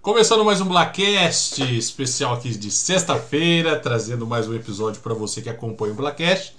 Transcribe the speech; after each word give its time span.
Começando 0.00 0.44
mais 0.44 0.60
um 0.60 0.64
Blackcast 0.64 1.60
especial 1.76 2.34
aqui 2.34 2.50
de 2.50 2.70
sexta-feira, 2.70 3.76
trazendo 3.76 4.24
mais 4.24 4.48
um 4.48 4.54
episódio 4.54 5.02
para 5.02 5.12
você 5.12 5.42
que 5.42 5.50
acompanha 5.50 5.92
o 5.92 5.96
Blackcast. 5.96 6.54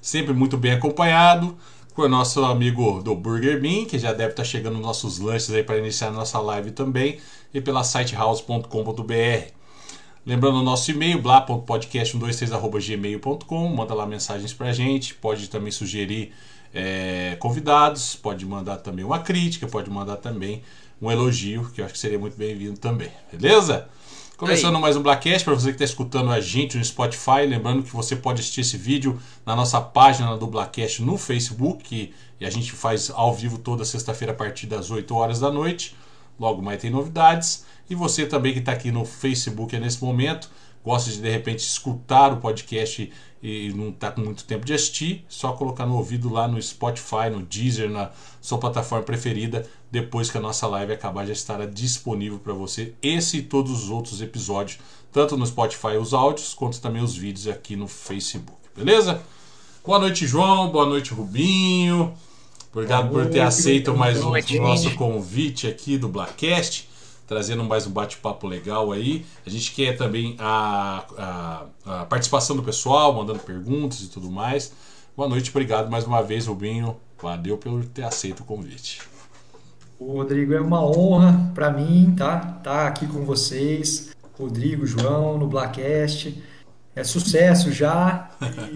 Sempre 0.00 0.32
muito 0.32 0.56
bem 0.56 0.70
acompanhado 0.70 1.58
com 1.94 2.02
o 2.02 2.08
nosso 2.08 2.44
amigo 2.44 3.02
do 3.02 3.12
Burger 3.16 3.60
Bean, 3.60 3.86
que 3.86 3.98
já 3.98 4.12
deve 4.12 4.30
estar 4.30 4.44
tá 4.44 4.48
chegando 4.48 4.78
nossos 4.78 5.18
lanches 5.18 5.50
aí 5.50 5.64
para 5.64 5.78
iniciar 5.78 6.06
a 6.08 6.12
nossa 6.12 6.38
live 6.38 6.70
também, 6.70 7.18
e 7.52 7.60
pela 7.60 7.82
sitehouse.com.br. 7.82 9.50
Lembrando 10.24 10.58
o 10.58 10.62
nosso 10.62 10.92
e-mail, 10.92 11.20
blá.podcast123.gmail.com, 11.20 13.68
manda 13.68 13.94
lá 13.94 14.06
mensagens 14.06 14.52
pra 14.52 14.72
gente, 14.72 15.12
pode 15.14 15.50
também 15.50 15.72
sugerir 15.72 16.32
é, 16.72 17.34
convidados, 17.40 18.14
pode 18.14 18.46
mandar 18.46 18.76
também 18.76 19.04
uma 19.04 19.18
crítica, 19.18 19.66
pode 19.66 19.90
mandar 19.90 20.14
também 20.16 20.62
um 21.00 21.10
elogio, 21.10 21.70
que 21.74 21.80
eu 21.80 21.84
acho 21.84 21.94
que 21.94 22.00
seria 22.00 22.18
muito 22.18 22.36
bem-vindo 22.36 22.78
também, 22.78 23.10
beleza? 23.30 23.88
Começando 24.36 24.76
Aí. 24.76 24.82
mais 24.82 24.96
um 24.96 25.02
Blackcast, 25.02 25.44
para 25.44 25.54
você 25.54 25.68
que 25.68 25.74
está 25.74 25.84
escutando 25.84 26.30
a 26.30 26.40
gente 26.40 26.76
no 26.76 26.84
Spotify, 26.84 27.46
lembrando 27.46 27.82
que 27.82 27.92
você 27.92 28.14
pode 28.14 28.40
assistir 28.40 28.62
esse 28.62 28.76
vídeo 28.76 29.20
na 29.44 29.56
nossa 29.56 29.80
página 29.80 30.36
do 30.36 30.46
Blackcast 30.46 31.02
no 31.02 31.16
Facebook, 31.16 32.12
e 32.38 32.46
a 32.46 32.50
gente 32.50 32.72
faz 32.72 33.10
ao 33.10 33.34
vivo 33.34 33.58
toda 33.58 33.84
sexta-feira 33.84 34.32
a 34.32 34.36
partir 34.36 34.66
das 34.66 34.90
8 34.90 35.14
horas 35.14 35.40
da 35.40 35.50
noite. 35.50 35.96
Logo 36.38 36.60
mais 36.60 36.80
tem 36.80 36.90
novidades. 36.90 37.64
E 37.88 37.94
você 37.94 38.26
também 38.26 38.52
que 38.52 38.58
está 38.58 38.72
aqui 38.72 38.90
no 38.90 39.06
Facebook 39.06 39.78
nesse 39.78 40.04
momento, 40.04 40.50
gosta 40.84 41.10
de 41.10 41.20
de 41.20 41.30
repente 41.30 41.60
escutar 41.60 42.32
o 42.32 42.36
podcast 42.36 43.10
e 43.42 43.72
não 43.74 43.90
está 43.90 44.10
com 44.10 44.20
muito 44.20 44.44
tempo 44.44 44.64
de 44.64 44.72
assistir, 44.72 45.24
só 45.28 45.52
colocar 45.52 45.86
no 45.86 45.96
ouvido 45.96 46.32
lá 46.32 46.48
no 46.48 46.60
Spotify, 46.60 47.30
no 47.30 47.42
Deezer, 47.42 47.90
na 47.90 48.10
sua 48.40 48.58
plataforma 48.58 49.04
preferida, 49.04 49.68
depois 49.90 50.30
que 50.30 50.38
a 50.38 50.40
nossa 50.40 50.66
live 50.66 50.92
acabar 50.92 51.26
já 51.26 51.32
estará 51.32 51.66
disponível 51.66 52.38
para 52.38 52.52
você 52.52 52.94
esse 53.02 53.38
e 53.38 53.42
todos 53.42 53.84
os 53.84 53.90
outros 53.90 54.20
episódios, 54.20 54.78
tanto 55.12 55.36
no 55.36 55.46
Spotify 55.46 55.96
os 56.00 56.12
áudios, 56.14 56.54
quanto 56.54 56.80
também 56.80 57.02
os 57.02 57.16
vídeos 57.16 57.46
aqui 57.46 57.76
no 57.76 57.86
Facebook, 57.86 58.58
beleza? 58.74 59.22
Boa 59.84 59.98
noite, 59.98 60.26
João, 60.26 60.70
boa 60.70 60.86
noite, 60.86 61.14
Rubinho. 61.14 62.12
Obrigado 62.72 63.10
por 63.10 63.26
ter 63.30 63.40
aceito 63.40 63.96
mais 63.96 64.22
um 64.22 64.32
nosso 64.60 64.94
convite 64.96 65.66
aqui 65.66 65.96
do 65.96 66.08
Blackcast 66.08 66.95
trazendo 67.26 67.64
mais 67.64 67.86
um 67.86 67.90
bate-papo 67.90 68.46
legal 68.46 68.92
aí. 68.92 69.26
A 69.44 69.50
gente 69.50 69.72
quer 69.72 69.96
também 69.96 70.36
a, 70.38 71.04
a, 71.18 72.00
a, 72.00 72.04
participação 72.06 72.56
do 72.56 72.62
pessoal, 72.62 73.12
mandando 73.12 73.40
perguntas 73.40 74.00
e 74.00 74.08
tudo 74.08 74.30
mais. 74.30 74.72
Boa 75.16 75.28
noite, 75.28 75.50
obrigado 75.50 75.90
mais 75.90 76.04
uma 76.04 76.22
vez, 76.22 76.46
Rubinho. 76.46 76.96
Valeu 77.20 77.58
por 77.58 77.84
ter 77.86 78.04
aceito 78.04 78.40
o 78.40 78.44
convite. 78.44 79.00
Rodrigo, 79.98 80.52
é 80.52 80.60
uma 80.60 80.84
honra 80.84 81.50
para 81.54 81.70
mim, 81.70 82.14
tá? 82.16 82.38
Tá 82.62 82.86
aqui 82.86 83.06
com 83.06 83.24
vocês, 83.24 84.10
Rodrigo, 84.38 84.86
João, 84.86 85.38
no 85.38 85.46
Blackcast. 85.46 86.42
É 86.94 87.02
sucesso 87.02 87.72
já. 87.72 88.30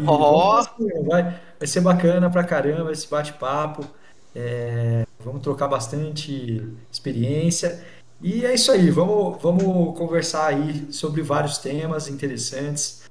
Oh. 0.07 0.63
Vai, 1.05 1.41
vai 1.59 1.67
ser 1.67 1.81
bacana 1.81 2.31
pra 2.31 2.45
caramba 2.45 2.91
esse 2.93 3.09
bate-papo. 3.09 3.87
É, 4.35 5.07
vamos 5.25 5.43
trocar 5.43 5.69
bastante 5.69 6.67
experiência. 6.91 7.83
E 8.23 8.45
é 8.45 8.55
isso 8.55 8.71
aí, 8.71 8.91
vamos, 8.91 9.41
vamos 9.41 9.97
conversar 9.97 10.49
aí 10.49 10.93
sobre 10.93 11.23
vários 11.23 11.57
temas 11.57 12.07
interessantes 12.07 13.03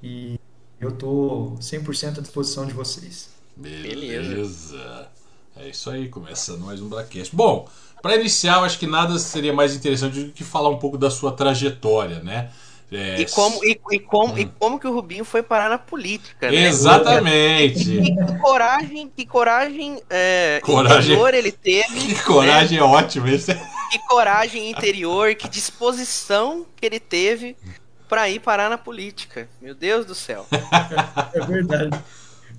e 0.00 0.38
eu 0.80 0.90
estou 0.90 1.56
100% 1.60 2.18
à 2.18 2.20
disposição 2.20 2.64
de 2.64 2.72
vocês. 2.72 3.30
Beleza. 3.56 5.08
É 5.56 5.68
isso 5.68 5.90
aí, 5.90 6.08
começando 6.08 6.60
mais 6.60 6.80
um 6.80 6.88
Blackcast. 6.88 7.34
Bom, 7.34 7.68
para 8.00 8.16
iniciar, 8.16 8.58
eu 8.58 8.64
acho 8.64 8.78
que 8.78 8.86
nada 8.86 9.18
seria 9.18 9.52
mais 9.52 9.74
interessante 9.74 10.22
do 10.22 10.32
que 10.32 10.44
falar 10.44 10.68
um 10.68 10.78
pouco 10.78 10.96
da 10.96 11.10
sua 11.10 11.32
trajetória, 11.32 12.20
né? 12.20 12.50
É... 12.90 13.20
E, 13.20 13.26
como, 13.26 13.64
e, 13.64 13.80
e, 13.90 13.98
como, 13.98 14.34
hum. 14.34 14.38
e 14.38 14.44
como 14.44 14.78
que 14.78 14.86
o 14.86 14.92
Rubinho 14.92 15.24
foi 15.24 15.42
parar 15.42 15.70
na 15.70 15.78
política, 15.78 16.50
né? 16.50 16.66
Exatamente. 16.66 17.90
E, 17.90 18.14
que 18.14 18.38
coragem, 18.38 19.10
que 19.16 19.26
coragem, 19.26 20.00
é, 20.08 20.60
coragem 20.62 21.18
ele 21.34 21.50
teve. 21.50 22.14
Que 22.14 22.22
coragem 22.22 22.78
né? 22.78 22.84
é 22.84 22.86
ótima. 22.86 23.30
Esse... 23.30 23.58
Que 23.92 23.98
coragem 24.08 24.70
interior, 24.70 25.34
que 25.34 25.46
disposição 25.50 26.64
que 26.74 26.86
ele 26.86 26.98
teve 26.98 27.54
para 28.08 28.26
ir 28.30 28.40
parar 28.40 28.70
na 28.70 28.78
política. 28.78 29.46
Meu 29.60 29.74
Deus 29.74 30.06
do 30.06 30.14
céu. 30.14 30.46
É 31.34 31.44
verdade. 31.44 32.02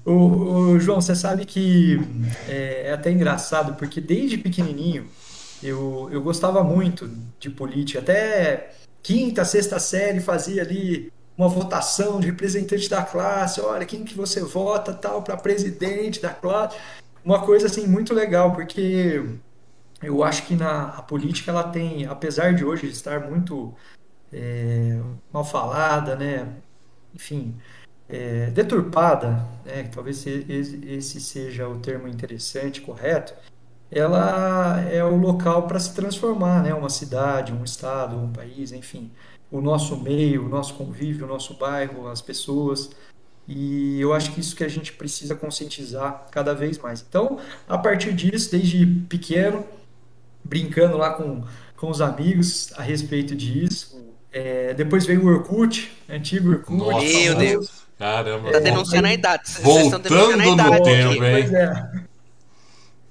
O, 0.06 0.12
o 0.12 0.80
João, 0.80 1.02
você 1.02 1.16
sabe 1.16 1.44
que 1.44 2.00
é, 2.48 2.90
é, 2.90 2.94
até 2.94 3.10
engraçado, 3.10 3.74
porque 3.74 4.00
desde 4.00 4.38
pequenininho 4.38 5.08
eu, 5.64 6.08
eu 6.12 6.22
gostava 6.22 6.64
muito 6.64 7.10
de 7.40 7.50
política. 7.50 7.98
Até 7.98 8.76
quinta, 9.02 9.44
sexta 9.44 9.80
série 9.80 10.20
fazia 10.20 10.62
ali 10.62 11.12
uma 11.36 11.48
votação 11.48 12.20
de 12.20 12.28
representante 12.28 12.88
da 12.88 13.02
classe, 13.02 13.60
olha 13.60 13.88
quem 13.88 14.04
que 14.04 14.14
você 14.14 14.42
vota 14.42 14.94
tal 14.94 15.24
para 15.24 15.36
presidente 15.36 16.22
da 16.22 16.30
classe, 16.30 16.78
uma 17.26 17.44
coisa 17.44 17.66
assim 17.66 17.88
muito 17.88 18.14
legal, 18.14 18.52
porque 18.54 19.24
eu 20.04 20.24
acho 20.24 20.46
que 20.46 20.56
na 20.56 20.90
a 20.90 21.02
política 21.02 21.52
ela 21.52 21.64
tem, 21.64 22.06
apesar 22.06 22.54
de 22.54 22.66
hoje 22.66 22.88
estar 22.88 23.20
muito 23.30 23.74
é, 24.32 25.00
mal 25.32 25.46
falada, 25.46 26.16
né, 26.16 26.48
enfim, 27.14 27.56
é, 28.10 28.48
deturpada, 28.52 29.46
né, 29.66 29.84
talvez 29.94 30.26
esse 30.28 31.20
seja 31.22 31.68
o 31.68 31.80
termo 31.80 32.08
interessante, 32.08 32.82
correto, 32.82 33.34
ela 33.96 34.82
é 34.82 35.04
o 35.04 35.16
local 35.16 35.68
para 35.68 35.80
se 35.80 35.94
transformar, 35.94 36.64
né? 36.64 36.74
Uma 36.74 36.90
cidade, 36.90 37.54
um 37.54 37.64
estado, 37.64 38.18
um 38.18 38.32
país, 38.32 38.72
enfim, 38.72 39.12
o 39.52 39.62
nosso 39.62 39.96
meio, 39.98 40.46
o 40.46 40.50
nosso 40.50 40.74
convívio, 40.74 41.26
o 41.26 41.30
nosso 41.30 41.54
bairro, 41.56 42.08
as 42.08 42.22
pessoas. 42.22 42.90
E 43.48 44.00
eu 44.00 44.14
acho 44.14 44.32
que 44.34 44.40
isso 44.40 44.56
que 44.56 44.64
a 44.64 44.68
gente 44.68 44.94
precisa 44.94 45.36
conscientizar 45.36 46.28
cada 46.32 46.56
vez 46.56 46.78
mais. 46.80 47.06
Então, 47.08 47.40
a 47.68 47.78
partir 47.78 48.14
disso, 48.14 48.52
desde 48.52 48.86
pequeno, 49.08 49.66
brincando 50.54 50.98
lá 50.98 51.14
com, 51.14 51.44
com 51.76 51.90
os 51.90 52.00
amigos 52.00 52.72
a 52.78 52.84
respeito 52.84 53.36
disso. 53.36 54.00
É, 54.32 54.74
depois 54.74 55.06
veio 55.06 55.24
o 55.24 55.28
Orkut, 55.28 55.92
antigo 56.08 56.52
Orkut. 56.52 56.78
Nossa, 56.78 57.06
Meu 57.06 57.36
Deus. 57.36 57.84
Caramba. 57.98 58.52
Tá 58.52 58.60
denunciando 58.60 59.08
a 59.08 59.14
idade. 59.14 59.52
Voltando 59.62 60.10
no 60.10 60.84
tempo, 60.84 61.24
hein? 61.24 61.32
Pois 61.32 61.54
é. 61.54 61.92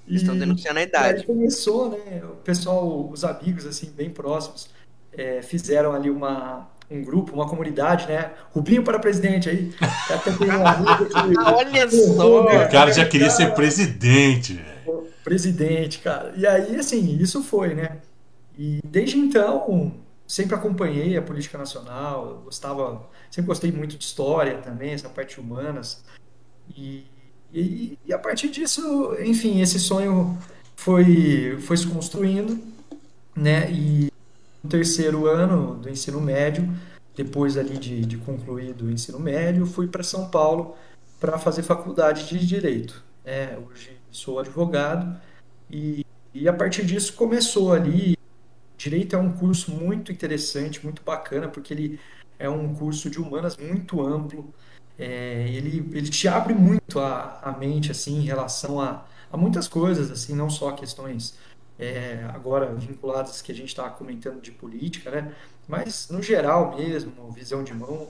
Estão 0.07 0.37
denunciando 0.37 0.79
a 0.79 0.83
idade. 0.83 1.19
Aí 1.19 1.25
começou, 1.25 1.91
né? 1.91 2.21
O 2.23 2.35
pessoal, 2.37 3.09
os 3.09 3.23
amigos, 3.23 3.65
assim, 3.65 3.91
bem 3.91 4.09
próximos, 4.09 4.69
é, 5.13 5.41
fizeram 5.41 5.93
ali 5.93 6.09
uma, 6.09 6.69
um 6.89 7.03
grupo, 7.03 7.33
uma 7.33 7.47
comunidade, 7.47 8.07
né? 8.07 8.31
Rubinho 8.51 8.83
para 8.83 8.99
presidente 8.99 9.49
aí. 9.49 9.73
Até 10.09 10.31
tem 10.31 10.49
amigo 10.49 11.05
que, 11.05 11.39
Olha 11.39 11.89
só! 11.89 12.41
O 12.43 12.71
cara 12.71 12.91
já 12.91 13.05
queria 13.05 13.29
ser 13.29 13.53
presidente, 13.53 14.53
velho. 14.53 15.07
Presidente, 15.23 15.99
cara. 15.99 16.33
E 16.35 16.45
aí, 16.45 16.75
assim, 16.75 17.17
isso 17.19 17.43
foi, 17.43 17.73
né? 17.73 17.97
E 18.57 18.79
desde 18.83 19.17
então, 19.17 19.93
sempre 20.27 20.55
acompanhei 20.55 21.17
a 21.17 21.21
política 21.21 21.57
nacional, 21.57 22.41
gostava, 22.45 23.09
sempre 23.31 23.47
gostei 23.47 23.71
muito 23.71 23.97
de 23.97 24.03
história 24.03 24.57
também, 24.57 24.91
essa 24.91 25.09
parte 25.09 25.39
humanas. 25.39 26.03
E 26.75 27.05
e, 27.53 27.99
e, 28.03 28.11
a 28.11 28.17
partir 28.17 28.49
disso, 28.49 29.15
enfim, 29.23 29.61
esse 29.61 29.79
sonho 29.79 30.35
foi, 30.75 31.55
foi 31.59 31.77
se 31.77 31.85
construindo, 31.85 32.59
né? 33.35 33.71
E 33.71 34.11
no 34.63 34.69
terceiro 34.69 35.27
ano 35.27 35.75
do 35.75 35.89
ensino 35.89 36.21
médio, 36.21 36.67
depois 37.15 37.57
ali 37.57 37.77
de, 37.77 38.05
de 38.05 38.17
concluído 38.17 38.85
o 38.85 38.91
ensino 38.91 39.19
médio, 39.19 39.65
fui 39.65 39.87
para 39.87 40.03
São 40.03 40.29
Paulo 40.29 40.75
para 41.19 41.37
fazer 41.37 41.63
faculdade 41.63 42.27
de 42.27 42.45
Direito. 42.45 43.03
É, 43.25 43.57
hoje 43.57 43.97
sou 44.11 44.39
advogado 44.39 45.19
e, 45.69 46.05
e 46.33 46.47
a 46.47 46.53
partir 46.53 46.85
disso 46.85 47.13
começou 47.13 47.73
ali. 47.73 48.17
Direito 48.77 49.15
é 49.15 49.19
um 49.19 49.31
curso 49.31 49.71
muito 49.71 50.11
interessante, 50.11 50.83
muito 50.83 51.03
bacana, 51.03 51.47
porque 51.47 51.73
ele 51.73 51.99
é 52.39 52.49
um 52.49 52.73
curso 52.75 53.09
de 53.09 53.19
humanas 53.19 53.55
muito 53.55 54.01
amplo, 54.01 54.53
é, 54.97 55.47
ele, 55.49 55.89
ele 55.97 56.09
te 56.09 56.27
abre 56.27 56.53
muito 56.53 56.99
a, 56.99 57.39
a 57.41 57.51
mente 57.57 57.91
assim 57.91 58.17
em 58.19 58.25
relação 58.25 58.79
a, 58.79 59.05
a 59.31 59.37
muitas 59.37 59.67
coisas 59.67 60.11
assim 60.11 60.35
não 60.35 60.49
só 60.49 60.71
questões 60.71 61.35
é, 61.83 62.29
agora 62.33 62.73
vinculadas 62.73 63.41
que 63.41 63.51
a 63.51 63.55
gente 63.55 63.69
está 63.69 63.89
comentando 63.89 64.41
de 64.41 64.51
política 64.51 65.11
né? 65.11 65.33
Mas 65.67 66.09
no 66.09 66.21
geral 66.21 66.75
mesmo 66.75 67.31
visão 67.31 67.63
de 67.63 67.73
mão 67.73 68.07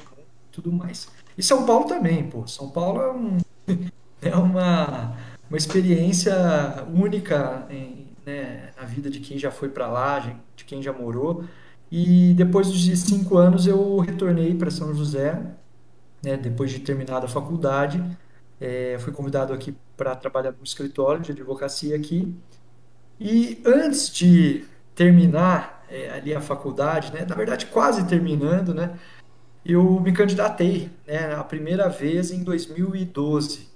tudo 0.51 0.71
mais. 0.71 1.07
E 1.37 1.43
São 1.43 1.65
Paulo 1.65 1.85
também 1.85 2.29
pô. 2.29 2.45
São 2.47 2.69
Paulo 2.69 3.01
é, 3.01 3.11
um, 3.11 3.37
é 4.21 4.35
uma 4.35 5.17
uma 5.49 5.57
experiência 5.57 6.33
única 6.93 7.67
em, 7.69 8.07
né, 8.25 8.71
na 8.75 8.83
vida 8.83 9.09
de 9.09 9.19
quem 9.19 9.37
já 9.37 9.51
foi 9.51 9.69
para 9.69 9.87
lá 9.87 10.19
de 10.55 10.65
quem 10.65 10.81
já 10.81 10.93
morou. 10.93 11.43
E 11.91 12.33
depois 12.35 12.71
de 12.71 12.97
cinco 12.97 13.37
anos 13.37 13.67
eu 13.67 13.99
retornei 13.99 14.55
para 14.55 14.71
São 14.71 14.95
José 14.95 15.39
né, 16.23 16.37
depois 16.37 16.71
de 16.71 16.79
terminada 16.79 17.25
a 17.25 17.29
faculdade, 17.29 18.01
é, 18.59 18.97
fui 18.99 19.11
convidado 19.11 19.51
aqui 19.53 19.75
para 19.97 20.15
trabalhar 20.15 20.51
no 20.51 20.63
escritório 20.63 21.21
de 21.21 21.33
advocacia 21.33 21.95
aqui. 21.95 22.33
E 23.23 23.61
antes 23.65 24.11
de 24.11 24.65
terminar 24.93 25.85
é, 25.89 26.09
ali 26.09 26.35
a 26.35 26.41
faculdade, 26.41 27.13
né? 27.13 27.25
Na 27.27 27.35
verdade, 27.35 27.67
quase 27.67 28.05
terminando, 28.05 28.73
né? 28.73 28.99
Eu 29.65 29.97
me 30.01 30.11
candidatei, 30.11 30.91
né? 31.07 31.33
A 31.33 31.43
primeira 31.43 31.87
vez 31.87 32.31
em 32.31 32.43
2012 32.43 33.69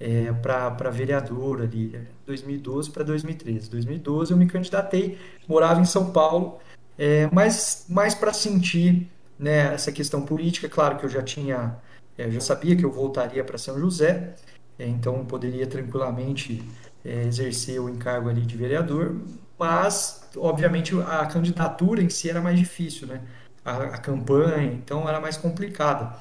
é, 0.00 0.32
para 0.32 0.90
vereador 0.90 1.62
ali, 1.62 2.00
2012 2.26 2.90
para 2.90 3.04
2013. 3.04 3.70
2012 3.70 4.32
eu 4.32 4.36
me 4.36 4.46
candidatei, 4.46 5.16
morava 5.46 5.80
em 5.80 5.84
São 5.84 6.10
Paulo, 6.10 6.58
é, 6.98 7.28
mas 7.32 7.86
mais 7.88 8.12
para 8.12 8.32
sentir 8.32 9.08
né, 9.38 9.72
essa 9.72 9.92
questão 9.92 10.22
política. 10.22 10.68
Claro 10.68 10.98
que 10.98 11.04
eu 11.04 11.08
já 11.08 11.22
tinha, 11.22 11.76
é, 12.18 12.28
já 12.28 12.40
sabia 12.40 12.74
que 12.74 12.84
eu 12.84 12.90
voltaria 12.90 13.44
para 13.44 13.56
São 13.56 13.78
José, 13.78 14.34
é, 14.76 14.86
então 14.88 15.24
poderia 15.26 15.66
tranquilamente 15.66 16.60
é, 17.04 17.22
exercer 17.24 17.80
o 17.80 17.88
encargo 17.88 18.28
ali 18.28 18.42
de 18.42 18.56
vereador, 18.56 19.16
mas 19.58 20.28
obviamente 20.36 20.94
a 21.02 21.26
candidatura 21.26 22.02
em 22.02 22.08
si 22.08 22.30
era 22.30 22.40
mais 22.40 22.58
difícil, 22.58 23.06
né? 23.06 23.22
A, 23.64 23.76
a 23.76 23.98
campanha, 23.98 24.72
então 24.72 25.08
era 25.08 25.20
mais 25.20 25.36
complicada. 25.36 26.16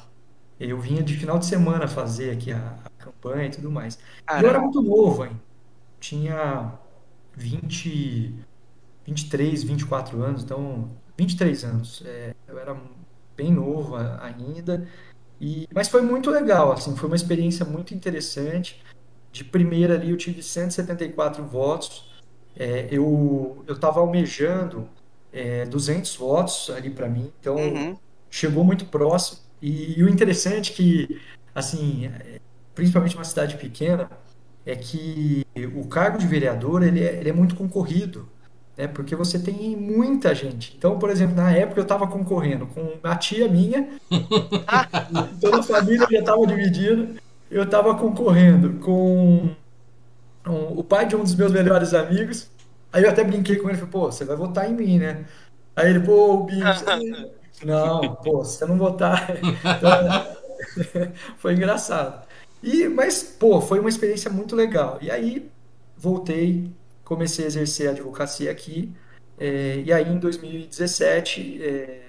Eu 0.60 0.80
vinha 0.80 1.02
de 1.02 1.16
final 1.16 1.40
de 1.40 1.46
semana 1.46 1.88
fazer 1.88 2.32
aqui 2.32 2.52
a, 2.52 2.76
a 2.84 2.90
campanha 3.04 3.46
e 3.46 3.52
tudo 3.52 3.72
mais. 3.72 3.98
E 4.30 4.44
eu 4.44 4.50
era 4.50 4.60
muito 4.60 4.82
novo, 4.82 5.26
hein? 5.26 5.40
Tinha 6.00 6.74
20, 7.36 8.36
23, 9.06 9.64
24 9.64 10.22
anos, 10.22 10.44
então 10.44 10.90
23 11.18 11.64
anos. 11.64 12.04
É, 12.06 12.36
eu 12.48 12.60
era 12.60 12.76
bem 13.38 13.52
novo 13.54 13.96
ainda. 13.96 14.86
E, 15.40 15.68
mas 15.74 15.88
foi 15.88 16.02
muito 16.02 16.30
legal, 16.30 16.74
assim, 16.74 16.96
foi 16.96 17.08
uma 17.08 17.16
experiência 17.16 17.66
muito 17.66 17.94
interessante. 17.94 18.84
De 19.32 19.44
primeira 19.44 19.96
ali 19.96 20.10
eu 20.10 20.18
tive 20.18 20.42
174 20.42 21.44
votos. 21.44 22.10
É, 22.58 22.88
eu 22.92 23.64
estava 23.70 24.00
almejando 24.00 24.90
é, 25.32 25.66
200 25.66 26.16
votos 26.16 26.70
ali 26.76 26.90
para 26.90 27.08
mim, 27.08 27.32
então 27.40 27.56
uhum. 27.56 27.98
chegou 28.30 28.64
muito 28.64 28.86
próximo. 28.86 29.40
E, 29.62 30.00
e, 30.00 30.04
o 30.04 30.10
interessante 30.10 30.72
é 30.72 30.76
que, 30.76 31.22
assim, 31.54 32.08
é, 32.08 32.40
principalmente 32.74 33.16
uma 33.16 33.24
cidade 33.24 33.58
pequena, 33.58 34.10
é 34.66 34.76
que 34.76 35.46
o 35.76 35.88
cargo 35.88 36.18
de 36.18 36.28
vereador 36.28 36.84
ele 36.84 37.04
é, 37.04 37.20
ele 37.20 37.30
é 37.30 37.34
muito 37.34 37.56
concorrido, 37.56 38.28
né? 38.78 38.88
Porque 38.88 39.16
você 39.16 39.40
tem 39.40 39.76
muita 39.76 40.34
gente. 40.34 40.76
Então, 40.78 40.98
por 41.00 41.10
exemplo, 41.10 41.36
na 41.36 41.52
época 41.52 41.80
eu 41.80 41.84
estava 41.84 42.08
concorrendo 42.08 42.68
com 42.68 42.94
a 43.04 43.16
tia 43.16 43.48
minha, 43.48 43.90
toda 45.42 45.60
a 45.60 45.64
família 45.64 46.08
já 46.10 46.20
estava 46.20 46.46
dividida 46.48 47.10
eu 47.50 47.64
estava 47.64 47.96
concorrendo 47.96 48.80
com 48.80 49.56
o 50.46 50.84
pai 50.84 51.08
de 51.08 51.16
um 51.16 51.24
dos 51.24 51.36
meus 51.36 51.52
melhores 51.52 51.94
amigos. 51.94 52.50
Aí 52.92 53.04
eu 53.04 53.10
até 53.10 53.24
brinquei 53.24 53.58
com 53.58 53.70
ele, 53.70 53.78
falei, 53.78 53.92
pô, 53.92 54.12
você 54.12 54.26
vai 54.26 54.36
votar 54.36 54.70
em 54.70 54.74
mim, 54.74 55.00
né? 55.00 55.26
Aí 55.76 55.90
ele, 55.90 56.00
pô, 56.00 56.34
o 56.34 56.44
Binho, 56.44 56.66
não, 57.64 58.16
pô, 58.16 58.44
se 58.44 58.58
você 58.58 58.66
não 58.66 58.78
votar. 58.78 59.28
Então, 59.40 61.14
foi 61.38 61.54
engraçado. 61.54 62.28
E, 62.62 62.88
mas, 62.90 63.24
pô, 63.24 63.62
foi 63.62 63.80
uma 63.80 63.90
experiência 63.90 64.30
muito 64.30 64.56
legal. 64.56 64.98
E 65.02 65.10
aí 65.10 65.50
voltei, 65.98 66.70
comecei 67.04 67.46
a 67.46 67.48
exercer 67.48 67.88
a 67.88 67.92
advocacia 67.92 68.52
aqui. 68.52 68.92
É, 69.38 69.82
e 69.86 69.94
aí 69.94 70.10
em 70.10 70.18
2017, 70.18 71.64
é, 71.64 72.02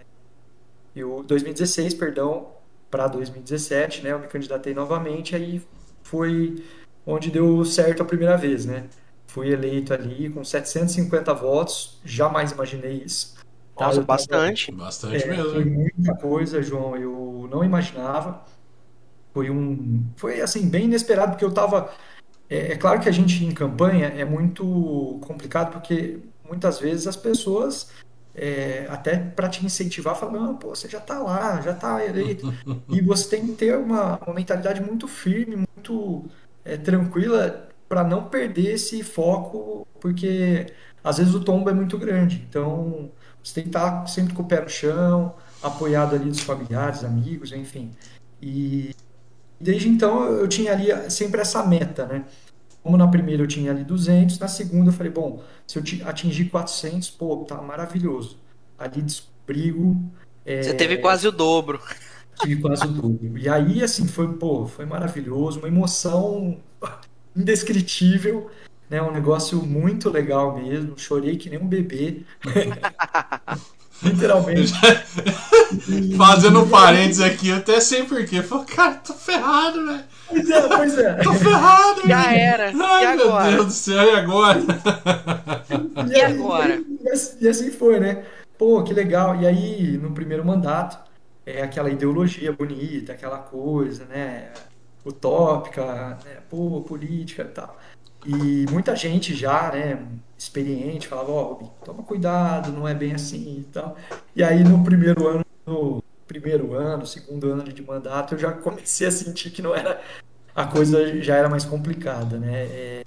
eu, 0.95 1.23
2016, 1.23 1.95
perdão, 1.95 2.49
para 2.91 3.07
2017, 3.07 4.03
né? 4.03 4.13
Eu 4.13 4.19
me 4.19 4.27
candidatei 4.27 4.75
novamente, 4.75 5.37
aí 5.37 5.63
foi 6.03 6.63
onde 7.07 7.31
deu 7.31 7.65
certo 7.65 8.03
a 8.03 8.05
primeira 8.05 8.37
vez, 8.37 8.67
né? 8.67 8.85
Fui 9.27 9.53
eleito 9.53 9.95
ali 9.95 10.29
com 10.29 10.43
750 10.43 11.33
votos, 11.35 12.01
jamais 12.05 12.51
imaginei 12.51 13.03
isso. 13.05 13.37
Tá? 13.77 13.87
Nossa, 13.87 14.03
bastante. 14.03 14.73
Bastante 14.73 15.25
é, 15.25 15.29
mesmo. 15.29 15.53
Foi 15.53 15.65
muita 15.65 16.15
coisa, 16.17 16.63
João, 16.63 16.97
eu 16.97 17.49
não 17.51 17.65
imaginava. 17.65 18.45
Foi 19.33 19.49
um. 19.49 20.05
Foi 20.17 20.41
assim, 20.41 20.69
bem 20.69 20.85
inesperado, 20.85 21.33
porque 21.33 21.45
eu 21.45 21.53
tava. 21.53 21.91
É, 22.49 22.73
é 22.73 22.77
claro 22.77 23.01
que 23.01 23.09
a 23.09 23.13
gente 23.13 23.45
em 23.45 23.53
campanha 23.53 24.09
é 24.09 24.25
muito 24.25 25.19
complicado, 25.23 25.73
porque 25.73 26.19
muitas 26.47 26.81
vezes 26.81 27.07
as 27.07 27.17
pessoas 27.17 27.93
é, 28.43 28.87
até 28.89 29.19
para 29.19 29.51
te 29.51 29.67
incentivar, 29.67 30.17
falando, 30.17 30.41
não, 30.41 30.57
pô, 30.57 30.71
você 30.71 30.89
já 30.89 30.97
está 30.97 31.19
lá, 31.19 31.61
já 31.61 31.73
está 31.73 32.03
eleito. 32.03 32.51
e 32.89 33.03
você 33.03 33.29
tem 33.29 33.47
que 33.47 33.53
ter 33.53 33.77
uma, 33.77 34.17
uma 34.17 34.35
mentalidade 34.35 34.81
muito 34.81 35.07
firme, 35.07 35.57
muito 35.57 36.25
é, 36.65 36.79
tranquila 36.79 37.69
para 37.87 38.03
não 38.03 38.31
perder 38.31 38.73
esse 38.73 39.03
foco, 39.03 39.87
porque 40.01 40.73
às 41.05 41.19
vezes 41.19 41.35
o 41.35 41.45
tombo 41.45 41.69
é 41.69 41.75
muito 41.75 41.99
grande. 41.99 42.43
Então, 42.49 43.11
você 43.45 43.57
tem 43.57 43.65
que 43.65 43.69
estar 43.69 44.01
tá 44.01 44.07
sempre 44.07 44.33
com 44.33 44.43
o 44.43 44.47
pé 44.47 44.63
no 44.63 44.71
chão, 44.71 45.35
apoiado 45.63 46.15
ali 46.15 46.31
dos 46.31 46.41
familiares, 46.41 47.05
amigos, 47.05 47.53
enfim. 47.53 47.91
E 48.41 48.95
desde 49.61 49.87
então 49.87 50.25
eu 50.25 50.49
tinha 50.49 50.73
ali 50.73 50.89
sempre 51.11 51.43
essa 51.43 51.63
meta, 51.67 52.07
né? 52.07 52.25
Como 52.83 52.97
na 52.97 53.07
primeira 53.07 53.43
eu 53.43 53.47
tinha 53.47 53.71
ali 53.71 53.85
200, 53.85 54.39
na 54.39 54.49
segunda 54.49 54.89
eu 54.89 54.95
falei, 54.95 55.13
bom, 55.13 55.43
se 55.67 55.79
eu 55.79 56.09
atingir 56.09 56.47
400, 56.47 57.11
pô, 57.11 57.45
tá 57.45 57.61
maravilhoso. 57.61 58.39
Ali 58.79 59.03
desbrigo. 59.03 60.03
É, 60.47 60.63
Você 60.63 60.75
teve 60.75 60.99
quase 60.99 61.29
o 61.29 61.33
dobro. 61.33 61.81
Tive 62.41 62.57
quase 62.63 62.85
o 62.85 62.89
dobro. 62.89 63.39
E 63.39 63.49
aí, 63.49 63.83
assim, 63.83 64.09
foi, 64.09 64.33
pô, 64.33 64.67
foi 64.67 64.87
maravilhoso, 64.87 65.59
uma 65.59 65.69
emoção 65.69 66.59
indescritível, 67.37 68.51
né? 68.89 69.03
Um 69.03 69.13
negócio 69.13 69.63
muito 69.63 70.09
legal 70.09 70.57
mesmo. 70.57 70.99
Chorei 70.99 71.37
que 71.37 71.51
nem 71.51 71.59
um 71.59 71.69
bebê. 71.69 72.23
Literalmente. 74.03 74.73
Fazendo 76.17 76.61
um 76.63 76.69
parênteses 76.69 77.21
aqui, 77.23 77.49
eu 77.49 77.57
até 77.57 77.81
sei 77.81 78.05
porquê. 78.05 78.43
Falei, 78.43 78.67
cara, 78.67 78.95
tô 78.95 79.13
ferrado, 79.15 79.87
velho. 79.87 80.05
Pois 80.29 80.51
é, 80.51 80.69
pois 80.69 80.99
é. 80.99 81.15
Tô 81.15 81.33
ferrado, 81.35 82.09
Já 82.09 82.23
velho. 82.23 82.41
era. 82.41 82.73
Ai, 82.75 83.05
e 83.05 83.07
agora? 83.07 83.45
Meu 83.45 83.53
Deus 83.57 83.67
do 83.67 83.73
céu, 83.73 84.05
e 84.05 84.11
agora? 84.11 84.61
E, 86.09 86.13
e 86.13 86.23
agora? 86.23 86.83
E, 87.05 87.09
assim, 87.11 87.37
e 87.41 87.49
assim 87.49 87.71
foi, 87.71 88.01
né? 88.01 88.25
Pô, 88.57 88.83
que 88.83 88.95
legal. 88.95 89.37
E 89.41 89.47
aí, 89.47 89.99
no 89.99 90.13
primeiro 90.13 90.45
mandato, 90.45 90.99
é 91.45 91.63
aquela 91.63 91.91
ideologia 91.91 92.53
bonita, 92.53 93.13
aquela 93.13 93.39
coisa, 93.39 94.05
né? 94.07 94.51
Utópica, 95.05 96.19
né? 96.25 96.39
Pô, 96.49 96.81
política 96.83 97.43
e 97.43 97.49
tal. 97.49 97.77
E 98.25 98.67
muita 98.71 98.95
gente 98.95 99.35
já, 99.35 99.73
né, 99.73 100.07
experiente, 100.37 101.09
falava, 101.09 101.31
ó, 101.33 101.53
oh, 101.53 101.67
toma 101.85 102.03
cuidado, 102.03 102.73
não 102.73 102.87
é 102.87 102.95
bem 102.95 103.15
assim 103.15 103.61
e 103.61 103.65
tal. 103.73 103.97
E 104.35 104.43
aí 104.43 104.63
no 104.65 104.83
primeiro 104.85 105.27
ano, 105.27 105.45
no 105.67 106.03
primeiro 106.27 106.75
ano, 106.75 107.07
segundo 107.07 107.51
ano 107.51 107.65
de 107.65 107.83
mandato, 107.83 108.35
eu 108.35 108.39
já 108.39 108.53
comecei 108.53 109.07
a 109.07 109.11
sentir 109.11 109.51
que 109.51 109.63
não 109.63 109.75
era 109.75 110.01
a 110.55 110.67
coisa 110.67 111.21
já 111.23 111.37
era 111.37 111.49
mais 111.49 111.65
complicada, 111.65 112.39
né? 112.39 112.65
É, 112.65 113.05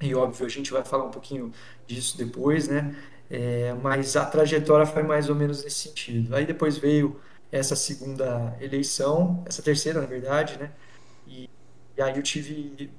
e 0.00 0.14
óbvio, 0.14 0.46
a 0.46 0.48
gente 0.48 0.70
vai 0.72 0.84
falar 0.84 1.04
um 1.04 1.10
pouquinho 1.10 1.52
disso 1.86 2.18
depois, 2.18 2.68
né? 2.68 2.94
É, 3.30 3.72
mas 3.82 4.16
a 4.16 4.24
trajetória 4.26 4.86
foi 4.86 5.02
mais 5.02 5.28
ou 5.28 5.34
menos 5.34 5.64
nesse 5.64 5.88
sentido. 5.88 6.34
Aí 6.36 6.44
depois 6.46 6.76
veio 6.76 7.20
essa 7.50 7.74
segunda 7.76 8.56
eleição, 8.60 9.42
essa 9.46 9.62
terceira, 9.62 10.00
na 10.00 10.06
verdade, 10.06 10.58
né? 10.58 10.70
E, 11.26 11.48
e 11.96 12.02
aí 12.02 12.16
eu 12.16 12.22
tive 12.22 12.90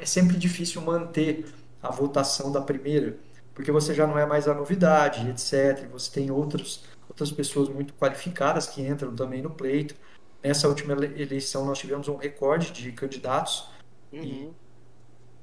é 0.00 0.06
sempre 0.06 0.36
difícil 0.36 0.80
manter 0.82 1.46
a 1.82 1.90
votação 1.90 2.50
da 2.50 2.60
primeira, 2.60 3.16
porque 3.54 3.70
você 3.70 3.94
já 3.94 4.06
não 4.06 4.18
é 4.18 4.26
mais 4.26 4.48
a 4.48 4.54
novidade, 4.54 5.28
etc. 5.28 5.86
Você 5.92 6.10
tem 6.10 6.30
outros, 6.30 6.84
outras 7.08 7.30
pessoas 7.30 7.68
muito 7.68 7.92
qualificadas 7.94 8.66
que 8.66 8.82
entram 8.82 9.14
também 9.14 9.42
no 9.42 9.50
pleito. 9.50 9.94
Nessa 10.42 10.68
última 10.68 10.92
eleição 10.92 11.64
nós 11.64 11.78
tivemos 11.78 12.08
um 12.08 12.16
recorde 12.16 12.72
de 12.72 12.92
candidatos 12.92 13.66
uhum. 14.12 14.22
e 14.22 14.50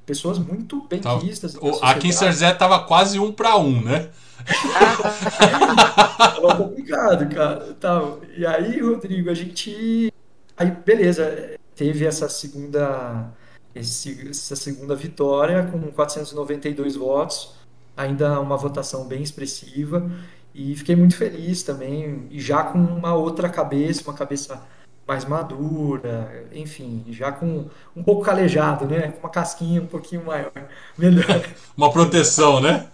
pessoas 0.06 0.38
muito 0.38 0.82
bem 0.88 1.00
tá, 1.00 1.16
vistas. 1.16 1.56
Aqui 1.82 2.10
em 2.10 2.12
Serzé 2.12 2.54
tava 2.54 2.84
quase 2.86 3.20
um 3.20 3.32
para 3.32 3.58
um, 3.58 3.82
né? 3.82 4.10
tava 6.18 6.56
complicado, 6.58 7.34
cara. 7.34 7.74
Tava. 7.76 8.20
E 8.36 8.46
aí, 8.46 8.82
Rodrigo, 8.82 9.30
a 9.30 9.34
gente. 9.34 10.12
Aí, 10.58 10.72
beleza, 10.72 11.58
teve 11.76 12.06
essa 12.06 12.28
segunda 12.28 13.32
esse, 13.76 14.30
essa 14.30 14.56
segunda 14.56 14.96
vitória 14.96 15.64
com 15.64 15.80
492 15.92 16.96
votos, 16.96 17.54
ainda 17.96 18.40
uma 18.40 18.58
votação 18.58 19.06
bem 19.08 19.22
expressiva 19.22 20.10
e 20.54 20.76
fiquei 20.76 20.96
muito 20.96 21.16
feliz 21.16 21.64
também 21.64 22.28
e 22.30 22.40
já 22.40 22.64
com 22.64 22.78
uma 22.80 23.14
outra 23.14 23.50
cabeça, 23.50 24.04
uma 24.04 24.14
cabeça 24.14 24.62
mais 25.08 25.26
madura, 25.26 26.46
enfim, 26.54 27.04
já 27.10 27.32
com 27.32 27.70
um 27.96 28.04
pouco 28.04 28.24
calejado, 28.24 28.86
né, 28.86 29.12
com 29.12 29.20
uma 29.20 29.30
casquinha 29.30 29.82
um 29.82 29.88
pouquinho 29.88 30.26
maior, 30.26 30.52
melhor. 30.98 31.44
Uma 31.76 31.92
proteção, 31.92 32.62
né? 32.62 32.88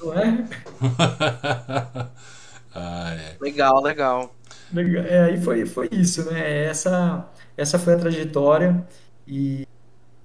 Não 0.00 0.12
é? 0.12 0.44
ah, 2.74 3.14
é. 3.14 3.36
Legal, 3.40 3.82
legal. 3.82 4.34
É, 5.08 5.24
aí 5.24 5.40
foi, 5.40 5.64
foi 5.66 5.88
isso, 5.92 6.30
né? 6.30 6.66
Essa, 6.66 7.28
essa 7.56 7.78
foi 7.78 7.94
a 7.94 7.98
trajetória 7.98 8.84
e 9.26 9.66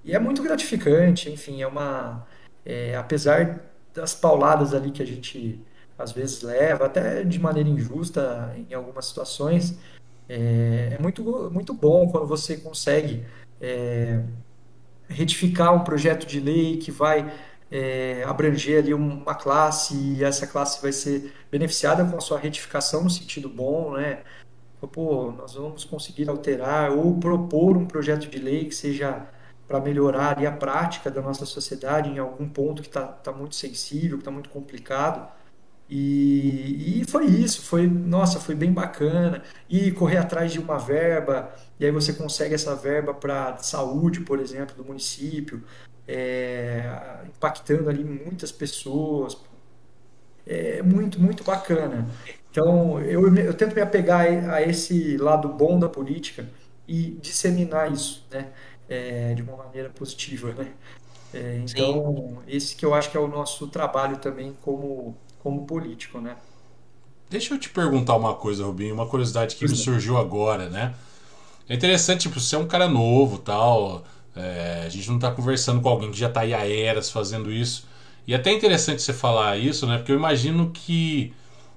e 0.04 0.14
é 0.14 0.18
muito 0.18 0.42
gratificante, 0.42 1.30
enfim, 1.30 1.62
é 1.62 1.66
uma. 1.66 2.26
É, 2.64 2.94
apesar 2.96 3.60
das 3.94 4.14
pauladas 4.14 4.74
ali 4.74 4.90
que 4.90 5.02
a 5.02 5.06
gente 5.06 5.60
às 5.98 6.12
vezes 6.12 6.42
leva, 6.42 6.86
até 6.86 7.22
de 7.22 7.38
maneira 7.38 7.68
injusta 7.68 8.54
em 8.56 8.74
algumas 8.74 9.06
situações. 9.06 9.78
É, 10.28 10.96
é 10.98 11.02
muito, 11.02 11.50
muito 11.52 11.74
bom 11.74 12.08
quando 12.08 12.26
você 12.26 12.56
consegue 12.56 13.24
é, 13.60 14.22
retificar 15.08 15.74
um 15.74 15.84
projeto 15.84 16.24
de 16.26 16.40
lei 16.40 16.78
que 16.78 16.90
vai 16.90 17.30
é, 17.70 18.24
abranger 18.24 18.78
ali 18.78 18.94
uma 18.94 19.34
classe 19.34 19.94
e 19.94 20.24
essa 20.24 20.46
classe 20.46 20.80
vai 20.80 20.92
ser 20.92 21.32
beneficiada 21.50 22.04
com 22.04 22.16
a 22.16 22.20
sua 22.20 22.38
retificação 22.38 23.04
no 23.04 23.10
sentido 23.10 23.48
bom, 23.48 23.92
né? 23.92 24.22
Pô, 24.92 25.30
nós 25.32 25.54
vamos 25.54 25.84
conseguir 25.84 26.28
alterar 26.30 26.90
ou 26.90 27.18
propor 27.18 27.76
um 27.76 27.86
projeto 27.86 28.28
de 28.28 28.38
lei 28.38 28.64
que 28.64 28.74
seja 28.74 29.26
para 29.70 29.78
melhorar 29.78 30.36
ali 30.36 30.48
a 30.48 30.50
prática 30.50 31.08
da 31.08 31.22
nossa 31.22 31.46
sociedade 31.46 32.10
em 32.10 32.18
algum 32.18 32.48
ponto 32.48 32.82
que 32.82 32.88
está 32.88 33.06
tá 33.06 33.30
muito 33.30 33.54
sensível, 33.54 34.18
que 34.18 34.22
está 34.22 34.30
muito 34.32 34.48
complicado. 34.48 35.30
E, 35.88 37.00
e, 37.00 37.04
foi 37.08 37.26
isso, 37.26 37.62
foi, 37.62 37.86
nossa, 37.86 38.40
foi 38.40 38.56
bem 38.56 38.72
bacana. 38.72 39.44
E 39.68 39.92
correr 39.92 40.16
atrás 40.16 40.52
de 40.52 40.58
uma 40.58 40.76
verba, 40.76 41.54
e 41.78 41.86
aí 41.86 41.92
você 41.92 42.12
consegue 42.12 42.52
essa 42.52 42.74
verba 42.74 43.14
para 43.14 43.58
saúde, 43.58 44.22
por 44.22 44.40
exemplo, 44.40 44.74
do 44.74 44.84
município, 44.84 45.62
é, 46.06 47.22
impactando 47.28 47.88
ali 47.88 48.02
muitas 48.02 48.50
pessoas. 48.50 49.38
É 50.44 50.82
muito, 50.82 51.20
muito 51.20 51.44
bacana. 51.44 52.08
Então, 52.50 53.00
eu, 53.02 53.32
eu 53.36 53.54
tento 53.54 53.72
me 53.76 53.80
apegar 53.80 54.26
a 54.52 54.62
esse 54.62 55.16
lado 55.16 55.48
bom 55.48 55.78
da 55.78 55.88
política 55.88 56.44
e 56.88 57.16
disseminar 57.22 57.92
isso, 57.92 58.26
né? 58.32 58.48
É, 58.90 59.34
de 59.34 59.42
uma 59.42 59.56
maneira 59.56 59.88
positiva, 59.88 60.52
né? 60.52 60.72
É, 61.32 61.62
então, 61.64 62.42
Sim. 62.44 62.56
esse 62.56 62.74
que 62.74 62.84
eu 62.84 62.92
acho 62.92 63.08
que 63.08 63.16
é 63.16 63.20
o 63.20 63.28
nosso 63.28 63.68
trabalho 63.68 64.16
também 64.18 64.54
como 64.62 65.16
como 65.38 65.64
político, 65.64 66.20
né? 66.20 66.36
Deixa 67.30 67.54
eu 67.54 67.58
te 67.58 67.70
perguntar 67.70 68.16
uma 68.16 68.34
coisa, 68.34 68.64
Rubinho, 68.64 68.94
uma 68.94 69.06
curiosidade 69.06 69.54
que 69.56 69.64
me 69.64 69.76
surgiu 69.76 70.18
agora, 70.18 70.68
né? 70.68 70.94
É 71.68 71.74
interessante, 71.74 72.22
tipo, 72.22 72.40
você 72.40 72.56
é 72.56 72.58
um 72.58 72.66
cara 72.66 72.88
novo 72.88 73.38
tal. 73.38 74.04
É, 74.34 74.82
a 74.84 74.88
gente 74.88 75.08
não 75.08 75.16
está 75.16 75.30
conversando 75.30 75.80
com 75.80 75.88
alguém 75.88 76.10
que 76.10 76.18
já 76.18 76.28
está 76.28 76.40
aí 76.40 76.52
há 76.52 76.68
eras 76.68 77.10
fazendo 77.10 77.52
isso. 77.52 77.86
E 78.26 78.34
é 78.34 78.36
até 78.36 78.52
interessante 78.52 79.00
você 79.00 79.12
falar 79.12 79.56
isso, 79.56 79.86
né? 79.86 79.98
Porque 79.98 80.10
eu 80.10 80.16
imagino 80.16 80.70
que. 80.72 81.32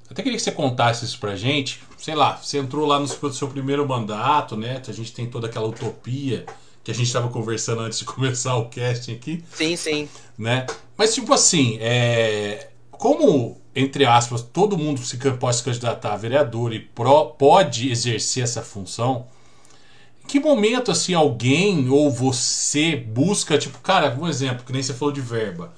Até 0.09 0.23
queria 0.23 0.37
que 0.37 0.43
você 0.43 0.51
contasse 0.51 1.05
isso 1.05 1.19
pra 1.19 1.35
gente. 1.35 1.81
Sei 1.97 2.15
lá, 2.15 2.35
você 2.35 2.57
entrou 2.57 2.87
lá 2.87 2.99
no 2.99 3.07
seu 3.07 3.47
primeiro 3.47 3.87
mandato, 3.87 4.57
né? 4.57 4.81
A 4.85 4.91
gente 4.91 5.13
tem 5.13 5.27
toda 5.29 5.47
aquela 5.47 5.67
utopia 5.67 6.45
que 6.83 6.91
a 6.91 6.93
gente 6.93 7.07
estava 7.07 7.29
conversando 7.29 7.81
antes 7.81 7.99
de 7.99 8.05
começar 8.05 8.55
o 8.57 8.69
casting 8.69 9.13
aqui. 9.13 9.43
Sim, 9.53 9.75
sim. 9.75 10.09
Né? 10.37 10.65
Mas, 10.97 11.13
tipo 11.13 11.33
assim, 11.33 11.77
é 11.79 12.69
como, 13.03 13.57
entre 13.75 14.05
aspas, 14.05 14.41
todo 14.41 14.77
mundo 14.77 15.01
se 15.01 15.17
pode 15.17 15.57
se 15.57 15.63
candidatar 15.63 16.13
a 16.13 16.15
vereador 16.15 16.73
e 16.73 16.79
pro, 16.79 17.31
pode 17.31 17.91
exercer 17.91 18.43
essa 18.43 18.61
função, 18.61 19.27
em 20.23 20.27
que 20.27 20.39
momento 20.39 20.89
assim 20.89 21.13
alguém 21.13 21.89
ou 21.89 22.09
você 22.09 22.95
busca, 22.95 23.57
tipo, 23.57 23.79
cara, 23.79 24.17
um 24.17 24.25
exemplo, 24.25 24.63
que 24.63 24.71
nem 24.71 24.81
você 24.81 24.93
falou 24.93 25.13
de 25.13 25.19
verba. 25.19 25.73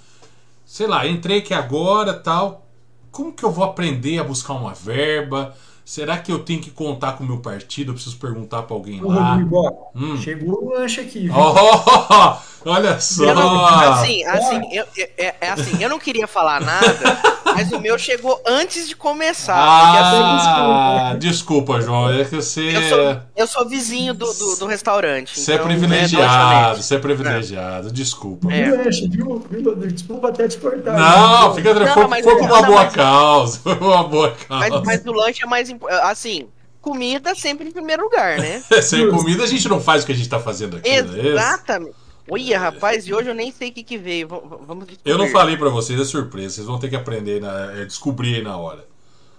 Sei 0.63 0.85
lá, 0.85 1.07
entrei 1.07 1.39
aqui 1.39 1.51
agora 1.51 2.13
tal. 2.13 2.67
Como 3.11 3.33
que 3.33 3.43
eu 3.43 3.51
vou 3.51 3.63
aprender 3.63 4.19
a 4.19 4.23
buscar 4.23 4.53
uma 4.53 4.75
verba? 4.75 5.55
Será 5.85 6.17
que 6.17 6.31
eu 6.31 6.39
tenho 6.39 6.59
que 6.59 6.71
contar 6.71 7.13
com 7.13 7.23
o 7.23 7.27
meu 7.27 7.37
partido? 7.37 7.91
Eu 7.91 7.93
preciso 7.93 8.17
perguntar 8.17 8.63
para 8.63 8.75
alguém 8.75 8.99
lá. 9.01 9.35
Rodrigo, 9.35 9.91
hum. 9.93 10.17
Chegou 10.17 10.63
o 10.63 10.73
lanche 10.73 10.99
aqui. 10.99 11.29
Oh, 11.29 12.37
olha 12.65 12.99
só. 12.99 13.33
Não, 13.33 13.65
assim, 13.65 14.23
assim, 14.25 14.61
eu, 14.71 14.85
é, 15.17 15.35
é, 15.39 15.49
assim, 15.49 15.81
eu 15.81 15.89
não 15.89 15.99
queria 15.99 16.27
falar 16.27 16.59
nada, 16.61 17.19
mas 17.45 17.71
o 17.71 17.79
meu 17.79 17.97
chegou 17.97 18.41
antes 18.45 18.87
de 18.87 18.95
começar. 18.95 19.55
Ah, 19.55 21.09
assim, 21.11 21.19
desculpa, 21.19 21.79
João. 21.81 22.11
É 22.11 22.25
que 22.25 22.35
você. 22.35 22.75
Eu 22.75 22.89
sou, 22.89 23.21
eu 23.35 23.47
sou 23.47 23.69
vizinho 23.69 24.13
do, 24.13 24.31
do, 24.33 24.55
do 24.57 24.65
restaurante. 24.65 25.39
Você 25.39 25.51
é 25.51 25.55
então, 25.55 25.65
é 25.65 25.69
privilegiado, 25.69 26.83
você 26.83 26.95
é 26.95 26.99
privilegiado. 26.99 27.91
Desculpa. 27.91 28.51
É. 28.51 28.69
Lanche, 28.69 29.07
viu? 29.07 29.43
Desculpa 29.87 30.29
até 30.29 30.47
te 30.47 30.57
cortar. 30.57 30.97
Não, 30.97 31.53
fica 31.55 31.73
tranquilo. 31.73 32.09
Foi, 32.09 32.23
foi 32.23 32.37
por 32.37 32.51
uma 32.51 32.61
boa 32.61 32.85
causa. 32.87 33.59
Foi 33.59 33.73
uma 33.75 34.03
boa 34.03 34.31
causa. 34.31 34.69
Mas, 34.69 34.81
mas 34.83 35.05
o 35.05 35.11
lanche 35.11 35.43
é 35.43 35.47
mais 35.47 35.69
Assim, 36.03 36.47
comida 36.85 37.33
sempre 37.33 37.67
em 37.67 37.71
primeiro 37.71 38.03
lugar, 38.03 38.37
né? 38.37 38.61
Sem 38.83 39.09
comida 39.09 39.43
a 39.43 39.47
gente 39.47 39.67
não 39.67 39.81
faz 39.81 40.03
o 40.03 40.05
que 40.05 40.11
a 40.11 40.15
gente 40.15 40.29
tá 40.29 40.39
fazendo 40.39 40.77
aqui, 40.77 41.01
né? 41.01 41.29
Exatamente. 41.29 41.95
É 41.99 42.04
Olha, 42.29 42.59
rapaz, 42.59 43.07
e 43.07 43.13
hoje 43.13 43.29
eu 43.29 43.35
nem 43.35 43.51
sei 43.51 43.69
o 43.69 43.71
que, 43.71 43.83
que 43.83 43.97
veio. 43.97 44.27
Vamos 44.27 44.87
descobrir. 44.87 45.11
Eu 45.11 45.17
não 45.17 45.27
falei 45.27 45.55
para 45.57 45.69
vocês, 45.69 45.99
é 45.99 46.03
surpresa. 46.03 46.55
Vocês 46.55 46.67
vão 46.67 46.79
ter 46.79 46.89
que 46.89 46.95
aprender, 46.95 47.39
na, 47.39 47.73
é, 47.73 47.85
descobrir 47.85 48.35
aí 48.35 48.41
na 48.41 48.57
hora. 48.57 48.85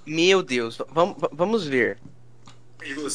Meu 0.07 0.43
Deus, 0.43 0.78
vamos, 0.93 1.16
vamos 1.33 1.66
ver. 1.66 1.99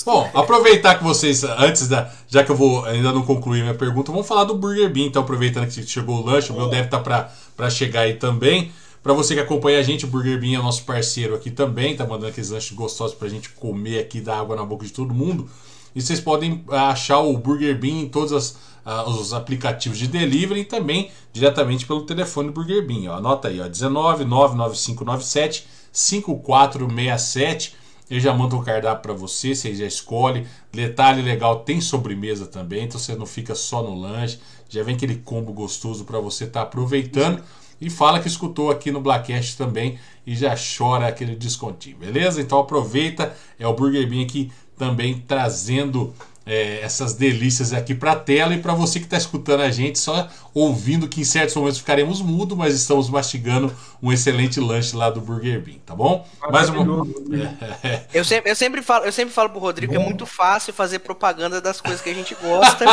Bom, 0.06 0.30
aproveitar 0.34 0.98
que 0.98 1.04
vocês, 1.04 1.44
antes 1.44 1.88
da. 1.88 2.12
Já 2.28 2.44
que 2.44 2.52
eu 2.52 2.56
vou 2.56 2.84
ainda 2.84 3.14
não 3.14 3.24
concluir 3.24 3.62
minha 3.62 3.74
pergunta, 3.74 4.12
vamos 4.12 4.28
falar 4.28 4.44
do 4.44 4.56
Burger 4.56 4.92
Bean. 4.92 5.06
Então, 5.06 5.22
aproveitando 5.22 5.70
que 5.70 5.84
chegou 5.84 6.22
o 6.22 6.26
lanche, 6.26 6.52
o 6.52 6.56
meu 6.56 6.68
deve 6.68 6.86
estar 6.86 7.00
tá 7.00 7.32
para 7.56 7.70
chegar 7.70 8.02
aí 8.02 8.16
também. 8.16 8.72
Para 9.02 9.14
você 9.14 9.34
que 9.34 9.40
acompanha 9.40 9.80
a 9.80 9.84
gente, 9.84 10.06
o 10.06 10.08
Burger 10.08 10.40
Bean 10.40 10.60
é 10.60 10.62
nosso 10.62 10.84
parceiro 10.84 11.34
aqui 11.34 11.50
também, 11.50 11.96
tá 11.96 12.06
mandando 12.06 12.28
aqueles 12.28 12.50
lanches 12.50 12.72
gostosos 12.72 13.16
pra 13.16 13.30
gente 13.30 13.50
comer 13.50 14.00
aqui, 14.00 14.20
dar 14.22 14.40
água 14.40 14.56
na 14.56 14.64
boca 14.64 14.86
de 14.86 14.92
todo 14.92 15.14
mundo. 15.14 15.50
E 15.96 16.02
vocês 16.02 16.20
podem 16.20 16.64
achar 16.70 17.20
o 17.20 17.36
Burger 17.38 17.78
Bean 17.78 18.02
em 18.02 18.10
todos 18.10 18.32
as, 18.32 18.58
uh, 18.86 19.10
os 19.10 19.34
aplicativos 19.34 19.98
de 19.98 20.08
delivery 20.08 20.62
e 20.62 20.66
também 20.66 21.12
diretamente 21.34 21.86
pelo 21.86 22.06
telefone 22.06 22.52
Burger 22.52 22.86
Bean. 22.86 23.12
Ó. 23.12 23.16
Anota 23.16 23.48
aí, 23.48 23.60
ó, 23.60 23.68
19 23.68 24.26
99597 24.26 25.68
5467. 25.92 27.76
Ele 28.10 28.20
já 28.20 28.34
manda 28.34 28.56
um 28.56 28.64
cardápio 28.64 29.04
para 29.04 29.14
você, 29.14 29.56
você 29.56 29.74
já 29.74 29.86
escolhe. 29.86 30.46
Detalhe 30.72 31.22
legal, 31.22 31.60
tem 31.60 31.80
sobremesa 31.80 32.46
também, 32.46 32.84
então 32.84 33.00
você 33.00 33.16
não 33.16 33.26
fica 33.26 33.56
só 33.56 33.82
no 33.82 33.98
lanche. 33.98 34.40
Já 34.68 34.84
vem 34.84 34.96
aquele 34.96 35.16
combo 35.16 35.54
gostoso 35.54 36.04
para 36.04 36.20
você 36.20 36.44
estar 36.44 36.62
tá 36.62 36.66
aproveitando 36.66 37.42
e 37.80 37.90
fala 37.90 38.20
que 38.20 38.28
escutou 38.28 38.70
aqui 38.70 38.92
no 38.92 39.02
Blackcast 39.02 39.58
também 39.58 39.98
e 40.26 40.36
já 40.36 40.56
chora 40.56 41.08
aquele 41.08 41.36
descontinho, 41.36 41.98
beleza? 41.98 42.40
Então 42.40 42.60
aproveita, 42.60 43.36
é 43.58 43.66
o 43.66 43.74
Burger 43.74 44.08
Bean 44.08 44.24
aqui 44.24 44.52
também 44.78 45.24
trazendo 45.28 46.14
é, 46.46 46.82
essas 46.82 47.14
delícias 47.14 47.72
aqui 47.72 47.94
para 47.94 48.14
a 48.14 48.16
tela 48.16 48.54
e 48.54 48.60
para 48.60 48.74
você 48.74 49.00
que 49.00 49.06
está 49.06 49.18
escutando 49.18 49.62
a 49.62 49.70
gente, 49.70 50.00
só 50.00 50.28
ouvindo 50.54 51.08
que 51.08 51.22
em 51.22 51.24
certos 51.24 51.56
momentos 51.56 51.78
ficaremos 51.78 52.22
mudos, 52.22 52.58
mas 52.58 52.74
estamos 52.74 53.10
mastigando 53.10 53.72
um 54.02 54.12
excelente 54.12 54.60
lanche 54.60 54.96
lá 54.96 55.10
do 55.10 55.22
Burger 55.22 55.62
Bean, 55.62 55.78
tá 55.86 55.96
bom? 55.96 56.28
Mais 56.52 56.68
uma... 56.70 57.08
É, 57.84 58.02
eu, 58.14 58.26
sempre, 58.26 58.52
eu, 58.52 58.56
sempre 58.56 58.82
falo, 58.82 59.06
eu 59.06 59.12
sempre 59.12 59.34
falo 59.34 59.50
pro 59.50 59.60
Rodrigo 59.60 59.94
bom. 59.94 60.00
que 60.00 60.04
é 60.04 60.08
muito 60.08 60.26
fácil 60.26 60.74
fazer 60.74 61.00
propaganda 61.00 61.62
das 61.62 61.80
coisas 61.80 62.02
que 62.02 62.10
a 62.10 62.14
gente 62.14 62.36
gosta 62.36 62.86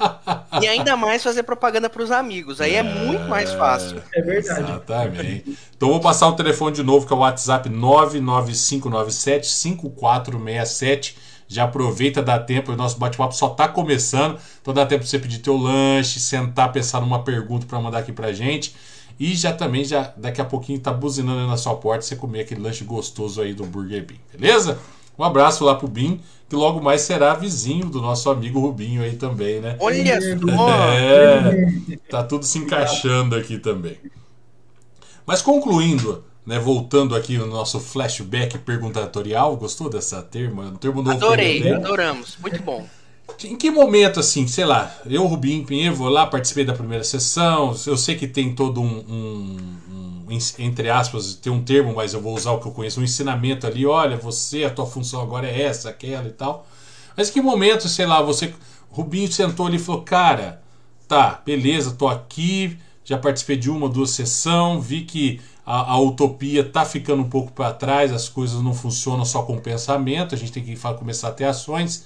e 0.62 0.66
ainda 0.66 0.96
mais 0.96 1.22
fazer 1.22 1.42
propaganda 1.42 1.90
para 1.90 2.02
os 2.02 2.10
amigos, 2.10 2.60
aí 2.60 2.74
é, 2.74 2.78
é, 2.78 2.82
muito 2.82 3.28
mais 3.28 3.52
fácil. 3.52 4.02
É 4.14 4.22
verdade. 4.22 4.62
Exatamente. 4.62 5.58
Então 5.76 5.90
vou 5.90 6.00
passar 6.00 6.26
o 6.28 6.32
telefone 6.32 6.74
de 6.74 6.82
novo, 6.82 7.06
que 7.06 7.12
é 7.12 7.16
o 7.16 7.18
WhatsApp 7.20 7.68
99597 7.68 9.46
5467 9.46 11.23
já 11.48 11.64
aproveita, 11.64 12.22
dá 12.22 12.38
tempo, 12.38 12.72
o 12.72 12.76
nosso 12.76 12.98
bate-papo 12.98 13.34
só 13.34 13.48
está 13.48 13.68
começando, 13.68 14.38
então 14.60 14.72
dá 14.74 14.84
tempo 14.86 15.00
para 15.00 15.10
você 15.10 15.18
pedir 15.18 15.38
teu 15.38 15.56
lanche, 15.56 16.20
sentar, 16.20 16.72
pensar 16.72 17.00
numa 17.00 17.22
pergunta 17.22 17.66
para 17.66 17.80
mandar 17.80 17.98
aqui 17.98 18.12
pra 18.12 18.32
gente. 18.32 18.74
E 19.18 19.34
já 19.34 19.52
também, 19.52 19.84
já 19.84 20.12
daqui 20.16 20.40
a 20.40 20.44
pouquinho 20.44 20.80
tá 20.80 20.92
buzinando 20.92 21.46
na 21.46 21.56
sua 21.56 21.76
porta 21.76 22.02
você 22.02 22.16
comer 22.16 22.40
aquele 22.40 22.60
lanche 22.60 22.84
gostoso 22.84 23.40
aí 23.40 23.54
do 23.54 23.64
Burger 23.64 24.04
Bean, 24.04 24.18
beleza? 24.36 24.78
Um 25.16 25.22
abraço 25.22 25.64
lá 25.64 25.76
pro 25.76 25.86
Bin, 25.86 26.20
que 26.48 26.56
logo 26.56 26.82
mais 26.82 27.02
será 27.02 27.34
vizinho 27.34 27.86
do 27.86 28.00
nosso 28.00 28.28
amigo 28.28 28.58
Rubinho 28.58 29.02
aí 29.02 29.14
também, 29.14 29.60
né? 29.60 29.76
Olha 29.78 30.20
só! 30.20 30.34
É, 30.94 31.96
tá 32.10 32.24
tudo 32.24 32.44
se 32.44 32.58
encaixando 32.58 33.36
aqui 33.36 33.58
também. 33.58 33.96
Mas 35.24 35.40
concluindo, 35.40 36.24
né, 36.46 36.58
voltando 36.58 37.14
aqui 37.16 37.38
no 37.38 37.46
nosso 37.46 37.80
flashback 37.80 38.58
perguntatorial, 38.58 39.56
gostou 39.56 39.88
dessa 39.88 40.22
termo? 40.22 40.62
Termo 40.78 41.02
novo 41.02 41.16
Adorei, 41.16 41.72
adoramos, 41.72 42.36
muito 42.40 42.62
bom. 42.62 42.86
Em 43.42 43.56
que 43.56 43.70
momento, 43.70 44.20
assim, 44.20 44.46
sei 44.46 44.66
lá, 44.66 44.94
eu, 45.06 45.26
Rubinho 45.26 45.64
Pinheiro, 45.64 45.96
vou 45.96 46.08
lá, 46.08 46.26
participei 46.26 46.64
da 46.64 46.74
primeira 46.74 47.02
sessão, 47.02 47.74
eu 47.86 47.96
sei 47.96 48.14
que 48.16 48.28
tem 48.28 48.54
todo 48.54 48.82
um, 48.82 48.98
um, 49.08 49.56
um, 50.28 50.38
entre 50.58 50.90
aspas, 50.90 51.34
tem 51.34 51.50
um 51.50 51.62
termo, 51.62 51.94
mas 51.94 52.12
eu 52.12 52.20
vou 52.20 52.34
usar 52.34 52.52
o 52.52 52.60
que 52.60 52.66
eu 52.66 52.72
conheço, 52.72 53.00
um 53.00 53.04
ensinamento 53.04 53.66
ali, 53.66 53.86
olha, 53.86 54.16
você, 54.16 54.64
a 54.64 54.70
tua 54.70 54.86
função 54.86 55.22
agora 55.22 55.48
é 55.48 55.62
essa, 55.62 55.88
aquela 55.88 56.28
e 56.28 56.32
tal. 56.32 56.66
Mas 57.16 57.30
em 57.30 57.32
que 57.32 57.40
momento, 57.40 57.88
sei 57.88 58.04
lá, 58.04 58.20
você, 58.20 58.52
Rubinho 58.90 59.32
sentou 59.32 59.66
ali 59.66 59.76
e 59.76 59.80
falou, 59.80 60.02
cara, 60.02 60.62
tá, 61.08 61.40
beleza, 61.44 61.92
tô 61.92 62.08
aqui, 62.08 62.78
já 63.04 63.18
participei 63.18 63.56
de 63.56 63.70
uma, 63.70 63.88
duas 63.88 64.10
sessões, 64.10 64.84
vi 64.84 65.02
que 65.02 65.40
a, 65.66 65.92
a 65.92 65.98
utopia 65.98 66.60
está 66.60 66.84
ficando 66.84 67.22
um 67.22 67.28
pouco 67.28 67.52
para 67.52 67.72
trás, 67.72 68.12
as 68.12 68.28
coisas 68.28 68.62
não 68.62 68.74
funcionam 68.74 69.24
só 69.24 69.42
com 69.42 69.58
pensamento, 69.58 70.34
a 70.34 70.38
gente 70.38 70.52
tem 70.52 70.62
que 70.62 70.76
começar 70.98 71.28
a 71.28 71.32
ter 71.32 71.44
ações. 71.44 72.04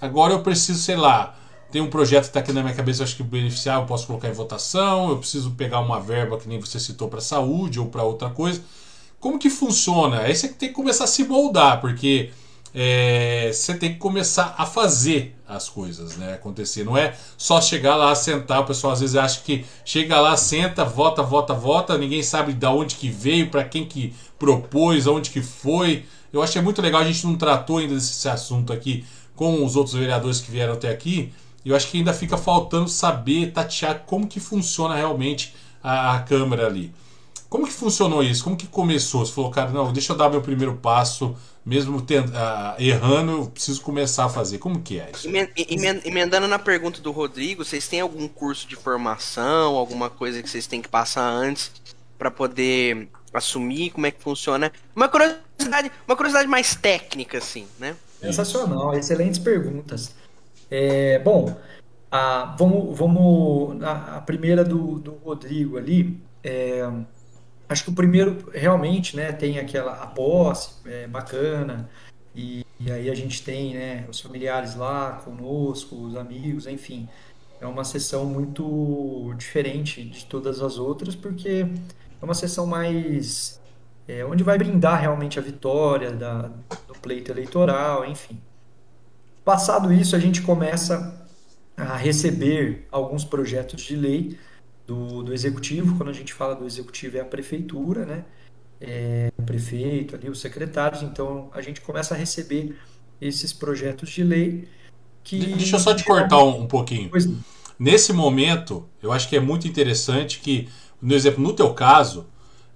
Agora 0.00 0.32
eu 0.32 0.42
preciso, 0.42 0.80
sei 0.80 0.96
lá, 0.96 1.34
tem 1.70 1.82
um 1.82 1.90
projeto 1.90 2.24
que 2.24 2.28
está 2.28 2.40
aqui 2.40 2.52
na 2.52 2.62
minha 2.62 2.74
cabeça, 2.74 3.02
acho 3.02 3.16
que 3.16 3.22
beneficiar, 3.22 3.80
eu 3.80 3.86
posso 3.86 4.06
colocar 4.06 4.28
em 4.28 4.32
votação, 4.32 5.10
eu 5.10 5.18
preciso 5.18 5.50
pegar 5.52 5.80
uma 5.80 6.00
verba 6.00 6.38
que 6.38 6.48
nem 6.48 6.60
você 6.60 6.80
citou 6.80 7.08
para 7.08 7.20
saúde 7.20 7.78
ou 7.78 7.86
para 7.86 8.02
outra 8.02 8.30
coisa. 8.30 8.62
como 9.20 9.38
que 9.38 9.50
funciona? 9.50 10.20
Aí 10.20 10.34
você 10.34 10.48
tem 10.48 10.68
que 10.68 10.74
começar 10.74 11.04
a 11.04 11.06
se 11.06 11.24
moldar, 11.24 11.80
porque 11.80 12.30
é, 12.74 13.50
você 13.52 13.74
tem 13.74 13.92
que 13.92 13.98
começar 13.98 14.54
a 14.58 14.66
fazer 14.66 15.34
as 15.48 15.68
coisas 15.68 16.16
né, 16.16 16.34
acontecer. 16.34 16.84
Não 16.84 16.96
é 16.96 17.16
só 17.36 17.60
chegar 17.60 17.96
lá, 17.96 18.14
sentar. 18.14 18.60
O 18.60 18.64
pessoal 18.64 18.92
às 18.92 19.00
vezes 19.00 19.16
acha 19.16 19.40
que 19.40 19.64
chega 19.84 20.20
lá, 20.20 20.36
senta, 20.36 20.84
vota, 20.84 21.22
vota, 21.22 21.54
vota. 21.54 21.96
Ninguém 21.96 22.22
sabe 22.22 22.52
de 22.52 22.66
onde 22.66 22.96
que 22.96 23.08
veio, 23.08 23.50
para 23.50 23.64
quem 23.64 23.86
que 23.86 24.14
propôs, 24.38 25.06
aonde 25.06 25.30
que 25.30 25.40
foi. 25.40 26.04
Eu 26.32 26.42
acho 26.42 26.52
que 26.52 26.58
é 26.58 26.62
muito 26.62 26.82
legal. 26.82 27.00
A 27.00 27.06
gente 27.06 27.26
não 27.26 27.36
tratou 27.36 27.78
ainda 27.78 27.94
desse 27.94 28.28
assunto 28.28 28.72
aqui 28.72 29.04
com 29.34 29.64
os 29.64 29.76
outros 29.76 29.94
vereadores 29.94 30.40
que 30.40 30.50
vieram 30.50 30.74
até 30.74 30.90
aqui. 30.90 31.32
Eu 31.64 31.74
acho 31.74 31.90
que 31.90 31.98
ainda 31.98 32.12
fica 32.12 32.36
faltando 32.36 32.88
saber, 32.88 33.52
tatear 33.52 34.04
como 34.06 34.26
que 34.26 34.38
funciona 34.38 34.94
realmente 34.94 35.54
a, 35.82 36.14
a 36.14 36.20
Câmara 36.20 36.66
ali. 36.66 36.92
Como 37.48 37.66
que 37.66 37.72
funcionou 37.72 38.22
isso? 38.22 38.44
Como 38.44 38.56
que 38.56 38.66
começou? 38.66 39.24
Você 39.24 39.32
falou, 39.32 39.50
cara, 39.50 39.70
não, 39.70 39.92
deixa 39.92 40.12
eu 40.12 40.16
dar 40.16 40.28
meu 40.28 40.40
primeiro 40.40 40.74
passo, 40.76 41.34
mesmo 41.66 42.00
tendo, 42.00 42.30
uh, 42.30 42.80
errando, 42.80 43.32
eu 43.32 43.46
preciso 43.46 43.82
começar 43.82 44.26
a 44.26 44.28
fazer. 44.28 44.58
Como 44.58 44.80
que 44.80 45.00
é 45.00 45.10
isso? 45.12 45.28
Emendando 46.04 46.46
na 46.46 46.60
pergunta 46.60 47.00
do 47.00 47.10
Rodrigo, 47.10 47.64
vocês 47.64 47.88
têm 47.88 48.00
algum 48.00 48.28
curso 48.28 48.68
de 48.68 48.76
formação, 48.76 49.74
alguma 49.74 50.08
coisa 50.08 50.40
que 50.40 50.48
vocês 50.48 50.68
têm 50.68 50.80
que 50.80 50.88
passar 50.88 51.28
antes 51.28 51.72
para 52.16 52.30
poder 52.30 53.08
assumir 53.34 53.90
como 53.90 54.06
é 54.06 54.12
que 54.12 54.22
funciona? 54.22 54.70
Uma 54.94 55.08
curiosidade, 55.08 55.90
uma 56.06 56.14
curiosidade 56.14 56.48
mais 56.48 56.76
técnica, 56.76 57.38
assim, 57.38 57.66
né? 57.80 57.96
Sensacional, 58.20 58.94
excelentes 58.94 59.40
perguntas. 59.40 60.14
É, 60.70 61.18
bom, 61.18 61.54
a, 62.10 62.54
vamos, 62.56 62.96
vamos 62.96 63.82
a, 63.82 64.18
a 64.18 64.20
primeira 64.20 64.64
do, 64.64 65.00
do 65.00 65.14
Rodrigo 65.16 65.76
ali. 65.76 66.16
É, 66.44 66.88
acho 67.68 67.84
que 67.84 67.90
o 67.90 67.94
primeiro 67.94 68.50
realmente, 68.52 69.16
né, 69.16 69.32
tem 69.32 69.58
aquela 69.58 69.94
a 70.02 70.06
posse, 70.06 70.76
é, 70.84 71.06
bacana, 71.06 71.88
e, 72.34 72.64
e, 72.78 72.90
aí 72.90 73.10
a 73.10 73.14
gente 73.14 73.42
tem, 73.42 73.74
né, 73.74 74.04
os 74.08 74.20
familiares 74.20 74.74
lá 74.76 75.22
conosco, 75.24 75.96
os 75.96 76.16
amigos, 76.16 76.66
enfim. 76.66 77.08
É 77.60 77.66
uma 77.66 77.84
sessão 77.84 78.26
muito 78.26 79.32
diferente 79.38 80.04
de 80.04 80.26
todas 80.26 80.60
as 80.60 80.78
outras, 80.78 81.14
porque 81.14 81.66
é 82.20 82.24
uma 82.24 82.34
sessão 82.34 82.66
mais 82.66 83.58
é, 84.06 84.24
onde 84.24 84.44
vai 84.44 84.58
brindar 84.58 85.00
realmente 85.00 85.38
a 85.38 85.42
vitória 85.42 86.12
da, 86.12 86.50
do 86.86 86.94
pleito 87.00 87.32
eleitoral, 87.32 88.04
enfim. 88.04 88.40
Passado 89.44 89.92
isso, 89.92 90.14
a 90.14 90.18
gente 90.18 90.42
começa 90.42 91.26
a 91.76 91.96
receber 91.96 92.86
alguns 92.90 93.24
projetos 93.24 93.80
de 93.82 93.96
lei 93.96 94.38
do, 94.86 95.22
do 95.22 95.32
executivo. 95.32 95.96
Quando 95.96 96.10
a 96.10 96.12
gente 96.12 96.32
fala 96.32 96.54
do 96.54 96.64
executivo, 96.64 97.16
é 97.16 97.20
a 97.20 97.24
prefeitura, 97.24 98.06
né? 98.06 98.24
É, 98.80 99.32
o 99.36 99.42
prefeito, 99.42 100.14
ali, 100.14 100.28
os 100.28 100.40
secretários. 100.40 101.02
Então, 101.02 101.50
a 101.52 101.60
gente 101.60 101.80
começa 101.80 102.14
a 102.14 102.16
receber 102.16 102.76
esses 103.20 103.52
projetos 103.52 104.10
de 104.10 104.22
lei. 104.22 104.68
Que, 105.24 105.38
Deixa 105.38 105.76
eu 105.76 105.80
só 105.80 105.94
te 105.94 106.04
cortar 106.04 106.42
um, 106.42 106.62
um 106.62 106.66
pouquinho. 106.66 107.10
Pois... 107.10 107.28
Nesse 107.78 108.12
momento, 108.12 108.88
eu 109.02 109.12
acho 109.12 109.28
que 109.28 109.36
é 109.36 109.40
muito 109.40 109.68
interessante 109.68 110.40
que, 110.40 110.68
no 111.00 111.14
exemplo, 111.14 111.42
no 111.42 111.52
teu 111.52 111.74
caso, 111.74 112.26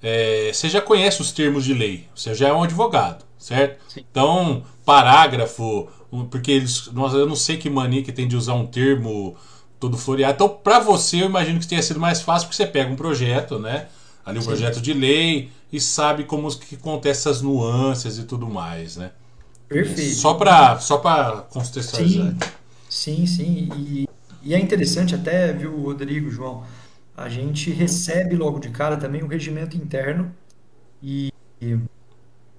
é, 0.02 0.50
você 0.52 0.68
já 0.68 0.80
conhece 0.80 1.22
os 1.22 1.32
termos 1.32 1.64
de 1.64 1.72
lei, 1.72 2.06
você 2.14 2.34
já 2.34 2.48
é 2.48 2.52
um 2.52 2.62
advogado, 2.62 3.24
certo? 3.38 3.80
Sim. 3.88 4.04
Então, 4.10 4.62
parágrafo, 4.84 5.88
porque 6.30 6.50
eles, 6.50 6.86
eu 6.86 7.26
não 7.26 7.36
sei 7.36 7.56
que 7.56 7.70
mania 7.70 8.02
que 8.02 8.12
tem 8.12 8.28
de 8.28 8.36
usar 8.36 8.54
um 8.54 8.66
termo 8.66 9.36
todo 9.80 9.96
floreado. 9.96 10.34
Então, 10.34 10.48
para 10.48 10.78
você, 10.78 11.22
eu 11.22 11.26
imagino 11.26 11.58
que 11.58 11.66
tenha 11.66 11.82
sido 11.82 11.98
mais 11.98 12.20
fácil, 12.20 12.46
porque 12.46 12.62
você 12.62 12.66
pega 12.66 12.92
um 12.92 12.96
projeto, 12.96 13.58
né? 13.58 13.88
Ali 14.24 14.38
um 14.38 14.42
Sim. 14.42 14.48
projeto 14.48 14.80
de 14.80 14.92
lei 14.92 15.50
e 15.72 15.80
sabe 15.80 16.24
como 16.24 16.54
que 16.56 16.74
acontece 16.74 17.20
essas 17.20 17.40
nuances 17.40 18.18
e 18.18 18.24
tudo 18.24 18.46
mais, 18.46 18.98
né? 18.98 19.10
Perfeito. 19.66 20.14
Só 20.16 20.34
para 20.34 20.78
só 20.78 20.98
para 20.98 21.42
contextualizar. 21.48 22.34
Sim, 22.88 23.24
sim, 23.24 23.26
sim. 23.26 23.68
E, 23.76 24.08
e, 24.42 24.54
é 24.54 24.58
interessante 24.58 25.14
até, 25.14 25.52
viu, 25.52 25.74
Rodrigo, 25.80 26.30
João, 26.30 26.64
a 27.16 27.28
gente 27.28 27.70
recebe 27.70 28.36
logo 28.36 28.58
de 28.58 28.68
cara 28.68 28.96
também 28.96 29.22
o 29.22 29.26
regimento 29.26 29.76
interno 29.76 30.34
e, 31.02 31.32
e, 31.62 31.78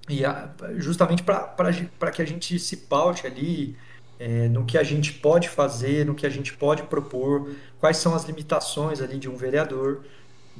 e 0.08 0.24
a, 0.24 0.50
justamente 0.78 1.22
para 1.22 2.10
que 2.12 2.22
a 2.22 2.26
gente 2.26 2.58
se 2.58 2.78
paute 2.78 3.26
ali 3.26 3.76
é, 4.18 4.48
no 4.48 4.64
que 4.64 4.78
a 4.78 4.82
gente 4.82 5.12
pode 5.14 5.48
fazer, 5.48 6.06
no 6.06 6.14
que 6.14 6.26
a 6.26 6.30
gente 6.30 6.54
pode 6.54 6.82
propor, 6.84 7.54
quais 7.80 7.96
são 7.96 8.14
as 8.14 8.24
limitações 8.24 9.00
ali 9.00 9.18
de 9.18 9.28
um 9.28 9.36
vereador 9.36 10.04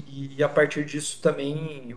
e, 0.08 0.36
e 0.36 0.42
a 0.42 0.48
partir 0.48 0.84
disso 0.84 1.20
também 1.20 1.96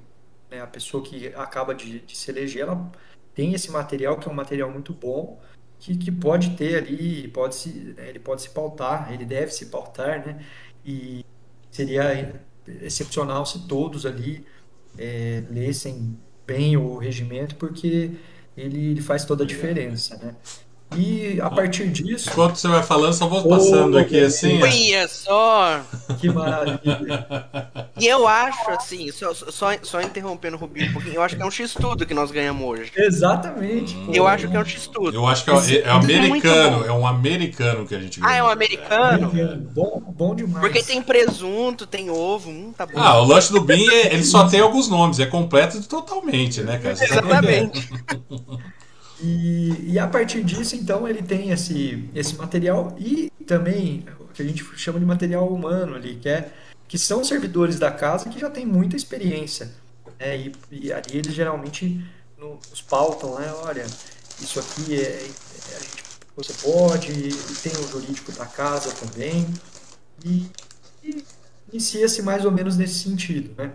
né, 0.50 0.62
a 0.62 0.68
pessoa 0.68 1.04
que 1.04 1.28
acaba 1.36 1.74
de, 1.74 2.00
de, 2.00 2.16
se 2.16 2.30
eleger, 2.32 2.64
ela 2.64 2.92
tem 3.34 3.54
esse 3.54 3.72
material 3.72 4.18
que 4.18 4.28
é 4.28 4.32
um 4.32 4.36
material 4.36 4.70
muito 4.70 4.94
bom 4.94 5.40
que, 5.80 5.96
que 5.96 6.12
pode 6.12 6.56
ter 6.56 6.78
ali, 6.78 7.28
pode 7.30 7.56
se, 7.56 7.70
né, 7.98 8.10
ele 8.10 8.20
pode 8.20 8.42
se 8.42 8.50
pautar, 8.50 9.12
ele 9.14 9.26
deve 9.26 9.52
se 9.52 9.68
pautar, 9.68 10.26
né? 10.26 10.44
E 10.86 11.26
seria 11.70 12.42
excepcional 12.82 13.46
se 13.46 13.68
todos 13.68 14.06
ali 14.06 14.46
é, 14.98 15.44
lessem 15.50 16.18
bem 16.48 16.78
o 16.78 16.98
regimento, 16.98 17.56
porque 17.56 18.12
ele, 18.56 18.92
ele 18.92 19.02
faz 19.02 19.26
toda 19.26 19.44
a 19.44 19.48
diferença, 19.48 20.18
né? 20.18 20.36
E 20.96 21.40
a 21.42 21.50
partir 21.50 21.90
disso. 21.90 22.30
Enquanto 22.30 22.56
você 22.56 22.68
vai 22.68 22.84
falando, 22.84 23.14
só 23.14 23.28
vou 23.28 23.44
passando 23.48 23.96
oh, 23.96 24.00
aqui 24.00 24.20
assim. 24.20 24.62
Olha 24.62 25.08
só! 25.08 25.82
Que 26.20 26.30
maravilha! 26.30 27.28
E 28.00 28.08
eu 28.08 28.28
acho, 28.28 28.70
assim, 28.72 29.12
só, 29.12 29.34
só, 29.34 29.72
só 29.82 30.02
interrompendo 30.02 30.56
o 30.56 30.60
Rubinho 30.60 30.90
um 30.90 30.94
pouquinho, 30.94 31.16
eu 31.16 31.22
acho 31.22 31.36
que 31.36 31.42
é 31.42 31.46
um 31.46 31.52
X-Tudo 31.52 32.06
que 32.06 32.14
nós 32.14 32.32
ganhamos 32.32 32.66
hoje. 32.66 32.92
Exatamente. 32.96 33.96
Hum. 33.96 34.12
Eu 34.14 34.28
acho 34.28 34.48
que 34.48 34.56
é 34.56 34.60
um 34.60 34.66
X-Tudo. 34.66 35.18
Eu 35.18 35.28
acho 35.28 35.44
que 35.44 35.52
é, 35.52 35.54
é, 35.54 35.82
é 35.82 35.90
americano, 35.90 36.86
é, 36.86 36.88
é, 36.88 36.92
um 36.92 37.06
americano 37.06 37.86
que 37.86 37.96
a 37.96 38.00
gente 38.00 38.20
ganhou. 38.20 38.34
Ah, 38.34 38.38
é 38.38 38.44
um 38.44 38.50
americano? 38.50 39.32
Bom, 39.74 40.02
bom 40.16 40.36
demais. 40.36 40.62
Porque 40.62 40.84
tem 40.84 41.02
presunto, 41.02 41.86
tem 41.86 42.10
ovo, 42.10 42.50
hum, 42.50 42.74
tá 42.76 42.86
bom. 42.86 42.94
Ah, 42.96 43.20
o 43.20 43.26
lanche 43.26 43.52
do 43.52 43.62
Bin, 43.62 43.86
ele 43.92 44.24
só 44.24 44.48
tem 44.48 44.62
alguns 44.62 44.88
nomes, 44.88 45.20
é 45.20 45.26
completo 45.26 45.82
totalmente, 45.84 46.62
né, 46.62 46.78
cara? 46.78 46.94
Exatamente. 46.94 47.90
E, 49.26 49.94
e, 49.94 50.00
a 50.00 50.08
partir 50.08 50.44
disso, 50.44 50.76
então, 50.76 51.08
ele 51.08 51.24
tem 51.24 51.50
esse, 51.50 52.08
esse 52.14 52.36
material 52.36 52.96
e 53.00 53.32
também 53.48 54.06
o 54.20 54.28
que 54.28 54.44
a 54.44 54.46
gente 54.46 54.64
chama 54.78 55.00
de 55.00 55.06
material 55.06 55.48
humano 55.52 55.96
ali, 55.96 56.16
que, 56.18 56.30
é, 56.30 56.52
que 56.88 56.96
são 56.96 57.24
servidores 57.24 57.80
da 57.80 57.90
casa 57.90 58.30
que 58.30 58.40
já 58.40 58.52
têm 58.52 58.68
muita 58.68 58.96
experiência. 58.96 59.72
Né? 60.20 60.38
E, 60.38 60.52
e 60.72 60.94
ali 60.94 61.18
eles 61.18 61.34
geralmente 61.34 62.06
nos 62.38 62.84
pautam, 62.84 63.40
né? 63.40 63.52
Olha, 63.64 63.88
isso 64.40 64.60
aqui 64.60 64.94
é, 64.94 65.00
é 65.00 65.80
gente, 65.80 66.04
você 66.36 66.54
pode, 66.62 67.12
tem 67.64 67.72
o 67.84 67.88
jurídico 67.88 68.32
da 68.34 68.46
casa 68.46 68.94
também. 68.94 69.48
E, 70.24 70.46
e 71.04 71.26
inicia-se 71.74 72.22
mais 72.22 72.46
ou 72.46 72.52
menos 72.52 72.78
nesse 72.78 73.00
sentido, 73.00 73.56
né? 73.58 73.72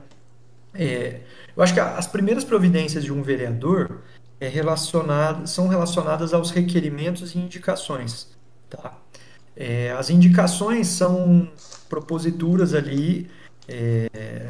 É, 0.72 1.22
eu 1.56 1.60
acho 1.60 1.74
que 1.74 1.80
as 1.80 2.06
primeiras 2.06 2.44
providências 2.44 3.02
de 3.02 3.12
um 3.12 3.20
vereador 3.20 4.02
é 4.40 4.50
são 5.46 5.68
relacionadas 5.68 6.32
aos 6.32 6.50
requerimentos 6.50 7.34
e 7.34 7.38
indicações. 7.38 8.28
Tá? 8.68 8.96
É, 9.54 9.90
as 9.92 10.08
indicações 10.08 10.86
são 10.86 11.48
proposituras 11.88 12.72
ali 12.72 13.30
é, 13.68 14.48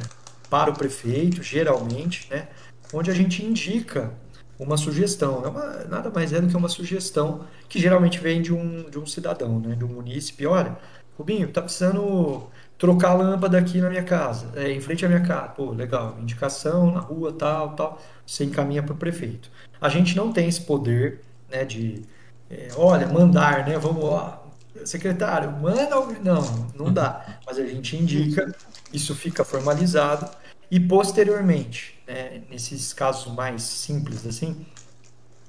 para 0.48 0.70
o 0.70 0.74
prefeito, 0.74 1.42
geralmente, 1.42 2.28
né, 2.30 2.48
onde 2.92 3.10
a 3.10 3.14
gente 3.14 3.44
indica 3.44 4.12
uma 4.58 4.76
sugestão. 4.76 5.42
É 5.44 5.48
uma, 5.48 5.84
nada 5.84 6.10
mais 6.10 6.32
é 6.32 6.40
do 6.40 6.48
que 6.48 6.56
uma 6.56 6.68
sugestão 6.68 7.46
que 7.68 7.80
geralmente 7.80 8.18
vem 8.18 8.42
de 8.42 8.52
um, 8.52 8.88
de 8.90 8.98
um 8.98 9.06
cidadão, 9.06 9.58
né, 9.58 9.74
de 9.74 9.84
um 9.84 9.88
munícipe. 9.88 10.46
Olha, 10.46 10.76
Rubinho, 11.16 11.48
tá 11.48 11.62
precisando 11.62 12.48
trocar 12.78 13.10
a 13.10 13.14
lâmpada 13.14 13.58
aqui 13.58 13.78
na 13.80 13.90
minha 13.90 14.02
casa, 14.02 14.50
é, 14.54 14.70
em 14.70 14.80
frente 14.80 15.04
à 15.04 15.08
minha 15.08 15.22
casa. 15.22 15.48
Pô, 15.50 15.70
legal, 15.70 16.16
indicação 16.20 16.90
na 16.92 17.00
rua, 17.00 17.32
tal, 17.32 17.74
tal. 17.74 18.02
Você 18.26 18.44
encaminha 18.44 18.82
para 18.82 18.94
o 18.94 18.96
prefeito. 18.96 19.50
A 19.80 19.88
gente 19.88 20.16
não 20.16 20.32
tem 20.32 20.48
esse 20.48 20.60
poder 20.60 21.20
né, 21.50 21.64
de, 21.64 22.02
é, 22.50 22.68
olha, 22.76 23.06
mandar, 23.06 23.66
né? 23.66 23.78
Vamos 23.78 24.04
lá, 24.04 24.42
secretário, 24.84 25.50
manda. 25.52 25.88
Não, 26.22 26.66
não 26.74 26.92
dá. 26.92 27.38
Mas 27.46 27.58
a 27.58 27.66
gente 27.66 27.96
indica, 27.96 28.54
isso 28.92 29.14
fica 29.14 29.44
formalizado 29.44 30.28
e 30.70 30.78
posteriormente, 30.78 32.00
né, 32.06 32.42
nesses 32.48 32.92
casos 32.92 33.32
mais 33.34 33.62
simples 33.62 34.24
assim, 34.24 34.64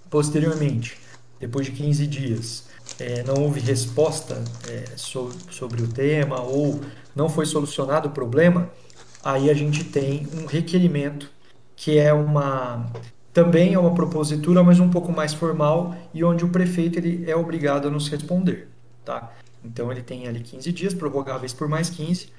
posteriormente, 0.10 0.98
depois 1.40 1.68
de 1.68 1.74
15 1.74 2.08
dias, 2.08 2.64
é, 3.00 3.24
não 3.24 3.36
houve 3.36 3.60
resposta 3.60 4.44
é, 4.68 4.98
sobre, 4.98 5.38
sobre 5.52 5.84
o 5.84 5.88
tema 5.88 6.42
ou 6.42 6.82
não 7.16 7.30
foi 7.30 7.46
solucionado 7.46 8.10
o 8.10 8.12
problema, 8.12 8.70
aí 9.24 9.50
a 9.50 9.54
gente 9.54 9.84
tem 9.84 10.28
um 10.34 10.46
requerimento 10.46 11.30
que 11.76 11.98
é 11.98 12.12
uma 12.12 12.92
também 13.34 13.74
é 13.74 13.80
uma 13.80 13.94
propositura, 13.94 14.64
mas 14.64 14.80
um 14.80 14.90
pouco 14.90 15.12
mais 15.12 15.34
formal 15.34 15.96
e 16.14 16.24
onde 16.24 16.44
o 16.44 16.50
prefeito 16.50 17.00
ele 17.00 17.30
é 17.30 17.36
obrigado 17.36 17.88
a 17.88 17.92
nos 17.92 18.10
responder, 18.10 18.68
tá? 19.06 19.32
Então 19.64 19.92
ele 19.92 20.02
tem 20.02 20.28
ali 20.28 20.42
15 20.42 20.72
dias, 20.72 20.94
prorrogáveis 20.94 21.54
por 21.54 21.68
mais 21.68 21.90
15, 21.90 22.30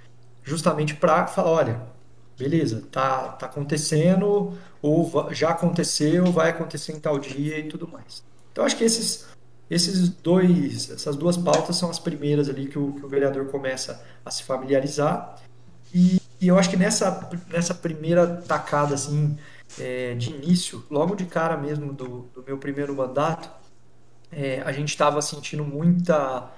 justamente 0.42 0.94
para 0.94 1.26
falar, 1.26 1.50
olha, 1.50 1.81
beleza, 2.38 2.83
tá, 2.90 3.28
tá 3.28 3.46
acontecendo, 3.46 4.52
ou 4.81 5.28
já 5.31 5.50
aconteceu, 5.50 6.26
vai 6.26 6.50
acontecer 6.50 6.92
em 6.92 7.00
tal 7.00 7.18
dia 7.18 7.59
e 7.59 7.68
tudo 7.68 7.87
mais. 7.87 8.22
Então, 8.50 8.64
acho 8.64 8.76
que 8.76 8.85
esses, 8.85 9.26
esses 9.70 10.09
dois, 10.09 10.90
essas 10.90 11.16
duas 11.16 11.37
pautas 11.37 11.76
são 11.76 11.88
as 11.88 11.98
primeiras 11.98 12.48
ali 12.48 12.66
que 12.66 12.78
o, 12.78 12.92
que 12.92 13.07
o 13.07 13.09
vereador 13.09 13.46
começa 13.46 14.02
a 14.24 14.31
se 14.31 14.42
familiarizar. 14.42 15.37
E, 15.94 16.20
e 16.40 16.48
eu 16.48 16.59
acho 16.59 16.68
que 16.68 16.76
nessa, 16.76 17.31
nessa 17.48 17.74
primeira 17.74 18.26
tacada, 18.26 18.94
assim, 18.94 19.38
é, 19.78 20.14
de 20.14 20.30
início, 20.30 20.85
logo 20.90 21.14
de 21.14 21.24
cara 21.24 21.56
mesmo 21.56 21.92
do, 21.92 22.30
do 22.35 22.42
meu 22.42 22.58
primeiro 22.58 22.94
mandato, 22.94 23.50
é, 24.30 24.62
a 24.62 24.72
gente 24.72 24.88
estava 24.88 25.20
sentindo 25.20 25.64
muita 25.64 26.50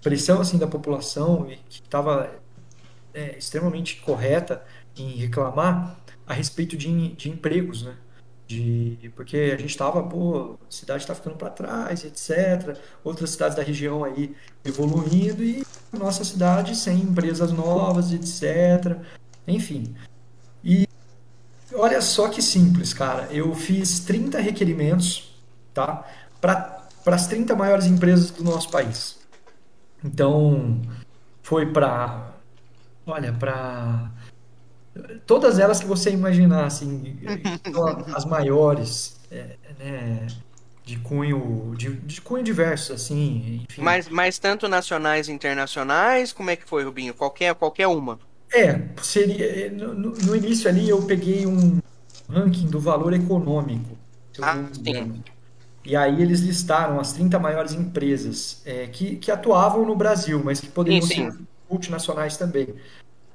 pressão 0.00 0.40
assim 0.40 0.58
da 0.58 0.66
população 0.66 1.50
e 1.50 1.56
que 1.68 1.80
estava 1.82 2.30
é, 3.12 3.36
extremamente 3.36 4.00
correta 4.02 4.62
em 4.96 5.16
reclamar 5.16 5.98
a 6.26 6.32
respeito 6.32 6.76
de, 6.76 7.12
de 7.14 7.30
empregos, 7.30 7.82
né? 7.82 7.96
De, 8.46 9.10
porque 9.16 9.36
a 9.52 9.56
gente 9.56 9.70
estava, 9.70 10.00
pô, 10.04 10.56
a 10.68 10.70
cidade 10.70 11.02
está 11.02 11.14
ficando 11.16 11.36
para 11.36 11.50
trás, 11.50 12.04
etc. 12.04 12.78
Outras 13.02 13.30
cidades 13.30 13.56
da 13.56 13.62
região 13.62 14.04
aí 14.04 14.36
evoluindo 14.64 15.42
e 15.42 15.66
nossa 15.92 16.24
cidade 16.24 16.76
sem 16.76 17.00
empresas 17.00 17.50
novas, 17.50 18.12
etc. 18.12 19.00
Enfim. 19.48 19.96
Olha 21.74 22.00
só 22.00 22.28
que 22.28 22.40
simples, 22.40 22.92
cara. 22.92 23.28
Eu 23.30 23.54
fiz 23.54 24.00
30 24.00 24.38
requerimentos, 24.40 25.34
tá? 25.74 26.04
Para 26.40 26.86
as 27.06 27.26
30 27.26 27.56
maiores 27.56 27.86
empresas 27.86 28.30
do 28.30 28.44
nosso 28.44 28.70
país. 28.70 29.18
Então, 30.04 30.80
foi 31.42 31.66
para. 31.66 32.32
Olha, 33.06 33.32
para. 33.32 34.10
Todas 35.26 35.58
elas 35.58 35.80
que 35.80 35.86
você 35.86 36.10
imaginar, 36.10 36.64
assim, 36.66 37.18
as 38.14 38.24
maiores, 38.24 39.20
é, 39.30 39.56
né, 39.78 40.26
de 40.84 40.96
cunho, 40.98 41.74
de, 41.76 41.92
de 41.96 42.20
cunho 42.20 42.42
diversos, 42.42 42.92
assim, 42.92 43.64
enfim. 43.68 43.82
Mas, 43.82 44.08
mas 44.08 44.38
tanto 44.38 44.68
nacionais 44.68 45.28
e 45.28 45.32
internacionais, 45.32 46.32
como 46.32 46.48
é 46.48 46.56
que 46.56 46.64
foi, 46.66 46.84
Rubinho? 46.84 47.12
Qualquer, 47.12 47.54
qualquer 47.54 47.88
uma? 47.88 48.18
É, 48.52 48.80
seria. 49.02 49.70
No, 49.70 49.94
no 49.94 50.36
início 50.36 50.68
ali 50.68 50.88
eu 50.88 51.02
peguei 51.02 51.46
um 51.46 51.80
ranking 52.28 52.66
do 52.66 52.80
valor 52.80 53.12
econômico. 53.12 53.96
Ah, 54.40 54.64
sim. 54.72 55.22
E 55.84 55.94
aí 55.94 56.20
eles 56.20 56.40
listaram 56.40 56.98
as 56.98 57.12
30 57.12 57.38
maiores 57.38 57.72
empresas 57.72 58.60
é, 58.64 58.88
que, 58.88 59.16
que 59.16 59.30
atuavam 59.30 59.86
no 59.86 59.94
Brasil, 59.94 60.42
mas 60.44 60.60
que 60.60 60.66
poderiam 60.66 61.02
sim, 61.02 61.14
sim. 61.14 61.30
ser 61.30 61.38
multinacionais 61.70 62.36
também. 62.36 62.74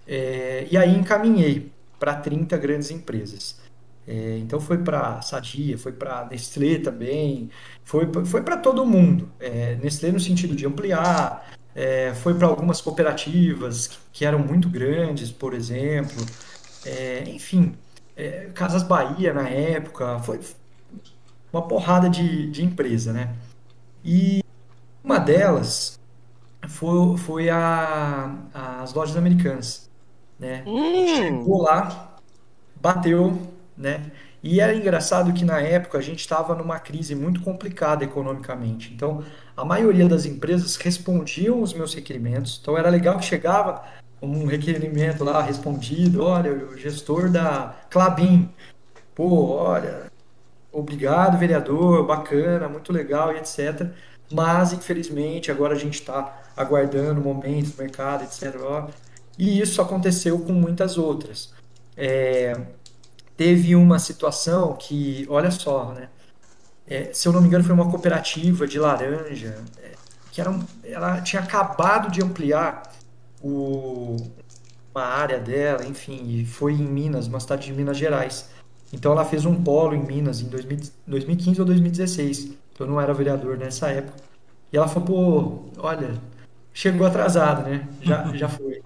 É, 0.05 0.67
e 0.69 0.77
aí 0.77 0.93
encaminhei 0.93 1.71
para 1.97 2.15
30 2.15 2.57
grandes 2.57 2.91
empresas. 2.91 3.59
É, 4.05 4.37
então 4.39 4.59
foi 4.59 4.79
para 4.79 5.21
Sadia, 5.21 5.77
foi 5.77 5.91
para 5.93 6.25
Nestlé 6.25 6.79
também, 6.79 7.49
foi, 7.83 8.09
foi 8.25 8.41
para 8.41 8.57
todo 8.57 8.85
mundo. 8.85 9.29
É, 9.39 9.75
Nestlé 9.75 10.11
no 10.11 10.19
sentido 10.19 10.55
de 10.55 10.65
ampliar, 10.65 11.53
é, 11.75 12.13
foi 12.13 12.33
para 12.33 12.47
algumas 12.47 12.81
cooperativas 12.81 13.87
que, 13.87 13.97
que, 14.13 14.25
eram 14.25 14.39
muito 14.39 14.69
grandes, 14.69 15.31
por 15.31 15.53
exemplo. 15.53 16.25
É, 16.85 17.23
enfim, 17.27 17.75
Casas 18.53 18.83
Bahia 18.83 19.33
na 19.33 19.47
época, 19.47 20.19
foi, 20.19 20.39
uma 21.51 21.61
porrada 21.67 22.09
de, 22.09 22.49
de 22.49 22.63
empresa, 22.63 23.11
né? 23.11 23.33
E 24.03 24.43
uma 25.03 25.19
delas 25.19 25.99
foi, 26.67 27.17
foi 27.17 27.49
a, 27.49 28.35
as 28.53 28.93
lojas 28.93 29.17
americanas, 29.17 29.89
né? 30.39 30.63
Hum. 30.65 31.07
Chegou 31.07 31.61
lá, 31.63 32.17
bateu, 32.75 33.39
né? 33.77 34.11
E 34.43 34.59
era 34.59 34.73
engraçado 34.73 35.33
que 35.33 35.45
na 35.45 35.61
época 35.61 35.97
a 35.97 36.01
gente 36.01 36.19
estava 36.19 36.55
numa 36.55 36.79
crise 36.79 37.13
muito 37.13 37.41
complicada 37.41 38.03
economicamente. 38.03 38.91
Então, 38.93 39.23
a 39.55 39.63
maioria 39.63 40.07
das 40.07 40.25
empresas 40.25 40.75
respondiam 40.77 41.61
os 41.61 41.73
meus 41.73 41.93
requerimentos. 41.93 42.57
Então, 42.61 42.77
era 42.77 42.89
legal 42.89 43.19
que 43.19 43.25
chegava 43.25 43.83
um 44.21 44.45
requerimento 44.45 45.23
lá 45.23 45.41
respondido, 45.41 46.23
olha, 46.23 46.51
o 46.53 46.77
gestor 46.77 47.29
da 47.29 47.75
Clabin, 47.89 48.49
pô, 49.15 49.53
olha, 49.55 50.11
obrigado, 50.71 51.37
vereador, 51.37 52.05
bacana, 52.05 52.67
muito 52.69 52.91
legal 52.91 53.33
e 53.33 53.37
etc. 53.37 53.91
Mas, 54.31 54.73
infelizmente, 54.73 55.51
agora 55.51 55.75
a 55.75 55.77
gente 55.77 55.95
está 55.95 56.41
aguardando 56.55 57.21
o 57.21 57.23
momento 57.23 57.71
do 57.75 57.81
mercado, 57.81 58.23
etc. 58.23 58.55
E 59.37 59.59
isso 59.61 59.81
aconteceu 59.81 60.39
com 60.39 60.53
muitas 60.53 60.97
outras. 60.97 61.53
É, 61.97 62.53
teve 63.41 63.75
uma 63.75 63.97
situação 63.97 64.73
que, 64.73 65.25
olha 65.27 65.49
só, 65.49 65.93
né? 65.93 66.09
É, 66.85 67.11
se 67.11 67.27
eu 67.27 67.33
não 67.33 67.41
me 67.41 67.47
engano, 67.47 67.63
foi 67.63 67.73
uma 67.73 67.89
cooperativa 67.89 68.67
de 68.67 68.77
laranja, 68.77 69.57
é, 69.81 69.93
que 70.31 70.39
era, 70.39 70.55
ela 70.83 71.21
tinha 71.21 71.41
acabado 71.41 72.11
de 72.11 72.21
ampliar 72.21 72.83
o, 73.41 74.17
uma 74.93 75.03
área 75.03 75.39
dela, 75.39 75.83
enfim, 75.87 76.21
e 76.27 76.45
foi 76.45 76.73
em 76.73 76.83
Minas, 76.83 77.25
uma 77.25 77.39
cidade 77.39 77.65
de 77.65 77.73
Minas 77.73 77.97
Gerais. 77.97 78.47
Então 78.93 79.11
ela 79.11 79.25
fez 79.25 79.43
um 79.43 79.55
polo 79.63 79.95
em 79.95 80.05
Minas 80.05 80.39
em 80.39 80.47
2015 81.07 81.59
ou 81.59 81.65
2016. 81.65 82.51
Eu 82.77 82.85
não 82.85 83.01
era 83.01 83.11
vereador 83.11 83.57
nessa 83.57 83.89
época. 83.89 84.17
E 84.71 84.77
ela 84.77 84.87
falou, 84.87 85.71
pô, 85.73 85.81
olha, 85.81 86.13
chegou 86.71 87.07
atrasado, 87.07 87.67
né? 87.67 87.87
Já, 88.03 88.31
já 88.35 88.47
foi. 88.47 88.83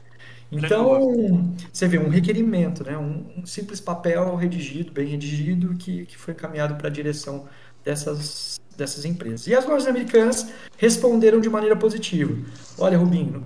Então, 0.57 1.53
você 1.71 1.87
vê 1.87 1.97
um 1.97 2.09
requerimento, 2.09 2.83
né? 2.83 2.97
Um, 2.97 3.25
um, 3.37 3.45
simples 3.45 3.79
papel 3.79 4.35
redigido, 4.35 4.91
bem 4.91 5.07
redigido, 5.07 5.75
que, 5.75 6.05
que 6.05 6.17
foi 6.17 6.33
encaminhado 6.33 6.75
para 6.75 6.87
a 6.87 6.91
direção 6.91 7.45
dessas, 7.83 8.59
dessas 8.77 9.05
empresas. 9.05 9.47
E 9.47 9.55
as 9.55 9.65
lojas 9.65 9.87
americanas 9.87 10.47
responderam 10.77 11.41
de 11.41 11.49
maneira 11.49 11.75
positiva. 11.75 12.33
Olha, 12.77 12.97
Rubinho, 12.97 13.43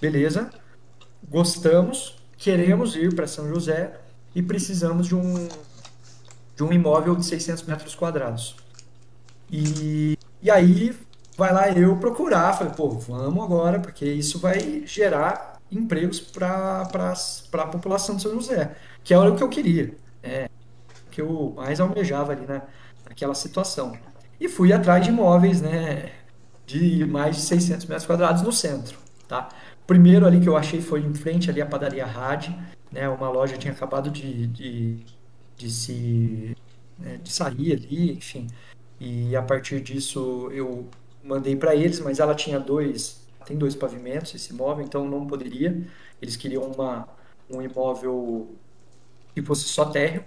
beleza, 0.00 0.50
gostamos, 1.28 2.16
queremos 2.36 2.94
ir 2.94 3.14
para 3.14 3.26
São 3.26 3.48
José 3.48 3.98
e 4.34 4.42
precisamos 4.42 5.06
de 5.06 5.14
um 5.14 5.48
de 6.54 6.62
um 6.62 6.72
imóvel 6.72 7.16
de 7.16 7.24
600 7.24 7.62
metros 7.64 7.94
quadrados. 7.94 8.54
E, 9.50 10.18
e 10.40 10.50
aí 10.50 10.94
vai 11.36 11.52
lá 11.52 11.70
eu 11.70 11.96
procurar, 11.96 12.52
falei, 12.52 12.72
pô, 12.74 12.90
vamos 12.90 13.42
agora, 13.42 13.80
porque 13.80 14.04
isso 14.04 14.38
vai 14.38 14.82
gerar 14.86 15.51
empregos 15.72 16.20
para 16.20 16.82
a 16.82 17.66
população 17.66 18.16
de 18.16 18.22
São 18.22 18.32
José, 18.34 18.76
que 19.02 19.14
era 19.14 19.30
o 19.30 19.36
que 19.36 19.42
eu 19.42 19.48
queria, 19.48 19.94
é, 20.22 20.48
que 21.10 21.20
eu 21.20 21.52
mais 21.56 21.80
almejava 21.80 22.32
ali 22.32 22.46
na, 22.46 22.62
naquela 23.08 23.34
situação. 23.34 23.96
E 24.40 24.48
fui 24.48 24.72
atrás 24.72 25.04
de 25.04 25.10
imóveis, 25.10 25.60
né, 25.62 26.12
de 26.66 27.04
mais 27.06 27.36
de 27.36 27.42
600 27.42 27.86
metros 27.86 28.06
quadrados 28.06 28.42
no 28.42 28.52
centro, 28.52 28.98
tá? 29.28 29.48
Primeiro 29.86 30.26
ali 30.26 30.40
que 30.40 30.48
eu 30.48 30.56
achei 30.56 30.80
foi 30.80 31.00
em 31.00 31.14
frente 31.14 31.50
ali 31.50 31.60
a 31.60 31.66
padaria 31.66 32.06
Rad, 32.06 32.48
né, 32.90 33.08
uma 33.08 33.28
loja 33.28 33.56
tinha 33.56 33.72
acabado 33.72 34.10
de, 34.10 34.46
de 34.48 35.04
de 35.62 35.70
se 35.70 36.56
né, 36.98 37.18
de 37.22 37.32
sair 37.32 37.72
ali, 37.72 38.12
enfim. 38.12 38.46
E 39.00 39.34
a 39.36 39.42
partir 39.42 39.80
disso 39.80 40.50
eu 40.52 40.88
mandei 41.22 41.56
para 41.56 41.74
eles, 41.74 42.00
mas 42.00 42.18
ela 42.20 42.34
tinha 42.34 42.58
dois, 42.58 43.21
tem 43.44 43.56
dois 43.56 43.74
pavimentos 43.74 44.34
esse 44.34 44.52
imóvel, 44.52 44.84
então 44.84 45.08
não 45.08 45.26
poderia. 45.26 45.86
Eles 46.20 46.36
queriam 46.36 46.64
uma 46.64 47.08
um 47.50 47.60
imóvel 47.60 48.50
que 49.34 49.42
fosse 49.42 49.64
só 49.64 49.86
térreo. 49.86 50.24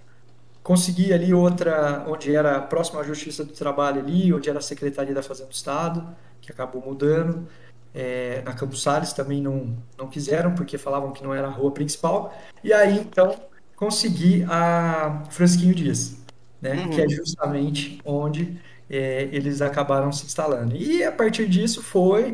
Consegui 0.62 1.12
ali 1.12 1.32
outra, 1.32 2.04
onde 2.08 2.34
era 2.34 2.60
próximo 2.60 2.98
à 2.98 3.02
Justiça 3.04 3.44
do 3.44 3.52
Trabalho 3.52 4.00
ali, 4.00 4.32
onde 4.32 4.48
era 4.48 4.58
a 4.58 4.62
Secretaria 4.62 5.14
da 5.14 5.22
Fazenda 5.22 5.48
do 5.48 5.54
Estado, 5.54 6.06
que 6.40 6.50
acabou 6.50 6.82
mudando. 6.84 7.46
É, 7.94 8.42
na 8.42 8.52
Campos 8.52 8.82
Salles 8.82 9.12
também 9.12 9.40
não, 9.40 9.74
não 9.96 10.08
quiseram, 10.08 10.54
porque 10.54 10.76
falavam 10.76 11.12
que 11.12 11.22
não 11.22 11.32
era 11.32 11.46
a 11.46 11.50
rua 11.50 11.70
principal. 11.70 12.36
E 12.62 12.72
aí, 12.72 12.98
então, 12.98 13.34
consegui 13.76 14.44
a 14.48 15.22
Francisquinho 15.30 15.74
Dias, 15.74 16.16
né? 16.60 16.74
Uhum. 16.74 16.90
Que 16.90 17.00
é 17.00 17.08
justamente 17.08 18.00
onde 18.04 18.60
é, 18.90 19.28
eles 19.32 19.62
acabaram 19.62 20.10
se 20.12 20.26
instalando. 20.26 20.76
E 20.76 21.04
a 21.04 21.12
partir 21.12 21.48
disso 21.48 21.82
foi, 21.82 22.32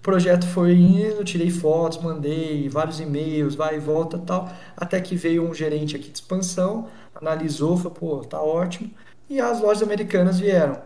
o 0.00 0.02
projeto 0.02 0.46
foi 0.46 0.72
indo, 0.72 1.22
tirei 1.22 1.50
fotos, 1.50 2.02
mandei 2.02 2.70
vários 2.70 3.00
e-mails, 3.00 3.54
vai 3.54 3.76
e 3.76 3.78
volta 3.78 4.16
tal, 4.18 4.50
até 4.74 4.98
que 4.98 5.14
veio 5.14 5.46
um 5.46 5.52
gerente 5.52 5.94
aqui 5.94 6.08
de 6.08 6.16
expansão, 6.16 6.88
analisou, 7.14 7.76
falou, 7.76 7.92
pô, 7.92 8.16
tá 8.24 8.40
ótimo, 8.40 8.90
e 9.28 9.38
as 9.38 9.60
lojas 9.60 9.82
americanas 9.82 10.40
vieram. 10.40 10.80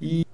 E 0.00 0.24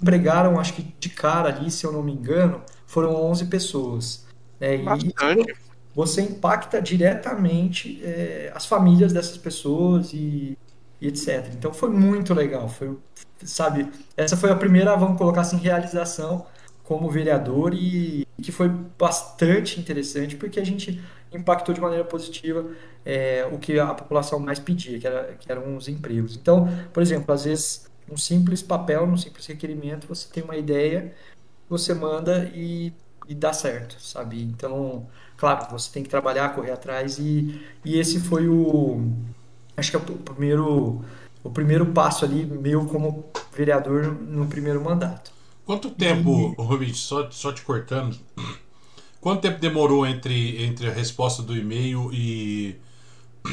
empregaram, 0.00 0.60
acho 0.60 0.74
que 0.74 0.82
de 1.00 1.08
cara 1.08 1.48
ali, 1.48 1.70
se 1.70 1.86
eu 1.86 1.90
não 1.90 2.02
me 2.02 2.12
engano, 2.12 2.60
foram 2.86 3.14
11 3.14 3.46
pessoas. 3.46 4.26
Né? 4.60 4.76
Bastante. 4.76 5.50
E 5.50 5.54
você 5.94 6.20
impacta 6.20 6.82
diretamente 6.82 8.04
é, 8.04 8.52
as 8.54 8.66
famílias 8.66 9.14
dessas 9.14 9.38
pessoas 9.38 10.12
e, 10.12 10.58
e, 11.00 11.08
etc. 11.08 11.48
Então 11.54 11.72
foi 11.72 11.88
muito 11.88 12.34
legal. 12.34 12.68
Foi, 12.68 12.98
sabe, 13.42 13.90
essa 14.14 14.36
foi 14.36 14.50
a 14.50 14.54
primeira, 14.54 14.94
vamos 14.94 15.16
colocar 15.16 15.40
assim, 15.40 15.56
realização 15.56 16.44
como 16.88 17.10
vereador 17.10 17.74
e 17.74 18.26
que 18.42 18.50
foi 18.50 18.66
bastante 18.66 19.78
interessante 19.78 20.36
porque 20.36 20.58
a 20.58 20.64
gente 20.64 20.98
impactou 21.30 21.74
de 21.74 21.82
maneira 21.82 22.02
positiva 22.02 22.66
é, 23.04 23.46
o 23.52 23.58
que 23.58 23.78
a 23.78 23.92
população 23.92 24.38
mais 24.38 24.58
pedia, 24.58 24.98
que, 24.98 25.06
era, 25.06 25.34
que 25.34 25.52
eram 25.52 25.76
os 25.76 25.86
empregos. 25.86 26.34
Então, 26.34 26.66
por 26.90 27.02
exemplo, 27.02 27.34
às 27.34 27.44
vezes 27.44 27.90
um 28.10 28.16
simples 28.16 28.62
papel, 28.62 29.04
um 29.04 29.18
simples 29.18 29.44
requerimento, 29.44 30.06
você 30.08 30.28
tem 30.32 30.42
uma 30.42 30.56
ideia, 30.56 31.12
você 31.68 31.92
manda 31.92 32.50
e, 32.54 32.90
e 33.28 33.34
dá 33.34 33.52
certo, 33.52 34.00
sabe? 34.00 34.42
Então, 34.42 35.06
claro, 35.36 35.70
você 35.70 35.92
tem 35.92 36.02
que 36.02 36.08
trabalhar, 36.08 36.54
correr 36.54 36.70
atrás 36.70 37.18
e, 37.18 37.60
e 37.84 37.98
esse 37.98 38.18
foi 38.18 38.48
o, 38.48 39.12
acho 39.76 39.90
que 39.90 39.96
é 39.98 40.00
o 40.00 40.02
primeiro, 40.02 41.04
o 41.44 41.50
primeiro 41.50 41.84
passo 41.84 42.24
ali 42.24 42.46
meu 42.46 42.86
como 42.86 43.26
vereador 43.54 44.06
no 44.06 44.46
primeiro 44.46 44.82
mandato. 44.82 45.36
Quanto 45.68 45.90
tempo. 45.90 46.54
Rubens, 46.58 46.96
só, 46.96 47.30
só 47.30 47.52
te 47.52 47.60
cortando, 47.60 48.18
quanto 49.20 49.42
tempo 49.42 49.60
demorou 49.60 50.06
entre, 50.06 50.64
entre 50.64 50.88
a 50.88 50.90
resposta 50.90 51.42
do 51.42 51.54
e-mail 51.54 52.10
e 52.10 52.74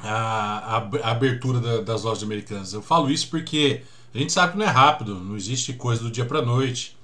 a, 0.00 0.78
a, 1.04 1.10
abertura 1.12 1.60
da, 1.60 1.80
das 1.80 2.02
lojas 2.02 2.24
americanas? 2.24 2.72
Eu 2.72 2.82
falo 2.82 3.08
isso 3.08 3.28
porque 3.28 3.82
a 4.12 4.18
gente 4.18 4.32
sabe 4.32 4.54
que 4.54 4.58
não 4.58 4.66
é 4.66 4.68
rápido, 4.68 5.14
não 5.14 5.36
existe 5.36 5.74
coisa 5.74 6.02
do 6.02 6.10
dia 6.10 6.24
para 6.24 6.42
noite, 6.42 6.98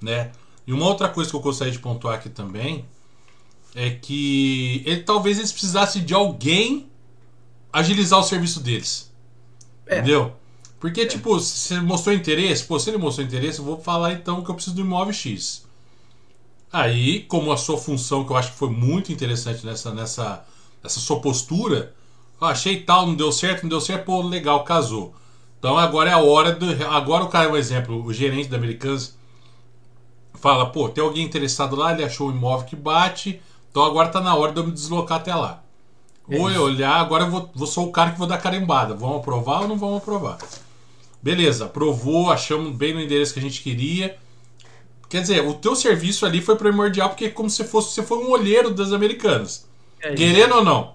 né? 0.00 0.30
E 0.64 0.72
uma 0.72 0.86
outra 0.86 1.08
coisa 1.08 1.28
que 1.28 1.34
eu 1.34 1.40
gostaria 1.40 1.72
de 1.72 1.80
pontuar 1.80 2.14
aqui 2.14 2.28
também 2.28 2.84
é 3.74 3.90
que 3.90 4.84
ele, 4.86 5.02
talvez 5.02 5.36
eles 5.38 5.50
precisassem 5.50 6.04
de 6.04 6.14
alguém 6.14 6.88
agilizar 7.72 8.20
o 8.20 8.22
serviço 8.22 8.60
deles. 8.60 9.12
É. 9.84 9.96
Entendeu? 9.98 10.36
Porque, 10.80 11.02
é. 11.02 11.06
tipo, 11.06 11.38
se 11.38 11.74
ele 11.74 11.82
mostrou 11.82 12.14
interesse, 12.14 12.64
pô, 12.64 12.78
se 12.80 12.88
ele 12.88 12.96
mostrou 12.96 13.26
interesse, 13.26 13.58
eu 13.58 13.64
vou 13.64 13.78
falar 13.78 14.14
então 14.14 14.42
que 14.42 14.50
eu 14.50 14.54
preciso 14.54 14.74
do 14.74 14.80
imóvel 14.80 15.12
X. 15.12 15.64
Aí, 16.72 17.20
como 17.24 17.52
a 17.52 17.56
sua 17.56 17.76
função, 17.76 18.24
que 18.24 18.32
eu 18.32 18.36
acho 18.36 18.52
que 18.52 18.58
foi 18.58 18.70
muito 18.70 19.12
interessante 19.12 19.64
nessa, 19.66 19.92
nessa, 19.92 20.44
nessa 20.82 20.98
sua 20.98 21.20
postura, 21.20 21.92
achei 22.40 22.80
tal, 22.80 23.06
não 23.06 23.14
deu 23.14 23.30
certo, 23.30 23.62
não 23.62 23.68
deu 23.68 23.80
certo, 23.80 24.06
pô, 24.06 24.22
legal, 24.22 24.64
casou. 24.64 25.14
Então 25.58 25.76
agora 25.76 26.08
é 26.08 26.12
a 26.14 26.18
hora 26.18 26.52
do. 26.52 26.66
Agora 26.86 27.24
o 27.24 27.28
cara, 27.28 27.50
um 27.50 27.56
exemplo, 27.56 28.02
o 28.02 28.12
gerente 28.14 28.48
da 28.48 28.56
Americanas 28.56 29.14
fala, 30.34 30.70
pô, 30.70 30.88
tem 30.88 31.04
alguém 31.04 31.26
interessado 31.26 31.76
lá, 31.76 31.92
ele 31.92 32.02
achou 32.02 32.28
um 32.28 32.32
imóvel 32.32 32.66
que 32.66 32.74
bate, 32.74 33.42
então 33.70 33.84
agora 33.84 34.08
tá 34.08 34.22
na 34.22 34.34
hora 34.34 34.52
de 34.52 34.60
eu 34.60 34.66
me 34.66 34.72
deslocar 34.72 35.18
até 35.18 35.34
lá. 35.34 35.62
É 36.30 36.38
ou 36.38 36.50
eu 36.50 36.62
olhar, 36.62 36.94
agora 36.94 37.24
eu 37.24 37.30
vou, 37.30 37.50
vou 37.54 37.66
sou 37.66 37.88
o 37.88 37.92
cara 37.92 38.12
que 38.12 38.18
vou 38.18 38.26
dar 38.26 38.38
carimbada. 38.38 38.94
Vão 38.94 39.16
aprovar 39.16 39.62
ou 39.62 39.68
não 39.68 39.76
vão 39.76 39.96
aprovar? 39.96 40.38
Beleza, 41.22 41.66
aprovou, 41.66 42.30
achamos 42.30 42.74
bem 42.74 42.94
no 42.94 43.00
endereço 43.00 43.34
que 43.34 43.40
a 43.40 43.42
gente 43.42 43.62
queria. 43.62 44.16
Quer 45.08 45.22
dizer, 45.22 45.44
o 45.44 45.54
teu 45.54 45.74
serviço 45.74 46.24
ali 46.24 46.40
foi 46.40 46.56
primordial 46.56 47.08
porque 47.08 47.26
é 47.26 47.30
como 47.30 47.50
se 47.50 47.64
fosse 47.64 47.92
você 47.92 48.02
foi 48.02 48.18
um 48.18 48.30
olheiro 48.30 48.70
das 48.70 48.92
americanas. 48.92 49.68
É 50.00 50.14
querendo 50.14 50.54
ou 50.56 50.64
não. 50.64 50.94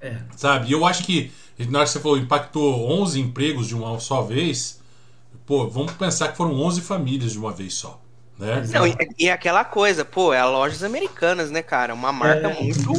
É. 0.00 0.16
Sabe? 0.36 0.68
E 0.68 0.72
eu 0.72 0.86
acho 0.86 1.04
que, 1.04 1.30
na 1.68 1.80
hora 1.80 1.86
que 1.86 1.92
você 1.92 2.00
falou, 2.00 2.16
impactou 2.16 2.90
11 2.90 3.20
empregos 3.20 3.66
de 3.66 3.74
uma 3.74 3.98
só 4.00 4.22
vez. 4.22 4.80
Pô, 5.44 5.68
vamos 5.68 5.92
pensar 5.92 6.28
que 6.28 6.36
foram 6.36 6.54
11 6.60 6.80
famílias 6.80 7.32
de 7.32 7.38
uma 7.38 7.52
vez 7.52 7.74
só. 7.74 8.00
Né? 8.38 8.64
Não, 8.72 8.86
e, 8.86 8.96
e 9.18 9.28
aquela 9.28 9.64
coisa, 9.64 10.02
pô, 10.02 10.32
é 10.32 10.40
a 10.40 10.46
Lojas 10.46 10.82
Americanas, 10.82 11.50
né, 11.50 11.60
cara? 11.60 11.92
Uma 11.92 12.10
marca 12.10 12.48
é. 12.48 12.62
muito, 12.62 12.92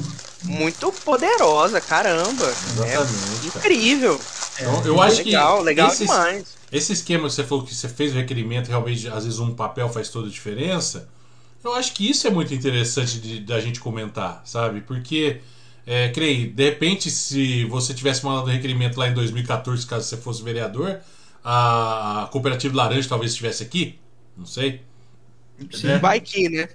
muito 0.43 0.91
poderosa, 1.03 1.81
caramba. 1.81 2.45
Exatamente. 2.45 3.45
É 3.45 3.47
incrível. 3.47 4.13
Então, 4.13 4.40
eu 4.85 5.01
acho 5.01 5.23
legal, 5.23 5.57
que 5.59 5.63
legal 5.63 5.89
esse, 5.89 6.05
demais. 6.05 6.57
Esse 6.71 6.93
esquema 6.93 7.27
que 7.27 7.33
você 7.33 7.43
falou 7.43 7.65
que 7.65 7.73
você 7.73 7.87
fez 7.87 8.11
o 8.11 8.15
requerimento, 8.15 8.67
realmente, 8.67 9.07
às 9.07 9.25
vezes 9.25 9.39
um 9.39 9.53
papel 9.53 9.89
faz 9.89 10.09
toda 10.09 10.27
a 10.27 10.31
diferença. 10.31 11.09
Eu 11.63 11.73
acho 11.73 11.93
que 11.93 12.09
isso 12.09 12.27
é 12.27 12.29
muito 12.29 12.53
interessante 12.53 13.19
de, 13.19 13.39
da 13.39 13.59
gente 13.59 13.79
comentar, 13.79 14.41
sabe? 14.45 14.81
Porque, 14.81 15.41
é, 15.85 16.09
creio, 16.09 16.51
de 16.51 16.63
repente, 16.63 17.11
se 17.11 17.65
você 17.65 17.93
tivesse 17.93 18.25
mandado 18.25 18.47
o 18.47 18.49
requerimento 18.49 18.97
lá 18.97 19.07
em 19.07 19.13
2014, 19.13 19.85
caso 19.85 20.07
você 20.07 20.17
fosse 20.17 20.41
vereador, 20.41 20.99
a 21.43 22.27
Cooperativa 22.31 22.75
Laranja 22.75 23.07
talvez 23.07 23.31
estivesse 23.31 23.63
aqui, 23.63 23.99
não 24.35 24.45
sei. 24.45 24.81
Sim. 25.71 25.89
É. 25.89 25.99
Vai 25.99 26.19
que, 26.19 26.49
né? 26.49 26.67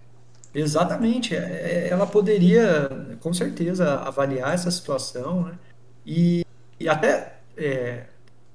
Exatamente. 0.54 1.34
É, 1.34 1.38
é, 1.38 1.88
ela 1.90 2.06
poderia, 2.06 2.88
com 3.20 3.32
certeza, 3.32 3.96
avaliar 4.00 4.54
essa 4.54 4.70
situação, 4.70 5.44
né? 5.44 5.58
E, 6.04 6.44
e 6.80 6.88
até, 6.88 7.35
é, 7.56 8.06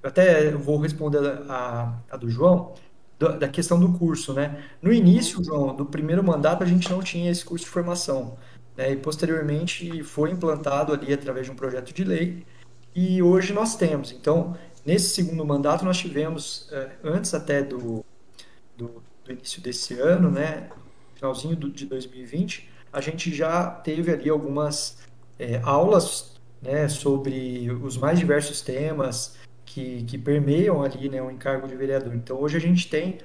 até 0.04 0.52
vou 0.52 0.78
responder 0.78 1.20
a, 1.50 2.00
a 2.10 2.18
do 2.18 2.30
João, 2.30 2.74
da 3.18 3.48
questão 3.48 3.80
do 3.80 3.94
curso, 4.00 4.34
né? 4.34 4.64
No 4.82 4.92
início, 4.92 5.44
João, 5.44 5.76
do 5.76 5.86
primeiro 5.86 6.24
mandato, 6.24 6.64
a 6.64 6.66
gente 6.66 6.90
não 6.90 7.04
tinha 7.04 7.30
esse 7.30 7.46
curso 7.46 7.66
de 7.66 7.72
formação. 7.72 8.36
Né? 8.76 8.94
E 8.94 8.96
posteriormente 8.96 10.02
foi 10.02 10.32
implantado 10.32 10.92
ali 10.92 11.14
através 11.14 11.46
de 11.46 11.52
um 11.52 11.56
projeto 11.56 11.94
de 11.94 12.04
lei. 12.04 12.44
E 12.96 13.22
hoje 13.22 13.54
nós 13.54 13.76
temos. 13.76 14.12
Então, 14.12 14.58
nesse 14.84 15.10
segundo 15.10 15.46
mandato, 15.46 15.86
nós 15.86 16.00
tivemos, 16.00 16.68
é, 16.72 16.90
antes 17.04 17.36
até 17.36 17.62
do, 17.62 18.04
do 18.76 19.04
do 19.24 19.32
início 19.32 19.62
desse 19.62 20.00
ano, 20.00 20.30
né, 20.30 20.70
finalzinho 21.16 21.56
do, 21.56 21.70
de 21.70 21.86
2020, 21.86 22.70
a 22.92 23.00
gente 23.00 23.34
já 23.34 23.70
teve 23.70 24.12
ali 24.12 24.30
algumas 24.30 24.98
é, 25.40 25.60
aulas 25.64 26.31
né, 26.62 26.88
sobre 26.88 27.70
os 27.72 27.98
mais 27.98 28.20
diversos 28.20 28.62
temas 28.62 29.38
que, 29.66 30.04
que 30.04 30.18
permeiam 30.18 30.84
ali 30.84 31.10
né, 31.10 31.22
o 31.22 31.32
encargo 31.32 31.68
de 31.68 31.76
vereador. 31.76 32.14
Então, 32.14 32.40
hoje 32.40 32.58
a 32.58 32.62
gente 32.62 32.90
tem 32.90 33.20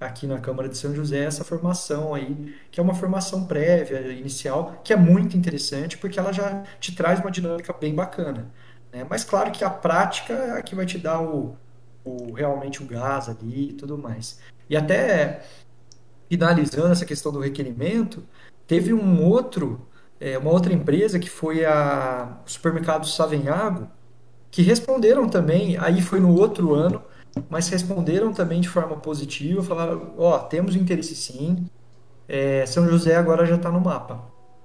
aqui 0.00 0.26
na 0.26 0.38
Câmara 0.38 0.68
de 0.68 0.78
São 0.78 0.94
José 0.94 1.24
essa 1.24 1.44
formação 1.44 2.14
aí, 2.14 2.54
que 2.70 2.78
é 2.78 2.82
uma 2.82 2.94
formação 2.94 3.46
prévia, 3.46 4.00
inicial, 4.12 4.80
que 4.84 4.92
é 4.92 4.96
muito 4.96 5.36
interessante, 5.36 5.98
porque 5.98 6.18
ela 6.18 6.32
já 6.32 6.62
te 6.78 6.94
traz 6.94 7.20
uma 7.20 7.30
dinâmica 7.30 7.72
bem 7.72 7.94
bacana. 7.94 8.50
Né? 8.92 9.04
Mas 9.08 9.24
claro 9.24 9.50
que 9.50 9.64
a 9.64 9.70
prática 9.70 10.32
é 10.32 10.58
a 10.58 10.62
que 10.62 10.74
vai 10.74 10.86
te 10.86 10.98
dar 10.98 11.20
o, 11.20 11.56
o 12.04 12.32
realmente 12.32 12.82
o 12.82 12.86
gás 12.86 13.28
ali 13.28 13.70
e 13.70 13.72
tudo 13.72 13.98
mais. 13.98 14.40
E 14.70 14.76
até 14.76 15.42
finalizando 16.28 16.92
essa 16.92 17.06
questão 17.06 17.32
do 17.32 17.40
requerimento, 17.40 18.22
teve 18.66 18.92
um 18.92 19.24
outro, 19.24 19.87
é, 20.20 20.36
uma 20.38 20.50
outra 20.50 20.72
empresa 20.72 21.18
que 21.18 21.30
foi 21.30 21.64
a 21.64 22.38
supermercado 22.46 23.06
Savenhago, 23.06 23.88
que 24.50 24.62
responderam 24.62 25.28
também, 25.28 25.76
aí 25.78 26.00
foi 26.00 26.20
no 26.20 26.34
outro 26.34 26.74
ano, 26.74 27.02
mas 27.48 27.68
responderam 27.68 28.32
também 28.32 28.60
de 28.60 28.68
forma 28.68 28.96
positiva, 28.96 29.62
falaram, 29.62 30.14
ó, 30.16 30.36
oh, 30.36 30.38
temos 30.40 30.74
interesse 30.74 31.14
sim, 31.14 31.66
é, 32.28 32.64
São 32.66 32.88
José 32.88 33.16
agora 33.16 33.46
já 33.46 33.56
está 33.56 33.70
no 33.70 33.80
mapa. 33.80 34.24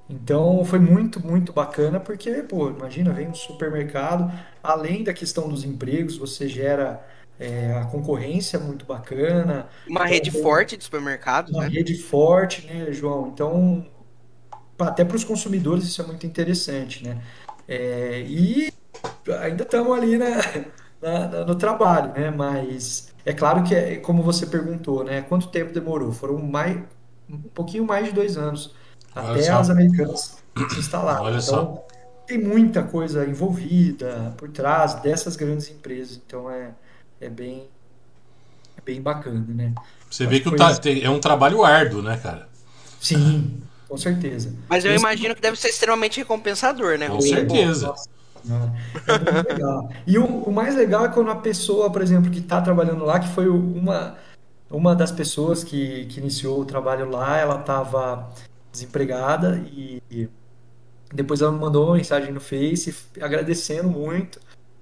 Então 0.09 0.63
foi 0.65 0.79
muito, 0.79 1.25
muito 1.25 1.53
bacana, 1.53 1.99
porque, 1.99 2.31
pô, 2.43 2.69
imagina, 2.69 3.13
vem 3.13 3.27
um 3.27 3.33
supermercado, 3.33 4.31
além 4.61 5.03
da 5.03 5.13
questão 5.13 5.47
dos 5.47 5.63
empregos, 5.63 6.17
você 6.17 6.47
gera 6.47 7.05
é, 7.39 7.73
a 7.73 7.85
concorrência 7.85 8.59
muito 8.59 8.85
bacana. 8.85 9.67
Uma 9.87 10.01
então, 10.01 10.13
rede 10.13 10.31
forte 10.31 10.77
de 10.77 10.83
supermercados, 10.83 11.51
uma 11.51 11.63
né? 11.63 11.69
rede 11.69 11.95
forte, 11.95 12.65
né, 12.67 12.91
João? 12.91 13.29
Então, 13.33 13.85
até 14.79 15.05
para 15.05 15.15
os 15.15 15.23
consumidores 15.23 15.85
isso 15.85 16.01
é 16.01 16.05
muito 16.05 16.25
interessante, 16.25 17.03
né? 17.03 17.21
É, 17.67 18.21
e 18.27 18.71
ainda 19.41 19.63
estamos 19.63 19.97
ali 19.97 20.17
né, 20.17 20.41
na, 21.01 21.27
na, 21.27 21.45
no 21.45 21.55
trabalho, 21.55 22.11
né? 22.13 22.31
Mas 22.31 23.13
é 23.25 23.33
claro 23.33 23.63
que, 23.63 23.73
é, 23.73 23.97
como 23.97 24.23
você 24.23 24.45
perguntou, 24.45 25.03
né? 25.03 25.21
Quanto 25.21 25.47
tempo 25.47 25.73
demorou? 25.73 26.11
Foram 26.11 26.39
mais, 26.39 26.77
um 27.29 27.37
pouquinho 27.53 27.85
mais 27.85 28.05
de 28.05 28.11
dois 28.11 28.37
anos 28.37 28.73
Olha 29.15 29.31
até 29.31 29.43
só. 29.43 29.59
as 29.59 29.69
americanas 29.69 30.37
se 30.71 30.79
instalarem. 30.79 31.25
Olha 31.25 31.39
então, 31.39 31.43
só. 31.43 31.87
tem 32.27 32.37
muita 32.37 32.83
coisa 32.83 33.25
envolvida 33.25 34.33
por 34.37 34.49
trás 34.49 34.95
dessas 34.95 35.35
grandes 35.35 35.69
empresas. 35.69 36.19
Então, 36.25 36.49
é, 36.49 36.71
é 37.21 37.29
bem, 37.29 37.67
é 38.77 38.81
bem 38.81 39.01
bacana, 39.01 39.45
né? 39.47 39.73
Você 40.09 40.27
vê 40.27 40.39
que, 40.39 40.49
que 40.49 40.55
tá, 40.57 40.71
é 41.01 41.09
um 41.09 41.19
trabalho 41.19 41.63
árduo, 41.63 42.01
né, 42.01 42.17
cara? 42.17 42.47
Sim, 42.99 43.61
com 43.93 43.97
certeza. 43.97 44.51
Mas 44.67 44.83
eu 44.83 44.91
Esse... 44.91 45.03
imagino 45.03 45.35
que 45.35 45.41
deve 45.41 45.55
ser 45.55 45.67
extremamente 45.67 46.17
recompensador, 46.17 46.97
né? 46.97 47.09
Com 47.09 47.21
certeza. 47.21 47.93
é 49.07 49.53
legal. 49.53 49.87
E 50.07 50.17
o, 50.17 50.25
o, 50.25 50.51
mais 50.51 50.75
legal 50.75 51.05
é 51.05 51.09
quando 51.09 51.29
a 51.29 51.35
pessoa, 51.35 51.91
por 51.91 52.01
exemplo, 52.01 52.31
que 52.31 52.39
está 52.39 52.59
trabalhando 52.59 53.05
lá, 53.05 53.19
que 53.19 53.27
foi 53.27 53.47
uma, 53.47 54.17
uma 54.67 54.95
das 54.95 55.11
pessoas 55.11 55.63
que, 55.63 56.05
que 56.07 56.19
iniciou 56.19 56.59
o 56.59 56.65
trabalho 56.65 57.07
lá, 57.07 57.37
ela 57.37 57.59
estava 57.59 58.31
desempregada 58.71 59.63
e, 59.71 60.01
e 60.09 60.27
depois 61.13 61.43
ela 61.43 61.51
me 61.51 61.59
mandou 61.59 61.85
uma 61.85 61.97
mensagem 61.97 62.31
no 62.33 62.41
Face 62.41 62.95
agradecendo 63.21 63.89
muito 63.89 64.39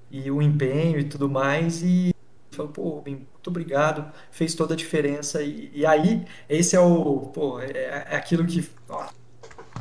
e 0.10 0.32
o 0.32 0.42
empenho 0.42 1.00
e 1.00 1.04
tudo 1.04 1.30
mais 1.30 1.84
e 1.84 2.16
Falou, 2.52 2.72
pô, 2.72 2.90
Rubem, 2.90 3.16
muito 3.16 3.48
obrigado, 3.48 4.12
fez 4.30 4.54
toda 4.54 4.74
a 4.74 4.78
diferença. 4.78 5.42
E, 5.42 5.72
e 5.74 5.86
aí, 5.86 6.26
esse 6.50 6.76
é 6.76 6.80
o, 6.80 7.32
pô, 7.34 7.60
é, 7.60 8.08
é 8.10 8.16
aquilo 8.16 8.46
que 8.46 8.68
ó, 8.90 9.06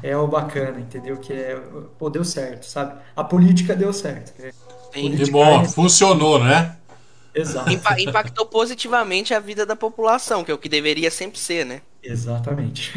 é 0.03 0.17
o 0.17 0.27
bacana, 0.27 0.81
entendeu? 0.81 1.17
Que 1.19 1.33
é, 1.33 1.61
pô, 1.99 2.09
deu 2.09 2.25
certo, 2.25 2.65
sabe? 2.65 3.01
A 3.15 3.25
política 3.25 3.75
deu 3.75 3.93
certo. 3.93 4.33
Que 4.93 5.31
bom, 5.31 5.63
é... 5.63 5.69
funcionou, 5.69 6.43
né? 6.43 6.77
Exato. 7.35 7.71
Impactou 7.71 8.47
positivamente 8.47 9.33
a 9.33 9.39
vida 9.39 9.65
da 9.65 9.77
população, 9.77 10.43
que 10.43 10.51
é 10.51 10.55
o 10.55 10.59
que 10.59 10.69
deveria 10.69 11.11
sempre 11.11 11.39
ser, 11.39 11.65
né? 11.65 11.81
Exatamente. 12.03 12.93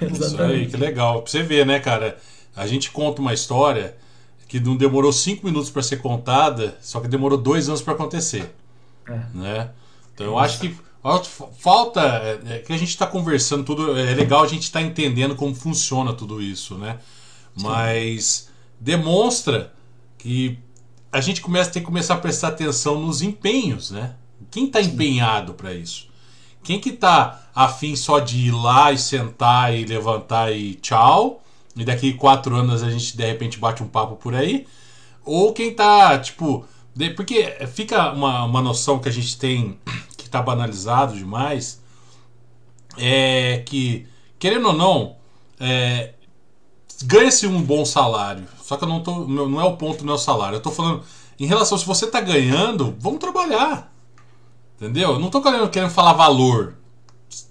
Exatamente. 0.00 0.20
Isso 0.20 0.42
aí, 0.42 0.66
que 0.66 0.76
legal. 0.76 1.22
Pra 1.22 1.30
você 1.30 1.42
ver, 1.44 1.64
né, 1.64 1.78
cara? 1.78 2.18
a 2.56 2.66
gente 2.66 2.90
conta 2.90 3.20
uma 3.20 3.34
história 3.34 3.94
que 4.48 4.58
não 4.58 4.76
demorou 4.76 5.12
cinco 5.12 5.44
minutos 5.44 5.68
para 5.68 5.82
ser 5.82 5.98
contada, 5.98 6.78
só 6.80 7.00
que 7.00 7.06
demorou 7.06 7.36
dois 7.36 7.68
anos 7.68 7.82
para 7.82 7.92
acontecer. 7.92 8.50
É. 9.08 9.20
Né? 9.34 9.70
Então 10.14 10.26
eu 10.26 10.38
acho 10.38 10.58
que 10.58 10.74
falta 11.58 12.00
é, 12.00 12.56
é, 12.56 12.58
que 12.58 12.72
a 12.72 12.76
gente 12.76 12.88
está 12.88 13.06
conversando 13.06 13.62
tudo 13.64 13.96
é 13.96 14.12
legal 14.14 14.42
a 14.42 14.48
gente 14.48 14.64
estar 14.64 14.80
tá 14.80 14.84
entendendo 14.84 15.36
como 15.36 15.54
funciona 15.54 16.12
tudo 16.12 16.42
isso 16.42 16.76
né? 16.76 16.98
Mas 17.54 18.50
demonstra 18.80 19.72
que 20.18 20.58
a 21.12 21.20
gente 21.20 21.40
começa 21.40 21.70
tem 21.70 21.80
que 21.80 21.86
começar 21.86 22.14
a 22.14 22.18
prestar 22.18 22.48
atenção 22.48 23.00
nos 23.00 23.22
empenhos 23.22 23.90
né? 23.90 24.14
Quem 24.50 24.66
está 24.66 24.80
empenhado 24.80 25.54
para 25.54 25.72
isso? 25.72 26.08
Quem 26.62 26.80
que 26.80 26.92
tá 26.92 27.48
afim 27.54 27.94
só 27.94 28.18
de 28.18 28.48
ir 28.48 28.50
lá 28.50 28.92
e 28.92 28.98
sentar 28.98 29.72
e 29.72 29.84
levantar 29.84 30.52
e 30.52 30.74
tchau 30.74 31.42
e 31.76 31.84
daqui 31.84 32.14
quatro 32.14 32.56
anos 32.56 32.82
a 32.82 32.90
gente 32.90 33.16
de 33.16 33.24
repente 33.24 33.58
bate 33.58 33.82
um 33.82 33.88
papo 33.88 34.16
por 34.16 34.34
aí? 34.34 34.66
Ou 35.24 35.52
quem 35.52 35.72
tá 35.72 36.18
tipo 36.18 36.66
porque 37.14 37.44
fica 37.74 38.12
uma, 38.12 38.44
uma 38.44 38.62
noção 38.62 38.98
que 38.98 39.08
a 39.08 39.12
gente 39.12 39.38
tem 39.38 39.78
que 40.16 40.24
está 40.24 40.40
banalizado 40.40 41.14
demais, 41.14 41.82
é 42.96 43.62
que, 43.66 44.06
querendo 44.38 44.68
ou 44.68 44.72
não, 44.72 45.16
é, 45.60 46.14
ganha-se 47.04 47.46
um 47.46 47.62
bom 47.62 47.84
salário. 47.84 48.46
Só 48.62 48.76
que 48.76 48.84
eu 48.84 48.88
não 48.88 49.02
tô. 49.02 49.26
Não 49.26 49.60
é 49.60 49.64
o 49.64 49.76
ponto 49.76 49.98
do 49.98 50.04
meu 50.04 50.18
salário. 50.18 50.56
Eu 50.56 50.58
estou 50.58 50.72
falando. 50.72 51.04
Em 51.38 51.46
relação, 51.46 51.76
se 51.76 51.84
você 51.84 52.06
está 52.06 52.20
ganhando, 52.20 52.96
vamos 52.98 53.20
trabalhar. 53.20 53.92
Entendeu? 54.76 55.12
Eu 55.12 55.18
não 55.18 55.26
estou 55.26 55.42
querendo, 55.42 55.68
querendo 55.68 55.90
falar 55.90 56.14
valor. 56.14 56.78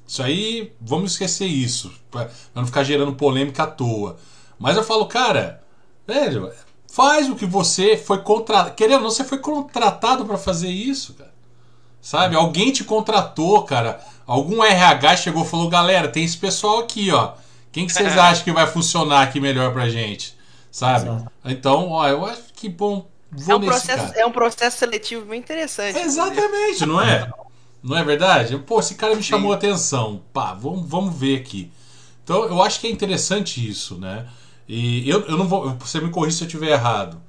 Isso 0.07 0.23
aí, 0.23 0.73
vamos 0.81 1.11
esquecer 1.11 1.45
isso. 1.45 1.91
Pra 2.09 2.29
não 2.53 2.65
ficar 2.65 2.83
gerando 2.83 3.13
polêmica 3.13 3.63
à 3.63 3.67
toa. 3.67 4.17
Mas 4.57 4.75
eu 4.75 4.83
falo, 4.83 5.05
cara, 5.05 5.63
velho, 6.07 6.51
faz 6.95 7.29
o 7.29 7.35
que 7.35 7.45
você 7.45 7.97
foi 7.97 8.19
contratado. 8.19 8.73
Querendo 8.73 8.99
ou 8.99 9.01
não, 9.01 9.09
você 9.09 9.25
foi 9.25 9.37
contratado 9.37 10.23
para 10.23 10.37
fazer 10.37 10.69
isso, 10.69 11.13
cara. 11.13 11.33
Sabe? 12.01 12.37
Alguém 12.37 12.71
te 12.71 12.85
contratou, 12.85 13.63
cara. 13.63 13.99
Algum 14.25 14.63
RH 14.63 15.17
chegou 15.17 15.43
e 15.43 15.47
falou: 15.47 15.67
galera, 15.67 16.07
tem 16.07 16.23
esse 16.23 16.37
pessoal 16.37 16.79
aqui, 16.79 17.11
ó. 17.11 17.33
Quem 17.69 17.85
que 17.85 17.91
vocês 17.91 18.15
acham 18.17 18.45
que 18.45 18.51
vai 18.53 18.65
funcionar 18.65 19.23
aqui 19.23 19.41
melhor 19.41 19.73
pra 19.73 19.89
gente? 19.89 20.37
Sabe? 20.71 21.09
Exato. 21.09 21.31
Então, 21.43 21.89
ó, 21.89 22.07
eu 22.07 22.25
acho 22.25 22.53
que 22.55 22.69
bom. 22.69 23.05
É 23.45 23.53
um, 23.53 23.59
processo, 23.59 24.13
é 24.15 24.25
um 24.25 24.31
processo 24.31 24.77
seletivo 24.77 25.25
bem 25.25 25.39
interessante. 25.39 25.99
Exatamente, 25.99 26.85
não 26.85 27.01
é? 27.01 27.29
Não 27.83 27.97
é 27.97 28.03
verdade? 28.05 28.57
Pô, 28.59 28.79
esse 28.79 28.95
cara 28.95 29.13
me 29.13 29.21
chamou 29.23 29.51
a 29.51 29.55
atenção. 29.55 30.21
Pá, 30.31 30.53
vamos, 30.53 30.87
vamos 30.87 31.13
ver 31.13 31.39
aqui. 31.39 31.69
Então, 32.23 32.45
eu 32.45 32.63
acho 32.63 32.79
que 32.79 32.87
é 32.87 32.89
interessante 32.89 33.67
isso, 33.67 33.99
né? 33.99 34.25
E 34.67 35.07
eu, 35.09 35.21
eu 35.21 35.37
não 35.37 35.47
vou. 35.47 35.75
Você 35.75 35.99
me 35.99 36.09
corrija 36.09 36.37
se 36.37 36.43
eu 36.43 36.47
estiver 36.47 36.71
errado. 36.71 37.21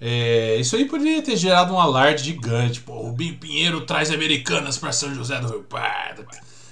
É, 0.00 0.56
isso 0.56 0.76
aí 0.76 0.84
poderia 0.84 1.20
ter 1.22 1.36
gerado 1.36 1.74
um 1.74 1.80
alarde 1.80 2.24
gigante. 2.24 2.80
Pô, 2.80 3.08
o 3.08 3.12
Binho 3.12 3.36
Pinheiro 3.36 3.80
traz 3.80 4.10
Americanas 4.10 4.78
para 4.78 4.92
São 4.92 5.12
José 5.14 5.40
do 5.40 5.48
Rio 5.48 5.62
Pardo. 5.64 6.24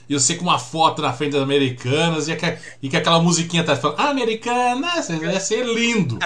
E 0.09 0.14
você 0.14 0.37
com 0.37 0.45
uma 0.45 0.59
foto 0.59 1.03
na 1.03 1.12
frente 1.12 1.33
das 1.33 1.42
Americanas 1.42 2.29
e, 2.29 2.37
que, 2.37 2.59
e 2.83 2.88
que 2.88 2.97
aquela 2.97 3.21
musiquinha 3.21 3.64
tá 3.64 3.75
falando 3.75 3.99
ah, 3.99 4.11
Americanas, 4.11 5.09
ia 5.09 5.40
ser 5.40 5.66
lindo. 5.66 6.19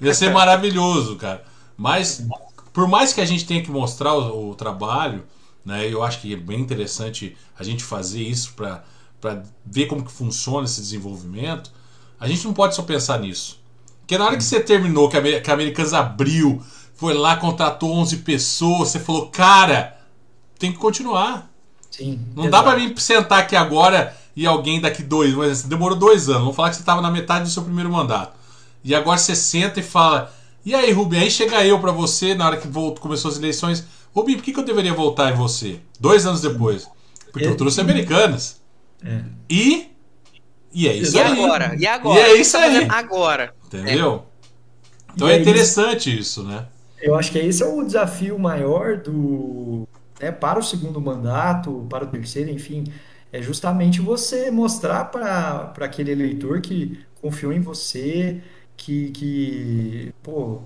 Ia 0.00 0.14
ser 0.14 0.32
maravilhoso, 0.32 1.16
cara. 1.16 1.44
Mas, 1.76 2.26
por 2.72 2.88
mais 2.88 3.12
que 3.12 3.20
a 3.20 3.26
gente 3.26 3.44
tenha 3.44 3.62
que 3.62 3.70
mostrar 3.70 4.14
o, 4.14 4.50
o 4.50 4.54
trabalho, 4.54 5.24
né, 5.62 5.86
eu 5.92 6.02
acho 6.02 6.22
que 6.22 6.32
é 6.32 6.36
bem 6.36 6.58
interessante 6.58 7.36
a 7.58 7.62
gente 7.62 7.84
fazer 7.84 8.22
isso 8.22 8.54
para 8.54 9.42
ver 9.64 9.86
como 9.86 10.02
que 10.02 10.10
funciona 10.10 10.64
esse 10.64 10.80
desenvolvimento, 10.80 11.70
a 12.20 12.26
gente 12.26 12.44
não 12.44 12.52
pode 12.52 12.74
só 12.74 12.82
pensar 12.82 13.18
nisso. 13.20 13.60
Porque 14.00 14.16
na 14.16 14.24
hora 14.24 14.36
que 14.36 14.44
você 14.44 14.60
terminou, 14.60 15.08
que 15.08 15.16
a, 15.16 15.40
que 15.40 15.50
a 15.50 15.54
Americanas 15.54 15.92
abriu, 15.92 16.62
foi 16.94 17.14
lá, 17.14 17.36
contratou 17.36 17.92
11 17.92 18.18
pessoas, 18.18 18.88
você 18.88 18.98
falou, 18.98 19.28
cara, 19.28 19.98
tem 20.58 20.72
que 20.72 20.78
continuar. 20.78 21.50
Sim. 21.90 22.20
Não 22.34 22.44
exato. 22.44 22.50
dá 22.50 22.62
para 22.62 22.78
mim 22.78 22.94
sentar 22.96 23.40
aqui 23.40 23.54
agora 23.54 24.16
e 24.34 24.46
alguém 24.46 24.80
daqui 24.80 25.02
dois, 25.02 25.34
mas 25.34 25.62
demorou 25.62 25.96
dois 25.96 26.28
anos. 26.28 26.42
Vamos 26.42 26.56
falar 26.56 26.70
que 26.70 26.76
você 26.76 26.82
estava 26.82 27.00
na 27.00 27.10
metade 27.10 27.44
do 27.44 27.50
seu 27.50 27.62
primeiro 27.62 27.90
mandato. 27.90 28.36
E 28.84 28.94
agora 28.94 29.18
você 29.18 29.34
senta 29.34 29.80
e 29.80 29.82
fala, 29.82 30.32
e 30.64 30.74
aí, 30.74 30.92
Rubem, 30.92 31.20
aí 31.20 31.30
chega 31.30 31.64
eu 31.64 31.78
para 31.78 31.92
você, 31.92 32.34
na 32.34 32.46
hora 32.46 32.56
que 32.56 32.68
voltou, 32.68 33.02
começou 33.02 33.30
as 33.30 33.36
eleições, 33.36 33.84
Rubem, 34.14 34.36
por 34.36 34.44
que, 34.44 34.52
que 34.52 34.58
eu 34.58 34.64
deveria 34.64 34.92
voltar 34.92 35.32
em 35.32 35.36
você? 35.36 35.80
Dois 35.98 36.26
anos 36.26 36.40
depois. 36.40 36.88
Porque 37.32 37.46
é, 37.46 37.50
eu 37.50 37.56
trouxe 37.56 37.80
americanas. 37.80 38.60
É. 39.04 39.20
E. 39.48 39.88
E 40.72 40.88
é 40.88 40.94
isso 40.94 41.16
e 41.16 41.20
aí. 41.20 41.32
Agora? 41.32 41.76
E 41.78 41.86
agora? 41.86 42.20
E 42.20 42.22
é 42.22 42.40
isso 42.40 42.56
aí. 42.56 42.86
Agora. 42.88 43.54
Entendeu? 43.66 44.26
É. 45.08 45.12
Então 45.14 45.28
e 45.28 45.32
é 45.32 45.40
interessante 45.40 46.16
isso, 46.16 46.44
né? 46.44 46.66
Eu 47.00 47.14
acho 47.14 47.30
que 47.32 47.38
esse 47.38 47.62
é 47.62 47.66
o 47.66 47.82
desafio 47.84 48.38
maior 48.38 48.96
do 48.96 49.88
né, 50.20 50.32
para 50.32 50.58
o 50.58 50.62
segundo 50.62 51.00
mandato, 51.00 51.86
para 51.88 52.04
o 52.04 52.08
terceiro, 52.08 52.50
enfim, 52.50 52.84
é 53.32 53.40
justamente 53.40 54.00
você 54.00 54.50
mostrar 54.50 55.06
para 55.06 55.72
aquele 55.80 56.10
eleitor 56.10 56.60
que 56.60 56.98
confiou 57.20 57.52
em 57.52 57.60
você, 57.60 58.42
que, 58.76 59.10
que 59.10 60.14
pô, 60.22 60.62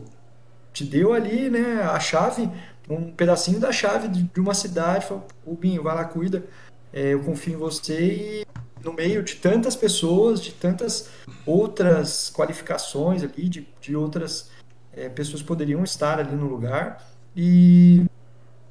te 0.72 0.84
deu 0.84 1.12
ali 1.12 1.50
né, 1.50 1.82
a 1.82 1.98
chave, 2.00 2.48
um 2.88 3.12
pedacinho 3.12 3.60
da 3.60 3.72
chave 3.72 4.08
de, 4.08 4.22
de 4.22 4.40
uma 4.40 4.54
cidade, 4.54 5.06
falou, 5.06 5.26
Binho, 5.58 5.82
vai 5.82 5.94
lá, 5.94 6.04
cuida, 6.04 6.44
é, 6.92 7.14
eu 7.14 7.20
confio 7.20 7.54
em 7.54 7.56
você 7.56 8.00
e 8.00 8.46
no 8.84 8.92
meio 8.92 9.22
de 9.22 9.36
tantas 9.36 9.76
pessoas, 9.76 10.40
de 10.40 10.52
tantas 10.52 11.08
outras 11.46 12.30
qualificações 12.30 13.22
ali, 13.22 13.48
de, 13.48 13.68
de 13.80 13.96
outras 13.96 14.50
é, 14.92 15.08
pessoas 15.08 15.42
poderiam 15.42 15.82
estar 15.84 16.18
ali 16.18 16.34
no 16.34 16.46
lugar 16.46 17.06
e, 17.36 18.04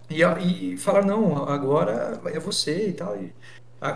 e, 0.10 0.74
e 0.74 0.78
falar, 0.78 1.06
não, 1.06 1.48
agora 1.48 2.20
é 2.26 2.40
você 2.40 2.90
e 2.90 2.94
tal. 2.94 3.18
E, 3.18 3.34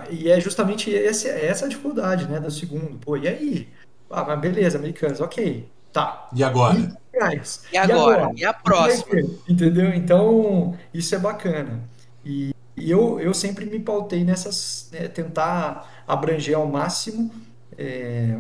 e 0.10 0.32
é 0.32 0.40
justamente 0.40 0.90
esse, 0.90 1.30
essa 1.30 1.66
a 1.66 1.70
dificuldade 1.70 2.28
né, 2.28 2.40
do 2.40 2.50
segundo. 2.50 2.98
Pô, 2.98 3.18
e 3.18 3.28
aí? 3.28 3.70
Ah, 4.10 4.24
mas 4.24 4.40
beleza, 4.40 4.78
americanos, 4.78 5.22
ok. 5.22 5.70
Tá. 5.92 6.28
E 6.34 6.44
agora? 6.44 6.78
E, 6.78 7.74
e, 7.74 7.78
agora? 7.78 8.32
E 8.36 8.44
a 8.44 8.54
próxima? 8.54 9.22
Entendeu? 9.48 9.94
Então, 9.94 10.78
isso 10.94 11.16
é 11.16 11.20
bacana. 11.20 11.82
E, 12.24 12.54
e 12.76 12.92
eu, 12.92 13.20
eu 13.20 13.34
sempre 13.34 13.66
me 13.66 13.80
pautei 13.80 14.24
nessas, 14.24 14.90
né, 14.92 15.08
tentar 15.08 15.95
abranger 16.08 16.56
ao 16.56 16.68
máximo 16.68 17.32
é, 17.78 18.38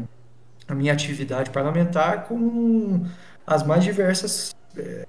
a 0.68 0.74
minha 0.74 0.94
atividade 0.94 1.50
parlamentar 1.50 2.28
com 2.28 3.06
as 3.46 3.64
mais 3.64 3.84
diversas 3.84 4.56
é, 4.78 5.08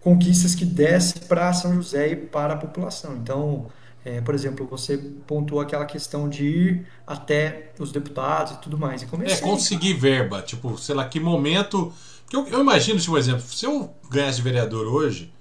conquistas 0.00 0.54
que 0.54 0.64
desse 0.64 1.20
para 1.20 1.52
São 1.52 1.74
José 1.74 2.12
e 2.12 2.16
para 2.16 2.54
a 2.54 2.56
população. 2.56 3.16
Então, 3.16 3.66
é, 4.04 4.20
por 4.20 4.34
exemplo, 4.34 4.66
você 4.66 4.98
pontuou 5.26 5.60
aquela 5.60 5.84
questão 5.84 6.28
de 6.28 6.44
ir 6.44 6.86
até 7.06 7.72
os 7.78 7.92
deputados 7.92 8.54
e 8.54 8.60
tudo 8.60 8.76
mais. 8.76 9.02
E 9.02 9.06
comecei, 9.06 9.36
é, 9.36 9.40
conseguir 9.40 9.94
verba. 9.94 10.42
Tipo, 10.42 10.76
sei 10.76 10.94
lá, 10.94 11.06
que 11.08 11.20
momento. 11.20 11.92
Eu, 12.32 12.48
eu 12.48 12.60
imagino, 12.60 12.98
tipo, 12.98 13.12
por 13.12 13.18
exemplo, 13.18 13.42
se 13.42 13.64
eu 13.64 13.94
ganhasse 14.10 14.40
vereador 14.40 14.86
hoje, 14.86 15.32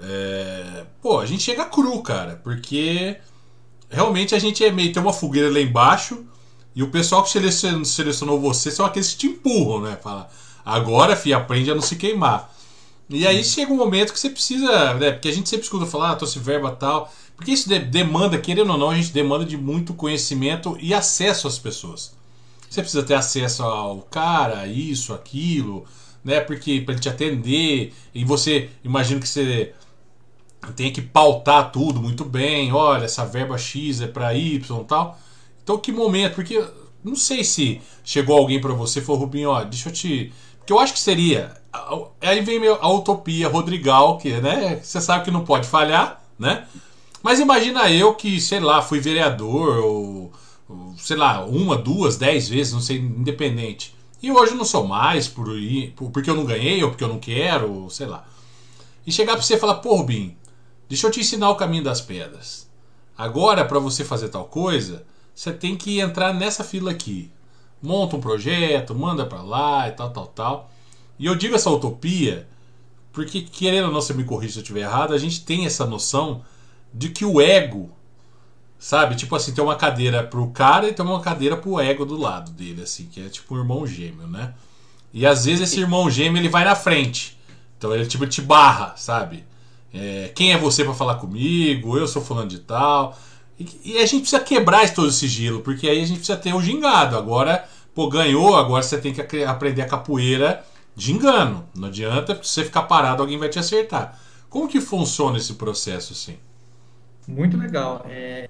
é, 0.00 0.84
pô, 1.02 1.20
a 1.20 1.26
gente 1.26 1.42
chega 1.42 1.64
cru, 1.64 2.02
cara, 2.02 2.40
porque 2.42 3.18
realmente 3.92 4.34
a 4.34 4.38
gente 4.38 4.64
é 4.64 4.70
meio. 4.72 4.92
tem 4.92 5.02
uma 5.02 5.12
fogueira 5.12 5.50
lá 5.50 5.60
embaixo 5.60 6.24
e 6.74 6.82
o 6.82 6.88
pessoal 6.88 7.22
que 7.22 7.30
selecionou, 7.30 7.84
selecionou 7.84 8.40
você 8.40 8.70
são 8.70 8.86
aqueles 8.86 9.12
que 9.12 9.18
te 9.18 9.26
empurram, 9.26 9.82
né? 9.82 9.98
Fala, 10.02 10.28
agora, 10.64 11.14
fi, 11.14 11.32
aprende 11.32 11.70
a 11.70 11.74
não 11.74 11.82
se 11.82 11.96
queimar. 11.96 12.52
E 13.10 13.26
aí 13.26 13.44
chega 13.44 13.72
um 13.72 13.76
momento 13.76 14.12
que 14.12 14.18
você 14.18 14.30
precisa, 14.30 14.94
né? 14.94 15.12
Porque 15.12 15.28
a 15.28 15.32
gente 15.32 15.48
sempre 15.48 15.64
escuta 15.64 15.84
falar, 15.84 16.12
ah, 16.12 16.16
tô 16.16 16.26
se 16.26 16.38
verba 16.38 16.70
tal. 16.70 17.12
Porque 17.36 17.50
isso 17.50 17.68
demanda, 17.68 18.38
querendo 18.38 18.70
ou 18.70 18.78
não, 18.78 18.90
a 18.90 18.94
gente 18.94 19.12
demanda 19.12 19.44
de 19.44 19.56
muito 19.56 19.92
conhecimento 19.92 20.76
e 20.80 20.94
acesso 20.94 21.46
às 21.46 21.58
pessoas. 21.58 22.14
Você 22.70 22.80
precisa 22.80 23.02
ter 23.02 23.14
acesso 23.14 23.62
ao 23.62 23.98
cara, 24.02 24.66
isso, 24.66 25.12
aquilo, 25.12 25.84
né? 26.24 26.40
Porque 26.40 26.80
para 26.80 26.94
ele 26.94 27.02
te 27.02 27.08
atender, 27.08 27.92
e 28.14 28.24
você, 28.24 28.70
imagina 28.82 29.20
que 29.20 29.28
você 29.28 29.74
tem 30.70 30.92
que 30.92 31.02
pautar 31.02 31.72
tudo 31.72 32.00
muito 32.00 32.24
bem. 32.24 32.72
Olha, 32.72 33.04
essa 33.04 33.24
verba 33.24 33.58
X 33.58 34.00
é 34.00 34.06
para 34.06 34.34
Y 34.34 34.80
e 34.80 34.84
tal. 34.84 35.18
Então, 35.62 35.78
que 35.78 35.90
momento? 35.92 36.34
Porque 36.34 36.64
não 37.04 37.16
sei 37.16 37.42
se 37.42 37.80
chegou 38.04 38.36
alguém 38.36 38.60
para 38.60 38.72
você 38.72 39.00
e 39.00 39.02
falou, 39.02 39.22
Rubinho, 39.22 39.50
ó, 39.50 39.64
deixa 39.64 39.88
eu 39.88 39.92
te. 39.92 40.32
Porque 40.58 40.72
eu 40.72 40.78
acho 40.78 40.92
que 40.92 41.00
seria. 41.00 41.60
Aí 42.20 42.40
vem 42.42 42.60
a 42.68 42.88
utopia 42.88 43.48
Rodrigal, 43.48 44.18
que 44.18 44.30
né, 44.40 44.80
você 44.82 45.00
sabe 45.00 45.24
que 45.24 45.30
não 45.30 45.44
pode 45.44 45.66
falhar, 45.66 46.22
né? 46.38 46.66
Mas 47.22 47.40
imagina 47.40 47.90
eu 47.90 48.14
que, 48.14 48.40
sei 48.40 48.60
lá, 48.60 48.82
fui 48.82 49.00
vereador, 49.00 49.78
ou, 49.78 50.32
sei 50.98 51.16
lá, 51.16 51.44
uma, 51.44 51.76
duas, 51.76 52.16
dez 52.16 52.48
vezes, 52.48 52.72
não 52.72 52.80
sei, 52.80 52.98
independente. 52.98 53.94
E 54.22 54.30
hoje 54.30 54.54
não 54.54 54.64
sou 54.64 54.86
mais 54.86 55.26
por 55.26 55.48
porque 56.12 56.30
eu 56.30 56.34
não 56.36 56.44
ganhei, 56.44 56.82
ou 56.82 56.90
porque 56.90 57.02
eu 57.02 57.08
não 57.08 57.18
quero, 57.18 57.72
ou 57.72 57.90
sei 57.90 58.06
lá. 58.06 58.24
E 59.06 59.10
chegar 59.10 59.32
para 59.32 59.42
você 59.42 59.54
e 59.54 59.58
falar, 59.58 59.76
pô, 59.76 59.96
Rubinho, 59.96 60.36
Deixa 60.92 61.06
eu 61.06 61.10
te 61.10 61.20
ensinar 61.20 61.48
o 61.48 61.56
caminho 61.56 61.82
das 61.82 62.02
pedras. 62.02 62.68
Agora, 63.16 63.64
para 63.64 63.78
você 63.78 64.04
fazer 64.04 64.28
tal 64.28 64.44
coisa, 64.44 65.06
você 65.34 65.50
tem 65.50 65.74
que 65.74 65.98
entrar 65.98 66.34
nessa 66.34 66.62
fila 66.62 66.90
aqui. 66.90 67.30
monta 67.80 68.14
um 68.14 68.20
projeto, 68.20 68.94
manda 68.94 69.24
para 69.24 69.40
lá 69.40 69.88
e 69.88 69.92
tal, 69.92 70.10
tal, 70.10 70.26
tal. 70.26 70.70
E 71.18 71.24
eu 71.24 71.34
digo 71.34 71.54
essa 71.54 71.70
utopia 71.70 72.46
porque, 73.10 73.40
querendo 73.40 73.86
ou 73.86 73.90
não, 73.90 74.02
você 74.02 74.12
me 74.12 74.22
corrija 74.22 74.52
se 74.52 74.58
eu 74.58 74.62
estiver 74.62 74.80
errado, 74.80 75.14
a 75.14 75.18
gente 75.18 75.42
tem 75.46 75.64
essa 75.64 75.86
noção 75.86 76.44
de 76.92 77.08
que 77.08 77.24
o 77.24 77.40
ego, 77.40 77.90
sabe? 78.78 79.14
Tipo 79.14 79.34
assim, 79.34 79.54
tem 79.54 79.64
uma 79.64 79.76
cadeira 79.76 80.22
pro 80.22 80.50
cara 80.50 80.86
e 80.86 80.92
tem 80.92 81.06
uma 81.06 81.22
cadeira 81.22 81.56
pro 81.56 81.80
ego 81.80 82.04
do 82.04 82.18
lado 82.18 82.50
dele, 82.50 82.82
assim, 82.82 83.06
que 83.06 83.18
é 83.18 83.30
tipo 83.30 83.54
um 83.54 83.58
irmão 83.58 83.86
gêmeo, 83.86 84.26
né? 84.26 84.52
E 85.10 85.24
às 85.24 85.46
vezes 85.46 85.62
esse 85.62 85.80
irmão 85.80 86.10
gêmeo 86.10 86.38
ele 86.38 86.50
vai 86.50 86.66
na 86.66 86.74
frente. 86.74 87.38
Então 87.78 87.94
ele 87.94 88.04
tipo 88.04 88.26
te 88.26 88.42
barra, 88.42 88.94
sabe? 88.94 89.50
É, 89.92 90.30
quem 90.34 90.52
é 90.52 90.58
você 90.58 90.84
para 90.84 90.94
falar 90.94 91.16
comigo? 91.16 91.98
Eu 91.98 92.06
sou 92.06 92.22
fulano 92.22 92.48
de 92.48 92.60
tal. 92.60 93.16
E, 93.58 93.92
e, 93.92 93.98
a 93.98 94.06
gente 94.06 94.22
precisa 94.22 94.40
quebrar 94.40 94.92
todo 94.94 95.08
esse 95.08 95.18
sigilo, 95.18 95.60
porque 95.60 95.88
aí 95.88 96.00
a 96.00 96.06
gente 96.06 96.18
precisa 96.18 96.38
ter 96.38 96.52
o 96.52 96.56
um 96.56 96.62
gingado. 96.62 97.16
Agora, 97.16 97.68
pô, 97.94 98.08
ganhou, 98.08 98.56
agora 98.56 98.82
você 98.82 98.98
tem 98.98 99.12
que 99.12 99.44
aprender 99.44 99.82
a 99.82 99.86
capoeira 99.86 100.64
de 100.96 101.12
engano. 101.12 101.68
Não 101.74 101.88
adianta 101.88 102.34
você 102.34 102.64
ficar 102.64 102.82
parado, 102.82 103.22
alguém 103.22 103.38
vai 103.38 103.48
te 103.48 103.58
acertar. 103.58 104.18
Como 104.48 104.68
que 104.68 104.80
funciona 104.80 105.38
esse 105.38 105.54
processo 105.54 106.12
assim? 106.12 106.36
Muito 107.26 107.56
legal. 107.56 108.04
É... 108.08 108.48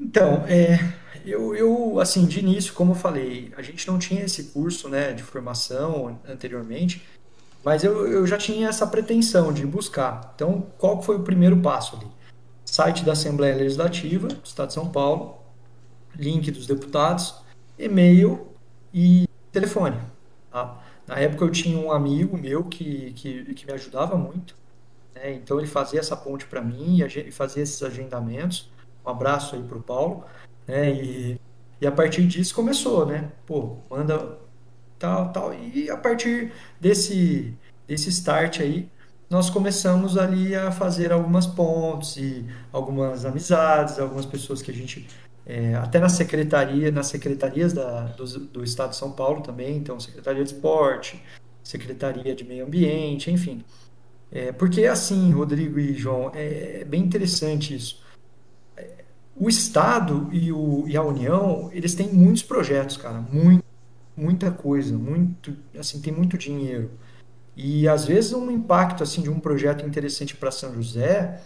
Então, 0.00 0.44
é, 0.46 0.78
eu, 1.24 1.54
eu, 1.54 2.00
assim, 2.00 2.24
de 2.24 2.40
início, 2.40 2.72
como 2.72 2.92
eu 2.92 2.96
falei, 2.96 3.52
a 3.56 3.62
gente 3.62 3.86
não 3.86 3.98
tinha 3.98 4.22
esse 4.22 4.44
curso 4.44 4.88
né, 4.88 5.12
de 5.12 5.22
formação 5.22 6.18
anteriormente, 6.26 7.02
mas 7.64 7.84
eu, 7.84 8.06
eu 8.06 8.26
já 8.26 8.38
tinha 8.38 8.68
essa 8.68 8.86
pretensão 8.86 9.52
de 9.52 9.66
buscar. 9.66 10.32
Então, 10.34 10.66
qual 10.78 11.02
foi 11.02 11.16
o 11.16 11.22
primeiro 11.22 11.60
passo 11.60 11.96
ali? 11.96 12.06
Site 12.64 13.04
da 13.04 13.12
Assembleia 13.12 13.56
Legislativa 13.56 14.28
do 14.28 14.44
Estado 14.44 14.68
de 14.68 14.74
São 14.74 14.88
Paulo, 14.88 15.38
link 16.16 16.50
dos 16.50 16.66
deputados, 16.66 17.34
e-mail 17.78 18.46
e 18.94 19.26
telefone. 19.52 19.98
Tá? 20.50 20.80
Na 21.06 21.16
época 21.16 21.44
eu 21.44 21.50
tinha 21.50 21.78
um 21.78 21.90
amigo 21.90 22.38
meu 22.38 22.64
que, 22.64 23.12
que, 23.14 23.54
que 23.54 23.66
me 23.66 23.72
ajudava 23.72 24.16
muito, 24.16 24.54
né? 25.14 25.32
então 25.32 25.58
ele 25.58 25.66
fazia 25.66 25.98
essa 26.00 26.16
ponte 26.16 26.46
para 26.46 26.60
mim 26.60 27.00
e 27.04 27.30
fazia 27.32 27.62
esses 27.62 27.82
agendamentos. 27.82 28.70
Um 29.04 29.10
abraço 29.10 29.56
aí 29.56 29.62
para 29.62 29.78
o 29.78 29.82
Paulo. 29.82 30.24
Né? 30.66 30.92
E, 30.92 31.40
e 31.80 31.86
a 31.86 31.92
partir 31.92 32.26
disso 32.26 32.54
começou, 32.54 33.06
né? 33.06 33.32
Pô, 33.46 33.78
manda 33.90 34.38
tal, 35.00 35.32
tal. 35.32 35.54
E 35.54 35.90
a 35.90 35.96
partir 35.96 36.52
desse, 36.80 37.52
desse 37.88 38.10
start 38.10 38.60
aí, 38.60 38.88
nós 39.28 39.50
começamos 39.50 40.16
ali 40.16 40.54
a 40.54 40.70
fazer 40.70 41.10
algumas 41.10 41.46
pontes 41.46 42.16
e 42.16 42.44
algumas 42.72 43.24
amizades, 43.24 43.98
algumas 43.98 44.26
pessoas 44.26 44.60
que 44.60 44.70
a 44.70 44.74
gente 44.74 45.08
é, 45.46 45.74
até 45.74 45.98
na 45.98 46.08
secretaria, 46.08 46.90
nas 46.90 47.06
secretarias 47.06 47.72
da, 47.72 48.02
do, 48.08 48.24
do, 48.24 48.62
Estado 48.62 48.90
de 48.90 48.96
São 48.96 49.10
Paulo 49.12 49.40
também, 49.40 49.76
então 49.76 49.98
Secretaria 49.98 50.44
de 50.44 50.52
Esporte, 50.52 51.20
Secretaria 51.62 52.34
de 52.34 52.44
Meio 52.44 52.66
Ambiente, 52.66 53.30
enfim. 53.30 53.64
É, 54.30 54.52
porque 54.52 54.86
assim, 54.86 55.32
Rodrigo 55.32 55.78
e 55.80 55.94
João, 55.94 56.30
é, 56.34 56.82
é 56.82 56.84
bem 56.84 57.02
interessante 57.02 57.74
isso. 57.74 58.00
É, 58.76 58.88
o 59.36 59.48
Estado 59.48 60.28
e, 60.30 60.52
o, 60.52 60.84
e 60.86 60.96
a 60.96 61.02
União, 61.02 61.70
eles 61.72 61.94
têm 61.94 62.08
muitos 62.12 62.42
projetos, 62.42 62.96
cara, 62.96 63.20
muito, 63.20 63.59
muita 64.20 64.50
coisa, 64.50 64.96
muito, 64.96 65.56
assim, 65.78 66.00
tem 66.00 66.12
muito 66.12 66.36
dinheiro. 66.36 66.90
E 67.56 67.88
às 67.88 68.04
vezes 68.04 68.32
um 68.32 68.50
impacto 68.50 69.02
assim 69.02 69.22
de 69.22 69.30
um 69.30 69.40
projeto 69.40 69.84
interessante 69.86 70.36
para 70.36 70.50
São 70.50 70.74
José, 70.74 71.40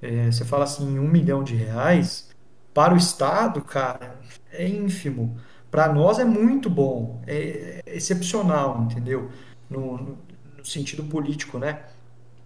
é, 0.00 0.30
você 0.30 0.44
fala 0.44 0.64
assim, 0.64 0.98
um 0.98 1.08
milhão 1.08 1.42
de 1.42 1.54
reais, 1.54 2.30
para 2.72 2.94
o 2.94 2.96
Estado, 2.96 3.62
cara, 3.62 4.18
é 4.52 4.66
ínfimo. 4.66 5.38
Para 5.70 5.92
nós 5.92 6.18
é 6.18 6.24
muito 6.24 6.68
bom, 6.68 7.22
é, 7.26 7.82
excepcional, 7.86 8.82
entendeu? 8.82 9.30
No, 9.70 9.96
no, 9.96 10.18
no, 10.58 10.64
sentido 10.64 11.04
político, 11.04 11.58
né? 11.58 11.84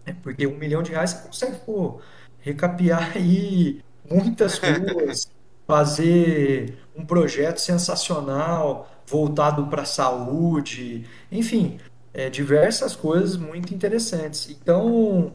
É 0.07 0.13
porque 0.13 0.47
um 0.47 0.57
milhão 0.57 0.83
de 0.83 0.93
reais 0.93 1.13
você 1.13 1.27
consegue 1.27 1.57
pô, 1.65 2.01
recapear 2.41 3.13
aí 3.17 3.83
muitas 4.11 4.59
ruas, 4.61 5.31
fazer 5.67 6.79
um 6.97 7.05
projeto 7.05 7.59
sensacional 7.59 8.91
voltado 9.09 9.67
para 9.69 9.83
a 9.83 9.87
saúde, 9.87 11.07
enfim, 11.33 11.79
é, 12.13 12.29
diversas 12.29 12.95
coisas 12.95 13.37
muito 13.37 13.75
interessantes. 13.75 14.51
Então, 14.51 15.33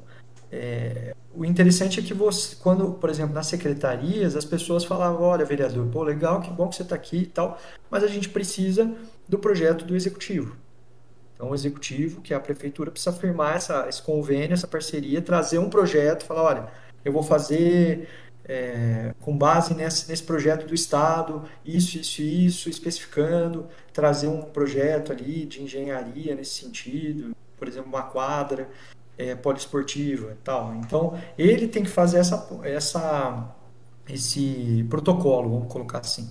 é, 0.51 1.15
o 1.33 1.43
interessante 1.43 1.99
é 1.99 2.03
que 2.03 2.13
você, 2.13 2.55
quando, 2.57 2.91
por 2.93 3.09
exemplo, 3.09 3.33
nas 3.33 3.47
secretarias, 3.47 4.35
as 4.35 4.45
pessoas 4.45 4.83
falavam, 4.83 5.23
olha, 5.23 5.43
vereador, 5.43 5.87
pô, 5.87 6.03
legal, 6.03 6.41
que 6.41 6.51
bom 6.51 6.67
que 6.67 6.75
você 6.75 6.83
está 6.83 6.95
aqui 6.95 7.17
e 7.17 7.25
tal, 7.25 7.57
mas 7.89 8.03
a 8.03 8.07
gente 8.07 8.29
precisa 8.29 8.91
do 9.27 9.39
projeto 9.39 9.83
do 9.83 9.95
executivo. 9.95 10.55
Então, 11.33 11.49
o 11.49 11.55
executivo, 11.55 12.21
que 12.21 12.33
é 12.33 12.37
a 12.37 12.39
prefeitura, 12.39 12.91
precisa 12.91 13.11
firmar 13.11 13.55
essa, 13.55 13.87
esse 13.89 14.01
convênio, 14.01 14.53
essa 14.53 14.67
parceria, 14.67 15.21
trazer 15.21 15.57
um 15.57 15.69
projeto, 15.69 16.23
falar, 16.25 16.43
olha, 16.43 16.67
eu 17.03 17.11
vou 17.11 17.23
fazer 17.23 18.07
é, 18.45 19.13
com 19.21 19.37
base 19.37 19.73
nesse, 19.73 20.09
nesse 20.09 20.23
projeto 20.23 20.65
do 20.67 20.73
Estado, 20.73 21.43
isso, 21.65 21.97
isso, 21.97 22.21
isso, 22.21 22.69
especificando, 22.69 23.67
trazer 23.93 24.27
um 24.27 24.41
projeto 24.41 25.11
ali 25.11 25.45
de 25.45 25.63
engenharia 25.63 26.35
nesse 26.35 26.61
sentido, 26.61 27.35
por 27.57 27.67
exemplo, 27.67 27.89
uma 27.89 28.03
quadra, 28.03 28.69
é, 29.17 29.35
poliesportiva 29.35 30.31
e 30.31 30.43
tal. 30.43 30.75
Então, 30.75 31.17
ele 31.37 31.67
tem 31.67 31.83
que 31.83 31.89
fazer 31.89 32.17
essa, 32.17 32.49
essa, 32.63 33.55
esse 34.09 34.85
protocolo, 34.89 35.49
vamos 35.49 35.71
colocar 35.71 35.99
assim. 35.99 36.29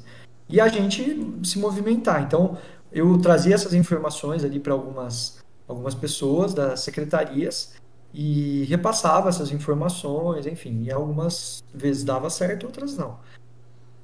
E 0.49 0.61
a 0.61 0.69
gente 0.69 1.17
se 1.45 1.59
movimentar. 1.59 2.23
Então, 2.23 2.59
eu 2.93 3.17
trazia 3.19 3.55
essas 3.55 3.73
informações 3.73 4.45
ali 4.45 4.61
para 4.61 4.75
algumas, 4.75 5.39
algumas 5.67 5.95
pessoas 5.95 6.53
das 6.53 6.81
secretarias 6.81 7.75
e 8.15 8.65
repassava 8.65 9.29
essas 9.29 9.51
informações, 9.51 10.47
enfim, 10.47 10.83
e 10.85 10.93
algumas 10.93 11.65
vezes 11.73 12.05
dava 12.05 12.29
certo, 12.29 12.67
outras 12.67 12.97
não. 12.97 13.19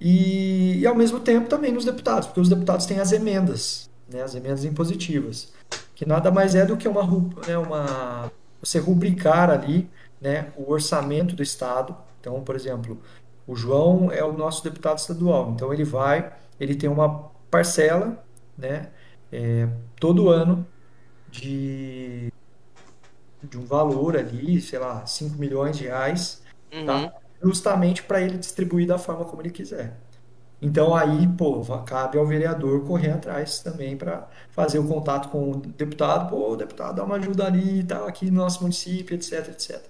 E, 0.00 0.78
e 0.78 0.86
ao 0.86 0.94
mesmo 0.94 1.20
tempo 1.20 1.48
também 1.48 1.72
nos 1.72 1.84
deputados, 1.84 2.26
porque 2.28 2.40
os 2.40 2.48
deputados 2.48 2.86
têm 2.86 3.00
as 3.00 3.12
emendas, 3.12 3.90
né, 4.10 4.22
as 4.22 4.34
emendas 4.34 4.64
impositivas, 4.64 5.52
que 5.94 6.06
nada 6.06 6.30
mais 6.30 6.54
é 6.54 6.64
do 6.64 6.76
que 6.76 6.88
uma, 6.88 7.02
né, 7.46 7.58
uma 7.58 8.30
você 8.60 8.78
rubricar 8.78 9.50
ali 9.50 9.88
né, 10.20 10.52
o 10.56 10.72
orçamento 10.72 11.34
do 11.34 11.42
Estado. 11.42 11.96
Então, 12.20 12.42
por 12.42 12.54
exemplo, 12.54 13.00
o 13.46 13.54
João 13.54 14.10
é 14.10 14.22
o 14.24 14.32
nosso 14.32 14.62
deputado 14.64 14.98
estadual, 14.98 15.52
então 15.54 15.72
ele 15.72 15.84
vai, 15.84 16.32
ele 16.58 16.74
tem 16.74 16.88
uma 16.88 17.30
parcela 17.50 18.24
né, 18.56 18.90
é, 19.32 19.68
todo 19.98 20.28
ano 20.28 20.66
de, 21.30 22.32
de 23.42 23.58
um 23.58 23.64
valor 23.64 24.16
ali, 24.16 24.60
sei 24.60 24.78
lá, 24.78 25.06
5 25.06 25.36
milhões 25.36 25.76
de 25.76 25.84
reais, 25.84 26.42
tá? 26.70 26.76
uhum. 26.78 26.86
tá? 26.86 27.14
justamente 27.42 28.02
para 28.02 28.20
ele 28.20 28.38
distribuir 28.38 28.86
da 28.86 28.98
forma 28.98 29.24
como 29.24 29.42
ele 29.42 29.50
quiser. 29.50 29.96
Então 30.60 30.94
aí, 30.94 31.26
pô, 31.28 31.62
cabe 31.86 32.18
ao 32.18 32.26
vereador 32.26 32.84
correr 32.84 33.12
atrás 33.12 33.60
também 33.60 33.96
para 33.96 34.28
fazer 34.50 34.80
o 34.80 34.88
contato 34.88 35.28
com 35.28 35.52
o 35.52 35.56
deputado, 35.56 36.28
pô, 36.28 36.56
deputado, 36.56 36.96
dá 36.96 37.04
uma 37.04 37.16
ajuda 37.16 37.46
ali 37.46 37.80
e 37.80 37.84
tal, 37.84 38.08
aqui 38.08 38.28
no 38.30 38.38
nosso 38.38 38.62
município, 38.62 39.14
etc, 39.14 39.48
etc. 39.50 39.80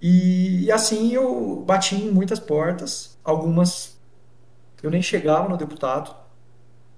E, 0.00 0.64
e 0.64 0.72
assim 0.72 1.12
eu 1.12 1.64
bati 1.66 1.96
em 1.96 2.10
muitas 2.10 2.38
portas, 2.38 3.18
algumas 3.24 3.96
eu 4.82 4.90
nem 4.90 5.00
chegava 5.00 5.48
no 5.48 5.56
deputado, 5.56 6.14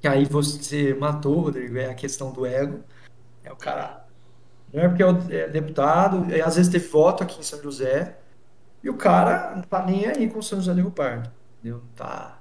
e 0.03 0.09
aí 0.09 0.24
você 0.24 0.93
matou, 0.95 1.41
Rodrigo, 1.41 1.79
é 1.79 1.87
a 1.91 1.95
questão 1.95 2.33
do 2.33 2.45
ego, 2.45 2.81
é 3.45 3.53
o 3.53 3.57
cara, 3.57 4.07
não 4.73 4.83
é 4.83 4.89
porque 4.89 5.03
é, 5.03 5.41
é 5.41 5.49
deputado, 5.49 6.33
é, 6.33 6.41
às 6.41 6.57
vezes 6.57 6.71
teve 6.71 6.87
voto 6.89 7.23
aqui 7.23 7.41
em 7.41 7.43
São 7.43 7.62
José, 7.62 8.16
e 8.83 8.89
o 8.89 8.95
cara 8.95 9.55
não 9.57 9.62
tá 9.62 9.85
nem 9.85 10.07
aí 10.07 10.29
com 10.29 10.41
São 10.43 10.59
José 10.59 10.73
do 10.73 10.81
Rio 10.81 10.91
Pardo, 10.91 11.31
entendeu? 11.61 11.83
Tá 11.97 12.39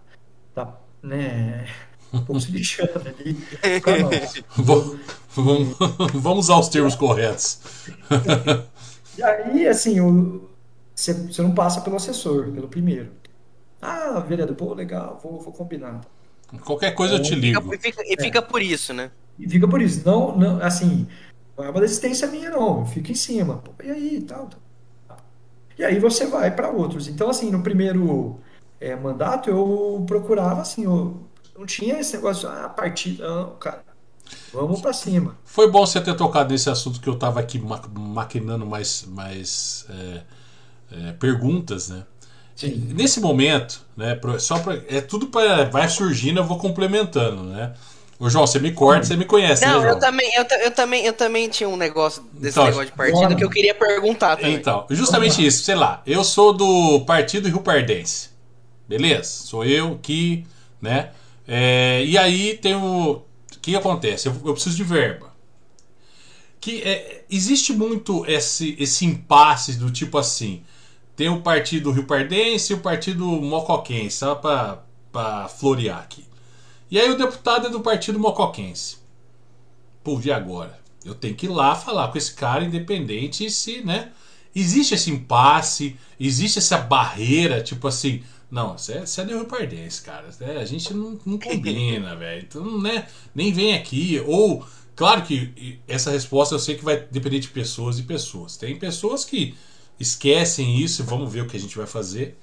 tá, 0.54 0.80
né, 1.04 1.68
um 2.12 2.22
pouco 2.22 2.42
se 2.42 2.52
lixando 2.52 2.92
ali. 3.06 3.38
vamos, 4.58 4.98
vamos 6.14 6.50
aos 6.50 6.70
termos 6.70 6.96
corretos. 6.96 7.60
E 9.18 9.24
aí, 9.24 9.68
assim, 9.68 10.00
o, 10.00 10.50
você, 10.96 11.14
você 11.14 11.42
não 11.42 11.54
passa 11.54 11.82
pelo 11.82 11.96
assessor, 11.96 12.52
pelo 12.52 12.68
primeiro. 12.68 13.12
Ah, 13.80 14.20
vereador, 14.20 14.56
pô, 14.56 14.74
legal, 14.74 15.20
vou, 15.22 15.40
vou 15.40 15.54
combinar. 15.54 16.02
Qualquer 16.64 16.92
coisa 16.92 17.16
eu 17.16 17.22
te 17.22 17.36
ligo. 17.36 17.74
E 17.74 17.78
fica, 17.78 18.02
e 18.04 18.20
fica 18.20 18.40
é. 18.40 18.42
por 18.42 18.62
isso, 18.62 18.94
né? 18.94 19.12
E 19.38 19.48
fica 19.48 19.68
por 19.68 19.82
isso. 19.82 20.02
Não, 20.06 20.36
não 20.36 20.62
assim, 20.64 21.08
não 21.58 21.66
é 21.66 21.70
uma 21.70 21.82
desistência 21.82 22.28
minha, 22.28 22.52
não. 22.52 22.86
Fica 22.86 23.12
em 23.12 23.16
cima. 23.16 23.58
Pô, 23.58 23.72
e 23.84 23.90
aí, 23.90 24.22
tal, 24.22 24.48
tal. 24.48 25.18
E 25.78 25.84
aí 25.84 26.00
você 26.00 26.26
vai 26.26 26.56
para 26.56 26.70
outros. 26.70 27.08
Então, 27.08 27.30
assim, 27.30 27.52
no 27.52 27.62
primeiro 27.62 28.40
é, 28.80 28.96
mandato, 28.96 29.50
eu 29.50 30.04
procurava 30.08 30.62
assim, 30.62 30.84
eu 30.84 31.28
não 31.58 31.66
tinha 31.66 32.00
esse 32.00 32.16
negócio, 32.16 32.48
ah, 32.48 32.70
partida, 32.70 33.28
não, 33.28 33.56
cara. 33.56 33.84
Vamos 34.54 34.82
para 34.82 34.92
cima. 34.94 35.38
Foi 35.46 35.72
bom 35.72 35.86
você 35.86 36.02
ter 36.02 36.16
tocado 36.16 36.52
nesse 36.52 36.70
assunto 36.70 37.00
que 37.00 37.08
eu 37.08 37.14
estava 37.14 37.40
aqui 37.40 37.60
ma 37.60 37.82
maquinando 37.98 38.66
mais, 38.66 39.06
mais 39.08 39.86
é, 39.90 40.22
é, 40.92 41.12
perguntas, 41.14 41.90
né? 41.90 42.04
nesse 42.66 43.20
momento, 43.20 43.86
né, 43.96 44.20
só 44.40 44.58
pra, 44.58 44.82
é 44.88 45.00
tudo 45.00 45.28
para 45.28 45.66
vai 45.66 45.88
surgindo, 45.88 46.40
eu 46.40 46.44
vou 46.44 46.58
complementando, 46.58 47.44
né? 47.44 47.76
Ô, 48.20 48.30
João, 48.30 48.48
você 48.48 48.60
me 48.60 48.72
corta, 48.72 49.06
você 49.06 49.16
me 49.16 49.26
conhece, 49.26 49.64
Não, 49.64 49.80
né, 49.80 49.92
eu 49.92 50.00
também, 50.00 50.28
eu, 50.36 50.44
eu, 50.64 50.72
também, 50.72 51.06
eu 51.06 51.14
também 51.14 51.48
tinha 51.50 51.70
um 51.70 51.78
negócio 51.78 52.24
desse 52.34 52.58
então, 52.58 52.66
negócio 52.66 52.88
de 52.88 52.94
partido 52.94 53.36
que 53.36 53.44
eu 53.44 53.50
queria 53.50 53.76
perguntar 53.76 54.38
também. 54.38 54.56
Então, 54.56 54.88
justamente 54.90 55.46
isso, 55.46 55.64
sei 55.64 55.76
lá, 55.76 56.02
eu 56.06 56.24
sou 56.24 56.52
do 56.52 57.02
Partido 57.06 57.48
Rio 57.48 57.60
Pardense. 57.60 58.30
Beleza? 58.88 59.30
Sou 59.30 59.64
eu 59.64 60.00
que, 60.02 60.48
né? 60.82 61.12
É, 61.48 62.04
e 62.06 62.18
aí 62.18 62.58
tem 62.58 62.76
o. 62.76 63.22
O 63.22 63.60
que 63.62 63.76
acontece? 63.76 64.28
Eu, 64.28 64.36
eu 64.46 64.54
preciso 64.54 64.78
de 64.78 64.84
verba. 64.84 65.34
Que 66.60 66.82
é, 66.82 67.26
existe 67.30 67.74
muito 67.74 68.26
esse, 68.26 68.76
esse 68.80 69.06
impasse 69.06 69.74
do 69.74 69.92
tipo 69.92 70.18
assim. 70.18 70.64
Tem 71.16 71.30
o 71.30 71.42
partido 71.42 71.92
Rio 71.92 72.06
Pardense 72.06 72.74
e 72.74 72.76
o 72.76 72.80
partido 72.80 73.26
Mocoquense, 73.26 74.18
só 74.18 74.36
para 74.36 75.50
florear 75.50 76.00
aqui. 76.00 76.27
E 76.90 77.00
aí 77.00 77.10
o 77.10 77.18
deputado 77.18 77.68
é 77.68 77.70
do 77.70 77.82
partido 77.82 78.20
mocoquense. 78.20 78.98
Pô, 80.04 80.20
e 80.24 80.32
agora? 80.32 80.80
Eu 81.04 81.14
tenho 81.14 81.36
que 81.36 81.46
ir 81.46 81.50
lá 81.50 81.76
falar 81.76 82.10
com 82.10 82.18
esse 82.18 82.34
cara 82.34 82.64
independente 82.64 83.50
se, 83.52 83.82
né? 83.82 84.12
Existe 84.56 84.96
esse 84.96 85.12
impasse, 85.12 85.96
existe 86.20 86.60
essa 86.60 86.78
barreira, 86.78 87.62
tipo 87.62 87.88
assim, 87.88 88.24
não, 88.50 88.78
você 88.78 88.94
é, 88.94 89.06
você 89.06 89.22
é 89.22 89.26
de 89.26 89.34
Rio 89.34 89.46
Pardense, 89.46 90.02
cara. 90.02 90.30
É, 90.40 90.58
a 90.58 90.66
gente 90.66 90.94
não, 90.94 91.20
não 91.26 91.38
combina, 91.38 92.16
velho. 92.18 92.42
Então, 92.48 92.82
né? 92.82 93.08
Nem 93.36 93.52
vem 93.52 93.74
aqui. 93.74 94.22
Ou, 94.26 94.66
claro 94.96 95.22
que 95.24 95.80
essa 95.88 96.12
resposta 96.12 96.56
eu 96.56 96.60
sei 96.60 96.76
que 96.76 96.86
vai 96.86 96.98
depender 97.12 97.40
de 97.40 97.50
pessoas 97.50 98.00
e 98.00 98.04
pessoas. 98.04 98.56
Tem 98.56 98.78
pessoas 98.78 99.26
que 99.26 99.56
esquecem 100.00 100.80
isso, 100.80 101.04
vamos 101.04 101.32
ver 101.32 101.42
o 101.42 101.48
que 101.48 101.58
a 101.58 101.60
gente 101.60 101.78
vai 101.78 101.88
fazer. 101.88 102.38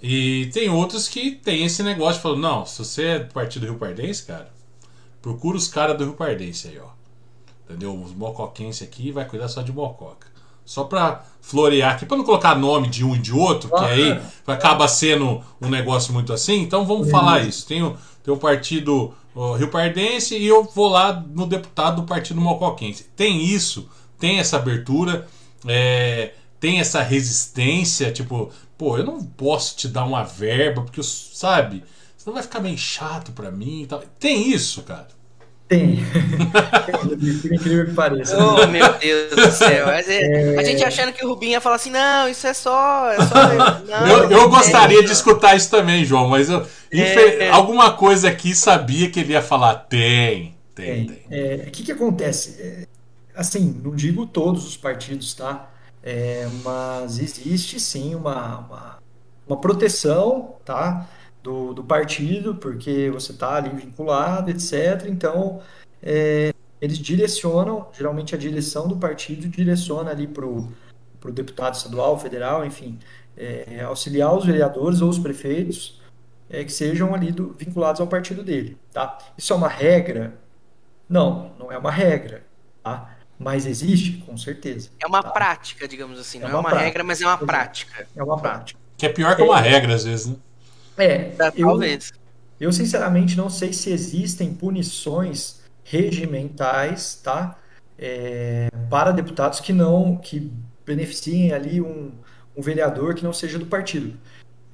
E 0.00 0.46
tem 0.52 0.68
outros 0.68 1.08
que 1.08 1.32
tem 1.32 1.64
esse 1.64 1.82
negócio, 1.82 2.22
falando, 2.22 2.40
não, 2.40 2.66
se 2.66 2.78
você 2.78 3.04
é 3.04 3.18
do 3.18 3.32
partido 3.32 3.66
Rio 3.66 3.76
Pardense, 3.76 4.24
cara, 4.24 4.50
procura 5.20 5.56
os 5.56 5.66
caras 5.66 5.96
do 5.96 6.04
Rio 6.04 6.14
Pardense 6.14 6.68
aí, 6.68 6.78
ó. 6.78 6.88
Entendeu? 7.64 8.00
Os 8.00 8.14
mocoquenses 8.14 8.86
aqui 8.86 9.10
vai 9.10 9.24
cuidar 9.24 9.48
só 9.48 9.60
de 9.60 9.72
mococa. 9.72 10.28
Só 10.64 10.84
pra 10.84 11.24
florear 11.40 11.94
aqui, 11.94 12.06
pra 12.06 12.16
não 12.16 12.24
colocar 12.24 12.54
nome 12.54 12.88
de 12.88 13.04
um 13.04 13.14
e 13.14 13.18
de 13.18 13.32
outro, 13.32 13.70
que 13.70 13.84
aí 13.84 14.20
acaba 14.46 14.86
sendo 14.86 15.42
um 15.60 15.68
negócio 15.68 16.12
muito 16.12 16.32
assim. 16.32 16.62
Então 16.62 16.86
vamos 16.86 17.10
falar 17.10 17.46
isso. 17.46 17.66
Tem 17.66 17.82
o, 17.82 17.96
tem 18.22 18.32
o 18.32 18.36
partido 18.36 19.14
o 19.38 19.54
Rio 19.54 19.68
Pardense 19.68 20.36
e 20.36 20.44
eu 20.46 20.64
vou 20.64 20.88
lá 20.88 21.12
no 21.12 21.46
deputado 21.46 22.02
do 22.02 22.08
partido 22.08 22.40
mocoquense. 22.40 23.04
Tem 23.14 23.44
isso, 23.44 23.88
tem 24.18 24.40
essa 24.40 24.56
abertura, 24.56 25.28
é, 25.64 26.32
tem 26.60 26.80
essa 26.80 27.02
resistência, 27.02 28.12
tipo, 28.12 28.50
pô, 28.76 28.96
eu 28.98 29.04
não 29.04 29.22
posso 29.22 29.76
te 29.76 29.88
dar 29.88 30.04
uma 30.04 30.24
verba, 30.24 30.82
porque, 30.82 31.02
sabe, 31.02 31.84
senão 32.16 32.34
vai 32.34 32.42
ficar 32.42 32.60
meio 32.60 32.78
chato 32.78 33.32
pra 33.32 33.50
mim 33.50 33.82
e 33.82 33.86
tal. 33.86 34.02
Tem 34.18 34.50
isso, 34.50 34.82
cara. 34.82 35.08
Tem. 35.68 35.98
Por 36.98 37.52
incrível 37.52 37.86
que 37.86 37.92
pareça. 37.92 38.36
Oh, 38.38 38.66
meu 38.68 38.94
Deus 38.94 39.36
do 39.36 39.52
céu. 39.52 39.86
É... 39.90 40.56
A 40.58 40.64
gente 40.64 40.82
achando 40.82 41.12
que 41.12 41.22
o 41.22 41.28
Rubinho 41.28 41.52
ia 41.52 41.60
falar 41.60 41.76
assim, 41.76 41.90
não, 41.90 42.26
isso 42.26 42.46
é 42.46 42.54
só. 42.54 43.10
É 43.12 43.16
só... 43.16 43.80
Não, 43.86 44.06
eu, 44.06 44.30
eu 44.30 44.48
gostaria 44.48 45.04
de 45.04 45.12
escutar 45.12 45.54
isso 45.54 45.70
também, 45.70 46.06
João, 46.06 46.26
mas 46.26 46.48
eu, 46.48 46.66
é... 46.90 47.50
alguma 47.50 47.92
coisa 47.92 48.28
aqui 48.28 48.54
sabia 48.54 49.10
que 49.10 49.20
ele 49.20 49.34
ia 49.34 49.42
falar. 49.42 49.74
Tem, 49.74 50.56
tem, 50.74 51.06
tem. 51.06 51.16
O 51.16 51.34
é, 51.34 51.56
que, 51.70 51.82
que 51.82 51.92
acontece? 51.92 52.56
É, 52.58 52.86
assim, 53.36 53.78
não 53.84 53.94
digo 53.94 54.24
todos 54.24 54.66
os 54.66 54.76
partidos, 54.76 55.34
tá? 55.34 55.68
É, 56.10 56.48
mas 56.64 57.18
existe 57.18 57.78
sim 57.78 58.14
uma, 58.14 58.60
uma, 58.60 58.98
uma, 59.46 59.60
proteção 59.60 60.56
tá, 60.64 61.06
do, 61.42 61.74
do 61.74 61.84
partido, 61.84 62.54
porque 62.54 63.10
você 63.10 63.32
está 63.32 63.56
ali 63.56 63.68
vinculado, 63.68 64.50
etc. 64.50 65.04
Então, 65.06 65.60
é, 66.02 66.54
eles 66.80 66.98
direcionam, 66.98 67.88
geralmente 67.92 68.34
a 68.34 68.38
direção 68.38 68.88
do 68.88 68.96
partido 68.96 69.50
direciona 69.50 70.10
ali 70.10 70.26
para 70.26 70.46
o 70.46 70.72
deputado 71.30 71.74
estadual, 71.74 72.18
federal, 72.18 72.64
enfim, 72.64 72.98
é, 73.36 73.82
auxiliar 73.82 74.34
os 74.34 74.46
vereadores 74.46 75.02
ou 75.02 75.10
os 75.10 75.18
prefeitos 75.18 76.00
é, 76.48 76.64
que 76.64 76.72
sejam 76.72 77.14
ali 77.14 77.32
do, 77.32 77.52
vinculados 77.52 78.00
ao 78.00 78.06
partido 78.06 78.42
dele. 78.42 78.78
Tá? 78.94 79.18
Isso 79.36 79.52
é 79.52 79.56
uma 79.56 79.68
regra? 79.68 80.38
Não, 81.06 81.52
não 81.58 81.70
é 81.70 81.76
uma 81.76 81.90
regra. 81.90 82.46
Tá? 82.82 83.17
Mas 83.38 83.66
existe, 83.66 84.18
com 84.26 84.36
certeza. 84.36 84.90
É 84.98 85.06
uma 85.06 85.22
tá? 85.22 85.30
prática, 85.30 85.86
digamos 85.86 86.18
assim. 86.18 86.38
É 86.38 86.42
não 86.42 86.58
é 86.58 86.60
uma, 86.60 86.70
regra, 86.70 87.04
mas 87.04 87.20
é 87.20 87.26
uma 87.26 87.38
prática. 87.38 88.06
É 88.16 88.22
uma 88.22 88.38
prática. 88.38 88.80
Que 88.96 89.06
é 89.06 89.08
pior 89.08 89.36
que 89.36 89.42
uma 89.42 89.60
é, 89.60 89.70
regra, 89.70 89.94
às 89.94 90.04
vezes, 90.04 90.26
né? 90.26 90.36
É, 90.96 91.04
é 91.04 91.52
eu, 91.54 91.68
talvez. 91.68 92.12
Eu, 92.58 92.72
sinceramente, 92.72 93.36
não 93.36 93.48
sei 93.48 93.72
se 93.72 93.90
existem 93.90 94.52
punições 94.52 95.60
regimentais, 95.84 97.20
tá? 97.22 97.56
É, 97.96 98.68
para 98.90 99.12
deputados 99.12 99.60
que 99.60 99.72
não, 99.72 100.16
que 100.16 100.52
beneficiem 100.84 101.52
ali 101.52 101.80
um, 101.80 102.12
um 102.56 102.62
vereador 102.62 103.14
que 103.14 103.22
não 103.22 103.32
seja 103.32 103.58
do 103.58 103.66
partido. 103.66 104.18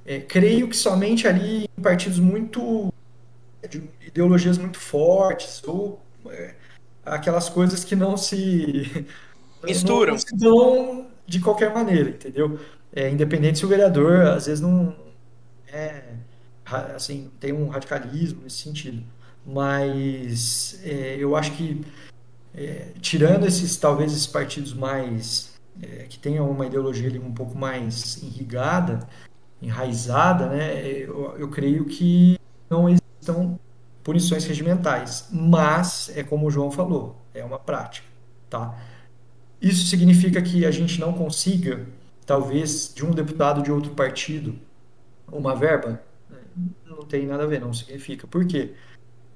É, 0.06 0.20
creio 0.20 0.68
que 0.68 0.76
somente 0.76 1.28
ali 1.28 1.68
em 1.76 1.82
partidos 1.82 2.18
muito 2.18 2.92
de 3.68 3.82
ideologias 4.06 4.58
muito 4.58 4.78
fortes 4.78 5.62
ou 5.66 6.02
é, 6.28 6.54
aquelas 7.04 7.48
coisas 7.48 7.84
que 7.84 7.96
não 7.96 8.16
se 8.16 9.06
misturam 9.62 10.12
não 10.12 10.18
se 10.18 10.36
dão 10.36 11.06
de 11.26 11.40
qualquer 11.40 11.72
maneira, 11.72 12.10
entendeu? 12.10 12.58
É, 12.94 13.10
independente 13.10 13.58
se 13.58 13.66
o 13.66 13.68
vereador 13.68 14.26
às 14.26 14.46
vezes 14.46 14.60
não 14.60 14.94
é 15.68 16.02
assim 16.94 17.30
tem 17.40 17.52
um 17.52 17.68
radicalismo 17.68 18.42
nesse 18.42 18.58
sentido, 18.58 19.02
mas 19.44 20.80
é, 20.84 21.16
eu 21.18 21.36
acho 21.36 21.52
que 21.52 21.84
é, 22.54 22.92
tirando 23.00 23.46
esses 23.46 23.76
talvez 23.76 24.12
esses 24.12 24.26
partidos 24.26 24.72
mais 24.72 25.54
é, 25.82 26.04
que 26.04 26.18
tenham 26.18 26.48
uma 26.48 26.66
ideologia 26.66 27.08
ali 27.08 27.18
um 27.18 27.32
pouco 27.32 27.56
mais 27.58 28.22
irrigada, 28.22 29.06
enraizada, 29.60 30.48
né? 30.48 30.78
Eu, 30.82 31.34
eu 31.38 31.48
creio 31.48 31.84
que 31.84 32.38
não 32.70 32.88
existam 32.88 33.58
punições 34.04 34.44
regimentais, 34.44 35.28
mas 35.32 36.12
é 36.14 36.22
como 36.22 36.46
o 36.46 36.50
João 36.50 36.70
falou, 36.70 37.16
é 37.32 37.42
uma 37.42 37.58
prática, 37.58 38.06
tá? 38.50 38.78
Isso 39.60 39.86
significa 39.86 40.42
que 40.42 40.66
a 40.66 40.70
gente 40.70 41.00
não 41.00 41.14
consiga, 41.14 41.86
talvez, 42.26 42.92
de 42.94 43.04
um 43.04 43.10
deputado 43.10 43.62
de 43.62 43.72
outro 43.72 43.92
partido, 43.92 44.58
uma 45.32 45.56
verba? 45.56 46.02
Não 46.86 46.98
tem 46.98 47.26
nada 47.26 47.44
a 47.44 47.46
ver, 47.46 47.60
não 47.60 47.72
significa. 47.72 48.26
Por 48.26 48.46
quê? 48.46 48.74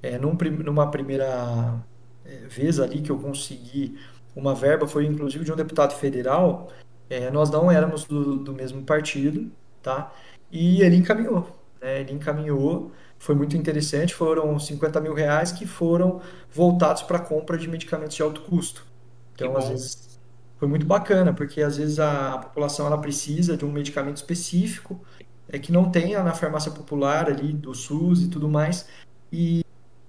É, 0.02 0.18
num, 0.18 0.36
numa 0.64 0.90
primeira 0.90 1.82
é, 2.24 2.46
vez 2.46 2.78
ali 2.78 3.00
que 3.00 3.10
eu 3.10 3.18
consegui 3.18 3.98
uma 4.36 4.54
verba, 4.54 4.86
foi 4.86 5.06
inclusive 5.06 5.44
de 5.44 5.52
um 5.52 5.56
deputado 5.56 5.94
federal, 5.94 6.70
é, 7.08 7.30
nós 7.30 7.50
não 7.50 7.70
éramos 7.70 8.04
do, 8.04 8.36
do 8.36 8.52
mesmo 8.52 8.82
partido, 8.82 9.50
tá? 9.82 10.12
E 10.52 10.82
ele 10.82 10.96
encaminhou, 10.96 11.48
né? 11.80 12.00
Ele 12.00 12.12
encaminhou 12.12 12.92
foi 13.18 13.34
muito 13.34 13.56
interessante. 13.56 14.14
Foram 14.14 14.58
50 14.58 15.00
mil 15.00 15.14
reais 15.14 15.52
que 15.52 15.66
foram 15.66 16.20
voltados 16.52 17.02
para 17.02 17.18
a 17.18 17.20
compra 17.20 17.58
de 17.58 17.68
medicamentos 17.68 18.16
de 18.16 18.22
alto 18.22 18.42
custo. 18.42 18.86
Então, 19.34 19.56
às 19.56 19.68
vezes, 19.68 20.18
foi 20.58 20.66
muito 20.66 20.86
bacana, 20.86 21.32
porque 21.32 21.62
às 21.62 21.76
vezes 21.76 21.98
a, 21.98 22.38
população 22.38 22.86
ela 22.86 22.98
precisa 22.98 23.56
de 23.56 23.64
um 23.64 23.70
medicamento 23.70 24.16
específico 24.16 25.00
é 25.48 25.58
que 25.58 25.72
não 25.72 25.90
tenha 25.90 26.22
na 26.22 26.34
farmácia 26.34 26.70
popular 26.70 27.28
ali 27.28 27.52
do 27.52 27.74
SUS 27.74 28.22
e 28.22 28.28
tudo 28.28 28.48
mais. 28.48 28.86
E, 29.32 29.64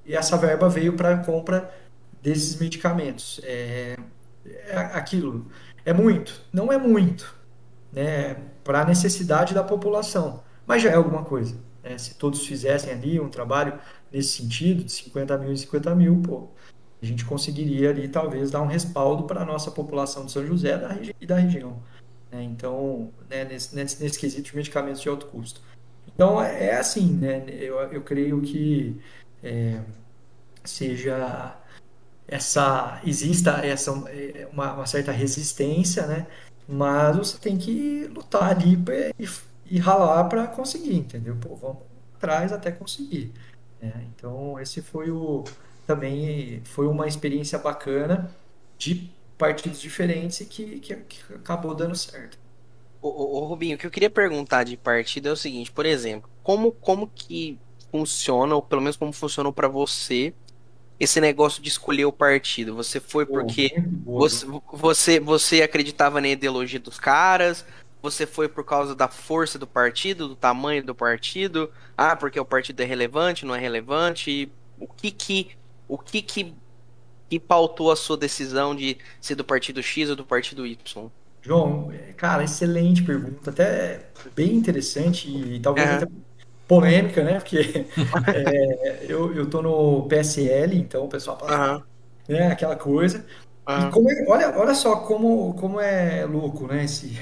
e 0.05 0.13
essa 0.15 0.37
verba 0.37 0.67
veio 0.67 0.93
para 0.93 1.13
a 1.13 1.17
compra 1.17 1.73
desses 2.21 2.59
medicamentos. 2.59 3.39
É, 3.43 3.97
é 4.45 4.75
aquilo. 4.93 5.45
É 5.85 5.93
muito? 5.93 6.41
Não 6.51 6.73
é 6.73 6.77
muito, 6.77 7.33
né? 7.93 8.35
Para 8.63 8.81
a 8.81 8.85
necessidade 8.85 9.53
da 9.53 9.63
população, 9.63 10.43
mas 10.67 10.81
já 10.81 10.89
é 10.89 10.95
alguma 10.95 11.23
coisa. 11.23 11.57
Né? 11.89 11.97
Se 11.97 12.13
todos 12.13 12.45
fizessem 12.45 12.93
ali 12.93 13.19
um 13.19 13.29
trabalho 13.29 13.79
nesse 14.11 14.37
sentido, 14.37 14.83
de 14.83 14.91
50 14.91 15.37
mil 15.39 15.51
em 15.51 15.57
50 15.57 15.95
mil, 15.95 16.21
pô, 16.21 16.47
a 17.01 17.05
gente 17.05 17.25
conseguiria 17.25 17.89
ali 17.89 18.07
talvez 18.07 18.51
dar 18.51 18.61
um 18.61 18.67
respaldo 18.67 19.23
para 19.23 19.41
a 19.41 19.45
nossa 19.45 19.71
população 19.71 20.25
de 20.25 20.31
São 20.31 20.45
José 20.45 20.77
da 20.77 20.95
e 21.19 21.25
da 21.25 21.37
região. 21.37 21.81
Né? 22.31 22.43
Então, 22.43 23.11
né, 23.27 23.43
nesse, 23.43 23.75
nesse, 23.75 24.03
nesse 24.03 24.19
quesito 24.19 24.51
de 24.51 24.55
medicamentos 24.55 25.01
de 25.01 25.09
alto 25.09 25.25
custo. 25.25 25.61
Então, 26.13 26.39
é, 26.39 26.67
é 26.67 26.75
assim, 26.75 27.13
né? 27.15 27.43
eu, 27.49 27.77
eu 27.79 28.01
creio 28.03 28.39
que 28.41 29.01
é, 29.43 29.81
seja 30.63 31.57
essa 32.27 33.01
exista 33.03 33.65
essa 33.65 33.91
é, 34.09 34.47
uma, 34.53 34.73
uma, 34.73 34.85
certa 34.85 35.11
resistência, 35.11 36.05
né? 36.05 36.27
Mas 36.67 37.17
você 37.17 37.37
tem 37.39 37.57
que 37.57 38.05
lutar 38.13 38.51
ali 38.51 38.77
e 39.17 39.27
e 39.69 39.77
ralar 39.79 40.25
para 40.25 40.47
conseguir, 40.47 40.95
entendeu? 40.95 41.35
Pô, 41.35 41.55
vamos 41.55 41.77
atrás 42.15 42.51
até 42.51 42.71
conseguir. 42.71 43.31
Né? 43.81 43.93
Então, 44.15 44.59
esse 44.59 44.81
foi 44.81 45.09
o 45.09 45.43
também 45.85 46.61
foi 46.65 46.85
uma 46.85 47.07
experiência 47.07 47.57
bacana 47.57 48.29
de 48.77 49.09
partidos 49.37 49.81
diferentes 49.81 50.39
e 50.41 50.45
que, 50.45 50.79
que, 50.79 50.95
que 50.95 51.33
acabou 51.33 51.73
dando 51.73 51.95
certo. 51.95 52.37
Ô, 53.01 53.07
ô, 53.07 53.45
Rubinho, 53.45 53.75
o 53.75 53.79
que 53.79 53.87
eu 53.87 53.91
queria 53.91 54.09
perguntar 54.09 54.65
de 54.65 54.77
partido 54.77 55.29
é 55.29 55.31
o 55.31 55.35
seguinte, 55.35 55.71
por 55.71 55.85
exemplo, 55.85 56.29
como, 56.43 56.71
como 56.73 57.07
que 57.07 57.57
funciona, 57.91 58.53
ou 58.53 58.61
pelo 58.61 58.81
menos 58.81 58.97
como 58.97 59.11
funcionou 59.11 59.51
para 59.51 59.67
você, 59.67 60.33
esse 60.99 61.21
negócio 61.21 61.63
de 61.63 61.69
escolher 61.69 62.05
o 62.05 62.11
partido? 62.11 62.75
Você 62.75 62.99
foi 62.99 63.25
porque 63.25 63.73
você, 64.05 64.45
você, 64.73 65.19
você 65.19 65.61
acreditava 65.61 66.19
na 66.19 66.27
ideologia 66.27 66.79
dos 66.79 66.99
caras? 66.99 67.65
Você 68.01 68.25
foi 68.25 68.47
por 68.49 68.63
causa 68.65 68.95
da 68.95 69.09
força 69.09 69.59
do 69.59 69.67
partido, 69.67 70.27
do 70.29 70.35
tamanho 70.35 70.83
do 70.85 70.95
partido? 70.95 71.71
Ah, 71.97 72.15
porque 72.15 72.39
o 72.39 72.45
partido 72.45 72.81
é 72.81 72.85
relevante, 72.85 73.45
não 73.45 73.55
é 73.55 73.59
relevante? 73.59 74.53
O 74.77 74.87
que 74.87 75.11
que, 75.11 75.51
o 75.87 75.97
que 75.97 76.21
que, 76.21 76.57
que 77.29 77.39
pautou 77.39 77.91
a 77.91 77.95
sua 77.97 78.17
decisão 78.17 78.75
de 78.75 78.99
ser 79.21 79.35
do 79.35 79.45
partido 79.45 79.83
X 79.83 80.09
ou 80.09 80.15
do 80.15 80.25
partido 80.25 80.65
Y? 80.67 81.11
João, 81.41 81.89
cara, 82.17 82.43
excelente 82.43 83.01
pergunta, 83.03 83.49
até 83.51 84.11
bem 84.35 84.55
interessante 84.55 85.29
e 85.29 85.59
talvez 85.61 85.91
até 85.91 86.05
polêmica, 86.67 87.23
né? 87.23 87.39
Porque 87.39 87.57
é, 88.31 89.05
eu, 89.11 89.33
eu 89.35 89.49
tô 89.49 89.61
no 89.61 90.07
PSL, 90.07 90.77
então 90.77 91.05
o 91.05 91.09
pessoal 91.09 91.39
fala, 91.39 91.55
Aham, 91.55 91.83
né, 92.27 92.47
aquela 92.51 92.75
coisa. 92.75 93.27
E 93.75 93.85
aham. 93.85 93.89
como 93.89 94.09
é- 94.11 94.25
olha, 94.29 94.57
olha 94.59 94.75
só 94.75 94.97
como, 95.07 95.55
como 95.55 95.79
é 95.79 96.25
louco, 96.25 96.67
né? 96.67 96.85
Esse, 96.85 97.13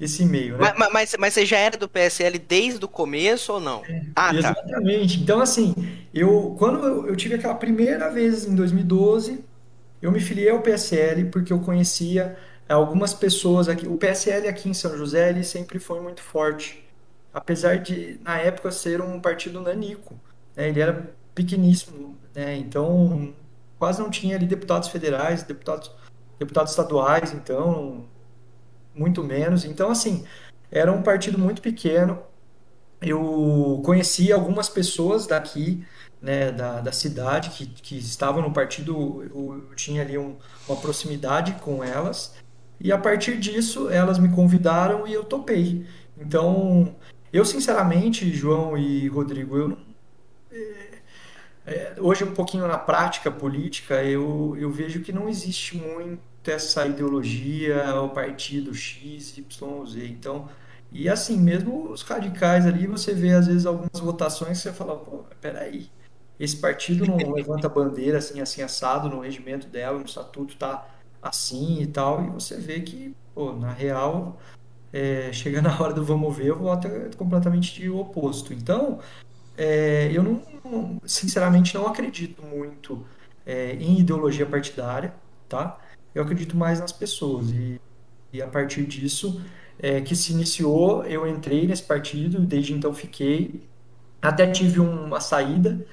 esse 0.00 0.24
meio, 0.24 0.56
né? 0.56 0.72
Mas, 0.76 0.92
mas, 0.92 1.16
mas 1.18 1.34
você 1.34 1.44
já 1.44 1.58
era 1.58 1.76
do 1.76 1.88
PSL 1.88 2.38
desde 2.38 2.82
o 2.84 2.88
começo 2.88 3.52
ou 3.52 3.60
não? 3.60 3.82
Ah, 4.16 4.32
tá. 4.32 4.38
Exatamente. 4.38 5.20
Então, 5.20 5.40
assim, 5.40 5.74
eu 6.14 6.56
quando 6.58 6.84
eu, 6.84 7.08
eu 7.08 7.16
tive 7.16 7.34
aquela 7.34 7.54
primeira 7.54 8.10
vez 8.10 8.46
em 8.46 8.54
2012, 8.54 9.44
eu 10.00 10.10
me 10.10 10.18
filiei 10.18 10.48
ao 10.48 10.62
PSL 10.62 11.26
porque 11.26 11.52
eu 11.52 11.60
conhecia 11.60 12.36
algumas 12.68 13.12
pessoas 13.12 13.68
aqui. 13.68 13.86
O 13.86 13.96
PSL 13.96 14.48
aqui 14.48 14.68
em 14.70 14.74
São 14.74 14.96
José, 14.96 15.28
ele 15.28 15.44
sempre 15.44 15.78
foi 15.78 16.00
muito 16.00 16.22
forte, 16.22 16.82
apesar 17.32 17.78
de, 17.78 18.18
na 18.22 18.38
época, 18.38 18.70
ser 18.70 19.02
um 19.02 19.20
partido 19.20 19.60
nanico, 19.60 20.18
né? 20.56 20.68
Ele 20.68 20.80
era 20.80 21.10
pequeníssimo, 21.34 22.16
né? 22.34 22.56
Então, 22.56 23.34
quase 23.78 24.00
não 24.00 24.10
tinha 24.10 24.36
ali 24.36 24.46
deputados 24.46 24.88
federais, 24.88 25.42
deputados, 25.42 25.90
deputados 26.38 26.72
estaduais, 26.72 27.34
então, 27.34 28.06
muito 29.00 29.24
menos. 29.24 29.64
Então, 29.64 29.90
assim, 29.90 30.24
era 30.70 30.92
um 30.92 31.02
partido 31.02 31.38
muito 31.38 31.62
pequeno 31.62 32.22
eu 33.00 33.80
conheci 33.84 34.32
algumas 34.32 34.68
pessoas 34.68 35.26
daqui, 35.26 35.84
né, 36.20 36.52
da, 36.52 36.80
da 36.80 36.92
cidade 36.92 37.50
que, 37.50 37.66
que 37.66 37.96
estavam 37.98 38.42
no 38.42 38.52
partido, 38.52 39.22
eu, 39.24 39.64
eu 39.70 39.74
tinha 39.74 40.02
ali 40.02 40.18
um- 40.18 40.36
uma 40.68 40.76
proximidade 40.76 41.52
com 41.62 41.82
elas, 41.82 42.34
e 42.78 42.92
a 42.92 42.98
partir 42.98 43.38
disso 43.38 43.88
elas 43.90 44.18
me 44.18 44.28
convidaram 44.34 45.06
e 45.06 45.12
eu 45.14 45.24
topei. 45.24 45.86
Então, 46.18 46.94
eu 47.32 47.44
sinceramente, 47.44 48.30
João 48.34 48.76
e 48.76 49.08
Rodrigo, 49.08 49.56
eu, 49.56 49.78
hoje 51.98 52.24
um 52.24 52.34
pouquinho 52.34 52.66
na 52.66 52.78
prática 52.78 53.30
política, 53.30 54.02
eu, 54.04 54.56
eu 54.58 54.70
vejo 54.70 55.00
que 55.00 55.12
não 55.12 55.28
existe 55.28 55.76
muito 55.76 56.20
essa 56.44 56.86
ideologia, 56.86 57.94
o 58.02 58.10
partido 58.10 58.74
X, 58.74 59.36
Y, 59.38 59.86
Z. 59.86 60.06
Então, 60.06 60.48
e 60.92 61.08
assim, 61.08 61.36
mesmo 61.38 61.90
os 61.90 62.02
radicais 62.02 62.66
ali, 62.66 62.86
você 62.86 63.14
vê 63.14 63.32
às 63.32 63.46
vezes 63.46 63.66
algumas 63.66 64.00
votações 64.00 64.58
que 64.58 64.64
você 64.64 64.72
fala, 64.72 64.96
pô, 64.98 65.24
peraí, 65.40 65.90
esse 66.38 66.56
partido 66.56 67.06
não 67.06 67.30
levanta 67.32 67.68
bandeira 67.68 68.18
assim, 68.18 68.40
assim, 68.40 68.62
assado 68.62 69.08
no 69.08 69.20
regimento 69.20 69.66
dela, 69.68 69.98
no 69.98 70.04
estatuto 70.04 70.56
tá 70.56 70.86
assim 71.22 71.80
e 71.82 71.86
tal, 71.86 72.24
e 72.24 72.30
você 72.30 72.58
vê 72.58 72.80
que, 72.80 73.14
pô, 73.34 73.52
na 73.52 73.72
real, 73.72 74.38
é, 74.92 75.32
chega 75.32 75.62
na 75.62 75.80
hora 75.80 75.92
do 75.94 76.04
vamos 76.04 76.36
ver, 76.36 76.52
o 76.52 76.58
voto 76.60 76.86
é 76.88 77.10
completamente 77.16 77.74
de 77.74 77.90
oposto. 77.90 78.52
Então, 78.54 79.00
é, 79.56 80.10
eu 80.12 80.22
não, 80.22 80.42
não- 80.64 80.98
sinceramente 81.06 81.74
não 81.74 81.86
acredito 81.86 82.42
muito 82.42 83.06
é, 83.46 83.74
em 83.74 83.98
ideologia 84.00 84.46
partidária, 84.46 85.14
tá? 85.48 85.78
Eu 86.14 86.22
acredito 86.22 86.56
mais 86.56 86.80
nas 86.80 86.92
pessoas 86.92 87.50
e, 87.50 87.80
e 88.32 88.42
a 88.42 88.46
partir 88.46 88.84
disso 88.84 89.40
é, 89.78 90.00
que 90.00 90.14
se 90.14 90.32
iniciou, 90.32 91.04
eu 91.04 91.26
entrei 91.26 91.66
nesse 91.66 91.82
partido, 91.82 92.40
desde 92.40 92.72
então 92.72 92.92
fiquei, 92.92 93.62
até 94.20 94.46
tive 94.46 94.80
uma 94.80 95.20
saída 95.20 95.84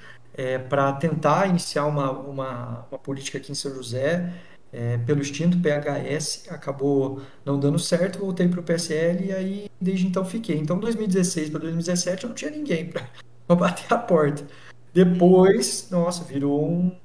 para 0.68 0.92
tentar 0.92 1.48
iniciar 1.48 1.84
uma, 1.86 2.12
uma, 2.12 2.86
uma 2.88 2.98
política 2.98 3.38
aqui 3.38 3.50
em 3.50 3.56
São 3.56 3.74
José, 3.74 4.32
é, 4.72 4.98
pelo 4.98 5.20
extinto 5.20 5.58
PHS, 5.58 6.46
acabou 6.50 7.22
não 7.44 7.58
dando 7.58 7.78
certo, 7.78 8.18
voltei 8.18 8.48
para 8.48 8.60
o 8.60 8.62
PSL 8.62 9.26
e 9.26 9.32
aí 9.32 9.70
desde 9.80 10.06
então 10.06 10.24
fiquei. 10.24 10.56
Então, 10.58 10.78
2016 10.78 11.50
para 11.50 11.60
2017 11.60 12.24
eu 12.24 12.28
não 12.28 12.36
tinha 12.36 12.50
ninguém 12.50 12.86
para 12.86 13.06
bater 13.56 13.92
a 13.92 13.98
porta. 13.98 14.46
Depois, 14.92 15.88
nossa, 15.90 16.24
virou 16.24 16.68
um, 16.68 16.96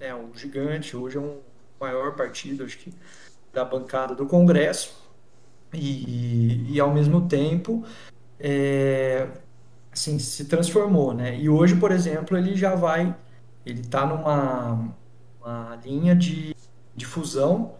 é, 0.00 0.14
um 0.14 0.34
gigante, 0.34 0.96
hoje 0.96 1.16
é 1.16 1.20
um 1.20 1.38
maior 1.80 2.14
partido, 2.16 2.64
acho 2.64 2.78
que 2.78 2.92
da 3.52 3.64
bancada 3.64 4.14
do 4.14 4.26
Congresso 4.26 4.94
e, 5.72 6.74
e 6.74 6.80
ao 6.80 6.92
mesmo 6.92 7.26
tempo 7.28 7.84
é, 8.38 9.28
assim, 9.92 10.18
se 10.18 10.44
transformou, 10.44 11.14
né? 11.14 11.38
E 11.38 11.48
hoje, 11.48 11.76
por 11.76 11.90
exemplo, 11.90 12.36
ele 12.36 12.54
já 12.54 12.74
vai, 12.74 13.16
ele 13.64 13.80
está 13.80 14.04
numa 14.06 14.94
uma 15.40 15.76
linha 15.84 16.14
de, 16.14 16.54
de 16.94 17.06
fusão, 17.06 17.76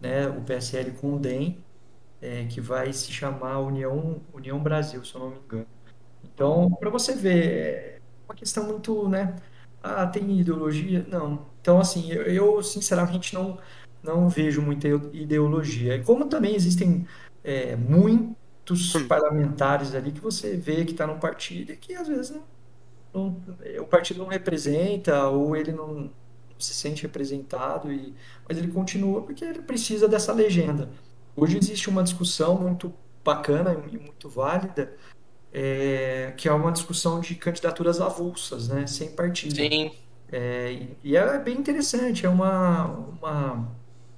né? 0.00 0.28
O 0.28 0.42
PSL 0.42 0.92
com 0.92 1.14
o 1.14 1.18
DEM, 1.18 1.64
é, 2.20 2.44
que 2.46 2.60
vai 2.60 2.92
se 2.92 3.12
chamar 3.12 3.60
União, 3.60 4.20
União 4.32 4.58
Brasil, 4.58 5.04
se 5.04 5.14
eu 5.14 5.20
não 5.20 5.30
me 5.30 5.38
engano. 5.38 5.66
Então, 6.24 6.70
para 6.70 6.90
você 6.90 7.14
ver, 7.14 7.46
é 7.46 8.00
uma 8.28 8.34
questão 8.34 8.64
muito, 8.66 9.08
né? 9.08 9.36
Ah, 9.82 10.06
tem 10.06 10.40
ideologia? 10.40 11.06
Não. 11.08 11.53
Então, 11.64 11.80
assim, 11.80 12.12
eu, 12.12 12.22
eu, 12.24 12.62
sinceramente 12.62 13.32
não, 13.34 13.58
não 14.02 14.28
vejo 14.28 14.60
muita 14.62 14.86
ideologia. 15.14 15.96
E 15.96 16.04
Como 16.04 16.28
também 16.28 16.54
existem 16.54 17.06
é, 17.42 17.74
muitos 17.76 19.00
Hum, 19.00 19.08
parlamentares 19.08 19.94
ali 19.94 20.12
que 20.12 20.20
você 20.20 20.56
vê 20.58 20.84
que 20.84 20.92
está 20.92 21.06
num 21.06 21.18
partido 21.18 21.72
e 21.72 21.76
que 21.78 21.94
às 21.94 22.06
vezes 22.08 22.30
não, 22.32 22.46
não- 23.14 23.82
o 23.82 23.86
partido 23.88 24.18
não 24.20 24.26
representa 24.28 25.28
ou 25.28 25.56
ele 25.56 25.72
não 25.72 26.14
se 26.58 26.74
sente 26.74 27.02
representado, 27.02 27.92
e, 27.92 28.14
mas 28.48 28.58
ele 28.58 28.72
continua 28.72 29.22
porque 29.24 29.44
ele 29.44 29.62
precisa 29.62 30.08
dessa 30.08 30.32
legenda. 30.32 30.92
Hoje 31.36 31.58
existe 31.58 31.88
uma 31.90 32.02
discussão 32.04 32.60
muito 32.60 32.94
bacana 33.24 33.74
e 33.92 33.98
muito 33.98 34.28
válida 34.28 34.96
é, 35.52 36.32
que 36.38 36.48
é 36.48 36.52
uma 36.52 36.72
discussão 36.72 37.20
de 37.20 37.34
candidaturas 37.36 38.00
avulsas, 38.00 38.68
né, 38.68 38.86
sem 38.86 39.14
partido. 39.14 39.70
sim. 39.70 39.90
É, 40.32 40.88
e 41.02 41.16
é 41.16 41.38
bem 41.38 41.56
interessante, 41.58 42.26
é 42.26 42.28
uma, 42.28 42.86
uma, 42.86 43.68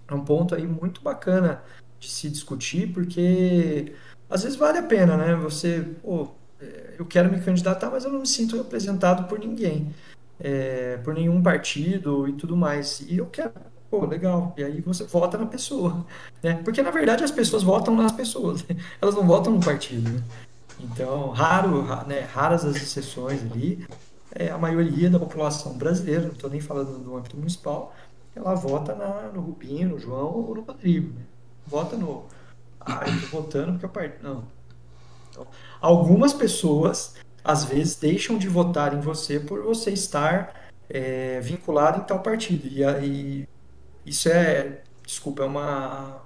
é 0.08 0.14
um 0.14 0.24
ponto 0.24 0.54
aí 0.54 0.66
muito 0.66 1.02
bacana 1.02 1.62
de 1.98 2.08
se 2.08 2.28
discutir, 2.30 2.92
porque 2.92 3.92
às 4.30 4.42
vezes 4.42 4.56
vale 4.56 4.78
a 4.78 4.82
pena, 4.82 5.16
né? 5.16 5.34
Você, 5.36 5.84
pô, 6.02 6.28
é, 6.60 6.94
eu 6.98 7.04
quero 7.04 7.30
me 7.30 7.40
candidatar, 7.40 7.90
mas 7.90 8.04
eu 8.04 8.10
não 8.10 8.20
me 8.20 8.26
sinto 8.26 8.56
representado 8.56 9.24
por 9.24 9.38
ninguém, 9.38 9.94
é, 10.40 10.96
por 10.98 11.14
nenhum 11.14 11.42
partido 11.42 12.26
e 12.28 12.32
tudo 12.32 12.56
mais. 12.56 13.00
E 13.00 13.18
eu 13.18 13.26
quero, 13.26 13.52
pô, 13.90 14.06
legal. 14.06 14.54
E 14.56 14.64
aí 14.64 14.80
você 14.80 15.04
vota 15.04 15.36
na 15.36 15.46
pessoa, 15.46 16.06
né? 16.42 16.54
Porque 16.64 16.82
na 16.82 16.90
verdade 16.90 17.24
as 17.24 17.30
pessoas 17.30 17.62
votam 17.62 17.94
nas 17.94 18.12
pessoas, 18.12 18.64
elas 19.02 19.14
não 19.14 19.26
votam 19.26 19.52
no 19.52 19.60
partido, 19.60 20.08
né? 20.10 20.22
Então, 20.78 21.30
raro, 21.30 21.80
ra- 21.82 22.04
né, 22.04 22.20
raras 22.20 22.64
as 22.64 22.76
exceções 22.76 23.40
ali. 23.50 23.86
É, 24.38 24.50
a 24.50 24.58
maioria 24.58 25.08
da 25.08 25.18
população 25.18 25.78
brasileira, 25.78 26.22
não 26.22 26.32
estou 26.32 26.50
nem 26.50 26.60
falando 26.60 26.98
do 27.02 27.16
âmbito 27.16 27.36
municipal, 27.36 27.94
ela 28.34 28.54
vota 28.54 28.94
na- 28.94 29.30
no 29.32 29.40
Rubinho, 29.40 29.88
no 29.90 29.98
João 29.98 30.26
ou 30.34 30.54
no 30.54 30.60
Rodrigo. 30.60 31.14
né? 31.14 31.22
Vota 31.66 31.96
no. 31.96 32.26
Ah, 32.78 33.02
eu 33.06 33.14
estou 33.14 33.42
votando 33.42 33.72
porque 33.72 33.86
eu 33.86 33.90
partido. 33.90 34.22
Não. 34.22 34.44
Então, 35.30 35.46
algumas 35.80 36.32
pessoas, 36.34 37.14
às 37.42 37.64
vezes, 37.64 37.96
deixam 37.96 38.36
de 38.38 38.46
votar 38.48 38.94
em 38.94 39.00
você 39.00 39.40
por 39.40 39.62
você 39.62 39.90
estar 39.90 40.68
é, 40.88 41.40
vinculado 41.40 42.00
em 42.02 42.04
tal 42.04 42.20
partido. 42.20 42.66
E, 42.68 42.84
aí 42.84 43.48
isso 44.04 44.28
é, 44.28 44.82
desculpa, 45.04 45.42
é 45.44 45.46
uma 45.46 46.20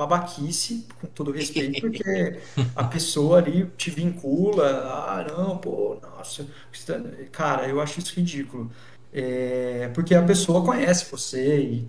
babaquice, 0.00 0.86
com 0.98 1.06
todo 1.08 1.30
respeito, 1.30 1.82
porque 1.82 2.40
a 2.74 2.84
pessoa 2.84 3.38
ali 3.38 3.66
te 3.76 3.90
vincula, 3.90 4.66
ah, 4.66 5.26
não, 5.28 5.58
pô, 5.58 5.98
nossa, 6.00 6.46
cara, 7.30 7.68
eu 7.68 7.80
acho 7.80 7.98
isso 7.98 8.14
ridículo. 8.14 8.70
É, 9.12 9.90
porque 9.94 10.14
a 10.14 10.22
pessoa 10.22 10.64
conhece 10.64 11.10
você 11.10 11.58
e 11.58 11.86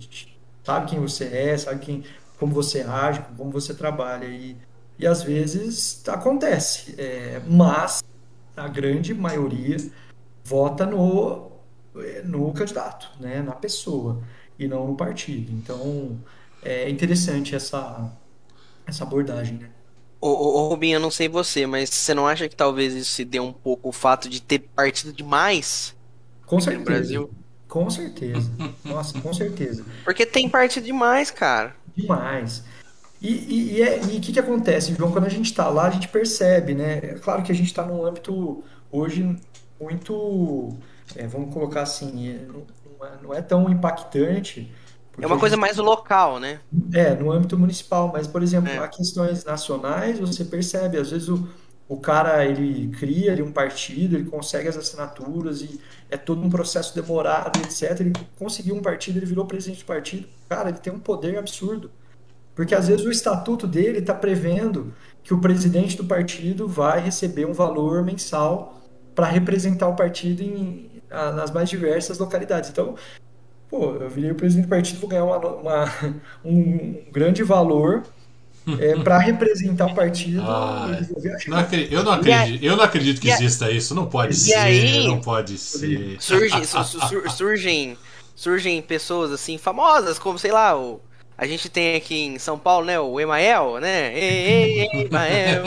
sabe 0.62 0.90
quem 0.90 1.00
você 1.00 1.24
é, 1.24 1.56
sabe 1.56 1.80
quem, 1.80 2.04
como 2.38 2.52
você 2.52 2.82
age, 2.82 3.24
como 3.36 3.50
você 3.50 3.72
trabalha, 3.72 4.26
e, 4.26 4.56
e 4.98 5.06
às 5.06 5.22
vezes 5.22 6.06
acontece, 6.06 6.94
é, 6.98 7.40
mas 7.48 8.02
a 8.54 8.68
grande 8.68 9.14
maioria 9.14 9.78
vota 10.44 10.84
no, 10.84 11.50
no 12.24 12.52
candidato, 12.52 13.10
né, 13.18 13.40
na 13.40 13.52
pessoa 13.52 14.20
e 14.58 14.68
não 14.68 14.88
no 14.88 14.96
partido. 14.96 15.50
Então, 15.52 16.18
é 16.62 16.88
interessante 16.88 17.54
essa, 17.54 18.10
essa 18.86 19.04
abordagem, 19.04 19.58
né? 19.58 19.70
Ô, 20.20 20.28
ô, 20.28 20.68
Rubinho, 20.68 20.96
eu 20.96 21.00
não 21.00 21.10
sei 21.10 21.28
você, 21.28 21.66
mas 21.66 21.90
você 21.90 22.14
não 22.14 22.26
acha 22.26 22.48
que 22.48 22.54
talvez 22.54 22.94
isso 22.94 23.10
se 23.10 23.24
dê 23.24 23.40
um 23.40 23.52
pouco 23.52 23.88
o 23.88 23.92
fato 23.92 24.28
de 24.28 24.40
ter 24.40 24.60
partido 24.60 25.12
demais 25.12 25.96
Com 26.46 26.60
certeza. 26.60 26.78
no 26.78 26.84
Brasil? 26.84 27.30
Com 27.66 27.90
certeza. 27.90 28.52
Nossa, 28.84 29.18
com 29.20 29.32
certeza. 29.32 29.84
Porque 30.04 30.24
tem 30.24 30.48
partido 30.48 30.84
demais, 30.84 31.30
cara. 31.30 31.74
Demais. 31.96 32.62
E 33.20 33.28
o 33.28 33.32
e, 33.32 33.72
e, 33.78 33.82
é- 33.82 33.98
que, 34.20 34.32
que 34.32 34.38
acontece, 34.38 34.94
João? 34.94 35.10
Quando 35.10 35.26
a 35.26 35.30
gente 35.30 35.46
está 35.46 35.68
lá, 35.68 35.86
a 35.86 35.90
gente 35.90 36.08
percebe, 36.08 36.74
né? 36.74 36.98
É 36.98 37.14
claro 37.14 37.42
que 37.42 37.50
a 37.50 37.54
gente 37.54 37.66
está 37.66 37.84
num 37.84 38.04
âmbito 38.04 38.62
hoje 38.90 39.36
muito, 39.80 40.76
é, 41.16 41.26
vamos 41.26 41.52
colocar 41.52 41.82
assim, 41.82 42.28
é, 42.28 42.46
não 42.46 43.06
é, 43.06 43.22
não 43.22 43.34
é 43.34 43.42
tão 43.42 43.68
impactante, 43.70 44.72
É 45.20 45.26
porque 45.26 45.26
uma 45.26 45.36
a 45.36 45.38
coisa 45.38 45.56
mais 45.56 45.76
local, 45.78 46.38
né? 46.40 46.60
é 46.92 47.14
no 47.14 47.30
âmbito 47.32 47.58
municipal, 47.58 48.10
mas, 48.12 48.26
por 48.26 48.42
exemplo, 48.42 48.70
É. 48.70 48.78
há 48.78 48.88
questões 48.88 49.44
nacionais, 49.44 50.18
você 50.18 50.44
percebe, 50.44 50.98
às 50.98 51.10
vezes 51.10 51.28
o, 51.28 51.48
o 51.88 51.98
cara 52.00 52.44
ele 52.44 52.90
cria 52.98 53.32
ali 53.32 53.42
um 53.42 53.52
partido, 53.52 54.16
ele 54.16 54.24
consegue 54.28 54.68
as 54.68 54.76
assinaturas 54.76 55.62
e 55.62 55.80
é 56.10 56.16
todo 56.16 56.42
um 56.42 56.50
processo 56.50 56.94
demorado, 56.94 57.58
etc. 57.60 58.00
Ele 58.00 58.12
conseguiu 58.38 58.74
um 58.76 58.82
partido, 58.82 59.18
ele 59.18 59.26
virou 59.26 59.46
presidente 59.46 59.80
do 59.80 59.86
partido. 59.86 60.28
Cara, 60.48 60.68
ele 60.70 60.78
tem 60.78 60.92
um 60.92 61.00
poder 61.00 61.38
absurdo. 61.38 61.90
Porque 62.54 62.74
às 62.74 62.88
vezes 62.88 63.04
o 63.06 63.10
estatuto 63.10 63.66
dele 63.66 63.98
está 63.98 64.14
prevendo 64.14 64.94
que 65.22 65.34
o 65.34 65.40
presidente 65.40 65.96
do 65.96 66.04
partido 66.04 66.68
vai 66.68 67.00
receber 67.00 67.46
um 67.46 67.52
valor 67.52 68.04
mensal 68.04 68.82
para 69.14 69.26
representar 69.26 69.88
o 69.88 69.96
partido 69.96 70.42
em, 70.42 70.90
nas 71.10 71.50
mais 71.50 71.70
diversas 71.70 72.18
localidades. 72.18 72.70
Então, 72.70 72.96
pô, 73.72 73.94
eu 73.96 74.10
virei 74.10 74.30
o 74.30 74.34
presidente 74.34 74.66
do 74.66 74.68
partido, 74.68 75.00
vou 75.00 75.08
ganhar 75.08 75.24
uma, 75.24 75.38
uma- 75.38 76.14
um 76.44 77.02
grande 77.10 77.42
valor 77.42 78.02
para 79.02 79.18
representar 79.18 79.86
o 79.86 79.94
partido 79.94 80.40
Ah, 80.42 80.86
Não 81.48 81.60
eu, 81.90 82.04
não 82.04 82.12
acredito, 82.12 82.62
eu 82.64 82.76
não 82.76 82.84
acredito 82.84 83.20
que 83.20 83.28
exista 83.30 83.70
isso. 83.70 83.94
Não 83.94 84.06
pode 84.06 84.34
e 84.34 84.36
ser. 84.36 84.54
aí- 84.54 85.06
não 85.08 85.20
pode 85.20 85.56
ser. 85.58 86.16
Surgem, 86.20 86.62
su- 86.64 86.84
su- 86.84 87.00
sur- 87.08 87.30
surgem, 87.30 87.96
surgem 88.36 88.80
pessoas 88.82 89.32
assim 89.32 89.56
famosas, 89.56 90.18
como 90.18 90.38
sei 90.38 90.52
lá, 90.52 90.78
o, 90.78 91.00
a 91.36 91.46
gente 91.46 91.68
tem 91.70 91.96
aqui 91.96 92.14
em 92.14 92.38
São 92.38 92.58
Paulo, 92.58 92.86
né, 92.86 93.00
o 93.00 93.18
Emael, 93.18 93.78
né? 93.80 94.16
Ei, 94.16 94.80
ei, 94.92 95.06
Emael, 95.10 95.64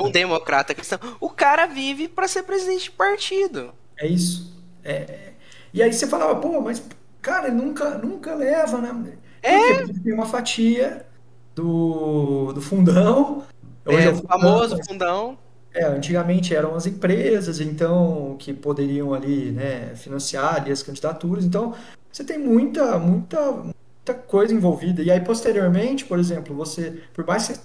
um 0.00 0.10
democrata 0.10 0.74
cristão. 0.74 0.98
O 1.20 1.28
cara 1.30 1.66
vive 1.66 2.08
pra 2.08 2.26
ser 2.26 2.42
presidente 2.44 2.84
de 2.84 2.90
partido. 2.92 3.72
É 3.98 4.06
isso. 4.08 4.50
É, 4.82 4.92
é. 4.92 5.32
E 5.72 5.80
aí 5.82 5.92
você 5.92 6.06
falava, 6.08 6.34
pô, 6.36 6.60
mas 6.60 6.82
cara, 7.22 7.48
ele 7.48 7.56
nunca, 7.56 7.98
nunca 7.98 8.34
leva, 8.34 8.78
né? 8.80 9.18
É. 9.42 9.84
Porque 9.84 10.00
tem 10.00 10.12
uma 10.14 10.26
fatia 10.26 11.06
do, 11.54 12.52
do 12.52 12.62
fundão. 12.62 13.46
Hoje 13.86 14.06
É, 14.06 14.08
é 14.08 14.10
o 14.10 14.12
o 14.12 14.16
fundão, 14.16 14.28
famoso 14.28 14.76
mas, 14.76 14.82
fundão. 14.86 15.38
é, 15.74 15.84
antigamente 15.86 16.54
eram 16.54 16.74
as 16.74 16.86
empresas, 16.86 17.60
então, 17.60 18.36
que 18.38 18.52
poderiam 18.52 19.14
ali, 19.14 19.52
né, 19.52 19.94
financiar 19.96 20.56
ali 20.56 20.70
as 20.72 20.82
candidaturas. 20.82 21.44
Então, 21.44 21.74
você 22.12 22.24
tem 22.24 22.38
muita, 22.38 22.98
muita, 22.98 23.52
muita 23.52 24.14
coisa 24.26 24.54
envolvida. 24.54 25.02
E 25.02 25.10
aí, 25.10 25.20
posteriormente, 25.20 26.04
por 26.04 26.18
exemplo, 26.18 26.54
você, 26.54 27.02
por 27.14 27.26
mais 27.26 27.48
que 27.48 27.54
você 27.54 27.60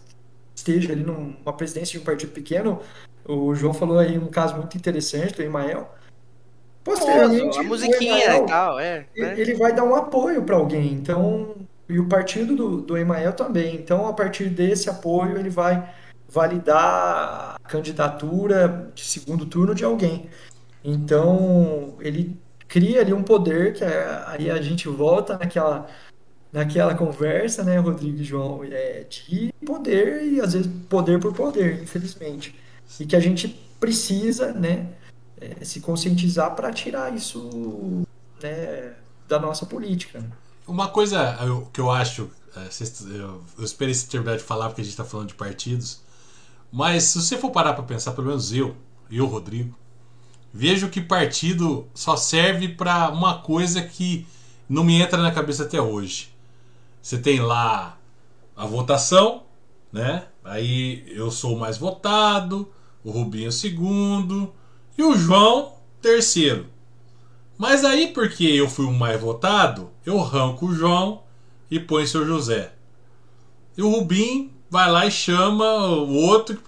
esteja 0.55 0.93
ali 0.93 1.03
numa 1.03 1.53
presidência 1.53 1.93
de 1.93 1.99
um 1.99 2.05
partido 2.05 2.31
pequeno, 2.33 2.81
o 3.25 3.53
João 3.55 3.73
falou 3.73 3.99
aí 3.99 4.17
um 4.17 4.27
caso 4.29 4.55
muito 4.57 4.77
interessante 4.77 5.35
do 5.35 5.43
Emael. 5.43 5.93
Posteriormente, 6.87 7.59
A 7.59 7.63
musiquinha 7.63 8.23
Emael, 8.23 8.43
e 8.43 8.47
tal, 8.47 8.79
é. 8.79 9.05
né? 9.15 9.35
ele 9.37 9.55
vai 9.55 9.73
dar 9.73 9.83
um 9.83 9.93
apoio 9.93 10.43
para 10.43 10.55
alguém. 10.55 10.93
Então, 10.93 11.55
e 11.89 11.99
o 11.99 12.07
partido 12.07 12.55
do, 12.55 12.81
do 12.81 12.97
Emael 12.97 13.33
também. 13.33 13.75
Então, 13.75 14.07
a 14.07 14.13
partir 14.13 14.49
desse 14.49 14.89
apoio, 14.89 15.37
ele 15.37 15.49
vai 15.49 15.87
validar 16.29 17.55
a 17.63 17.67
candidatura 17.67 18.91
de 18.93 19.03
segundo 19.03 19.45
turno 19.45 19.75
de 19.75 19.83
alguém. 19.83 20.29
Então, 20.83 21.95
ele 21.99 22.37
cria 22.67 23.01
ali 23.01 23.13
um 23.13 23.23
poder 23.23 23.73
que 23.73 23.83
é- 23.83 24.23
aí 24.27 24.49
a 24.51 24.61
gente 24.61 24.87
volta 24.87 25.37
naquela 25.37 25.87
naquela 26.51 26.95
conversa, 26.95 27.61
né, 27.61 27.77
Rodrigo 27.77 28.19
e 28.19 28.23
João, 28.23 28.63
é 28.63 29.05
de 29.09 29.53
poder 29.65 30.23
e 30.23 30.39
às 30.39 30.53
vezes 30.53 30.71
poder 30.89 31.19
por 31.19 31.33
poder, 31.33 31.83
infelizmente. 31.83 32.55
E 32.99 33.05
que 33.05 33.15
a 33.15 33.19
gente 33.19 33.49
precisa, 33.79 34.53
né, 34.53 34.87
é, 35.39 35.63
se 35.63 35.79
conscientizar 35.81 36.55
para 36.55 36.71
tirar 36.71 37.13
isso, 37.15 37.49
né, 38.41 38.93
da 39.27 39.39
nossa 39.39 39.65
política. 39.65 40.23
Uma 40.67 40.89
coisa 40.89 41.37
eu- 41.41 41.67
que 41.73 41.79
eu 41.79 41.89
acho. 41.91 42.29
é, 42.55 42.67
Eu, 43.15 43.41
eu 43.57 43.63
esperei 43.63 43.93
você 43.93 44.07
terminar 44.07 44.37
de 44.37 44.43
falar 44.43 44.67
porque 44.69 44.81
a 44.81 44.83
gente 44.83 44.93
está 44.93 45.05
falando 45.05 45.27
de 45.29 45.35
partidos. 45.35 46.01
Mas 46.71 47.03
se 47.05 47.21
você 47.21 47.37
for 47.37 47.51
parar 47.51 47.73
para 47.73 47.83
pensar, 47.83 48.11
pelo 48.13 48.27
menos 48.27 48.51
eu 48.51 48.75
e 49.09 49.21
o 49.21 49.25
Rodrigo, 49.25 49.77
vejo 50.53 50.89
que 50.89 51.01
partido 51.01 51.87
só 51.93 52.15
serve 52.17 52.69
para 52.69 53.09
uma 53.09 53.39
coisa 53.41 53.81
que 53.81 54.27
não 54.67 54.83
me 54.83 54.99
entra 55.01 55.21
na 55.21 55.31
cabeça 55.31 55.63
até 55.63 55.79
hoje. 55.81 56.29
Você 57.01 57.17
tem 57.17 57.39
lá 57.39 57.97
a 58.55 58.65
votação, 58.65 59.43
né? 59.91 60.25
Aí 60.43 61.03
eu 61.07 61.31
sou 61.31 61.55
o 61.55 61.59
mais 61.59 61.77
votado, 61.77 62.71
o 63.03 63.11
Rubinho 63.11 63.49
o 63.49 63.51
segundo 63.51 64.53
e 64.97 65.03
o 65.03 65.15
João 65.15 65.73
terceiro. 66.01 66.67
Mas 67.57 67.83
aí, 67.83 68.07
porque 68.07 68.43
eu 68.45 68.69
fui 68.69 68.85
o 68.85 68.91
mais 68.93 69.19
votado, 69.19 69.89
eu 70.05 70.19
arranco 70.19 70.67
o 70.67 70.75
João 70.75 71.23
e 71.71 71.79
põe 71.79 72.03
o 72.03 72.07
seu 72.07 72.25
José. 72.25 72.71
E 73.75 73.81
o 73.81 73.89
Rubim 73.89 74.51
vai 74.69 74.89
lá 74.91 75.05
e 75.05 75.11
chama 75.11 75.65
o 75.87 76.13
outro. 76.13 76.59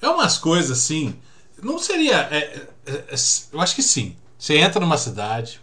É 0.00 0.08
umas 0.08 0.36
coisas 0.38 0.70
assim. 0.78 1.14
Não 1.62 1.78
seria. 1.78 2.28
é, 2.30 2.66
é, 2.86 2.92
é, 2.92 3.14
eu 3.52 3.60
acho 3.60 3.74
que 3.74 3.82
sim. 3.82 4.16
Você 4.38 4.58
entra 4.58 4.78
numa 4.80 4.98
cidade, 4.98 5.60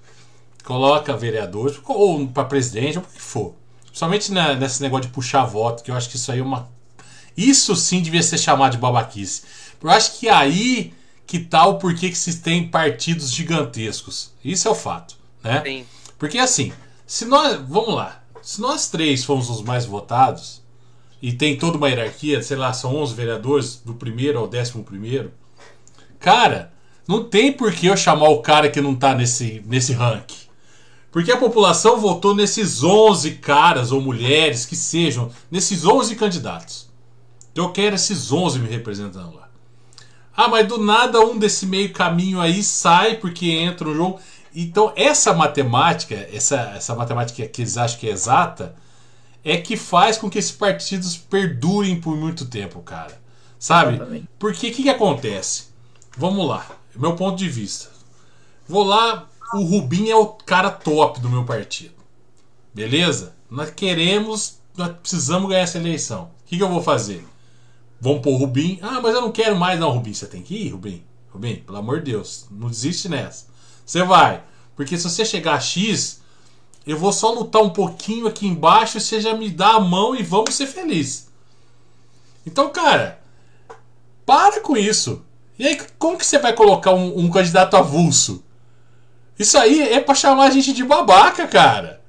coloca 0.63 1.15
vereadores, 1.15 1.79
ou 1.85 2.27
para 2.27 2.45
presidente, 2.45 2.97
ou 2.97 3.03
o 3.03 3.07
que 3.07 3.21
for. 3.21 3.53
Principalmente 3.85 4.31
na- 4.31 4.55
nesse 4.55 4.81
negócio 4.81 5.07
de 5.07 5.13
puxar 5.13 5.43
voto, 5.45 5.83
que 5.83 5.91
eu 5.91 5.95
acho 5.95 6.09
que 6.09 6.15
isso 6.15 6.31
aí 6.31 6.39
é 6.39 6.43
uma. 6.43 6.69
Isso 7.37 7.75
sim 7.75 8.01
devia 8.01 8.23
ser 8.23 8.37
chamado 8.39 8.71
de 8.71 8.77
babaquice. 8.77 9.43
Eu 9.81 9.89
acho 9.91 10.17
que 10.19 10.27
aí 10.27 10.93
que 11.39 11.47
o 11.55 11.75
porquê 11.75 12.09
que 12.09 12.17
se 12.17 12.41
tem 12.41 12.67
partidos 12.67 13.31
gigantescos. 13.31 14.33
Isso 14.43 14.67
é 14.67 14.71
o 14.71 14.75
fato, 14.75 15.15
né? 15.41 15.61
Sim. 15.65 15.85
Porque 16.19 16.37
assim, 16.37 16.73
se 17.07 17.23
nós. 17.23 17.57
Vamos 17.69 17.95
lá. 17.95 18.21
Se 18.41 18.59
nós 18.59 18.89
três 18.89 19.23
fomos 19.23 19.49
os 19.49 19.61
mais 19.61 19.85
votados, 19.85 20.61
e 21.21 21.31
tem 21.31 21.57
toda 21.57 21.77
uma 21.77 21.87
hierarquia, 21.87 22.41
sei 22.41 22.57
lá, 22.57 22.73
são 22.73 22.95
11 22.97 23.13
vereadores, 23.13 23.81
do 23.85 23.93
primeiro 23.93 24.39
ao 24.39 24.47
décimo 24.47 24.83
primeiro, 24.83 25.31
cara, 26.19 26.73
não 27.07 27.23
tem 27.23 27.53
por 27.53 27.71
que 27.71 27.85
eu 27.85 27.95
chamar 27.95 28.29
o 28.29 28.41
cara 28.41 28.69
que 28.69 28.81
não 28.81 28.95
tá 28.95 29.15
nesse, 29.15 29.63
nesse 29.65 29.93
ranking. 29.93 30.49
Porque 31.11 31.31
a 31.31 31.37
população 31.37 31.97
votou 31.97 32.35
nesses 32.35 32.83
11 32.83 33.35
caras 33.35 33.91
ou 33.91 34.01
mulheres 34.01 34.65
que 34.65 34.75
sejam, 34.75 35.31
nesses 35.49 35.85
11 35.85 36.15
candidatos. 36.15 36.89
Eu 37.53 37.71
quero 37.71 37.95
esses 37.95 38.31
11 38.31 38.59
me 38.59 38.67
representando 38.67 39.35
lá. 39.35 39.40
Ah, 40.35 40.47
mas 40.47 40.67
do 40.67 40.77
nada 40.77 41.19
um 41.19 41.37
desse 41.37 41.65
meio 41.65 41.91
caminho 41.91 42.39
aí 42.39 42.63
sai 42.63 43.15
porque 43.15 43.49
entra 43.49 43.87
no 43.87 43.95
jogo. 43.95 44.19
Então, 44.53 44.91
essa 44.95 45.33
matemática, 45.33 46.15
essa, 46.31 46.73
essa 46.75 46.95
matemática 46.95 47.47
que 47.47 47.61
eles 47.61 47.77
acham 47.77 47.99
que 47.99 48.07
é 48.07 48.11
exata, 48.11 48.75
é 49.43 49.57
que 49.57 49.75
faz 49.75 50.17
com 50.17 50.29
que 50.29 50.37
esses 50.37 50.51
partidos 50.51 51.17
perdurem 51.17 51.99
por 51.99 52.15
muito 52.15 52.45
tempo, 52.45 52.81
cara. 52.81 53.19
Sabe? 53.57 54.27
Porque 54.39 54.69
o 54.69 54.73
que, 54.73 54.83
que 54.83 54.89
acontece? 54.89 55.65
Vamos 56.17 56.47
lá, 56.47 56.65
meu 56.95 57.15
ponto 57.15 57.37
de 57.37 57.47
vista. 57.47 57.89
Vou 58.67 58.83
lá, 58.83 59.27
o 59.53 59.63
Rubim 59.63 60.09
é 60.09 60.15
o 60.15 60.27
cara 60.27 60.69
top 60.69 61.19
do 61.19 61.29
meu 61.29 61.43
partido. 61.43 61.93
Beleza? 62.73 63.35
Nós 63.49 63.69
queremos, 63.69 64.59
nós 64.75 64.91
precisamos 65.01 65.49
ganhar 65.49 65.61
essa 65.61 65.77
eleição. 65.77 66.23
O 66.23 66.47
que, 66.47 66.57
que 66.57 66.63
eu 66.63 66.69
vou 66.69 66.81
fazer? 66.81 67.25
Vamos 68.01 68.23
pôr 68.23 68.35
Rubim. 68.35 68.79
Ah, 68.81 68.99
mas 68.99 69.13
eu 69.13 69.21
não 69.21 69.31
quero 69.31 69.55
mais. 69.55 69.79
Não, 69.79 69.91
Rubim, 69.91 70.11
você 70.11 70.25
tem 70.25 70.41
que 70.41 70.55
ir, 70.55 70.69
Rubim. 70.69 71.03
Rubim, 71.29 71.57
pelo 71.57 71.77
amor 71.77 71.99
de 71.99 72.11
Deus, 72.11 72.47
não 72.49 72.67
desiste 72.67 73.07
nessa. 73.07 73.45
Você 73.85 74.03
vai. 74.03 74.43
Porque 74.75 74.97
se 74.97 75.03
você 75.03 75.23
chegar 75.23 75.53
a 75.53 75.59
X, 75.59 76.19
eu 76.85 76.97
vou 76.97 77.13
só 77.13 77.31
lutar 77.31 77.61
um 77.61 77.69
pouquinho 77.69 78.25
aqui 78.25 78.47
embaixo 78.47 78.99
você 78.99 79.21
já 79.21 79.35
me 79.35 79.49
dá 79.49 79.73
a 79.73 79.79
mão 79.79 80.15
e 80.15 80.23
vamos 80.23 80.55
ser 80.55 80.65
felizes. 80.65 81.27
Então, 82.45 82.71
cara, 82.71 83.21
para 84.25 84.61
com 84.61 84.75
isso. 84.75 85.23
E 85.59 85.67
aí, 85.67 85.79
como 85.99 86.17
que 86.17 86.25
você 86.25 86.39
vai 86.39 86.53
colocar 86.53 86.91
um, 86.93 87.19
um 87.19 87.29
candidato 87.29 87.77
avulso? 87.77 88.43
Isso 89.37 89.55
aí 89.59 89.79
é 89.79 89.99
pra 89.99 90.15
chamar 90.15 90.45
a 90.45 90.49
gente 90.49 90.73
de 90.73 90.83
babaca, 90.83 91.47
cara. 91.47 92.00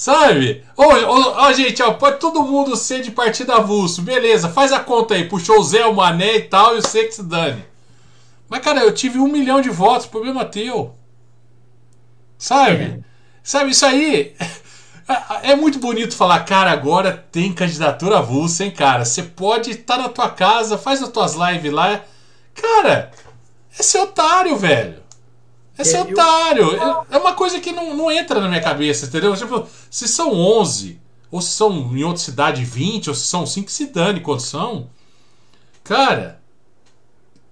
Sabe? 0.00 0.64
Ô, 0.78 0.84
ô, 0.84 1.32
ó, 1.36 1.52
gente, 1.52 1.82
ó, 1.82 1.92
pode 1.92 2.18
todo 2.18 2.42
mundo 2.42 2.74
ser 2.74 3.02
de 3.02 3.10
partido 3.10 3.52
avulso. 3.52 4.00
Beleza, 4.00 4.48
faz 4.48 4.72
a 4.72 4.80
conta 4.80 5.12
aí. 5.12 5.28
Puxou 5.28 5.60
o 5.60 5.62
Zé, 5.62 5.84
o 5.84 5.92
Mané 5.92 6.36
e 6.36 6.40
tal, 6.44 6.72
e 6.72 6.78
eu 6.78 6.82
sei 6.82 7.04
que 7.04 7.12
se 7.12 7.22
dane. 7.22 7.62
Mas, 8.48 8.62
cara, 8.62 8.80
eu 8.80 8.94
tive 8.94 9.18
um 9.18 9.28
milhão 9.28 9.60
de 9.60 9.68
votos, 9.68 10.06
problema 10.06 10.42
teu. 10.42 10.94
Sabe? 12.38 12.82
É. 12.82 12.98
Sabe, 13.42 13.72
isso 13.72 13.84
aí. 13.84 14.34
É, 15.42 15.50
é 15.50 15.56
muito 15.56 15.80
bonito 15.80 16.14
falar, 16.14 16.38
cara, 16.44 16.70
agora 16.70 17.26
tem 17.32 17.52
candidatura 17.52 18.18
avulsa, 18.18 18.64
hein, 18.64 18.70
cara? 18.70 19.04
Você 19.04 19.24
pode 19.24 19.72
estar 19.72 19.96
tá 19.96 20.02
na 20.04 20.08
tua 20.08 20.30
casa, 20.30 20.78
faz 20.78 21.02
as 21.02 21.08
tuas 21.08 21.34
lives 21.34 21.72
lá. 21.72 22.00
Cara, 22.54 23.10
é 23.76 23.82
ser 23.82 23.98
otário, 23.98 24.56
velho. 24.56 25.02
É 25.80 25.84
ser 25.84 25.96
é, 25.96 26.02
otário. 26.02 26.72
Eu... 26.72 27.06
É 27.10 27.18
uma 27.18 27.34
coisa 27.34 27.60
que 27.60 27.72
não, 27.72 27.94
não 27.96 28.10
entra 28.10 28.40
na 28.40 28.48
minha 28.48 28.62
cabeça, 28.62 29.06
entendeu? 29.06 29.34
Tipo, 29.36 29.66
se 29.90 30.06
são 30.06 30.32
11, 30.32 31.00
ou 31.30 31.40
se 31.40 31.50
são 31.50 31.72
em 31.96 32.04
outra 32.04 32.22
cidade 32.22 32.64
20, 32.64 33.08
ou 33.08 33.14
se 33.14 33.26
são 33.26 33.46
5, 33.46 33.70
se 33.70 33.86
dane 33.86 34.20
quantos 34.20 34.46
são. 34.46 34.88
Cara, 35.82 36.40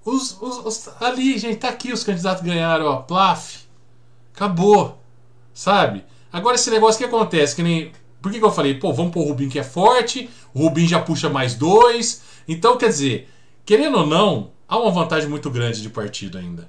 os, 0.04 0.40
os, 0.40 0.58
os, 0.64 0.88
ali, 1.00 1.38
gente, 1.38 1.58
tá 1.58 1.68
aqui 1.68 1.92
os 1.92 2.04
candidatos 2.04 2.42
ganharam, 2.42 2.86
ó, 2.86 2.96
Plaf. 2.96 3.66
Acabou. 4.34 4.98
Sabe? 5.52 6.04
Agora 6.32 6.54
esse 6.54 6.70
negócio 6.70 6.98
que 6.98 7.04
acontece, 7.04 7.56
que 7.56 7.62
nem. 7.62 7.92
Por 8.22 8.32
que, 8.32 8.38
que 8.38 8.44
eu 8.44 8.50
falei, 8.50 8.74
pô, 8.74 8.92
vamos 8.92 9.12
pôr 9.12 9.20
o 9.20 9.28
Rubim 9.28 9.48
que 9.48 9.58
é 9.58 9.64
forte, 9.64 10.28
o 10.52 10.64
Rubim 10.64 10.86
já 10.86 11.00
puxa 11.00 11.28
mais 11.28 11.54
dois. 11.54 12.22
Então, 12.46 12.76
quer 12.76 12.88
dizer, 12.88 13.28
querendo 13.64 13.98
ou 13.98 14.06
não, 14.06 14.50
há 14.66 14.78
uma 14.78 14.90
vantagem 14.90 15.28
muito 15.28 15.50
grande 15.50 15.82
de 15.82 15.88
partido 15.88 16.38
ainda. 16.38 16.68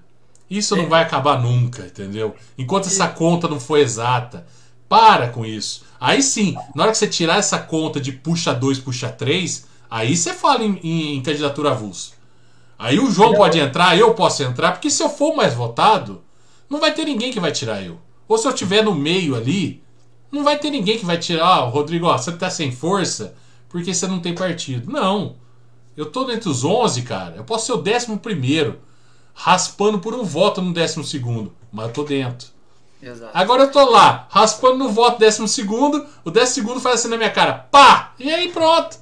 Isso 0.49 0.75
não 0.75 0.85
é. 0.85 0.87
vai 0.87 1.03
acabar 1.03 1.41
nunca, 1.41 1.83
entendeu? 1.83 2.35
Enquanto 2.57 2.87
essa 2.87 3.07
conta 3.07 3.47
não 3.47 3.59
for 3.59 3.77
exata. 3.77 4.45
Para 4.87 5.29
com 5.29 5.45
isso. 5.45 5.83
Aí 5.99 6.21
sim, 6.23 6.55
na 6.73 6.83
hora 6.83 6.91
que 6.91 6.97
você 6.97 7.07
tirar 7.07 7.37
essa 7.37 7.59
conta 7.59 7.99
de 7.99 8.11
puxa 8.11 8.53
2, 8.53 8.79
puxa 8.79 9.07
3, 9.07 9.67
aí 9.87 10.17
você 10.17 10.33
fala 10.33 10.63
em, 10.63 10.79
em, 10.81 11.15
em 11.17 11.21
candidatura 11.21 11.71
avulsa. 11.71 12.13
Aí 12.77 12.99
o 12.99 13.11
João 13.11 13.35
pode 13.35 13.59
entrar, 13.59 13.95
eu 13.95 14.15
posso 14.15 14.41
entrar, 14.41 14.71
porque 14.71 14.89
se 14.89 15.03
eu 15.03 15.09
for 15.09 15.35
mais 15.35 15.53
votado, 15.53 16.23
não 16.67 16.79
vai 16.79 16.91
ter 16.93 17.05
ninguém 17.05 17.31
que 17.31 17.39
vai 17.39 17.51
tirar 17.51 17.83
eu. 17.83 17.99
Ou 18.27 18.37
se 18.37 18.47
eu 18.47 18.51
estiver 18.51 18.83
no 18.83 18.95
meio 18.95 19.35
ali, 19.35 19.83
não 20.31 20.43
vai 20.43 20.57
ter 20.57 20.71
ninguém 20.71 20.97
que 20.97 21.05
vai 21.05 21.17
tirar, 21.17 21.65
oh, 21.65 21.69
Rodrigo, 21.69 22.07
ó, 22.07 22.17
você 22.17 22.31
tá 22.31 22.49
sem 22.49 22.71
força 22.71 23.35
porque 23.69 23.93
você 23.93 24.07
não 24.07 24.19
tem 24.19 24.33
partido. 24.33 24.91
Não. 24.91 25.35
Eu 25.95 26.07
tô 26.07 26.29
entre 26.31 26.49
os 26.49 26.63
11, 26.63 27.03
cara. 27.03 27.35
Eu 27.35 27.43
posso 27.43 27.67
ser 27.67 27.73
o 27.73 27.81
décimo 27.81 28.17
primeiro, 28.17 28.79
raspando 29.41 29.99
por 29.99 30.13
um 30.13 30.21
voto 30.21 30.61
no 30.61 30.73
décimo 30.73 31.01
segundo, 31.01 31.53
mas 31.71 31.87
eu 31.87 31.93
tô 31.93 32.03
dentro. 32.03 32.49
Exato. 33.01 33.31
Agora 33.33 33.63
eu 33.63 33.71
tô 33.71 33.89
lá, 33.89 34.27
raspando 34.29 34.77
no 34.77 34.89
voto 34.89 35.17
décimo 35.17 35.47
segundo, 35.47 36.05
o 36.25 36.29
décimo 36.29 36.67
segundo 36.67 36.81
faz 36.81 36.99
assim 36.99 37.07
na 37.07 37.15
minha 37.15 37.29
cara, 37.29 37.53
pá! 37.53 38.13
E 38.19 38.29
aí 38.29 38.49
pronto. 38.49 38.97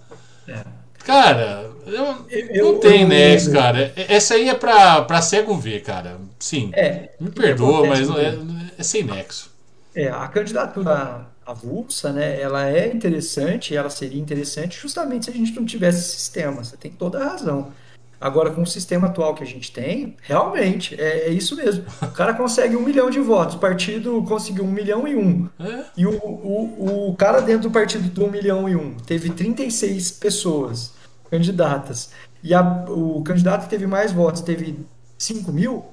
É. 0.47 0.63
Cara, 1.03 1.71
eu, 1.87 2.15
eu, 2.29 2.73
não 2.73 2.79
tem 2.79 3.07
nexo, 3.07 3.51
cara. 3.51 3.91
Essa 3.95 4.35
aí 4.35 4.47
é 4.47 4.53
pra, 4.53 5.01
pra 5.01 5.23
cego 5.23 5.57
ver, 5.57 5.81
cara. 5.81 6.19
Sim. 6.37 6.69
É, 6.73 7.09
me 7.19 7.31
perdoa, 7.31 7.87
mas 7.87 8.07
é, 8.07 8.37
é 8.77 8.83
sem 8.83 9.03
nexo. 9.03 9.49
É, 9.95 10.09
a 10.09 10.27
candidatura 10.27 11.25
avulsa, 11.43 12.11
né, 12.13 12.39
ela 12.39 12.69
é 12.69 12.93
interessante, 12.93 13.75
ela 13.75 13.89
seria 13.89 14.21
interessante 14.21 14.77
justamente 14.79 15.25
se 15.25 15.31
a 15.31 15.33
gente 15.33 15.55
não 15.55 15.65
tivesse 15.65 16.03
sistema. 16.03 16.63
Você 16.63 16.77
tem 16.77 16.91
toda 16.91 17.23
a 17.23 17.29
razão. 17.29 17.71
Agora, 18.19 18.49
com 18.49 18.63
o 18.63 18.67
sistema 18.67 19.07
atual 19.07 19.35
que 19.35 19.43
a 19.43 19.45
gente 19.45 19.71
tem, 19.71 20.15
realmente, 20.21 20.99
é, 20.99 21.27
é, 21.27 21.29
isso 21.29 21.55
mesmo. 21.55 21.85
O 22.01 22.07
cara 22.07 22.33
consegue 22.33 22.75
um 22.75 22.81
milhão 22.81 23.11
de 23.11 23.19
votos, 23.19 23.55
o 23.55 23.59
partido 23.59 24.23
conseguiu 24.27 24.63
um 24.63 24.71
milhão 24.71 25.07
e 25.07 25.15
um. 25.15 25.47
É? 25.59 25.83
E 25.95 26.05
o, 26.05 26.13
o, 26.13 27.09
o 27.09 27.15
cara 27.15 27.41
dentro 27.41 27.69
do 27.69 27.71
partido 27.71 28.09
do 28.09 28.25
um 28.25 28.31
milhão 28.31 28.67
e 28.67 28.75
um 28.75 28.95
teve 28.95 29.29
36 29.29 30.11
pessoas 30.11 30.93
candidatas. 31.29 32.09
E 32.43 32.53
a, 32.53 32.61
o 32.89 33.21
candidato 33.23 33.63
que 33.63 33.69
teve 33.69 33.85
mais 33.85 34.11
votos 34.11 34.41
teve 34.41 34.79
5 35.17 35.51
mil, 35.51 35.85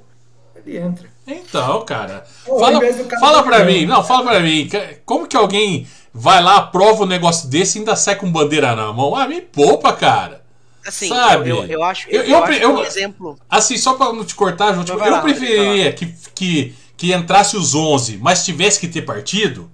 ele 0.56 0.78
entra. 0.78 1.08
Então, 1.26 1.84
cara. 1.84 2.24
Pô, 2.46 2.58
fala 2.58 2.80
cara 2.80 3.20
fala 3.20 3.42
pra 3.42 3.64
mim, 3.64 3.84
não, 3.84 4.02
fala 4.02 4.30
pra 4.30 4.40
mim. 4.40 4.68
Como 5.04 5.26
que 5.26 5.36
alguém 5.36 5.86
vai 6.12 6.42
lá, 6.42 6.56
aprova 6.56 7.02
um 7.02 7.06
negócio 7.06 7.48
desse 7.48 7.76
e 7.76 7.80
ainda 7.80 7.96
sai 7.96 8.16
com 8.16 8.30
bandeira 8.30 8.74
na 8.74 8.92
mão? 8.92 9.14
Ah, 9.14 9.28
me 9.28 9.40
poupa, 9.40 9.92
cara. 9.92 10.43
Assim, 10.87 11.09
Sabe? 11.09 11.49
Eu, 11.49 11.64
eu, 11.64 11.82
acho, 11.82 12.09
eu, 12.11 12.22
eu, 12.22 12.28
eu 12.28 12.45
acho 12.45 12.53
eu, 12.53 12.74
um 12.74 12.85
exemplo. 12.85 13.39
Assim, 13.49 13.76
só 13.78 13.95
pra 13.95 14.12
não 14.12 14.24
te 14.24 14.35
cortar, 14.35 14.72
João, 14.74 14.85
tipo, 14.85 14.99
eu 14.99 15.11
lá, 15.11 15.22
preferiria 15.22 15.93
que, 15.93 16.14
que, 16.35 16.74
que 16.97 17.12
entrasse 17.14 17.57
os 17.57 17.74
11, 17.74 18.18
mas 18.18 18.45
tivesse 18.45 18.78
que 18.78 18.89
ter 18.89 19.03
partido. 19.03 19.70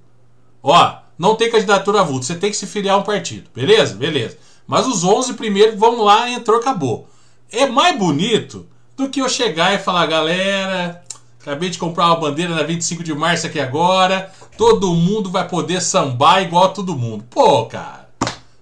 Ó, 0.63 0.99
não 1.19 1.35
tem 1.35 1.51
candidatura 1.51 2.01
avulsa, 2.01 2.33
você 2.33 2.39
tem 2.39 2.51
que 2.51 2.57
se 2.57 2.67
filiar 2.67 2.95
a 2.95 2.99
um 2.99 3.03
partido. 3.03 3.51
Beleza? 3.55 3.95
Beleza. 3.95 4.39
Mas 4.67 4.87
os 4.87 5.03
11 5.03 5.35
primeiro 5.35 5.77
vão 5.77 6.03
lá, 6.03 6.31
entrou, 6.31 6.59
acabou. 6.59 7.09
É 7.51 7.67
mais 7.67 7.99
bonito 7.99 8.69
do 8.97 9.09
que 9.09 9.21
eu 9.21 9.29
chegar 9.29 9.75
e 9.75 9.79
falar, 9.79 10.07
galera, 10.07 11.03
acabei 11.41 11.71
de 11.71 11.79
comprar 11.79 12.07
uma 12.07 12.21
bandeira 12.21 12.55
na 12.55 12.63
25 12.63 13.03
de 13.03 13.13
março 13.13 13.47
aqui 13.47 13.59
agora, 13.59 14.33
todo 14.57 14.95
mundo 14.95 15.29
vai 15.29 15.49
poder 15.49 15.81
sambar 15.81 16.43
igual 16.43 16.73
todo 16.73 16.97
mundo. 16.97 17.25
Pô, 17.29 17.67
cara, 17.67 18.09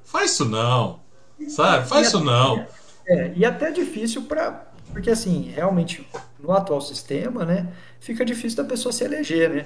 faz 0.04 0.30
isso 0.30 0.46
não. 0.46 1.00
Sabe? 1.48 1.88
Faz 1.88 2.06
e 2.06 2.08
isso 2.08 2.20
não. 2.24 2.66
É, 3.06 3.32
e 3.34 3.44
até 3.44 3.70
difícil 3.70 4.22
para. 4.22 4.66
Porque, 4.92 5.10
assim, 5.10 5.52
realmente, 5.54 6.06
no 6.40 6.52
atual 6.52 6.80
sistema, 6.80 7.44
né, 7.44 7.68
fica 8.00 8.24
difícil 8.24 8.62
da 8.62 8.68
pessoa 8.68 8.92
se 8.92 9.04
eleger, 9.04 9.50
né? 9.50 9.64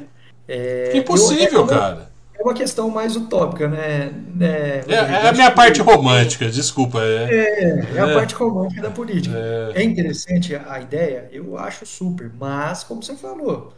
É, 0.49 0.97
Impossível, 0.97 1.61
eu, 1.61 1.65
é, 1.67 1.69
cara. 1.69 2.13
É 2.39 2.43
uma 2.43 2.55
questão 2.55 2.91
mais 2.91 3.15
utópica, 3.15 3.69
né? 3.69 4.13
né 4.35 4.81
é, 4.89 4.95
é, 4.95 5.29
a 5.29 5.33
minha 5.33 5.51
parte 5.51 5.81
romântica, 5.81 6.49
desculpa. 6.51 7.01
É, 7.01 7.31
é, 7.31 7.97
é 7.97 8.01
a 8.01 8.09
é. 8.09 8.15
parte 8.15 8.35
romântica 8.35 8.83
da 8.83 8.91
política. 8.91 9.37
É. 9.37 9.81
é 9.81 9.85
interessante 9.85 10.55
a 10.55 10.81
ideia, 10.81 11.29
eu 11.31 11.57
acho 11.57 11.87
super, 11.87 12.31
mas, 12.39 12.83
como 12.83 13.03
você 13.03 13.15
falou, 13.15 13.73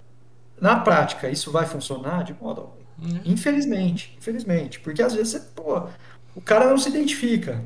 na 0.60 0.76
prática, 0.76 1.28
isso 1.28 1.50
vai 1.50 1.66
funcionar 1.66 2.24
de 2.24 2.34
modo 2.40 2.62
algum. 2.62 2.84
Infelizmente, 3.24 4.16
infelizmente. 4.18 4.80
Porque 4.80 5.02
às 5.02 5.14
vezes, 5.14 5.38
pô, 5.54 5.82
o 6.34 6.40
cara 6.40 6.66
não 6.66 6.78
se 6.78 6.88
identifica. 6.88 7.60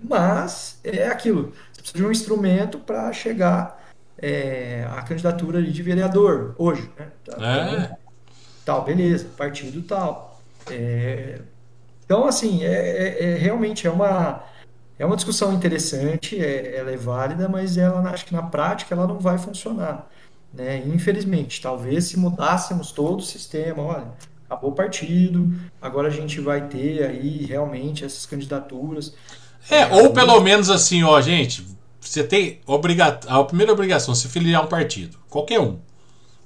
Mas 0.00 0.78
é 0.84 1.06
aquilo. 1.06 1.52
Você 1.72 1.80
precisa 1.80 1.98
de 1.98 2.04
um 2.04 2.10
instrumento 2.10 2.78
para 2.78 3.12
chegar 3.12 3.82
é, 4.18 4.86
à 4.90 5.02
candidatura 5.02 5.62
de 5.62 5.82
vereador 5.82 6.54
hoje. 6.56 6.90
Né? 6.98 7.08
Tá, 7.24 7.44
é. 7.44 7.96
Tal, 8.64 8.84
beleza, 8.84 9.26
partido 9.36 9.82
tal. 9.82 10.40
É, 10.70 11.40
então, 12.04 12.26
assim, 12.26 12.62
é, 12.62 12.68
é, 12.68 13.24
é, 13.24 13.34
realmente 13.36 13.86
é 13.86 13.90
uma, 13.90 14.44
é 14.98 15.04
uma 15.06 15.16
discussão 15.16 15.52
interessante, 15.52 16.38
é, 16.38 16.76
ela 16.76 16.90
é 16.90 16.96
válida, 16.96 17.48
mas 17.48 17.76
ela 17.76 18.00
acho 18.10 18.26
que 18.26 18.32
na 18.32 18.42
prática 18.42 18.94
ela 18.94 19.06
não 19.06 19.18
vai 19.18 19.38
funcionar. 19.38 20.08
Né? 20.52 20.82
Infelizmente, 20.86 21.60
talvez 21.60 22.04
se 22.04 22.18
mudássemos 22.18 22.92
todo 22.92 23.20
o 23.20 23.22
sistema, 23.22 23.82
olha, 23.82 24.12
acabou 24.44 24.70
o 24.70 24.74
partido, 24.74 25.52
agora 25.80 26.08
a 26.08 26.10
gente 26.10 26.40
vai 26.40 26.68
ter 26.68 27.02
aí 27.02 27.46
realmente 27.46 28.04
essas 28.04 28.26
candidaturas. 28.26 29.14
É, 29.70 29.86
ou 29.86 30.10
pelo 30.10 30.40
menos 30.40 30.70
assim, 30.70 31.02
ó, 31.02 31.20
gente, 31.20 31.64
você 32.00 32.22
tem 32.22 32.60
obriga 32.66 33.20
a 33.26 33.44
primeira 33.44 33.72
obrigação, 33.72 34.14
se 34.14 34.28
filiar 34.28 34.64
um 34.64 34.68
partido, 34.68 35.16
qualquer 35.28 35.60
um. 35.60 35.78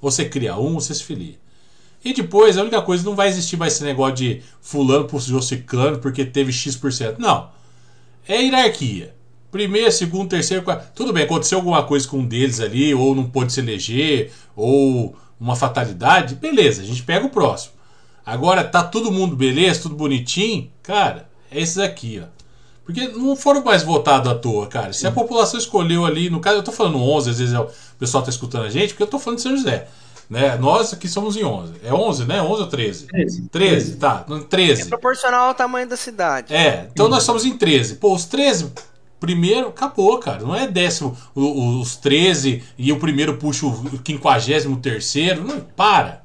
Ou 0.01 0.11
você 0.11 0.25
cria 0.25 0.55
um, 0.55 0.75
ou 0.75 0.81
você 0.81 0.93
se 0.93 1.03
filia. 1.03 1.35
E 2.05 2.13
depois, 2.13 2.57
a 2.57 2.61
única 2.61 2.81
coisa, 2.81 3.03
não 3.03 3.15
vai 3.15 3.27
existir 3.27 3.57
mais 3.57 3.73
esse 3.73 3.83
negócio 3.83 4.15
de 4.15 4.41
fulano 4.61 5.05
puxou 5.05 5.41
ciclano 5.41 5.97
porque 5.97 6.23
teve 6.23 6.53
X%. 6.53 7.15
Não. 7.17 7.49
É 8.27 8.41
hierarquia. 8.41 9.15
Primeiro, 9.51 9.91
segundo, 9.91 10.29
terceiro, 10.29 10.63
quarto. 10.63 10.93
Tudo 10.93 11.11
bem, 11.11 11.23
aconteceu 11.23 11.57
alguma 11.57 11.83
coisa 11.83 12.07
com 12.07 12.19
um 12.19 12.25
deles 12.25 12.59
ali, 12.59 12.93
ou 12.93 13.15
não 13.15 13.29
pôde 13.29 13.51
se 13.51 13.59
eleger, 13.59 14.31
ou 14.55 15.15
uma 15.39 15.55
fatalidade, 15.55 16.35
beleza, 16.35 16.81
a 16.81 16.85
gente 16.85 17.03
pega 17.03 17.25
o 17.25 17.29
próximo. 17.29 17.73
Agora 18.25 18.63
tá 18.63 18.83
todo 18.83 19.11
mundo 19.11 19.35
beleza, 19.35 19.83
tudo 19.83 19.95
bonitinho, 19.95 20.69
cara, 20.83 21.29
é 21.49 21.61
esses 21.61 21.77
aqui, 21.77 22.21
ó. 22.21 22.27
Porque 22.87 23.09
não 23.09 23.35
foram 23.35 23.61
mais 23.65 23.83
votados 23.83 24.31
à 24.31 24.33
toa, 24.33 24.65
cara. 24.65 24.93
Se 24.93 25.05
a 25.05 25.11
população 25.11 25.59
escolheu 25.59 26.05
ali, 26.05 26.29
no 26.29 26.39
caso, 26.39 26.59
eu 26.59 26.63
tô 26.63 26.71
falando 26.71 26.97
11, 26.97 27.29
às 27.29 27.39
vezes 27.39 27.53
é 27.53 27.59
o 27.59 27.67
pessoal 27.99 28.23
tá 28.23 28.29
escutando 28.29 28.63
a 28.63 28.69
gente, 28.69 28.93
porque 28.93 29.03
eu 29.03 29.07
tô 29.07 29.19
falando 29.19 29.39
de 29.39 29.43
São 29.43 29.57
José. 29.57 29.89
Né? 30.29 30.55
Nós 30.55 30.93
aqui 30.93 31.09
somos 31.09 31.35
em 31.35 31.43
11. 31.43 31.73
É 31.83 31.93
11, 31.93 32.23
né? 32.23 32.41
11 32.41 32.61
ou 32.61 32.67
13? 32.67 33.07
13. 33.07 33.41
13, 33.49 33.95
tá. 33.97 34.25
13. 34.49 34.83
É 34.83 34.85
proporcional 34.85 35.49
ao 35.49 35.53
tamanho 35.53 35.85
da 35.85 35.97
cidade. 35.97 36.53
É, 36.53 36.87
então 36.89 37.09
nós 37.09 37.23
somos 37.23 37.43
em 37.43 37.57
13. 37.57 37.95
Pô, 37.95 38.15
os 38.15 38.23
13 38.23 38.71
primeiro, 39.19 39.67
acabou, 39.67 40.17
cara. 40.19 40.41
Não 40.41 40.55
é 40.55 40.65
décimo 40.65 41.17
os 41.35 41.97
13 41.97 42.63
e 42.77 42.93
o 42.93 42.99
primeiro 42.99 43.35
puxa 43.35 43.65
o 43.65 43.75
53 44.05 44.65
terceiro. 44.81 45.43
Não, 45.43 45.59
para. 45.59 46.23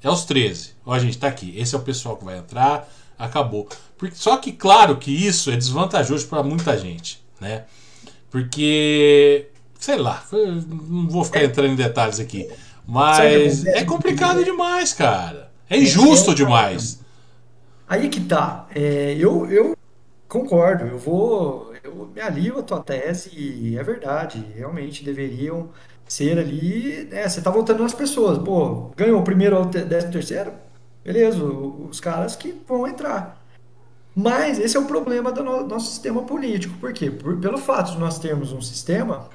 É 0.00 0.08
os 0.08 0.24
13. 0.24 0.70
Ó, 0.86 0.96
gente, 1.00 1.18
tá 1.18 1.26
aqui. 1.26 1.52
Esse 1.58 1.74
é 1.74 1.78
o 1.78 1.82
pessoal 1.82 2.16
que 2.16 2.24
vai 2.24 2.38
entrar. 2.38 2.88
Acabou. 3.18 3.68
Só 4.12 4.36
que, 4.36 4.52
claro, 4.52 4.96
que 4.96 5.10
isso 5.10 5.50
é 5.50 5.56
desvantajoso 5.56 6.26
para 6.28 6.42
muita 6.42 6.76
gente, 6.76 7.24
né? 7.40 7.64
Porque, 8.30 9.48
sei 9.78 9.96
lá, 9.96 10.22
não 10.32 11.08
vou 11.08 11.24
ficar 11.24 11.42
entrando 11.42 11.72
em 11.72 11.76
detalhes 11.76 12.20
aqui, 12.20 12.48
mas 12.86 13.64
é 13.64 13.84
complicado 13.84 14.44
demais, 14.44 14.92
cara. 14.92 15.50
É 15.68 15.78
injusto 15.78 16.34
demais. 16.34 17.00
Aí 17.88 18.08
que 18.08 18.20
tá. 18.20 18.66
É, 18.74 19.16
eu, 19.18 19.50
eu 19.50 19.76
concordo, 20.28 20.84
eu 20.84 20.98
vou. 20.98 21.72
Eu 21.82 22.10
me 22.14 22.20
alio 22.20 22.58
a 22.58 22.62
tua 22.62 22.80
tese 22.80 23.30
e 23.34 23.76
é 23.78 23.82
verdade. 23.82 24.44
Realmente 24.54 25.04
deveriam 25.04 25.70
ser 26.06 26.38
ali. 26.38 27.08
Né, 27.10 27.28
você 27.28 27.40
tá 27.40 27.50
votando 27.50 27.82
nas 27.82 27.94
pessoas. 27.94 28.38
Pô, 28.38 28.90
ganhou 28.96 29.20
o 29.20 29.24
primeiro 29.24 29.56
ou 29.56 29.64
décimo 29.64 30.12
terceiro? 30.12 30.52
Beleza, 31.06 31.42
os 31.42 32.00
caras 32.00 32.34
que 32.34 32.60
vão 32.66 32.86
entrar. 32.86 33.40
Mas 34.14 34.58
esse 34.58 34.76
é 34.76 34.80
o 34.80 34.86
problema 34.86 35.30
do 35.30 35.44
nosso 35.44 35.90
sistema 35.90 36.22
político. 36.22 36.76
Por 36.78 36.92
quê? 36.92 37.10
Por, 37.10 37.38
pelo 37.38 37.58
fato 37.58 37.92
de 37.92 37.98
nós 37.98 38.18
termos 38.18 38.52
um 38.52 38.60
sistema 38.60 39.28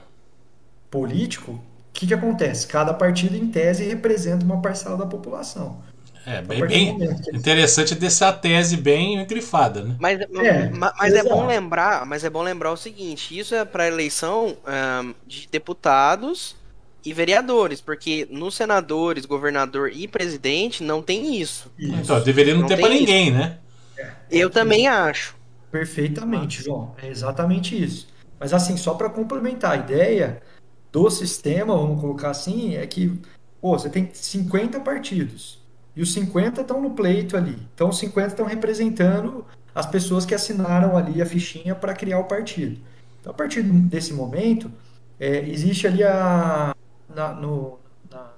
político, 0.90 1.52
o 1.52 1.62
que, 1.94 2.08
que 2.08 2.14
acontece? 2.14 2.68
Cada 2.68 2.94
partido, 2.94 3.36
em 3.36 3.48
tese, 3.48 3.86
representa 3.86 4.44
uma 4.44 4.62
parcela 4.62 4.98
da 4.98 5.06
população. 5.06 5.82
É, 6.26 6.42
bem, 6.42 6.66
bem 6.68 6.98
interessante 7.34 7.96
dessa 7.96 8.32
tese 8.32 8.78
bem 8.78 9.26
grifada, 9.26 9.84
né? 9.84 9.96
Mas, 10.00 10.22
é, 10.22 10.70
mas 10.70 11.14
é 11.14 11.24
bom 11.24 11.48
lembrar, 11.48 12.06
mas 12.06 12.24
é 12.24 12.30
bom 12.30 12.44
lembrar 12.44 12.72
o 12.72 12.78
seguinte: 12.78 13.38
isso 13.38 13.56
é 13.56 13.66
para 13.66 13.88
eleição 13.88 14.56
um, 15.04 15.14
de 15.26 15.48
deputados 15.48 16.56
e 17.04 17.14
vereadores, 17.14 17.82
porque 17.82 18.28
nos 18.30 18.56
senadores, 18.56 19.26
governador 19.26 19.92
e 19.94 20.08
presidente 20.08 20.84
não 20.84 21.02
tem 21.02 21.40
isso. 21.40 21.72
isso. 21.78 21.96
Então, 21.96 22.22
deveria 22.22 22.54
não, 22.54 22.62
não 22.62 22.68
ter 22.68 22.80
para 22.80 22.90
ninguém, 22.90 23.32
né? 23.32 23.58
Eu 24.30 24.50
também 24.50 24.88
acho. 24.88 25.36
Perfeitamente, 25.72 26.64
João. 26.64 26.96
É 27.02 27.08
exatamente 27.08 27.82
isso. 27.82 28.08
Mas 28.40 28.54
assim, 28.54 28.76
só 28.76 28.94
para 28.94 29.10
complementar 29.10 29.72
a 29.72 29.78
ideia 29.78 30.42
do 30.92 31.10
sistema, 31.10 31.76
vamos 31.76 32.02
colocar 32.02 32.32
assim, 32.32 32.76
é 32.76 32.86
que 32.86 33.20
pô, 33.62 33.78
você 33.78 33.90
tem 33.90 34.10
50 34.12 34.80
partidos 34.80 35.60
e 35.96 36.02
os 36.02 36.12
50 36.14 36.62
estão 36.62 36.82
no 36.82 36.92
pleito 36.92 37.38
ali. 37.38 37.58
Então 37.74 37.90
os 37.90 38.00
50 38.00 38.28
estão 38.28 38.46
representando 38.46 39.46
as 39.74 39.86
pessoas 39.86 40.26
que 40.26 40.34
assinaram 40.34 40.98
ali 40.98 41.22
a 41.22 41.26
fichinha 41.26 41.76
para 41.76 41.94
criar 41.94 42.20
o 42.20 42.26
partido. 42.26 42.80
Então 43.20 43.32
a 43.32 43.36
partir 43.36 43.62
desse 43.62 44.14
momento, 44.14 44.72
é, 45.20 45.48
existe 45.48 45.86
ali 45.86 46.04
a 46.04 46.76
na, 47.16 47.34
no, 47.34 47.80
na, 48.10 48.32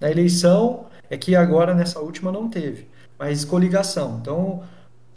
na 0.00 0.10
eleição, 0.10 0.86
é 1.08 1.16
que 1.16 1.34
agora 1.34 1.74
nessa 1.74 2.00
última 2.00 2.30
não 2.30 2.48
teve, 2.48 2.88
mas 3.18 3.44
coligação. 3.44 4.18
Então 4.20 4.62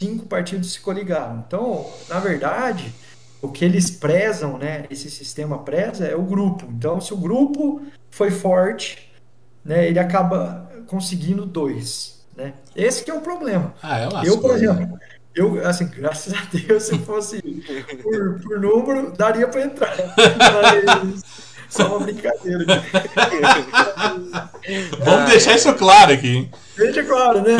cinco 0.02 0.26
partidos 0.26 0.72
se 0.72 0.80
coligaram. 0.80 1.44
Então, 1.46 1.86
na 2.08 2.18
verdade, 2.18 2.92
o 3.40 3.48
que 3.48 3.64
eles 3.64 3.90
prezam, 3.90 4.58
né, 4.58 4.84
esse 4.90 5.08
sistema 5.10 5.58
preza 5.58 6.06
é 6.06 6.16
o 6.16 6.22
grupo. 6.22 6.66
Então, 6.68 7.00
se 7.00 7.14
o 7.14 7.16
grupo 7.16 7.82
foi 8.10 8.30
forte, 8.30 9.12
né, 9.64 9.86
ele 9.86 10.00
acaba 10.00 10.68
conseguindo 10.86 11.46
dois, 11.46 12.24
né? 12.36 12.54
Esse 12.74 13.04
que 13.04 13.10
é 13.10 13.14
o 13.14 13.20
problema. 13.20 13.74
Ah, 13.82 14.00
é 14.00 14.08
eu, 14.24 14.40
por 14.40 14.50
exemplo, 14.50 14.98
eu, 15.34 15.66
assim, 15.66 15.86
graças 15.86 16.34
a 16.34 16.44
Deus, 16.52 16.82
se 16.82 16.98
fosse 16.98 17.40
por, 18.02 18.40
por 18.40 18.60
número, 18.60 19.12
daria 19.12 19.46
para 19.46 19.62
entrar. 19.62 19.96
Mas 19.96 21.51
só 21.72 21.88
uma 21.88 22.00
brincadeira. 22.00 22.64
Vamos 25.04 25.30
deixar 25.30 25.56
isso 25.56 25.72
claro 25.74 26.12
aqui? 26.12 26.48
Deixa 26.76 27.02
claro, 27.02 27.40
né? 27.42 27.56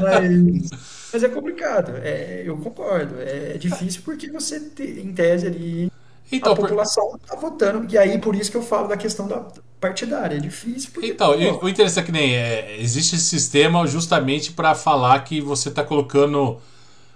Mas 0.00 0.70
mas 1.12 1.22
é 1.22 1.28
complicado, 1.28 1.92
é, 2.02 2.42
eu 2.46 2.56
concordo. 2.56 3.16
É, 3.20 3.52
é 3.54 3.58
difícil 3.58 4.00
porque 4.02 4.30
você, 4.30 4.58
tem, 4.58 4.98
em 5.00 5.12
tese, 5.12 5.46
ali 5.46 5.92
então, 6.30 6.52
a 6.52 6.56
população 6.56 7.16
está 7.20 7.36
por... 7.36 7.50
votando. 7.50 7.86
E 7.92 7.98
aí, 7.98 8.18
por 8.18 8.34
isso 8.34 8.50
que 8.50 8.56
eu 8.56 8.62
falo 8.62 8.88
da 8.88 8.96
questão 8.96 9.28
da 9.28 9.44
partidária. 9.78 10.36
É 10.36 10.40
difícil. 10.40 10.90
Porque, 10.94 11.08
então, 11.08 11.34
pô, 11.58 11.66
o 11.66 11.68
interessante 11.68 12.04
é 12.04 12.06
que 12.06 12.12
nem 12.12 12.34
é, 12.34 12.80
existe 12.80 13.16
esse 13.16 13.26
sistema 13.26 13.86
justamente 13.86 14.52
para 14.52 14.74
falar 14.74 15.20
que 15.20 15.40
você 15.40 15.68
está 15.68 15.84
colocando. 15.84 16.58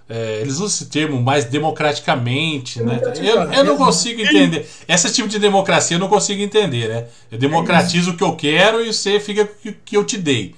É, 0.09 0.41
eles 0.41 0.55
usam 0.55 0.67
esse 0.67 0.87
termo 0.87 1.21
mais 1.21 1.47
democraticamente, 1.47 2.81
né? 2.81 3.01
Eu, 3.21 3.53
eu 3.53 3.65
não 3.65 3.77
consigo 3.77 4.21
entender. 4.21 4.69
Esse 4.87 5.13
tipo 5.13 5.29
de 5.29 5.39
democracia 5.39 5.97
eu 5.97 6.01
não 6.01 6.09
consigo 6.09 6.41
entender, 6.41 6.89
né? 6.89 7.07
Eu 7.31 7.39
democratizo 7.39 8.13
o 8.13 8.17
que 8.17 8.23
eu 8.23 8.37
quero 8.37 8.81
e 8.81 8.93
você 8.93 9.19
fica 9.19 9.43
o 9.43 9.73
que 9.85 9.97
eu 9.97 10.05
te 10.05 10.17
dei. 10.17 10.55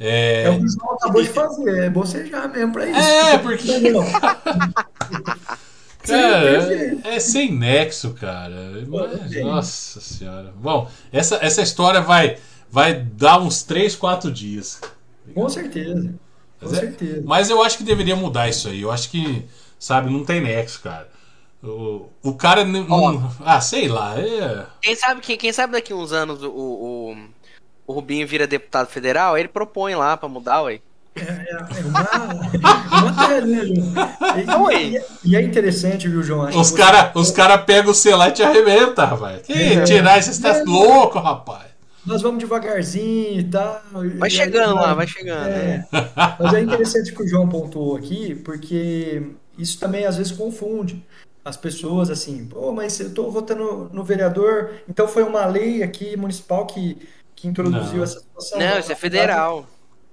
É, 0.00 0.44
é 0.44 0.50
o 0.50 0.58
que 0.58 0.64
o 0.64 0.70
João 0.70 0.94
acabou 0.94 1.22
de 1.22 1.28
fazer, 1.28 1.84
é 1.84 1.90
bocejar 1.90 2.50
mesmo 2.50 2.72
pra 2.72 2.86
isso. 2.86 2.98
É, 2.98 3.36
porque. 3.38 3.92
cara, 6.06 6.72
é, 6.72 6.98
é 7.16 7.20
sem 7.20 7.52
nexo, 7.52 8.14
cara. 8.14 8.86
Nossa 9.42 10.00
senhora. 10.00 10.54
Bom, 10.56 10.88
essa, 11.12 11.38
essa 11.42 11.60
história 11.60 12.00
vai, 12.00 12.38
vai 12.70 12.94
dar 12.94 13.38
uns 13.38 13.62
3, 13.64 13.94
4 13.96 14.30
dias. 14.30 14.80
Com 15.34 15.48
certeza. 15.48 16.14
Com 16.60 16.66
mas, 16.66 16.72
é, 16.72 16.80
certeza. 16.80 17.22
mas 17.24 17.50
eu 17.50 17.62
acho 17.62 17.78
que 17.78 17.84
deveria 17.84 18.16
mudar 18.16 18.48
isso 18.48 18.68
aí. 18.68 18.82
Eu 18.82 18.90
acho 18.90 19.10
que, 19.10 19.44
sabe, 19.78 20.10
não 20.10 20.24
tem 20.24 20.40
nexo, 20.40 20.80
cara. 20.80 21.08
O, 21.62 22.08
o 22.22 22.34
cara 22.34 22.64
não. 22.64 23.30
ah, 23.44 23.60
sei 23.60 23.88
lá. 23.88 24.18
É... 24.18 24.66
Quem, 24.80 24.94
sabe, 24.94 25.20
quem, 25.20 25.36
quem 25.36 25.52
sabe 25.52 25.72
daqui 25.72 25.92
uns 25.92 26.12
anos 26.12 26.42
o, 26.42 26.50
o 26.50 27.16
o 27.88 27.94
Rubinho 27.94 28.28
vira 28.28 28.46
deputado 28.46 28.86
federal, 28.86 29.38
ele 29.38 29.48
propõe 29.48 29.94
lá 29.94 30.14
pra 30.14 30.28
mudar, 30.28 30.60
ué. 30.60 30.80
É, 31.16 31.22
é, 31.22 31.46
é 31.50 31.84
uma, 31.86 33.10
uma 33.10 33.26
teoria, 33.26 33.64
João. 33.64 34.70
E, 34.70 34.98
e, 34.98 35.02
e, 35.24 35.36
é 35.36 35.40
interessante, 35.40 36.06
viu, 36.06 36.22
João? 36.22 36.44
Acho 36.44 36.60
os 36.60 36.70
caras 36.70 37.10
você... 37.14 37.32
cara 37.32 37.56
pegam 37.56 37.90
o 37.90 37.94
celular 37.94 38.28
e 38.28 38.32
te 38.32 38.42
arrebenta, 38.42 39.06
rapaz. 39.06 39.40
Que 39.40 39.52
é, 39.52 39.84
tirar 39.84 40.18
esse 40.18 40.40
tá 40.40 40.58
é, 40.58 40.64
louco, 40.64 41.18
rapaz. 41.18 41.67
Nós 42.08 42.22
vamos 42.22 42.38
devagarzinho 42.38 43.40
e 43.40 43.44
tal. 43.44 43.82
Vai 44.16 44.30
chegando 44.30 44.74
lá, 44.74 44.94
vai 44.94 45.06
chegando. 45.06 45.48
É. 45.48 45.86
Mas 46.38 46.54
é 46.54 46.60
interessante 46.60 47.12
que 47.12 47.22
o 47.22 47.28
João 47.28 47.48
pontuou 47.48 47.96
aqui, 47.96 48.34
porque 48.34 49.22
isso 49.56 49.78
também 49.78 50.04
às 50.06 50.16
vezes 50.16 50.32
confunde 50.32 51.04
as 51.44 51.56
pessoas 51.56 52.10
assim, 52.10 52.46
pô, 52.46 52.72
mas 52.72 52.98
eu 53.00 53.14
tô 53.14 53.30
votando 53.30 53.88
no 53.92 54.04
vereador, 54.04 54.70
então 54.86 55.08
foi 55.08 55.22
uma 55.22 55.46
lei 55.46 55.82
aqui 55.82 56.14
municipal 56.14 56.66
que 56.66 56.98
que 57.38 57.46
introduziu 57.46 57.98
não. 57.98 58.02
essa 58.02 58.18
situação. 58.18 58.58
Não, 58.58 58.78
isso 58.80 58.90
é 58.90 58.96
federal. 58.96 59.64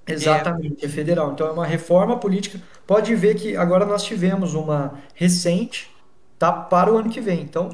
Exatamente, 0.05 0.85
é. 0.85 0.87
é. 0.87 0.89
federal. 0.89 1.31
Então 1.31 1.47
é 1.47 1.51
uma 1.51 1.65
reforma 1.65 2.17
política. 2.19 2.61
Pode 2.85 3.15
ver 3.15 3.33
que 3.33 3.57
agora 3.57 3.83
nós 3.83 4.03
tivemos 4.03 4.53
uma 4.53 4.99
recente 5.15 5.89
tá, 6.37 6.51
para 6.51 6.93
o 6.93 6.97
ano 6.97 7.09
que 7.09 7.21
vem. 7.21 7.41
Então, 7.41 7.69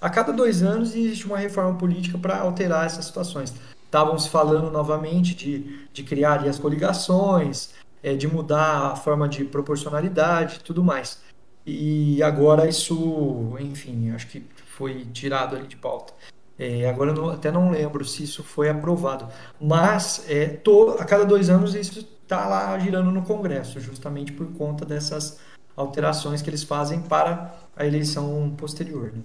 a 0.00 0.10
cada 0.10 0.32
dois 0.32 0.62
anos 0.62 0.94
existe 0.94 1.26
uma 1.26 1.38
reforma 1.38 1.76
política 1.76 2.18
para 2.18 2.38
alterar 2.38 2.86
essas 2.86 3.04
situações. 3.04 3.54
Estavam 3.84 4.18
se 4.18 4.28
falando 4.28 4.70
novamente 4.70 5.34
de, 5.34 5.86
de 5.92 6.02
criar 6.02 6.34
ali, 6.34 6.48
as 6.48 6.58
coligações, 6.58 7.74
é, 8.02 8.14
de 8.14 8.26
mudar 8.26 8.92
a 8.92 8.96
forma 8.96 9.28
de 9.28 9.44
proporcionalidade 9.44 10.60
tudo 10.60 10.82
mais. 10.82 11.20
E 11.64 12.22
agora 12.22 12.68
isso, 12.68 13.56
enfim, 13.60 14.10
acho 14.10 14.26
que 14.26 14.44
foi 14.76 15.04
tirado 15.12 15.54
ali 15.54 15.66
de 15.66 15.76
pauta. 15.76 16.12
É, 16.58 16.88
agora 16.88 17.12
eu 17.12 17.30
até 17.30 17.50
não 17.50 17.70
lembro 17.70 18.04
se 18.04 18.24
isso 18.24 18.42
foi 18.42 18.68
aprovado, 18.68 19.26
mas 19.60 20.24
é, 20.28 20.60
a 20.98 21.04
cada 21.04 21.24
dois 21.24 21.48
anos 21.48 21.74
isso 21.74 22.06
está 22.22 22.46
lá 22.46 22.78
girando 22.78 23.10
no 23.10 23.22
Congresso, 23.22 23.80
justamente 23.80 24.32
por 24.32 24.46
conta 24.52 24.84
dessas 24.84 25.40
alterações 25.76 26.42
que 26.42 26.50
eles 26.50 26.62
fazem 26.62 27.00
para 27.00 27.54
a 27.76 27.86
eleição 27.86 28.54
posterior. 28.56 29.12
Né? 29.12 29.22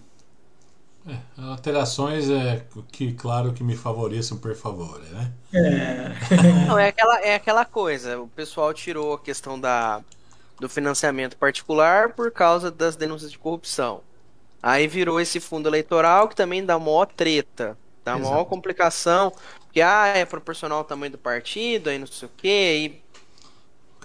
É, 1.08 1.42
alterações 1.42 2.30
é 2.30 2.66
que, 2.92 3.14
claro, 3.14 3.54
que 3.54 3.64
me 3.64 3.78
favoreçam 3.78 4.38
por 4.38 4.54
favor, 4.56 5.00
né? 5.12 5.32
É. 5.54 6.68
Não, 6.68 6.78
é 6.78 6.90
aquela, 6.90 7.20
é 7.22 7.36
aquela 7.36 7.64
coisa. 7.64 8.20
O 8.20 8.28
pessoal 8.28 8.74
tirou 8.74 9.14
a 9.14 9.20
questão 9.20 9.60
da, 9.60 10.02
do 10.60 10.68
financiamento 10.68 11.38
particular 11.38 12.14
por 12.14 12.30
causa 12.32 12.70
das 12.70 12.96
denúncias 12.96 13.32
de 13.32 13.40
corrupção. 13.40 14.02
Aí 14.62 14.88
virou 14.88 15.22
esse 15.22 15.40
fundo 15.40 15.70
eleitoral 15.70 16.28
que 16.28 16.36
também 16.36 16.66
dá 16.66 16.78
maior 16.78 17.06
treta, 17.06 17.78
dá 18.04 18.18
Exato. 18.18 18.30
maior 18.30 18.46
complicação, 18.46 19.32
que 19.72 19.82
ah, 19.82 20.08
é 20.08 20.26
proporcional 20.26 20.80
ao 20.80 20.84
tamanho 20.84 21.14
do 21.14 21.18
partido, 21.18 21.90
aí 21.90 21.98
não 21.98 22.08
sei 22.08 22.28
o 22.28 22.32
quê, 22.36 23.00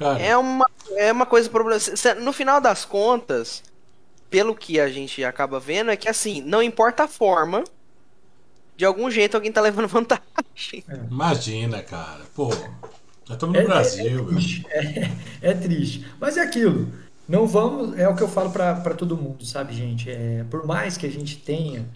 Cara. 0.02 0.22
É 0.22 0.36
uma, 0.36 0.66
é 0.96 1.12
uma 1.12 1.26
coisa 1.26 1.48
problemática. 1.48 2.14
No 2.16 2.32
final 2.32 2.60
das 2.60 2.84
contas, 2.84 3.62
pelo 4.30 4.54
que 4.54 4.80
a 4.80 4.88
gente 4.88 5.22
acaba 5.24 5.60
vendo, 5.60 5.90
é 5.90 5.96
que 5.96 6.08
assim, 6.08 6.40
não 6.40 6.62
importa 6.62 7.04
a 7.04 7.08
forma, 7.08 7.64
de 8.76 8.84
algum 8.84 9.10
jeito 9.10 9.34
alguém 9.34 9.52
tá 9.52 9.60
levando 9.60 9.86
vantagem. 9.88 10.84
É. 10.88 10.94
Imagina, 11.10 11.82
cara. 11.82 12.22
Pô, 12.34 12.50
já 13.24 13.34
estamos 13.34 13.54
no 13.54 13.60
é, 13.60 13.64
Brasil. 13.64 14.28
É, 14.28 14.32
é, 14.32 14.34
triste. 14.34 14.66
É, 14.70 15.10
é, 15.42 15.54
triste. 15.54 16.06
Mas 16.18 16.36
é 16.36 16.40
aquilo. 16.40 16.92
Não 17.28 17.46
vamos, 17.46 17.96
é 17.98 18.08
o 18.08 18.16
que 18.16 18.22
eu 18.22 18.28
falo 18.28 18.50
para 18.50 18.94
todo 18.94 19.16
mundo, 19.16 19.44
sabe, 19.46 19.72
gente? 19.72 20.10
É, 20.10 20.44
por 20.50 20.66
mais 20.66 20.96
que 20.96 21.06
a 21.06 21.10
gente 21.10 21.36
tenha 21.36 21.88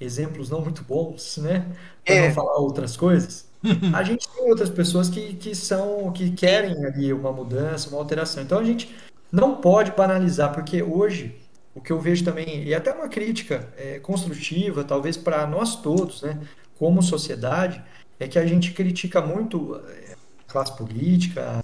exemplos 0.00 0.50
não 0.50 0.60
muito 0.60 0.84
bons, 0.84 1.38
né? 1.38 1.66
Para 2.04 2.14
é. 2.14 2.28
não 2.28 2.34
falar 2.34 2.56
outras 2.58 2.96
coisas, 2.96 3.47
a 3.94 4.02
gente 4.02 4.28
tem 4.28 4.48
outras 4.48 4.70
pessoas 4.70 5.08
que, 5.08 5.34
que 5.34 5.54
são, 5.54 6.12
que 6.12 6.30
querem 6.30 6.84
ali 6.84 7.12
uma 7.12 7.32
mudança, 7.32 7.88
uma 7.88 7.98
alteração. 7.98 8.42
Então 8.42 8.58
a 8.58 8.64
gente 8.64 8.94
não 9.30 9.56
pode 9.56 9.92
banalizar, 9.92 10.52
porque 10.52 10.82
hoje 10.82 11.36
o 11.74 11.80
que 11.80 11.92
eu 11.92 12.00
vejo 12.00 12.24
também, 12.24 12.64
e 12.64 12.74
até 12.74 12.92
uma 12.92 13.08
crítica 13.08 13.68
é, 13.76 14.00
construtiva, 14.00 14.82
talvez 14.82 15.16
para 15.16 15.46
nós 15.46 15.76
todos, 15.76 16.22
né, 16.22 16.38
como 16.76 17.02
sociedade, 17.02 17.82
é 18.18 18.26
que 18.26 18.38
a 18.38 18.46
gente 18.46 18.72
critica 18.72 19.20
muito 19.20 19.80
é, 19.88 20.16
a 20.46 20.52
classe 20.52 20.76
política 20.76 21.62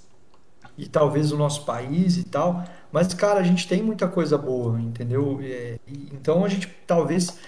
e 0.78 0.86
talvez 0.86 1.32
o 1.32 1.36
nosso 1.36 1.64
país 1.64 2.16
e 2.16 2.24
tal, 2.24 2.64
mas, 2.92 3.12
cara, 3.12 3.40
a 3.40 3.42
gente 3.42 3.66
tem 3.66 3.82
muita 3.82 4.06
coisa 4.06 4.38
boa, 4.38 4.80
entendeu? 4.80 5.40
É, 5.42 5.78
então 6.12 6.44
a 6.44 6.48
gente 6.48 6.68
talvez 6.86 7.38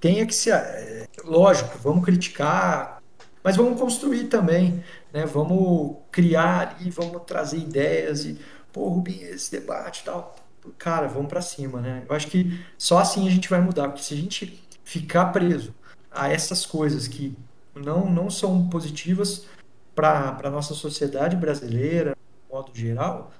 tenha 0.00 0.24
que 0.24 0.34
se. 0.34 0.52
É, 0.52 1.08
lógico, 1.24 1.76
vamos 1.78 2.04
criticar 2.04 3.02
mas 3.44 3.56
vamos 3.56 3.78
construir 3.78 4.24
também, 4.24 4.82
né? 5.12 5.26
Vamos 5.26 5.98
criar 6.10 6.78
e 6.80 6.88
vamos 6.88 7.22
trazer 7.24 7.58
ideias 7.58 8.24
e, 8.24 8.40
pô, 8.72 8.88
Rubinho, 8.88 9.28
esse 9.28 9.50
debate 9.52 10.00
e 10.00 10.04
tal. 10.04 10.34
Cara, 10.78 11.06
vamos 11.06 11.28
para 11.28 11.42
cima, 11.42 11.78
né? 11.78 12.04
Eu 12.08 12.16
acho 12.16 12.28
que 12.28 12.58
só 12.78 12.98
assim 12.98 13.28
a 13.28 13.30
gente 13.30 13.50
vai 13.50 13.60
mudar, 13.60 13.88
porque 13.88 14.02
se 14.02 14.14
a 14.14 14.16
gente 14.16 14.66
ficar 14.82 15.26
preso 15.26 15.74
a 16.10 16.30
essas 16.30 16.64
coisas 16.64 17.06
que 17.06 17.36
não, 17.74 18.10
não 18.10 18.30
são 18.30 18.66
positivas 18.68 19.44
para 19.94 20.40
a 20.42 20.50
nossa 20.50 20.72
sociedade 20.72 21.36
brasileira, 21.36 22.16
de 22.16 22.52
modo 22.54 22.70
geral, 22.72 23.30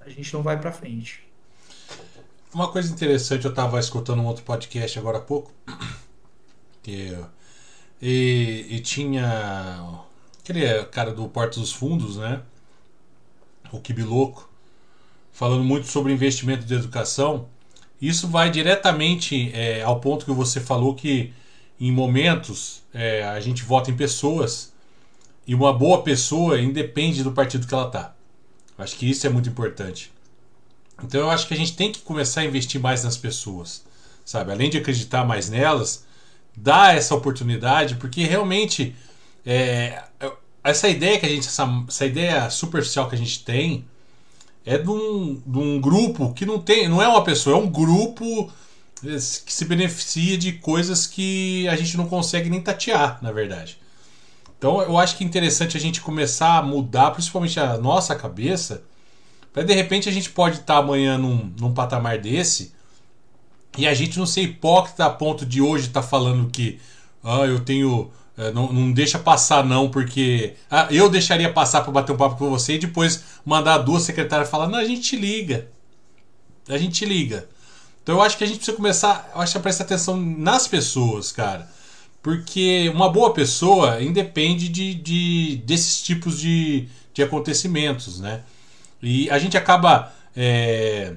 a 0.00 0.08
gente 0.08 0.32
não 0.32 0.42
vai 0.42 0.58
para 0.60 0.70
frente. 0.70 1.26
Uma 2.54 2.70
coisa 2.70 2.92
interessante, 2.92 3.44
eu 3.44 3.50
estava 3.50 3.80
escutando 3.80 4.22
um 4.22 4.26
outro 4.26 4.44
podcast 4.44 4.96
agora 4.98 5.18
há 5.18 5.20
pouco, 5.20 5.52
que, 6.80 7.12
e, 8.00 8.66
e 8.68 8.80
tinha 8.80 10.00
aquele 10.40 10.84
cara 10.86 11.12
do 11.12 11.28
Porto 11.28 11.60
dos 11.60 11.72
Fundos, 11.72 12.16
né? 12.16 12.42
O 13.72 13.80
Kibiloco, 13.80 14.48
falando 15.32 15.64
muito 15.64 15.86
sobre 15.88 16.12
investimento 16.12 16.64
de 16.64 16.74
educação. 16.74 17.48
Isso 18.00 18.28
vai 18.28 18.50
diretamente 18.50 19.50
é, 19.52 19.82
ao 19.82 20.00
ponto 20.00 20.24
que 20.24 20.32
você 20.32 20.60
falou 20.60 20.94
que 20.94 21.32
em 21.80 21.90
momentos 21.90 22.82
é, 22.92 23.24
a 23.24 23.40
gente 23.40 23.62
vota 23.62 23.90
em 23.90 23.96
pessoas 23.96 24.72
e 25.46 25.54
uma 25.54 25.72
boa 25.72 26.02
pessoa 26.02 26.60
independe 26.60 27.22
do 27.22 27.32
partido 27.32 27.66
que 27.66 27.74
ela 27.74 27.90
tá. 27.90 28.14
Acho 28.78 28.96
que 28.96 29.08
isso 29.08 29.26
é 29.26 29.30
muito 29.30 29.48
importante. 29.48 30.12
Então 31.02 31.20
eu 31.20 31.30
acho 31.30 31.46
que 31.46 31.54
a 31.54 31.56
gente 31.56 31.76
tem 31.76 31.92
que 31.92 32.00
começar 32.00 32.42
a 32.42 32.44
investir 32.44 32.80
mais 32.80 33.04
nas 33.04 33.16
pessoas, 33.16 33.84
sabe? 34.24 34.52
Além 34.52 34.70
de 34.70 34.78
acreditar 34.78 35.24
mais 35.24 35.50
nelas, 35.50 36.05
dar 36.56 36.96
essa 36.96 37.14
oportunidade, 37.14 37.96
porque 37.96 38.24
realmente 38.24 38.94
é, 39.44 40.02
essa 40.64 40.88
ideia 40.88 41.18
que 41.18 41.26
a 41.26 41.28
gente, 41.28 41.46
essa, 41.46 41.68
essa 41.86 42.06
ideia 42.06 42.50
superficial 42.50 43.08
que 43.08 43.14
a 43.14 43.18
gente 43.18 43.44
tem 43.44 43.84
é 44.64 44.76
de 44.76 44.90
um, 44.90 45.40
de 45.46 45.58
um 45.58 45.80
grupo 45.80 46.32
que 46.32 46.44
não 46.46 46.58
tem, 46.58 46.88
não 46.88 47.00
é 47.00 47.06
uma 47.06 47.22
pessoa, 47.22 47.56
é 47.56 47.60
um 47.60 47.68
grupo 47.68 48.50
que 49.00 49.52
se 49.52 49.64
beneficia 49.66 50.36
de 50.36 50.52
coisas 50.54 51.06
que 51.06 51.68
a 51.68 51.76
gente 51.76 51.96
não 51.96 52.08
consegue 52.08 52.50
nem 52.50 52.60
tatear, 52.60 53.18
na 53.22 53.30
verdade. 53.30 53.78
Então 54.58 54.82
eu 54.82 54.98
acho 54.98 55.16
que 55.16 55.22
é 55.22 55.26
interessante 55.26 55.76
a 55.76 55.80
gente 55.80 56.00
começar 56.00 56.58
a 56.58 56.62
mudar, 56.62 57.10
principalmente 57.10 57.60
a 57.60 57.76
nossa 57.76 58.16
cabeça, 58.16 58.82
para 59.52 59.62
de 59.62 59.74
repente 59.74 60.08
a 60.08 60.12
gente 60.12 60.30
pode 60.30 60.56
estar 60.56 60.74
tá 60.74 60.80
amanhã 60.80 61.16
num, 61.16 61.52
num 61.60 61.72
patamar 61.72 62.18
desse 62.18 62.74
e 63.76 63.86
a 63.86 63.94
gente 63.94 64.18
não 64.18 64.26
ser 64.26 64.42
hipócrita 64.42 65.04
a 65.04 65.10
ponto 65.10 65.44
de 65.44 65.60
hoje 65.60 65.88
estar 65.88 66.02
tá 66.02 66.06
falando 66.06 66.50
que 66.50 66.78
ah, 67.22 67.44
eu 67.44 67.60
tenho. 67.60 68.10
É, 68.38 68.52
não, 68.52 68.72
não 68.72 68.92
deixa 68.92 69.18
passar, 69.18 69.64
não, 69.64 69.90
porque. 69.90 70.54
Ah, 70.70 70.86
eu 70.90 71.08
deixaria 71.08 71.52
passar 71.52 71.82
para 71.82 71.92
bater 71.92 72.12
um 72.12 72.16
papo 72.16 72.36
com 72.36 72.50
você 72.50 72.74
e 72.74 72.78
depois 72.78 73.24
mandar 73.44 73.78
duas 73.78 74.04
secretárias 74.04 74.48
falar: 74.48 74.68
não, 74.68 74.78
a 74.78 74.84
gente 74.84 75.00
te 75.00 75.16
liga. 75.16 75.68
A 76.68 76.78
gente 76.78 76.94
te 76.94 77.04
liga. 77.04 77.48
Então 78.02 78.14
eu 78.14 78.22
acho 78.22 78.38
que 78.38 78.44
a 78.44 78.46
gente 78.46 78.58
precisa 78.58 78.76
começar 78.76 79.32
eu 79.34 79.40
acho, 79.40 79.58
a 79.58 79.60
prestar 79.60 79.84
atenção 79.84 80.16
nas 80.16 80.68
pessoas, 80.68 81.32
cara. 81.32 81.68
Porque 82.22 82.88
uma 82.94 83.10
boa 83.10 83.32
pessoa 83.32 84.00
independe 84.00 84.68
de, 84.68 84.94
de 84.94 85.62
desses 85.64 86.02
tipos 86.02 86.38
de, 86.38 86.88
de 87.12 87.22
acontecimentos, 87.22 88.20
né? 88.20 88.42
E 89.02 89.28
a 89.30 89.38
gente 89.38 89.56
acaba 89.56 90.12
é, 90.36 91.14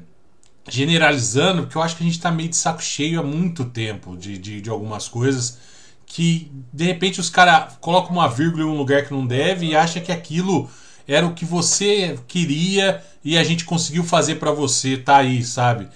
generalizando, 0.68 1.64
porque 1.64 1.78
eu 1.78 1.82
acho 1.82 1.96
que 1.96 2.04
a 2.04 2.06
gente 2.06 2.18
está 2.18 2.32
meio 2.32 2.50
de 2.50 2.56
saco 2.56 2.82
cheio 2.82 3.20
há 3.20 3.24
muito 3.24 3.66
tempo 3.66 4.16
de, 4.18 4.38
de, 4.38 4.62
de 4.62 4.70
algumas 4.70 5.08
coisas 5.08 5.58
que 6.06 6.52
de 6.74 6.86
repente 6.86 7.20
os 7.20 7.30
caras 7.30 7.76
colocam 7.80 8.12
uma 8.12 8.28
vírgula 8.28 8.64
em 8.64 8.68
um 8.68 8.78
lugar 8.78 9.06
que 9.06 9.14
não 9.14 9.26
deve 9.26 9.68
e 9.68 9.76
acha 9.76 10.02
que 10.02 10.12
aquilo 10.12 10.70
era 11.08 11.26
o 11.26 11.34
que 11.34 11.46
você 11.46 12.20
queria 12.28 13.04
e 13.24 13.38
a 13.38 13.44
gente 13.44 13.66
conseguiu 13.66 14.04
fazer 14.04 14.36
para 14.36 14.52
você, 14.52 14.98
tá 14.98 15.18
aí, 15.18 15.44
sabe? 15.44 15.88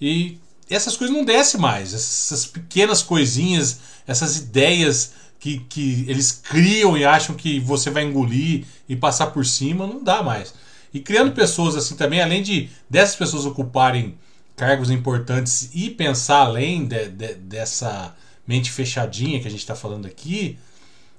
E 0.00 0.38
essas 0.68 0.96
coisas 0.96 1.14
não 1.14 1.24
descem 1.24 1.60
mais. 1.60 1.92
Essas 1.92 2.46
pequenas 2.46 3.02
coisinhas, 3.02 3.80
essas 4.06 4.36
ideias 4.36 5.12
que, 5.38 5.58
que 5.68 6.04
eles 6.08 6.30
criam 6.32 6.96
e 6.96 7.04
acham 7.04 7.34
que 7.34 7.58
você 7.58 7.90
vai 7.90 8.04
engolir 8.04 8.64
e 8.88 8.94
passar 8.94 9.28
por 9.28 9.44
cima, 9.44 9.86
não 9.86 10.02
dá 10.02 10.22
mais. 10.22 10.54
E 10.92 11.00
criando 11.00 11.32
pessoas 11.32 11.76
assim 11.76 11.96
também, 11.96 12.20
além 12.20 12.42
de 12.42 12.68
dessas 12.88 13.16
pessoas 13.16 13.46
ocuparem 13.46 14.18
cargos 14.56 14.90
importantes 14.90 15.70
e 15.72 15.88
pensar 15.90 16.40
além 16.40 16.86
de, 16.86 17.08
de, 17.08 17.34
dessa 17.34 18.14
mente 18.46 18.70
fechadinha 18.70 19.40
que 19.40 19.46
a 19.46 19.50
gente 19.50 19.60
está 19.60 19.74
falando 19.74 20.06
aqui, 20.06 20.58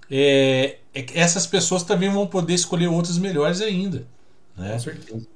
é, 0.10 0.78
é, 0.94 1.06
essas 1.14 1.48
pessoas 1.48 1.84
também 1.84 2.10
vão 2.10 2.28
poder 2.28 2.54
escolher 2.54 2.88
outros 2.88 3.18
melhores 3.18 3.62
ainda. 3.62 4.06
Né? 4.58 4.74
Com 4.74 4.80
certeza. 4.80 5.28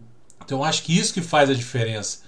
Então 0.43 0.63
acho 0.63 0.83
que 0.83 0.97
isso 0.97 1.13
que 1.13 1.21
faz 1.21 1.49
a 1.49 1.53
diferença. 1.53 2.19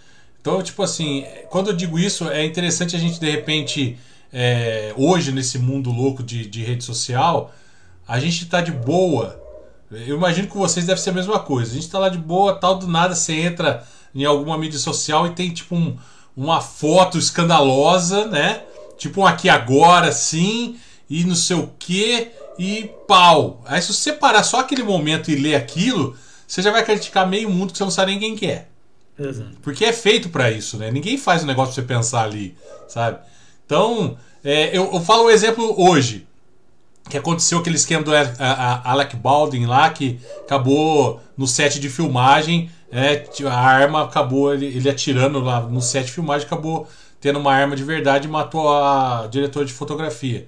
Então, 0.42 0.64
tipo 0.64 0.82
assim, 0.82 1.26
quando 1.50 1.72
eu 1.72 1.76
digo 1.76 2.00
isso, 2.00 2.30
é 2.30 2.46
interessante 2.46 2.96
a 2.96 3.00
gente 3.00 3.20
de 3.20 3.30
repente, 3.30 3.98
é, 4.32 4.94
hoje 4.96 5.32
nesse 5.32 5.60
mundo 5.60 5.92
louco 5.92 6.24
de, 6.24 6.48
de 6.48 6.64
rede 6.64 6.84
social, 6.84 7.54
a 8.08 8.20
gente 8.20 8.46
tá 8.46 8.62
de 8.62 8.72
boa. 8.72 9.44
Eu 9.92 10.18
imagino 10.18 10.48
que 10.48 10.58
vocês 10.58 10.86
deve 10.86 11.00
ser 11.00 11.12
a 11.12 11.14
mesma 11.14 11.40
coisa. 11.40 11.72
A 11.72 11.76
gente 11.76 11.90
tá 11.90 11.98
lá 11.98 12.10
de 12.10 12.18
boa, 12.18 12.56
tal, 12.56 12.78
do 12.78 12.88
nada 12.88 13.16
você 13.16 13.34
entra 13.34 13.88
em 14.14 14.26
alguma 14.26 14.58
mídia 14.58 14.80
social 14.80 15.28
e 15.28 15.32
tem 15.32 15.54
tipo 15.54 15.76
um, 15.76 15.98
uma 16.36 16.60
foto 16.60 17.18
escandalosa, 17.18 18.26
né? 18.28 18.64
Tipo 18.98 19.22
um 19.22 19.26
aqui 19.26 19.48
agora, 19.48 20.12
sim, 20.12 20.78
e 21.10 21.24
não 21.24 21.36
sei 21.36 21.56
o 21.56 21.72
que, 21.80 22.30
e 22.60 22.92
pau. 23.08 23.62
Aí 23.66 23.82
se 23.82 23.94
você 23.94 24.12
parar 24.12 24.44
só 24.44 24.60
aquele 24.60 24.84
momento 24.84 25.32
e 25.32 25.36
ler 25.36 25.56
aquilo, 25.56 26.16
você 26.48 26.62
já 26.62 26.72
vai 26.72 26.84
criticar 26.84 27.28
meio 27.28 27.50
mundo 27.50 27.72
que 27.72 27.78
você 27.78 27.84
não 27.84 27.92
sabe 27.92 28.12
nem 28.12 28.20
quem 28.20 28.36
que 28.36 28.48
é. 28.48 28.68
Exato. 29.18 29.58
Porque 29.62 29.86
é 29.86 29.94
feito 29.94 30.30
para 30.30 30.52
isso, 30.52 30.78
né? 30.78 30.92
Ninguém 30.92 31.18
faz 31.18 31.44
um 31.44 31.48
negócio 31.48 31.74
pra 31.74 31.82
você 31.82 31.88
pensar 31.88 32.24
ali, 32.24 32.56
sabe? 32.88 33.20
Então, 33.66 34.18
é, 34.44 34.78
eu, 34.78 34.94
eu, 34.94 35.02
falo 35.02 35.26
um 35.26 35.30
exemplo 35.30 35.76
hoje. 35.78 36.27
Que 37.10 37.18
aconteceu 37.18 37.60
aquele 37.60 37.76
esquema 37.76 38.04
do 38.04 38.16
a, 38.16 38.22
a 38.40 38.92
Alec 38.92 39.16
Baldwin 39.16 39.66
lá, 39.66 39.90
que 39.90 40.20
acabou 40.42 41.22
no 41.38 41.48
set 41.48 41.80
de 41.80 41.90
filmagem, 41.90 42.70
é, 42.92 43.26
a 43.46 43.60
arma 43.60 44.04
acabou, 44.04 44.54
ele, 44.54 44.66
ele 44.66 44.90
atirando 44.90 45.40
lá 45.40 45.62
no 45.62 45.82
set 45.82 46.06
de 46.06 46.12
filmagem, 46.12 46.46
acabou 46.46 46.88
tendo 47.20 47.40
uma 47.40 47.54
arma 47.54 47.76
de 47.76 47.84
verdade 47.84 48.28
e 48.28 48.32
matou 48.32 48.70
a 48.70 49.28
diretora 49.30 49.66
de 49.66 49.74
fotografia. 49.74 50.48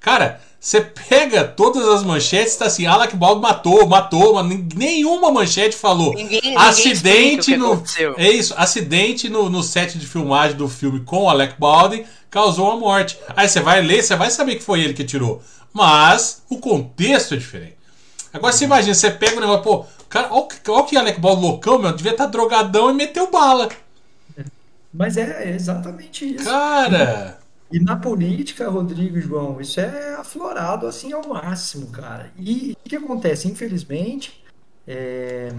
Cara, 0.00 0.40
você 0.58 0.80
pega 0.80 1.44
todas 1.44 1.86
as 1.88 2.02
manchetes, 2.02 2.56
tá 2.56 2.66
assim, 2.66 2.86
Alec 2.86 3.16
Baldwin 3.16 3.42
matou, 3.42 3.86
matou, 3.86 4.34
mas 4.34 4.46
nenhuma 4.74 5.30
manchete 5.30 5.74
falou. 5.74 6.14
Ninguém, 6.14 6.56
acidente 6.56 7.52
ninguém 7.52 7.58
no. 7.58 7.82
É 8.16 8.30
isso, 8.30 8.54
acidente 8.56 9.28
no, 9.28 9.48
no 9.48 9.62
set 9.62 9.98
de 9.98 10.06
filmagem 10.06 10.56
do 10.56 10.68
filme 10.68 11.00
com 11.00 11.28
Alec 11.28 11.54
Baldwin 11.58 12.04
causou 12.30 12.66
uma 12.68 12.76
morte. 12.76 13.18
Aí 13.36 13.48
você 13.48 13.60
vai 13.60 13.82
ler, 13.82 14.02
você 14.02 14.14
vai 14.14 14.30
saber 14.30 14.56
que 14.56 14.62
foi 14.62 14.80
ele 14.80 14.94
que 14.94 15.04
tirou. 15.04 15.42
Mas 15.72 16.42
o 16.48 16.58
contexto 16.58 17.34
é 17.34 17.36
diferente. 17.36 17.76
Agora 18.32 18.52
você 18.52 18.64
imagina, 18.64 18.94
você 18.94 19.10
pega 19.10 19.36
o 19.36 19.40
negócio, 19.40 19.62
pô, 19.62 19.84
cara, 20.08 20.28
olha 20.30 20.46
que 20.86 20.96
Alec 20.96 21.20
Baldwin 21.20 21.42
loucão, 21.42 21.78
meu, 21.78 21.92
devia 21.92 22.12
estar 22.12 22.24
tá 22.24 22.30
drogadão 22.30 22.90
e 22.90 22.94
meteu 22.94 23.30
bala. 23.30 23.68
Mas 24.92 25.16
é 25.16 25.50
exatamente 25.50 26.34
isso. 26.34 26.44
Cara. 26.44 27.38
E 27.70 27.78
na 27.78 27.96
política, 27.96 28.68
Rodrigo 28.68 29.18
e 29.18 29.20
João, 29.20 29.60
isso 29.60 29.80
é 29.80 30.14
aflorado 30.14 30.86
assim 30.86 31.12
ao 31.12 31.26
máximo, 31.28 31.86
cara. 31.88 32.32
E 32.36 32.76
o 32.84 32.88
que 32.88 32.96
acontece? 32.96 33.46
Infelizmente, 33.46 34.42
é, 34.86 35.52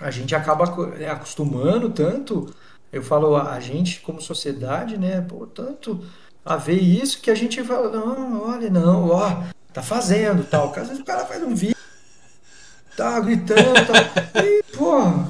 a 0.00 0.10
gente 0.12 0.34
acaba 0.34 0.64
é, 1.00 1.08
acostumando 1.10 1.90
tanto, 1.90 2.54
eu 2.92 3.02
falo 3.02 3.36
a 3.36 3.58
gente 3.60 4.00
como 4.00 4.20
sociedade, 4.20 4.98
né? 4.98 5.20
Portanto, 5.20 6.04
a 6.44 6.56
ver 6.56 6.80
isso 6.80 7.20
que 7.20 7.30
a 7.30 7.34
gente 7.34 7.62
fala, 7.62 7.90
não, 7.90 8.42
olha, 8.42 8.70
não, 8.70 9.08
ó, 9.08 9.44
tá 9.72 9.82
fazendo 9.82 10.44
tal. 10.44 10.70
Às 10.70 10.88
vezes 10.88 11.00
o 11.00 11.04
cara 11.04 11.26
faz 11.26 11.42
um 11.42 11.54
vídeo, 11.54 11.76
tá 12.96 13.20
gritando, 13.20 13.74
tal, 13.86 14.42
e, 14.44 14.62
pô, 14.76 15.24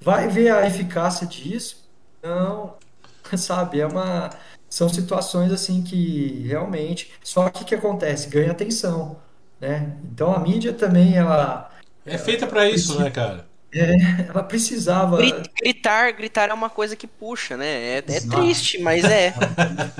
vai 0.00 0.28
ver 0.28 0.50
a 0.50 0.66
eficácia 0.66 1.26
disso. 1.26 1.82
Não, 2.22 2.74
sabe, 3.36 3.80
é 3.80 3.86
uma 3.86 4.30
são 4.72 4.88
situações 4.88 5.52
assim 5.52 5.82
que 5.82 6.46
realmente. 6.46 7.12
Só 7.22 7.50
que 7.50 7.62
o 7.62 7.66
que 7.66 7.74
acontece? 7.74 8.30
Ganha 8.30 8.52
atenção. 8.52 9.18
Né? 9.60 9.94
Então 10.10 10.34
a 10.34 10.38
mídia 10.38 10.72
também 10.72 11.14
ela. 11.14 11.70
É 12.06 12.16
feita 12.16 12.46
para 12.46 12.66
isso, 12.68 12.98
né, 12.98 13.10
cara? 13.10 13.46
É, 13.74 14.26
ela 14.28 14.42
precisava. 14.42 15.18
Gritar, 15.60 16.12
gritar 16.12 16.50
é 16.50 16.54
uma 16.54 16.68
coisa 16.68 16.94
que 16.94 17.06
puxa, 17.06 17.56
né? 17.56 17.66
É, 17.66 18.04
é 18.06 18.20
triste, 18.20 18.78
mas 18.78 19.04
é. 19.04 19.34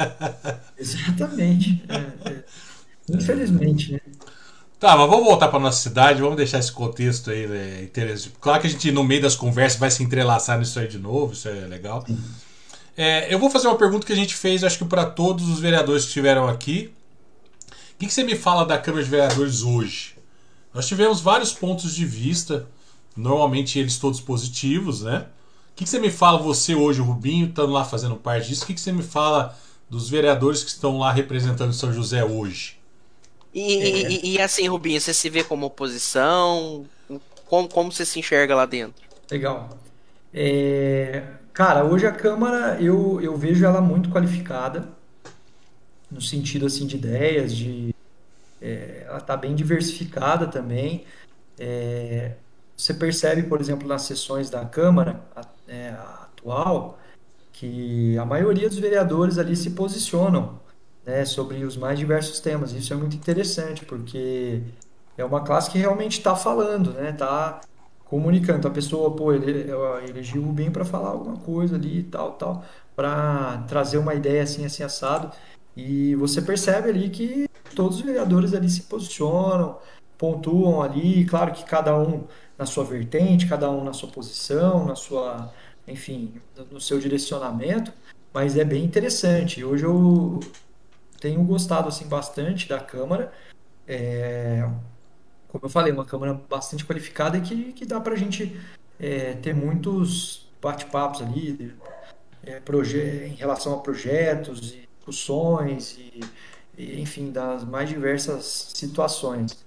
Exatamente. 0.79 1.83
É, 1.89 2.31
é. 2.31 2.45
Infelizmente, 3.11 3.93
né? 3.93 4.01
Tá, 4.79 4.97
mas 4.97 5.09
vamos 5.09 5.25
voltar 5.25 5.49
para 5.49 5.61
nossa 5.61 5.81
cidade, 5.81 6.21
vamos 6.21 6.37
deixar 6.37 6.59
esse 6.59 6.73
contexto 6.73 7.31
aí 7.31 7.47
né, 7.47 7.83
interessante. 7.83 8.35
Claro 8.41 8.61
que 8.61 8.67
a 8.67 8.71
gente, 8.71 8.91
no 8.91 9.05
meio 9.05 9.23
das 9.23 9.37
conversas, 9.37 9.79
vai 9.79 9.91
se 9.91 10.03
entrelaçar 10.03 10.59
nisso 10.59 10.79
aí 10.79 10.89
de 10.89 10.99
novo, 10.99 11.35
isso 11.35 11.49
é 11.49 11.53
legal. 11.67 12.05
É, 12.97 13.33
eu 13.33 13.39
vou 13.39 13.49
fazer 13.49 13.69
uma 13.69 13.79
pergunta 13.79 14.05
que 14.05 14.13
a 14.13 14.17
gente 14.17 14.35
fez, 14.35 14.65
acho 14.65 14.79
que 14.79 14.85
para 14.85 15.07
todos 15.07 15.49
os 15.49 15.61
vereadores 15.61 16.03
que 16.03 16.09
estiveram 16.09 16.49
aqui, 16.49 16.93
que, 18.03 18.09
que 18.09 18.13
você 18.13 18.25
me 18.25 18.35
fala 18.35 18.65
da 18.65 18.79
Câmara 18.79 19.05
de 19.05 19.11
Vereadores 19.11 19.63
hoje? 19.63 20.17
Nós 20.75 20.89
tivemos 20.89 21.21
vários 21.21 21.53
pontos 21.53 21.95
de 21.95 22.05
vista, 22.05 22.67
normalmente 23.17 23.79
eles 23.79 23.99
todos 23.99 24.21
positivos, 24.21 25.03
né? 25.03 25.27
O 25.73 25.75
que, 25.75 25.85
que 25.85 25.91
você 25.91 25.99
me 25.99 26.11
fala, 26.11 26.39
você 26.39 26.75
hoje, 26.75 27.01
o 27.01 27.05
Rubinho, 27.05 27.49
estando 27.49 27.73
lá 27.73 27.85
fazendo 27.85 28.17
parte 28.17 28.49
disso, 28.49 28.65
o 28.65 28.67
que, 28.67 28.75
que 28.75 28.81
você 28.81 28.93
me 28.93 29.03
fala 29.03 29.57
dos 29.89 30.09
vereadores 30.09 30.63
que 30.63 30.71
estão 30.71 30.99
lá 30.99 31.11
representando 31.11 31.73
São 31.73 31.93
José 31.93 32.25
hoje? 32.25 32.79
E, 33.55 33.75
é. 33.75 34.11
e, 34.11 34.35
e, 34.35 34.41
assim, 34.41 34.69
Rubinho, 34.69 35.01
você 35.01 35.13
se 35.13 35.29
vê 35.29 35.45
como 35.45 35.67
oposição? 35.67 36.87
Como, 37.47 37.69
como 37.69 37.93
você 37.93 38.05
se 38.05 38.19
enxerga 38.19 38.55
lá 38.55 38.67
dentro? 38.67 39.03
Legal. 39.31 39.71
É, 40.33 41.23
cara, 41.53 41.85
hoje 41.85 42.07
a 42.07 42.13
Câmara 42.13 42.81
eu, 42.81 43.21
eu 43.21 43.37
vejo 43.37 43.65
ela 43.65 43.81
muito 43.81 44.09
qualificada 44.11 44.89
no 46.11 46.21
sentido 46.21 46.67
assim 46.67 46.87
de 46.87 46.97
ideias, 46.97 47.55
de 47.55 47.95
é, 48.61 49.05
ela 49.07 49.19
está 49.19 49.37
bem 49.37 49.55
diversificada 49.55 50.47
também. 50.47 51.05
É, 51.59 52.33
você 52.77 52.95
percebe, 52.95 53.45
por 53.45 53.61
exemplo, 53.61 53.87
nas 53.87 54.03
sessões 54.03 54.51
da 54.51 54.65
Câmara 54.65 55.21
é, 55.69 55.91
atual, 55.91 56.99
que 57.53 58.17
a 58.19 58.25
maioria 58.25 58.69
dos 58.69 58.79
vereadores 58.79 59.39
ali 59.39 59.55
se 59.55 59.71
posicionam 59.71 60.61
né, 61.05 61.25
sobre 61.25 61.65
os 61.65 61.77
mais 61.77 61.99
diversos 61.99 62.41
temas. 62.41 62.73
Isso 62.73 62.93
é 62.93 62.97
muito 62.97 63.17
interessante, 63.17 63.85
porque 63.85 64.63
é 65.17 65.25
uma 65.25 65.43
classe 65.43 65.71
que 65.71 65.79
realmente 65.79 66.19
está 66.19 66.35
falando, 66.35 66.93
né? 66.93 67.11
Está 67.11 67.61
comunicando. 68.05 68.67
A 68.69 68.71
pessoa, 68.71 69.15
pô, 69.15 69.33
ele, 69.33 69.71
elegiu 70.09 70.43
o 70.43 70.53
bem 70.53 70.71
para 70.71 70.85
falar 70.85 71.11
alguma 71.11 71.37
coisa 71.37 71.77
ali 71.77 72.01
e 72.01 72.03
tal, 72.05 72.33
tal, 72.33 72.65
para 72.97 73.65
trazer 73.69 73.99
uma 73.99 74.15
ideia 74.15 74.43
assim, 74.43 74.65
assim, 74.65 74.83
assado. 74.83 75.31
E 75.77 76.15
você 76.17 76.43
percebe 76.43 76.89
ali 76.89 77.09
que 77.11 77.49
todos 77.75 77.97
os 77.97 78.03
vereadores 78.03 78.55
ali 78.55 78.69
se 78.69 78.83
posicionam, 78.83 79.79
pontuam 80.19 80.83
ali, 80.83 81.25
claro 81.25 81.53
que 81.53 81.65
cada 81.65 81.99
um 81.99 82.25
na 82.63 82.67
sua 82.67 82.85
vertente, 82.85 83.49
cada 83.49 83.69
um 83.69 83.83
na 83.83 83.93
sua 83.93 84.09
posição, 84.09 84.85
na 84.85 84.95
sua, 84.95 85.53
enfim, 85.87 86.41
no 86.71 86.81
seu 86.81 87.01
direcionamento, 87.01 87.93
mas 88.33 88.57
é 88.57 88.65
bem 88.65 88.85
interessante. 88.85 89.65
Hoje 89.65 89.85
eu 89.85 90.39
tenho 91.21 91.43
gostado 91.43 91.89
assim 91.89 92.07
bastante 92.07 92.69
da 92.69 92.79
Câmara. 92.79 93.33
É, 93.87 94.65
como 95.49 95.65
eu 95.65 95.69
falei, 95.69 95.93
uma 95.93 96.05
Câmara 96.05 96.41
bastante 96.49 96.85
qualificada 96.85 97.37
e 97.37 97.41
que, 97.41 97.73
que 97.73 97.85
dá 97.85 98.01
para 98.01 98.15
a 98.15 98.17
gente 98.17 98.57
é, 98.99 99.33
ter 99.35 99.55
muitos 99.55 100.49
bate-papos 100.63 101.21
ali 101.21 101.75
é, 102.45 102.63
em 103.27 103.35
relação 103.35 103.75
a 103.75 103.79
projetos 103.79 104.73
e 104.73 104.89
discussões 104.99 105.99
e, 105.99 106.21
e, 106.79 107.01
enfim, 107.01 107.33
das 107.33 107.65
mais 107.65 107.89
diversas 107.89 108.71
situações. 108.73 109.65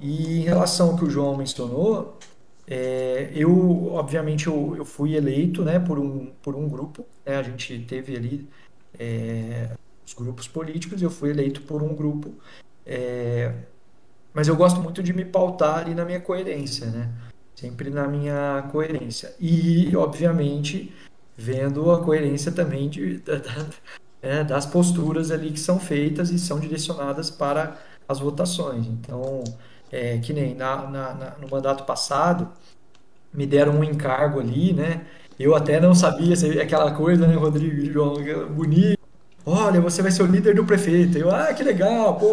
E 0.00 0.38
em 0.38 0.42
relação 0.44 0.90
ao 0.90 0.96
que 0.96 1.04
o 1.04 1.10
João 1.10 1.36
mencionou, 1.36 2.18
é, 2.70 3.32
eu, 3.34 3.92
obviamente, 3.94 4.46
eu, 4.46 4.76
eu 4.76 4.84
fui 4.84 5.16
eleito 5.16 5.64
né, 5.64 5.80
por, 5.80 5.98
um, 5.98 6.26
por 6.40 6.54
um 6.54 6.68
grupo, 6.68 7.04
né, 7.26 7.36
a 7.36 7.42
gente 7.42 7.80
teve 7.80 8.16
ali 8.16 8.48
é, 8.96 9.70
os 10.06 10.14
grupos 10.14 10.46
políticos, 10.46 11.02
eu 11.02 11.10
fui 11.10 11.30
eleito 11.30 11.62
por 11.62 11.82
um 11.82 11.92
grupo, 11.96 12.32
é, 12.86 13.52
mas 14.32 14.46
eu 14.46 14.54
gosto 14.54 14.80
muito 14.80 15.02
de 15.02 15.12
me 15.12 15.24
pautar 15.24 15.78
ali 15.78 15.96
na 15.96 16.04
minha 16.04 16.20
coerência, 16.20 16.86
né? 16.86 17.12
Sempre 17.56 17.90
na 17.90 18.06
minha 18.06 18.68
coerência. 18.70 19.34
E, 19.40 19.94
obviamente, 19.96 20.94
vendo 21.36 21.90
a 21.90 22.02
coerência 22.02 22.52
também 22.52 22.88
de, 22.88 23.18
da, 23.18 23.42
é, 24.22 24.44
das 24.44 24.64
posturas 24.64 25.32
ali 25.32 25.50
que 25.50 25.60
são 25.60 25.80
feitas 25.80 26.30
e 26.30 26.38
são 26.38 26.60
direcionadas 26.60 27.30
para 27.30 27.76
as 28.08 28.20
votações. 28.20 28.86
Então, 28.86 29.42
é, 29.92 30.18
que 30.18 30.32
nem 30.32 30.54
na, 30.54 30.76
na, 30.88 31.14
na, 31.14 31.32
no 31.40 31.48
mandato 31.48 31.84
passado, 31.84 32.48
me 33.32 33.46
deram 33.46 33.72
um 33.72 33.84
encargo 33.84 34.40
ali, 34.40 34.72
né? 34.72 35.02
Eu 35.38 35.54
até 35.54 35.80
não 35.80 35.94
sabia, 35.94 36.34
aquela 36.62 36.90
coisa, 36.92 37.26
né, 37.26 37.34
Rodrigo, 37.34 37.90
João, 37.90 38.14
bonito. 38.50 38.98
Olha, 39.44 39.80
você 39.80 40.02
vai 40.02 40.10
ser 40.10 40.22
o 40.22 40.26
líder 40.26 40.54
do 40.54 40.64
prefeito. 40.64 41.16
Eu, 41.16 41.34
ah, 41.34 41.52
que 41.54 41.62
legal, 41.62 42.14
pô, 42.16 42.30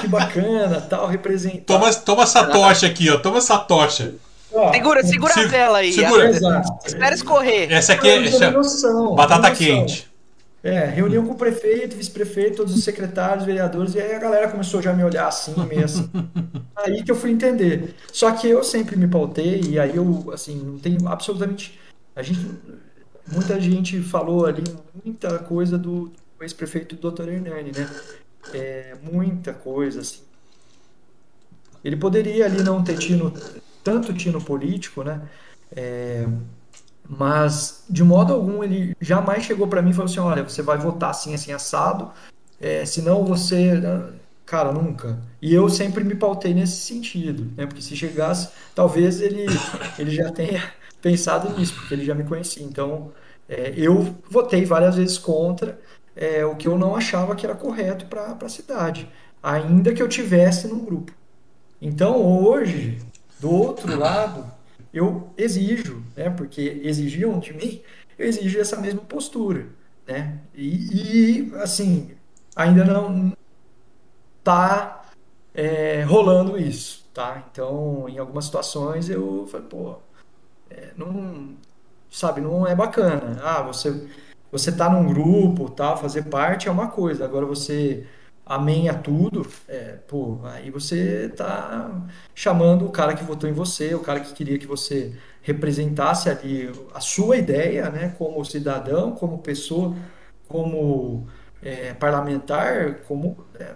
que 0.00 0.08
bacana, 0.08 0.80
tal, 0.80 1.06
representar. 1.06 1.64
Toma, 1.66 1.92
toma 1.92 2.22
essa 2.22 2.44
tocha 2.46 2.86
aqui, 2.86 3.10
ó, 3.10 3.18
toma 3.18 3.38
essa 3.38 3.58
tocha. 3.58 4.14
segura, 4.72 5.04
segura 5.04 5.34
se, 5.34 5.40
a 5.40 5.46
vela 5.48 5.78
aí. 5.78 5.92
Segura. 5.92 6.30
Espera 6.84 7.14
escorrer. 7.14 7.70
Essa 7.70 7.92
aqui 7.92 8.08
é, 8.08 8.24
essa, 8.26 8.50
noção, 8.50 9.14
batata 9.14 9.50
quente. 9.50 10.10
É, 10.66 10.84
reunião 10.86 11.24
com 11.24 11.32
o 11.32 11.36
prefeito, 11.36 11.96
vice-prefeito, 11.96 12.56
todos 12.56 12.74
os 12.74 12.82
secretários, 12.82 13.46
vereadores, 13.46 13.94
e 13.94 14.00
aí 14.00 14.12
a 14.12 14.18
galera 14.18 14.50
começou 14.50 14.82
já 14.82 14.90
a 14.90 14.94
me 14.94 15.04
olhar 15.04 15.28
assim, 15.28 15.54
meio 15.64 15.84
assim. 15.84 16.10
aí 16.74 17.04
que 17.04 17.10
eu 17.12 17.14
fui 17.14 17.30
entender. 17.30 17.94
Só 18.12 18.32
que 18.32 18.48
eu 18.48 18.64
sempre 18.64 18.96
me 18.96 19.06
pautei, 19.06 19.60
e 19.60 19.78
aí 19.78 19.94
eu, 19.94 20.32
assim, 20.32 20.56
não 20.56 20.76
tenho 20.76 21.06
absolutamente. 21.06 21.78
A 22.16 22.22
gente. 22.22 22.40
Muita 23.32 23.60
gente 23.60 24.02
falou 24.02 24.44
ali 24.44 24.64
muita 25.04 25.38
coisa 25.38 25.78
do, 25.78 26.12
ex-prefeito 26.40 26.96
Dr. 26.96 27.28
Hernani, 27.28 27.70
né? 27.70 27.88
É, 28.52 28.96
muita 29.00 29.54
coisa, 29.54 30.00
assim. 30.00 30.22
Ele 31.84 31.96
poderia 31.96 32.44
ali 32.44 32.60
não 32.64 32.82
ter 32.82 32.98
tido 32.98 33.32
tanto 33.84 34.12
tino 34.12 34.42
político, 34.42 35.04
né? 35.04 35.22
É, 35.70 36.26
mas, 37.08 37.84
de 37.88 38.02
modo 38.02 38.32
algum, 38.32 38.62
ele 38.62 38.96
jamais 39.00 39.44
chegou 39.44 39.68
para 39.68 39.82
mim 39.82 39.90
e 39.90 39.92
falou 39.92 40.10
assim: 40.10 40.20
olha, 40.20 40.42
você 40.42 40.62
vai 40.62 40.76
votar 40.76 41.10
assim, 41.10 41.34
assim, 41.34 41.52
assado, 41.52 42.10
é, 42.60 42.84
senão 42.84 43.24
você. 43.24 43.74
Né, 43.74 44.12
cara, 44.44 44.72
nunca. 44.72 45.18
E 45.40 45.54
eu 45.54 45.68
sempre 45.68 46.02
me 46.02 46.14
pautei 46.14 46.52
nesse 46.52 46.76
sentido, 46.76 47.52
né? 47.56 47.66
Porque 47.66 47.82
se 47.82 47.96
chegasse, 47.96 48.48
talvez 48.74 49.20
ele, 49.20 49.46
ele 49.98 50.10
já 50.10 50.30
tenha 50.30 50.62
pensado 51.00 51.56
nisso, 51.56 51.74
porque 51.74 51.94
ele 51.94 52.04
já 52.04 52.14
me 52.14 52.24
conhecia. 52.24 52.64
Então, 52.64 53.12
é, 53.48 53.72
eu 53.76 54.14
votei 54.28 54.64
várias 54.64 54.96
vezes 54.96 55.18
contra 55.18 55.78
é, 56.16 56.44
o 56.44 56.56
que 56.56 56.66
eu 56.66 56.76
não 56.76 56.96
achava 56.96 57.36
que 57.36 57.46
era 57.46 57.54
correto 57.54 58.06
para 58.06 58.36
a 58.40 58.48
cidade, 58.48 59.08
ainda 59.42 59.92
que 59.92 60.02
eu 60.02 60.08
tivesse 60.08 60.66
num 60.66 60.84
grupo. 60.84 61.12
Então, 61.80 62.20
hoje, 62.22 62.98
do 63.38 63.50
outro 63.50 63.96
lado, 63.96 64.50
eu 64.96 65.30
exijo, 65.36 66.02
né, 66.16 66.30
porque 66.30 66.80
exigiam 66.82 67.38
de 67.38 67.52
mim, 67.52 67.82
eu 68.18 68.26
exijo 68.26 68.58
essa 68.58 68.76
mesma 68.80 69.02
postura, 69.02 69.66
né? 70.06 70.40
E, 70.54 71.48
e 71.50 71.54
assim, 71.56 72.12
ainda 72.54 72.84
não 72.84 73.32
tá 74.42 75.04
é, 75.54 76.02
rolando 76.04 76.58
isso, 76.58 77.06
tá? 77.12 77.44
Então, 77.50 78.08
em 78.08 78.18
algumas 78.18 78.46
situações 78.46 79.10
eu 79.10 79.46
falei, 79.50 79.66
pô, 79.68 79.96
é, 80.70 80.92
não, 80.96 81.54
sabe, 82.10 82.40
não 82.40 82.66
é 82.66 82.74
bacana. 82.74 83.38
Ah, 83.42 83.62
você 83.62 84.08
você 84.50 84.72
tá 84.72 84.88
num 84.88 85.06
grupo, 85.12 85.68
tal, 85.70 85.98
fazer 85.98 86.24
parte 86.24 86.68
é 86.68 86.70
uma 86.70 86.88
coisa. 86.88 87.24
Agora 87.24 87.44
você 87.44 88.06
amém 88.46 88.88
a 88.88 88.94
tudo, 88.94 89.44
é, 89.68 89.98
pô, 90.06 90.38
aí 90.44 90.70
você 90.70 91.28
tá 91.28 91.90
chamando 92.32 92.86
o 92.86 92.90
cara 92.92 93.14
que 93.14 93.24
votou 93.24 93.50
em 93.50 93.52
você, 93.52 93.92
o 93.92 94.00
cara 94.00 94.20
que 94.20 94.32
queria 94.32 94.56
que 94.56 94.66
você 94.66 95.12
representasse 95.42 96.30
ali 96.30 96.70
a 96.94 97.00
sua 97.00 97.36
ideia, 97.36 97.90
né, 97.90 98.14
como 98.16 98.44
cidadão, 98.44 99.12
como 99.12 99.38
pessoa, 99.38 99.96
como 100.48 101.26
é, 101.60 101.92
parlamentar, 101.94 103.00
como 103.08 103.36
é, 103.58 103.74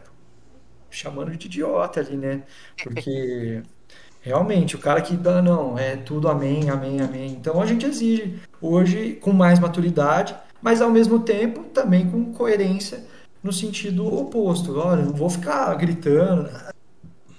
chamando 0.89 1.37
de 1.37 1.47
idiota 1.47 2.01
ali, 2.01 2.17
né? 2.17 2.43
Porque 2.83 3.63
realmente 4.23 4.77
o 4.77 4.79
cara 4.79 5.01
que 5.01 5.17
dá 5.17 5.43
não 5.43 5.79
é 5.79 5.97
tudo 5.97 6.29
amém, 6.29 6.71
amém, 6.71 7.01
amém. 7.01 7.33
Então 7.33 7.61
a 7.61 7.67
gente 7.67 7.87
exige 7.87 8.41
hoje 8.61 9.15
com 9.15 9.33
mais 9.33 9.59
maturidade, 9.59 10.35
mas 10.63 10.81
ao 10.81 10.91
mesmo 10.91 11.21
tempo 11.21 11.65
também 11.65 12.09
com 12.11 12.33
coerência 12.33 13.05
no 13.43 13.53
sentido 13.53 14.07
oposto. 14.07 14.79
Olha, 14.79 15.03
não 15.03 15.13
vou 15.13 15.31
ficar 15.31 15.75
gritando, 15.75 16.51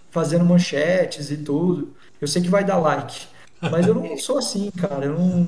fazendo 0.09 0.45
manchetes 0.45 1.31
e 1.31 1.37
tudo. 1.37 1.93
Eu 2.19 2.27
sei 2.27 2.41
que 2.41 2.49
vai 2.49 2.63
dar 2.63 2.77
like, 2.77 3.27
mas 3.61 3.87
eu 3.87 3.95
não 3.95 4.15
sou 4.17 4.37
assim, 4.37 4.69
cara. 4.71 5.05
Eu 5.05 5.17
não 5.17 5.47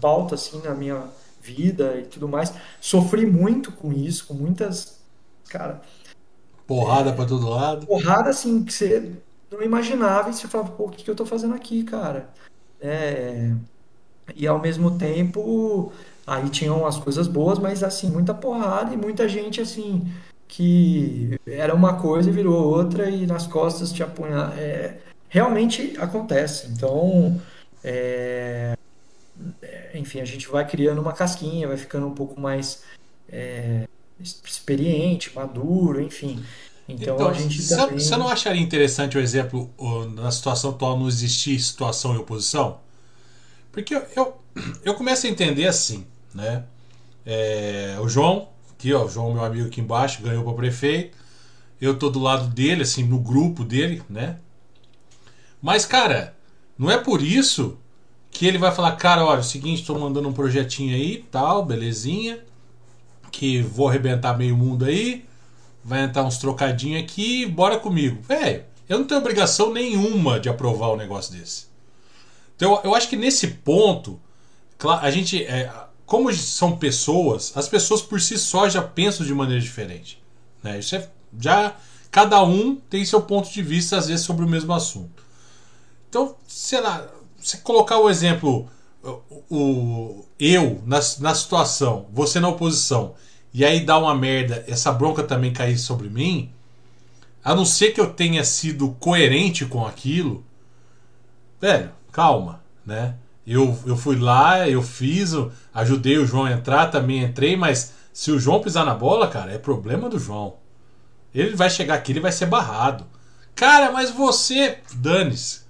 pauto 0.00 0.34
assim 0.34 0.60
na 0.62 0.74
minha 0.74 1.04
vida 1.40 1.96
e 1.98 2.04
tudo 2.04 2.28
mais. 2.28 2.52
Sofri 2.80 3.26
muito 3.26 3.72
com 3.72 3.92
isso, 3.92 4.26
com 4.26 4.34
muitas, 4.34 5.00
cara. 5.48 5.82
Porrada 6.66 7.10
é, 7.10 7.12
para 7.12 7.26
todo 7.26 7.48
lado. 7.48 7.86
Porrada 7.86 8.30
assim 8.30 8.64
que 8.64 8.72
você 8.72 9.12
não 9.50 9.62
imaginava 9.62 10.30
e 10.30 10.34
você 10.34 10.48
falava, 10.48 10.70
pô, 10.72 10.84
o 10.86 10.90
que, 10.90 11.04
que 11.04 11.10
eu 11.10 11.14
tô 11.14 11.26
fazendo 11.26 11.54
aqui, 11.54 11.84
cara? 11.84 12.30
É... 12.80 13.52
E 14.34 14.46
ao 14.46 14.58
mesmo 14.58 14.96
tempo 14.96 15.92
Aí 16.26 16.48
tinham 16.48 16.86
as 16.86 16.96
coisas 16.96 17.28
boas, 17.28 17.58
mas 17.58 17.82
assim, 17.82 18.10
muita 18.10 18.32
porrada 18.32 18.94
e 18.94 18.96
muita 18.96 19.28
gente 19.28 19.60
assim 19.60 20.10
que 20.46 21.38
era 21.46 21.74
uma 21.74 21.94
coisa 21.94 22.30
e 22.30 22.32
virou 22.32 22.54
outra 22.54 23.10
e 23.10 23.26
nas 23.26 23.46
costas 23.46 23.92
te 23.92 24.02
apunhar. 24.04 24.56
É, 24.56 24.98
realmente 25.28 25.96
acontece. 25.98 26.68
Então, 26.68 27.40
é, 27.82 28.76
enfim, 29.94 30.20
a 30.20 30.24
gente 30.24 30.46
vai 30.46 30.64
criando 30.64 31.00
uma 31.00 31.12
casquinha, 31.12 31.66
vai 31.66 31.76
ficando 31.76 32.06
um 32.06 32.14
pouco 32.14 32.40
mais 32.40 32.84
é, 33.28 33.88
experiente, 34.20 35.34
maduro, 35.34 36.00
enfim. 36.00 36.40
Então, 36.88 37.14
então 37.14 37.28
a 37.28 37.32
gente 37.32 37.60
você, 37.60 37.76
também... 37.76 37.98
você 37.98 38.16
não 38.16 38.28
acharia 38.28 38.62
interessante 38.62 39.18
o 39.18 39.20
exemplo 39.20 39.68
na 40.14 40.30
situação 40.30 40.70
atual 40.70 40.96
não 40.96 41.08
existir 41.08 41.58
situação 41.58 42.14
e 42.14 42.18
oposição? 42.18 42.78
Porque 43.72 43.94
eu, 43.94 44.04
eu, 44.14 44.36
eu 44.84 44.94
começo 44.94 45.26
a 45.26 45.30
entender 45.30 45.66
assim, 45.66 46.06
né? 46.34 46.64
É, 47.24 47.96
o 48.00 48.08
João, 48.08 48.48
aqui 48.72 48.92
ó, 48.92 49.04
o 49.04 49.08
João, 49.08 49.32
meu 49.32 49.44
amigo 49.44 49.68
aqui 49.68 49.80
embaixo, 49.80 50.22
ganhou 50.22 50.44
para 50.44 50.54
prefeito. 50.54 51.16
Eu 51.80 51.96
tô 51.98 52.10
do 52.10 52.18
lado 52.18 52.48
dele, 52.48 52.82
assim, 52.82 53.04
no 53.04 53.18
grupo 53.18 53.64
dele, 53.64 54.02
né? 54.08 54.38
Mas, 55.62 55.86
cara, 55.86 56.36
não 56.78 56.90
é 56.90 56.98
por 56.98 57.22
isso 57.22 57.78
que 58.30 58.46
ele 58.46 58.58
vai 58.58 58.72
falar, 58.72 58.92
cara, 58.96 59.24
olha, 59.24 59.38
é 59.38 59.40
o 59.40 59.44
seguinte, 59.44 59.80
estou 59.80 59.98
mandando 59.98 60.28
um 60.28 60.32
projetinho 60.32 60.94
aí, 60.94 61.24
tal, 61.30 61.64
belezinha, 61.64 62.40
que 63.30 63.62
vou 63.62 63.88
arrebentar 63.88 64.36
meio 64.36 64.56
mundo 64.56 64.84
aí, 64.84 65.24
vai 65.84 66.02
entrar 66.02 66.24
uns 66.24 66.38
trocadinhos 66.38 67.02
aqui, 67.02 67.46
bora 67.46 67.78
comigo. 67.78 68.20
Velho, 68.22 68.64
eu 68.88 68.98
não 68.98 69.06
tenho 69.06 69.20
obrigação 69.20 69.72
nenhuma 69.72 70.40
de 70.40 70.48
aprovar 70.48 70.92
um 70.92 70.96
negócio 70.96 71.32
desse. 71.34 71.66
Então, 72.56 72.80
eu 72.84 72.94
acho 72.94 73.08
que 73.08 73.16
nesse 73.16 73.48
ponto, 73.48 74.20
a 75.00 75.10
gente, 75.10 75.44
é, 75.44 75.72
como 76.06 76.32
são 76.34 76.76
pessoas, 76.76 77.52
as 77.56 77.68
pessoas 77.68 78.02
por 78.02 78.20
si 78.20 78.38
só 78.38 78.68
já 78.68 78.82
pensam 78.82 79.26
de 79.26 79.34
maneira 79.34 79.60
diferente. 79.60 80.22
Né? 80.62 80.78
Isso 80.78 80.96
é 80.96 81.08
já 81.38 81.76
cada 82.10 82.42
um 82.44 82.76
tem 82.76 83.04
seu 83.04 83.22
ponto 83.22 83.50
de 83.50 83.62
vista 83.62 83.96
às 83.96 84.06
vezes 84.06 84.24
sobre 84.24 84.44
o 84.44 84.48
mesmo 84.48 84.72
assunto. 84.72 85.24
Então, 86.08 86.36
sei 86.46 86.80
lá, 86.80 87.08
você 87.36 87.56
colocar 87.58 87.98
o 87.98 88.08
exemplo, 88.08 88.68
o, 89.02 89.42
o 89.50 90.24
eu 90.38 90.80
na, 90.86 91.00
na 91.18 91.34
situação, 91.34 92.06
você 92.12 92.38
na 92.38 92.48
oposição, 92.48 93.14
e 93.52 93.64
aí 93.64 93.80
dá 93.80 93.98
uma 93.98 94.14
merda, 94.14 94.64
essa 94.68 94.92
bronca 94.92 95.22
também 95.22 95.52
cair 95.52 95.78
sobre 95.78 96.08
mim, 96.08 96.50
a 97.42 97.54
não 97.54 97.64
ser 97.64 97.90
que 97.92 98.00
eu 98.00 98.12
tenha 98.12 98.44
sido 98.44 98.90
coerente 99.00 99.66
com 99.66 99.84
aquilo, 99.84 100.44
velho, 101.60 101.90
calma, 102.10 102.62
né? 102.86 103.16
Eu, 103.46 103.78
eu 103.84 103.96
fui 103.96 104.16
lá, 104.16 104.68
eu 104.68 104.82
fiz, 104.82 105.32
ajudei 105.72 106.18
o 106.18 106.26
João 106.26 106.44
a 106.44 106.52
entrar, 106.52 106.86
também 106.86 107.22
entrei, 107.22 107.56
mas 107.56 107.92
se 108.12 108.30
o 108.30 108.38
João 108.38 108.60
pisar 108.60 108.86
na 108.86 108.94
bola, 108.94 109.28
cara, 109.28 109.52
é 109.52 109.58
problema 109.58 110.08
do 110.08 110.18
João. 110.18 110.54
Ele 111.34 111.54
vai 111.54 111.68
chegar 111.68 111.94
aqui, 111.94 112.12
ele 112.12 112.20
vai 112.20 112.32
ser 112.32 112.46
barrado. 112.46 113.04
Cara, 113.54 113.92
mas 113.92 114.10
você, 114.10 114.78
dane-se. 114.94 115.60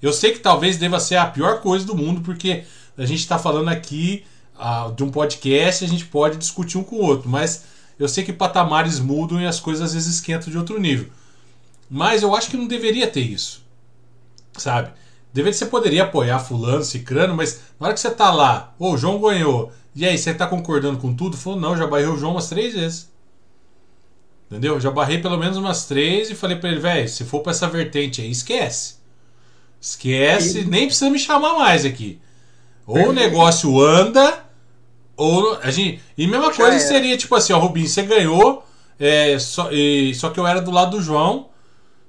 Eu 0.00 0.12
sei 0.12 0.32
que 0.32 0.38
talvez 0.38 0.76
deva 0.76 1.00
ser 1.00 1.16
a 1.16 1.26
pior 1.26 1.60
coisa 1.60 1.84
do 1.84 1.96
mundo, 1.96 2.20
porque 2.20 2.64
a 2.96 3.04
gente 3.04 3.20
está 3.20 3.38
falando 3.38 3.68
aqui 3.68 4.24
uh, 4.56 4.92
de 4.92 5.02
um 5.02 5.10
podcast, 5.10 5.84
a 5.84 5.88
gente 5.88 6.06
pode 6.06 6.36
discutir 6.36 6.78
um 6.78 6.84
com 6.84 6.96
o 6.96 7.02
outro, 7.02 7.28
mas 7.28 7.64
eu 7.98 8.08
sei 8.08 8.24
que 8.24 8.32
patamares 8.32 9.00
mudam 9.00 9.40
e 9.40 9.46
as 9.46 9.58
coisas 9.58 9.86
às 9.86 9.94
vezes 9.94 10.14
esquentam 10.14 10.50
de 10.50 10.58
outro 10.58 10.80
nível. 10.80 11.08
Mas 11.90 12.22
eu 12.22 12.34
acho 12.34 12.50
que 12.50 12.56
não 12.56 12.66
deveria 12.66 13.08
ter 13.08 13.22
isso. 13.22 13.62
Sabe? 14.56 14.90
Deveria, 15.32 15.56
você 15.56 15.66
poderia 15.66 16.04
apoiar 16.04 16.38
fulano, 16.38 16.82
cicrano, 16.82 17.34
mas 17.34 17.60
na 17.78 17.86
hora 17.86 17.94
que 17.94 18.00
você 18.00 18.10
tá 18.10 18.32
lá, 18.32 18.74
ô, 18.78 18.92
o 18.92 18.96
João 18.96 19.20
ganhou, 19.20 19.70
e 19.98 20.06
aí, 20.06 20.16
você 20.16 20.32
tá 20.32 20.46
concordando 20.46 20.98
com 20.98 21.12
tudo? 21.12 21.36
Falou, 21.36 21.58
não, 21.58 21.76
já 21.76 21.84
barrei 21.84 22.06
o 22.06 22.16
João 22.16 22.32
umas 22.32 22.48
três 22.48 22.72
vezes. 22.72 23.10
Entendeu? 24.48 24.80
Já 24.80 24.92
barrei 24.92 25.18
pelo 25.18 25.36
menos 25.36 25.56
umas 25.56 25.86
três 25.86 26.30
e 26.30 26.36
falei 26.36 26.56
para 26.56 26.70
ele, 26.70 26.78
velho, 26.78 27.08
se 27.08 27.24
for 27.24 27.40
pra 27.40 27.50
essa 27.50 27.66
vertente 27.66 28.22
aí, 28.22 28.30
esquece. 28.30 28.94
Esquece, 29.80 30.64
nem 30.64 30.86
precisa 30.86 31.10
me 31.10 31.18
chamar 31.18 31.58
mais 31.58 31.84
aqui. 31.84 32.20
Ou 32.86 33.08
o 33.08 33.12
negócio 33.12 33.80
anda, 33.84 34.44
ou 35.16 35.58
a 35.62 35.70
gente. 35.70 36.00
E 36.16 36.28
mesma 36.28 36.52
coisa 36.54 36.78
seria 36.78 37.16
tipo 37.16 37.34
assim, 37.34 37.52
ó, 37.52 37.58
Rubinho, 37.58 37.88
você 37.88 38.02
ganhou, 38.02 38.64
é, 39.00 39.36
só, 39.38 39.70
e, 39.72 40.14
só 40.14 40.30
que 40.30 40.38
eu 40.38 40.46
era 40.46 40.62
do 40.62 40.70
lado 40.70 40.96
do 40.96 41.02
João. 41.02 41.48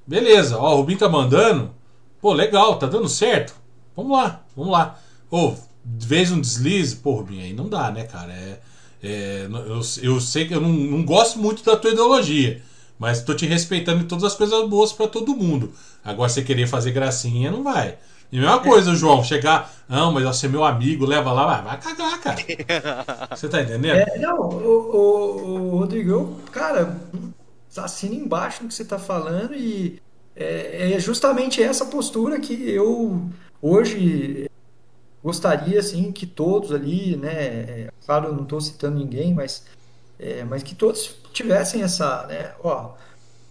Beleza, 0.06 0.58
ó, 0.58 0.74
o 0.74 0.78
Rubinho 0.78 1.00
tá 1.00 1.10
mandando. 1.10 1.74
Pô, 2.22 2.34
legal, 2.34 2.78
tá 2.78 2.88
dando 2.88 3.08
certo. 3.08 3.56
Vamos 3.96 4.12
lá, 4.12 4.41
vamos 4.56 4.72
lá. 4.72 5.00
Ou, 5.30 5.58
vez 5.84 6.32
um 6.32 6.40
deslize, 6.40 6.96
pô, 6.98 7.16
Rubinho, 7.16 7.44
aí 7.44 7.54
não 7.54 7.68
dá, 7.68 7.91
né, 7.91 8.04
cara? 8.04 8.32
É, 8.34 8.60
é, 9.02 9.48
eu, 9.48 9.82
eu 10.02 10.22
sei 10.22 10.48
que 10.48 10.54
eu 10.54 10.62
não, 10.62 10.70
não 10.70 11.04
gosto 11.04 11.40
muito 11.40 11.64
da 11.64 11.76
tua 11.76 11.91
ideologia. 11.91 12.62
Mas 12.98 13.24
tô 13.24 13.34
te 13.34 13.46
respeitando 13.46 14.04
em 14.04 14.08
todas 14.08 14.26
as 14.26 14.36
coisas 14.36 14.70
boas 14.70 14.91
para 14.91 15.08
todo 15.08 15.36
mundo. 15.36 15.72
Agora, 16.04 16.28
você 16.28 16.41
querer 16.41 16.68
fazer 16.68 16.91
gracinha, 16.91 17.50
não 17.50 17.64
vai. 17.64 17.98
E 18.32 18.38
a 18.38 18.41
mesma 18.41 18.60
coisa, 18.60 18.94
João, 18.94 19.24
chegar, 19.24 19.74
não, 19.88 20.12
mas 20.12 20.24
você 20.24 20.46
é 20.46 20.50
meu 20.50 20.64
amigo, 20.64 21.06
leva 21.06 21.32
lá, 21.32 21.46
vai, 21.46 21.64
vai 21.64 21.80
cagar, 21.80 22.20
cara. 22.20 22.38
Você 23.36 23.50
tá 23.50 23.62
entendendo? 23.62 23.98
É, 23.98 24.20
não, 24.20 24.38
o, 24.38 24.96
o, 24.96 25.74
o 25.74 25.78
Rodrigo, 25.80 26.12
eu, 26.12 26.40
cara, 26.52 26.96
assina 27.76 28.14
embaixo 28.14 28.62
no 28.62 28.70
que 28.70 28.76
você 28.76 28.86
tá 28.86 29.00
falando 29.00 29.56
e 29.56 30.00
é, 30.40 30.94
é, 30.94 30.99
justamente 30.99 31.61
essa 31.61 31.86
postura 31.86 32.40
que 32.40 32.53
eu 32.72 33.30
hoje 33.61 34.49
gostaria, 35.22 35.80
assim, 35.80 36.14
que 36.14 36.26
todos 36.26 36.72
ali, 36.72 37.18
né, 37.18 37.34
é, 37.34 37.90
claro, 38.06 38.34
não 38.34 38.44
estou 38.44 38.61
citando 38.61 38.98
ninguém, 38.98 39.34
mas, 39.34 39.66
é, 40.18 40.45
mas 40.45 40.64
que 40.64 40.74
todos 40.74 41.18
tivessem 41.34 41.82
essa, 41.82 42.26
né, 42.28 42.53
ó, 42.64 42.94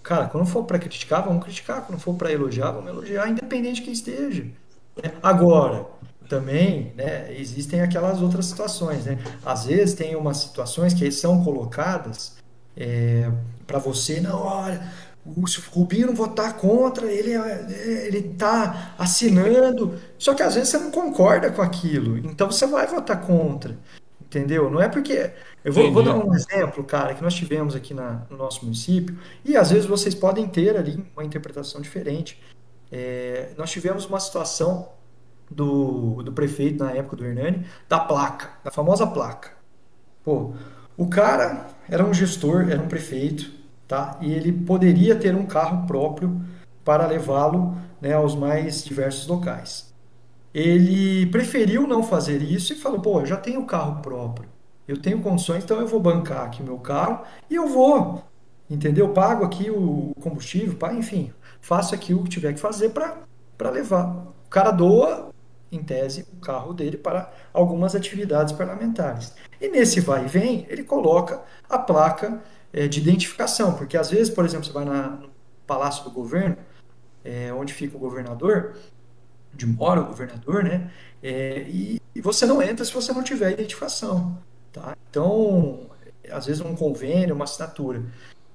cara, 0.02 0.28
quando 0.28 0.47
for 0.47 0.65
para 0.65 0.78
criticar, 0.78 1.23
vamos 1.23 1.44
criticar, 1.44 1.86
quando 1.86 2.01
for 2.01 2.15
para 2.15 2.32
elogiar, 2.32 2.70
vamos 2.70 2.89
elogiar, 2.89 3.28
independente 3.28 3.77
de 3.77 3.82
quem 3.82 3.93
esteja. 3.93 4.47
Agora, 5.23 5.86
também, 6.27 6.93
né, 6.97 7.32
existem 7.39 7.82
aquelas 7.82 8.23
outras 8.23 8.47
situações, 8.47 9.05
né? 9.05 9.19
Às 9.44 9.65
vezes 9.66 9.94
tem 9.94 10.16
umas 10.16 10.39
situações 10.39 10.93
que 10.93 11.10
são 11.10 11.43
colocadas 11.43 12.36
é, 12.77 13.31
para 13.66 13.78
você, 13.78 14.20
não, 14.20 14.40
olha, 14.40 14.81
o 15.36 15.44
Rubinho 15.70 16.09
não 16.09 16.14
votar 16.14 16.56
contra, 16.56 17.10
ele 17.10 17.32
é, 17.32 18.06
ele 18.06 18.18
está 18.18 18.94
assinando, 18.98 19.98
só 20.18 20.34
que 20.34 20.42
às 20.42 20.55
vezes 20.55 20.70
você 20.70 20.78
não 20.78 20.90
concorda 20.90 21.50
com 21.50 21.62
aquilo, 21.62 22.18
então 22.18 22.50
você 22.50 22.66
vai 22.66 22.86
votar 22.86 23.20
contra, 23.20 23.78
entendeu? 24.20 24.70
Não 24.70 24.80
é 24.80 24.88
porque 24.88 25.32
eu 25.64 25.72
vou, 25.72 25.92
vou, 25.92 26.02
dar 26.02 26.16
um 26.16 26.34
exemplo, 26.34 26.82
cara, 26.84 27.14
que 27.14 27.22
nós 27.22 27.34
tivemos 27.34 27.74
aqui 27.74 27.92
na, 27.92 28.22
no 28.30 28.36
nosso 28.36 28.64
município, 28.64 29.18
e 29.44 29.56
às 29.56 29.70
vezes 29.70 29.86
vocês 29.86 30.14
podem 30.14 30.46
ter 30.46 30.76
ali 30.76 31.05
uma 31.14 31.24
interpretação 31.24 31.80
diferente. 31.80 32.40
É, 32.90 33.50
nós 33.59 33.70
tivemos 33.70 34.06
uma 34.06 34.18
situação 34.18 34.88
do, 35.50 36.22
do 36.22 36.32
prefeito, 36.32 36.82
na 36.82 36.92
época 36.92 37.16
do 37.16 37.24
Hernani, 37.24 37.66
da 37.88 37.98
placa, 37.98 38.50
da 38.64 38.70
famosa 38.70 39.06
placa. 39.06 39.50
Pô, 40.24 40.52
o 40.96 41.09
cara 41.09 41.66
era 41.88 42.05
um 42.05 42.12
gestor, 42.12 42.68
era 42.70 42.80
um 42.80 42.88
prefeito, 42.88 43.57
tá? 43.89 44.19
E 44.20 44.32
ele 44.32 44.52
poderia 44.52 45.16
ter 45.16 45.35
um 45.35 45.47
carro 45.47 45.86
próprio 45.86 46.40
para 46.85 47.06
levá-lo 47.06 47.77
né, 48.01 48.12
aos 48.12 48.36
mais 48.36 48.85
diversos 48.85 49.27
locais. 49.27 49.93
Ele 50.55 51.27
preferiu 51.27 51.86
não 51.86 52.02
fazer 52.02 52.43
isso 52.43 52.73
e 52.73 52.77
falou: 52.77 53.01
pô, 53.01 53.20
eu 53.20 53.27
já 53.27 53.36
tenho 53.36 53.65
carro 53.66 54.01
próprio 54.02 54.48
eu 54.89 54.97
tenho 54.97 55.20
condições, 55.20 55.62
então 55.62 55.78
eu 55.78 55.86
vou 55.86 56.01
bancar 56.01 56.47
aqui 56.47 56.62
o 56.62 56.65
meu 56.65 56.78
carro 56.78 57.23
e 57.51 57.55
eu 57.55 57.69
vou, 57.69 58.24
entendeu? 58.70 59.12
Pago 59.12 59.44
aqui 59.44 59.70
o 59.70 60.12
combustível, 60.19 60.77
pá, 60.78 60.94
enfim, 60.94 61.31
faço 61.60 61.94
aqui 61.94 62.15
o 62.15 62.23
que 62.23 62.31
tiver 62.31 62.55
que 62.55 62.59
fazer 62.59 62.89
para 62.89 63.70
levar. 63.70 64.28
O 64.47 64.48
cara 64.48 64.70
doa, 64.70 65.28
em 65.70 65.82
tese, 65.82 66.27
o 66.32 66.40
carro 66.40 66.73
dele 66.73 66.97
para 66.97 67.31
algumas 67.52 67.94
atividades 67.94 68.55
parlamentares. 68.55 69.35
E 69.60 69.69
nesse 69.69 70.01
vai 70.01 70.24
e 70.24 70.28
vem, 70.28 70.66
ele 70.70 70.82
coloca 70.82 71.43
a 71.69 71.78
placa 71.78 72.43
é, 72.78 72.86
de 72.86 73.00
identificação, 73.00 73.74
porque 73.74 73.96
às 73.96 74.09
vezes, 74.09 74.30
por 74.30 74.44
exemplo, 74.44 74.64
você 74.64 74.72
vai 74.72 74.84
na, 74.84 75.09
no 75.09 75.30
Palácio 75.66 76.05
do 76.05 76.10
Governo, 76.12 76.56
é, 77.24 77.52
onde 77.52 77.74
fica 77.74 77.96
o 77.96 78.00
governador, 78.00 78.76
onde 79.52 79.66
mora 79.66 80.00
o 80.00 80.05
governador, 80.05 80.62
né? 80.62 80.88
É, 81.20 81.66
e, 81.68 82.00
e, 82.14 82.20
você 82.20 82.46
não 82.46 82.62
entra 82.62 82.84
se 82.84 82.94
você 82.94 83.12
não 83.12 83.24
tiver 83.24 83.50
identificação. 83.50 84.38
Tá? 84.72 84.96
Então, 85.10 85.90
às 86.30 86.46
vezes 86.46 86.62
um 86.62 86.76
convênio, 86.76 87.34
uma 87.34 87.44
assinatura. 87.44 88.05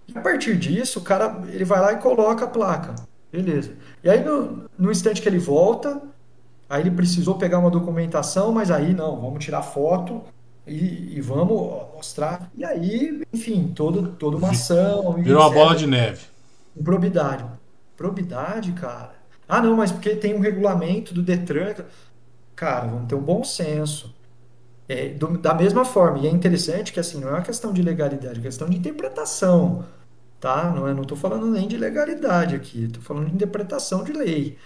E 0.08 0.18
a 0.18 0.22
partir 0.22 0.58
disso, 0.58 1.00
o 1.00 1.04
cara 1.04 1.44
ele 1.50 1.66
vai 1.66 1.82
lá 1.82 1.92
e 1.92 1.98
coloca 1.98 2.46
a 2.46 2.48
placa. 2.48 2.96
Beleza. 3.30 3.76
E 4.02 4.10
aí, 4.10 4.24
no, 4.24 4.70
no 4.78 4.90
instante 4.90 5.22
que 5.22 5.28
ele 5.28 5.40
volta, 5.40 6.02
aí 6.70 6.82
ele 6.82 6.92
precisou 6.92 7.38
pegar 7.38 7.60
uma 7.60 7.70
documentação, 7.70 8.54
mas 8.54 8.72
aí 8.72 8.94
não, 8.94 9.20
vamos 9.20 9.44
tirar 9.44 9.64
foto 9.64 10.24
e, 10.66 11.18
e 11.18 11.22
vamos 11.22 11.58
mostrar. 11.94 12.50
E 12.56 12.64
aí, 12.64 13.22
enfim, 13.34 13.72
todo, 13.76 14.14
toda 14.14 14.38
uma 14.38 14.52
ação. 14.52 15.14
Virou 15.14 15.42
uma 15.42 15.52
bola 15.52 15.76
de 15.76 15.88
neve. 15.88 16.26
Probidade. 16.82 17.46
Probidade, 17.96 18.72
cara. 18.74 19.14
Ah, 19.48 19.62
não, 19.62 19.76
mas 19.76 19.92
porque 19.92 20.16
tem 20.16 20.34
um 20.34 20.40
regulamento 20.40 21.14
do 21.14 21.22
Detran. 21.22 21.76
Cara, 22.56 22.88
vamos 22.88 23.08
ter 23.08 23.16
um 23.16 23.22
bom 23.22 23.44
senso. 23.44 24.16
É, 24.88 25.10
do, 25.10 25.38
da 25.38 25.54
mesma 25.54 25.86
forma, 25.86 26.20
e 26.20 26.28
é 26.28 26.30
interessante 26.30 26.92
que 26.92 27.00
assim, 27.00 27.20
não 27.20 27.30
é 27.30 27.32
uma 27.32 27.42
questão 27.42 27.72
de 27.72 27.82
legalidade, 27.82 28.36
é 28.36 28.38
uma 28.40 28.44
questão 28.44 28.70
de 28.70 28.78
interpretação. 28.78 29.86
Tá? 30.40 30.70
Não 30.72 30.90
estou 31.02 31.16
não 31.16 31.22
falando 31.22 31.50
nem 31.50 31.68
de 31.68 31.78
legalidade 31.78 32.56
aqui, 32.56 32.86
estou 32.86 33.02
falando 33.02 33.28
de 33.28 33.34
interpretação 33.34 34.04
de 34.04 34.12
lei. 34.12 34.58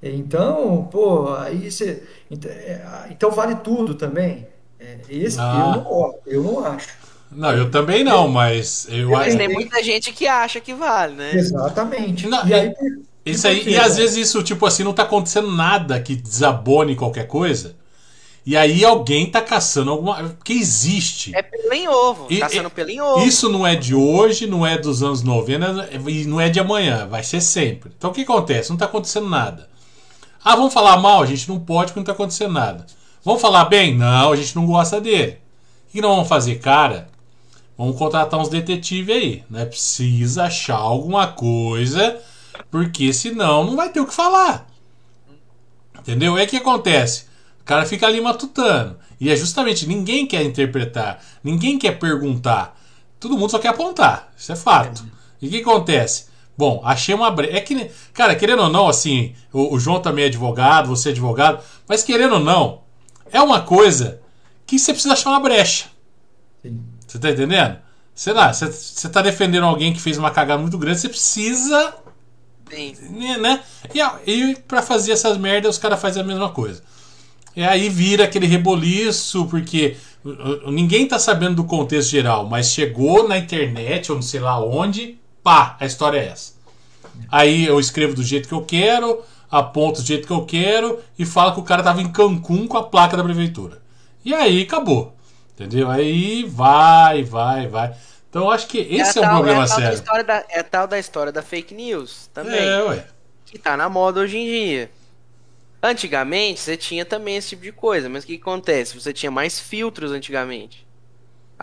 Então, 0.00 0.84
pô, 0.92 1.34
aí 1.34 1.70
você. 1.70 2.06
É, 2.46 3.08
então 3.10 3.30
vale 3.30 3.56
tudo 3.56 3.94
também. 3.94 4.46
É, 4.84 4.98
esse 5.08 5.38
ah. 5.40 5.72
eu, 5.76 5.82
não, 5.82 6.14
eu 6.26 6.42
não 6.42 6.66
acho. 6.66 6.88
Não, 7.32 7.52
eu 7.52 7.70
também 7.70 8.04
não, 8.04 8.28
mas 8.28 8.86
eu 8.88 9.10
Mas 9.10 9.28
acho. 9.28 9.38
tem 9.38 9.48
muita 9.48 9.82
gente 9.82 10.12
que 10.12 10.26
acha 10.26 10.60
que 10.60 10.72
vale, 10.74 11.14
né? 11.14 11.34
Exatamente. 11.34 12.28
Não, 12.28 12.46
e 12.46 12.54
aí, 12.54 12.72
Isso 13.24 13.48
aí, 13.48 13.66
e 13.66 13.76
às 13.76 13.96
vezes 13.96 14.16
isso, 14.28 14.42
tipo 14.42 14.64
assim, 14.66 14.84
não 14.84 14.92
tá 14.92 15.02
acontecendo 15.02 15.50
nada 15.50 15.98
que 16.00 16.14
desabone 16.14 16.94
qualquer 16.94 17.26
coisa. 17.26 17.74
E 18.46 18.56
aí 18.58 18.84
alguém 18.84 19.30
tá 19.30 19.40
caçando 19.40 19.90
alguma. 19.90 20.36
Que 20.44 20.52
existe. 20.52 21.34
É 21.34 21.42
pelo 21.42 21.72
em 21.72 21.88
ovo, 21.88 22.26
E- 22.28 22.38
caçando 22.38 22.68
pelo 22.70 22.90
em 22.90 23.00
ovo. 23.00 23.24
Isso 23.24 23.48
não 23.48 23.66
é 23.66 23.74
de 23.74 23.94
hoje, 23.94 24.46
não 24.46 24.66
é 24.66 24.76
dos 24.76 25.02
anos 25.02 25.22
90 25.22 25.88
e 26.06 26.24
não 26.26 26.38
é 26.40 26.50
de 26.50 26.60
amanhã, 26.60 27.06
vai 27.06 27.22
ser 27.24 27.40
sempre. 27.40 27.90
Então 27.96 28.10
o 28.10 28.12
que 28.12 28.20
acontece? 28.20 28.68
Não 28.68 28.76
tá 28.76 28.84
acontecendo 28.84 29.28
nada. 29.28 29.68
Ah, 30.44 30.54
vamos 30.54 30.74
falar 30.74 30.98
mal? 30.98 31.22
A 31.22 31.26
gente 31.26 31.48
não 31.48 31.58
pode 31.58 31.86
porque 31.86 32.00
não 32.00 32.04
tá 32.04 32.12
acontecendo 32.12 32.52
nada. 32.52 32.84
Vamos 33.24 33.40
falar 33.40 33.64
bem? 33.64 33.96
Não, 33.96 34.32
a 34.32 34.36
gente 34.36 34.54
não 34.54 34.66
gosta 34.66 35.00
dele. 35.00 35.38
O 35.88 35.92
que 35.92 36.00
nós 36.02 36.10
vamos 36.10 36.28
fazer, 36.28 36.58
cara? 36.58 37.08
Vamos 37.76 37.96
contratar 37.96 38.38
uns 38.38 38.50
detetives 38.50 39.16
aí. 39.16 39.44
Né? 39.48 39.64
Precisa 39.64 40.44
achar 40.44 40.76
alguma 40.76 41.28
coisa, 41.28 42.20
porque 42.70 43.14
senão 43.14 43.64
não 43.64 43.76
vai 43.76 43.88
ter 43.88 44.00
o 44.00 44.06
que 44.06 44.12
falar. 44.12 44.66
Entendeu? 45.98 46.36
É 46.36 46.44
que 46.44 46.58
acontece. 46.58 47.24
O 47.62 47.64
cara 47.64 47.86
fica 47.86 48.06
ali 48.06 48.20
matutando. 48.20 48.98
E 49.18 49.30
é 49.30 49.36
justamente, 49.36 49.86
ninguém 49.86 50.26
quer 50.26 50.42
interpretar, 50.42 51.18
ninguém 51.42 51.78
quer 51.78 51.98
perguntar. 51.98 52.78
Todo 53.18 53.38
mundo 53.38 53.50
só 53.50 53.58
quer 53.58 53.68
apontar. 53.68 54.34
Isso 54.36 54.52
é 54.52 54.56
fato. 54.56 55.02
E 55.40 55.48
o 55.48 55.50
que 55.50 55.62
acontece? 55.62 56.26
Bom, 56.58 56.82
achei 56.84 57.14
uma 57.14 57.30
brecha. 57.30 57.56
É 57.56 57.60
que, 57.60 57.90
cara, 58.12 58.34
querendo 58.34 58.64
ou 58.64 58.68
não, 58.68 58.86
assim, 58.86 59.34
o, 59.50 59.74
o 59.74 59.80
João 59.80 60.00
também 60.00 60.24
é 60.24 60.28
advogado, 60.28 60.88
você 60.88 61.08
é 61.08 61.12
advogado, 61.12 61.64
mas 61.88 62.02
querendo 62.02 62.34
ou 62.34 62.40
não, 62.40 62.83
é 63.34 63.42
uma 63.42 63.60
coisa 63.60 64.20
que 64.66 64.78
você 64.78 64.92
precisa 64.92 65.12
achar 65.12 65.30
uma 65.30 65.40
brecha. 65.40 65.86
Sim. 66.62 66.80
Você 67.06 67.18
tá 67.18 67.30
entendendo? 67.30 67.76
Sei 68.14 68.32
lá, 68.32 68.52
você, 68.52 68.66
você 68.72 69.08
tá 69.08 69.20
defendendo 69.20 69.64
alguém 69.66 69.92
que 69.92 70.00
fez 70.00 70.16
uma 70.16 70.30
cagada 70.30 70.62
muito 70.62 70.78
grande, 70.78 71.00
você 71.00 71.08
precisa 71.08 71.94
Sim. 72.70 72.94
né? 73.40 73.62
E, 73.92 74.00
a- 74.00 74.18
e 74.26 74.56
pra 74.66 74.80
fazer 74.82 75.12
essas 75.12 75.36
merdas, 75.36 75.74
os 75.76 75.82
caras 75.82 76.00
fazem 76.00 76.22
a 76.22 76.26
mesma 76.26 76.48
coisa. 76.50 76.82
E 77.56 77.62
aí 77.62 77.88
vira 77.88 78.24
aquele 78.24 78.46
reboliço, 78.46 79.46
porque 79.46 79.96
ninguém 80.66 81.06
tá 81.06 81.18
sabendo 81.18 81.56
do 81.56 81.64
contexto 81.64 82.10
geral, 82.10 82.46
mas 82.46 82.70
chegou 82.70 83.28
na 83.28 83.36
internet, 83.38 84.10
ou 84.10 84.16
não 84.16 84.22
sei 84.22 84.40
lá 84.40 84.58
onde, 84.64 85.18
pá, 85.42 85.76
a 85.78 85.86
história 85.86 86.18
é 86.18 86.28
essa. 86.28 86.54
Aí 87.28 87.64
eu 87.66 87.78
escrevo 87.78 88.14
do 88.14 88.22
jeito 88.24 88.48
que 88.48 88.54
eu 88.54 88.62
quero, 88.62 89.20
aponto 89.58 90.00
do 90.00 90.06
jeito 90.06 90.26
que 90.26 90.32
eu 90.32 90.44
quero 90.44 91.00
e 91.18 91.24
falo 91.24 91.52
que 91.54 91.60
o 91.60 91.64
cara 91.64 91.82
tava 91.82 92.00
em 92.02 92.10
Cancún 92.10 92.66
com 92.66 92.76
a 92.76 92.82
placa 92.84 93.16
da 93.16 93.22
prefeitura. 93.24 93.80
E 94.24 94.34
aí 94.34 94.62
acabou. 94.62 95.14
Entendeu? 95.54 95.90
Aí 95.90 96.44
vai, 96.44 97.22
vai, 97.22 97.68
vai. 97.68 97.94
Então 98.28 98.42
eu 98.42 98.50
acho 98.50 98.66
que 98.66 98.78
esse 98.78 99.18
é, 99.18 99.22
a 99.22 99.26
um 99.26 99.28
tal- 99.28 99.34
problema 99.36 99.60
da 99.60 99.68
sério. 99.68 100.24
da- 100.26 100.44
é 100.48 100.62
tal 100.62 100.86
da 100.88 100.98
história 100.98 101.30
da 101.30 101.42
fake 101.42 101.72
news 101.74 102.28
também. 102.34 102.58
É, 102.60 102.82
ué. 102.82 103.06
que 103.46 103.58
tá 103.58 103.76
na 103.76 103.88
moda 103.88 104.20
hoje 104.20 104.36
em 104.36 104.44
dia. 104.46 104.90
Antigamente 105.82 106.60
você 106.60 106.76
tinha 106.76 107.04
também 107.04 107.36
esse 107.36 107.50
tipo 107.50 107.62
de 107.62 107.70
coisa, 107.72 108.08
mas 108.08 108.24
o 108.24 108.26
que 108.26 108.36
acontece? 108.36 108.98
Você 108.98 109.12
tinha 109.12 109.30
mais 109.30 109.60
filtros 109.60 110.10
antigamente. 110.12 110.83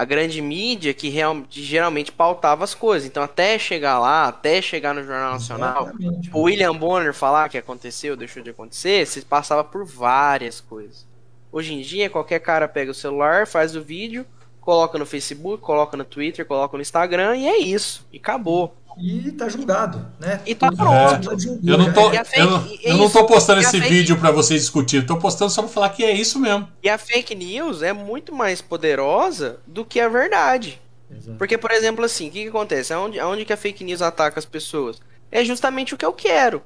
A 0.01 0.05
grande 0.05 0.41
mídia 0.41 0.95
que, 0.95 1.09
real, 1.09 1.43
geralmente 1.47 2.11
pautava 2.11 2.63
as 2.63 2.73
coisas. 2.73 3.07
Então, 3.07 3.21
até 3.21 3.59
chegar 3.59 3.99
lá, 3.99 4.27
até 4.27 4.59
chegar 4.59 4.95
no 4.95 5.03
Jornal 5.03 5.33
Nacional, 5.33 5.83
Exatamente. 5.89 6.31
o 6.33 6.41
William 6.41 6.75
Bonner 6.75 7.13
falar 7.13 7.49
que 7.49 7.57
aconteceu, 7.59 8.17
deixou 8.17 8.41
de 8.41 8.49
acontecer, 8.49 9.05
você 9.05 9.21
passava 9.21 9.63
por 9.63 9.85
várias 9.85 10.59
coisas. 10.59 11.05
Hoje 11.51 11.75
em 11.75 11.81
dia, 11.81 12.09
qualquer 12.09 12.39
cara 12.39 12.67
pega 12.67 12.89
o 12.89 12.95
celular, 12.95 13.45
faz 13.45 13.75
o 13.75 13.81
vídeo, 13.83 14.25
coloca 14.59 14.97
no 14.97 15.05
Facebook, 15.05 15.61
coloca 15.61 15.95
no 15.95 16.03
Twitter, 16.03 16.47
coloca 16.47 16.75
no 16.75 16.81
Instagram 16.81 17.37
e 17.37 17.47
é 17.47 17.59
isso. 17.59 18.03
E 18.11 18.17
acabou. 18.17 18.75
E 18.97 19.31
tá 19.31 19.47
julgado, 19.49 20.05
né? 20.19 20.41
E 20.45 20.53
tá 20.53 20.67
Todo 20.69 20.77
pronto. 20.77 21.29
mundo 21.29 21.39
julgou, 21.41 21.69
Eu 21.69 21.77
não 21.77 21.93
tô, 21.93 22.09
fake- 22.11 22.39
eu 22.39 22.49
não, 22.49 22.57
é 22.65 22.91
eu 22.91 22.97
não 22.97 23.09
tô 23.09 23.25
postando 23.25 23.61
esse 23.61 23.71
fake- 23.79 23.87
vídeo 23.89 24.17
pra 24.17 24.31
vocês 24.31 24.61
discutirem, 24.61 25.05
tô 25.05 25.17
postando 25.17 25.49
só 25.51 25.61
pra 25.61 25.71
falar 25.71 25.89
que 25.89 26.03
é 26.03 26.11
isso 26.11 26.39
mesmo. 26.39 26.67
E 26.83 26.89
a 26.89 26.97
fake 26.97 27.33
news 27.35 27.81
é 27.81 27.93
muito 27.93 28.33
mais 28.35 28.61
poderosa 28.61 29.59
do 29.65 29.85
que 29.85 29.99
a 29.99 30.09
verdade. 30.09 30.79
Exato. 31.09 31.37
Porque, 31.37 31.57
por 31.57 31.71
exemplo, 31.71 32.03
assim, 32.05 32.29
o 32.29 32.31
que, 32.31 32.43
que 32.43 32.49
acontece? 32.49 32.93
Aonde, 32.93 33.19
aonde 33.19 33.43
que 33.45 33.53
a 33.53 33.57
fake 33.57 33.83
news 33.83 34.01
ataca 34.01 34.39
as 34.39 34.45
pessoas? 34.45 35.01
É 35.31 35.43
justamente 35.43 35.93
o 35.93 35.97
que 35.97 36.05
eu 36.05 36.13
quero. 36.13 36.61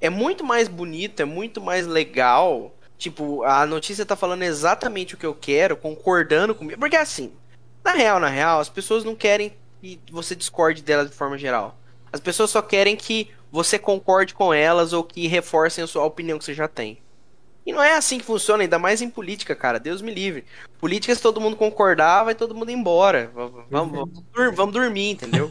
É 0.00 0.10
muito 0.10 0.44
mais 0.44 0.68
bonito, 0.68 1.20
é 1.20 1.24
muito 1.24 1.60
mais 1.60 1.86
legal. 1.86 2.74
Tipo, 2.98 3.42
a 3.44 3.66
notícia 3.66 4.04
tá 4.06 4.16
falando 4.16 4.42
exatamente 4.42 5.14
o 5.14 5.18
que 5.18 5.26
eu 5.26 5.34
quero, 5.34 5.76
concordando 5.76 6.54
comigo. 6.54 6.78
Porque 6.80 6.96
assim, 6.96 7.32
na 7.84 7.92
real, 7.92 8.18
na 8.18 8.28
real, 8.28 8.58
as 8.60 8.68
pessoas 8.68 9.04
não 9.04 9.14
querem 9.14 9.52
que 9.94 10.12
você 10.12 10.34
discorde 10.34 10.82
delas 10.82 11.08
de 11.08 11.16
forma 11.16 11.38
geral. 11.38 11.78
As 12.12 12.20
pessoas 12.20 12.50
só 12.50 12.60
querem 12.60 12.96
que 12.96 13.30
você 13.52 13.78
concorde 13.78 14.34
com 14.34 14.52
elas 14.52 14.92
ou 14.92 15.04
que 15.04 15.26
reforcem 15.28 15.84
a 15.84 15.86
sua 15.86 16.04
opinião 16.04 16.38
que 16.38 16.44
você 16.44 16.54
já 16.54 16.66
tem. 16.66 16.98
E 17.64 17.72
não 17.72 17.82
é 17.82 17.94
assim 17.96 18.18
que 18.18 18.24
funciona, 18.24 18.62
ainda 18.62 18.78
mais 18.78 19.02
em 19.02 19.10
política, 19.10 19.52
cara. 19.54 19.80
Deus 19.80 20.00
me 20.00 20.14
livre. 20.14 20.44
Política, 20.78 21.12
se 21.12 21.20
todo 21.20 21.40
mundo 21.40 21.56
concordar, 21.56 22.22
vai 22.22 22.34
todo 22.34 22.54
mundo 22.54 22.70
embora. 22.70 23.28
Vamos, 23.34 23.64
vamos, 23.68 24.08
dur- 24.32 24.54
vamos 24.54 24.72
dormir, 24.72 25.10
entendeu? 25.10 25.50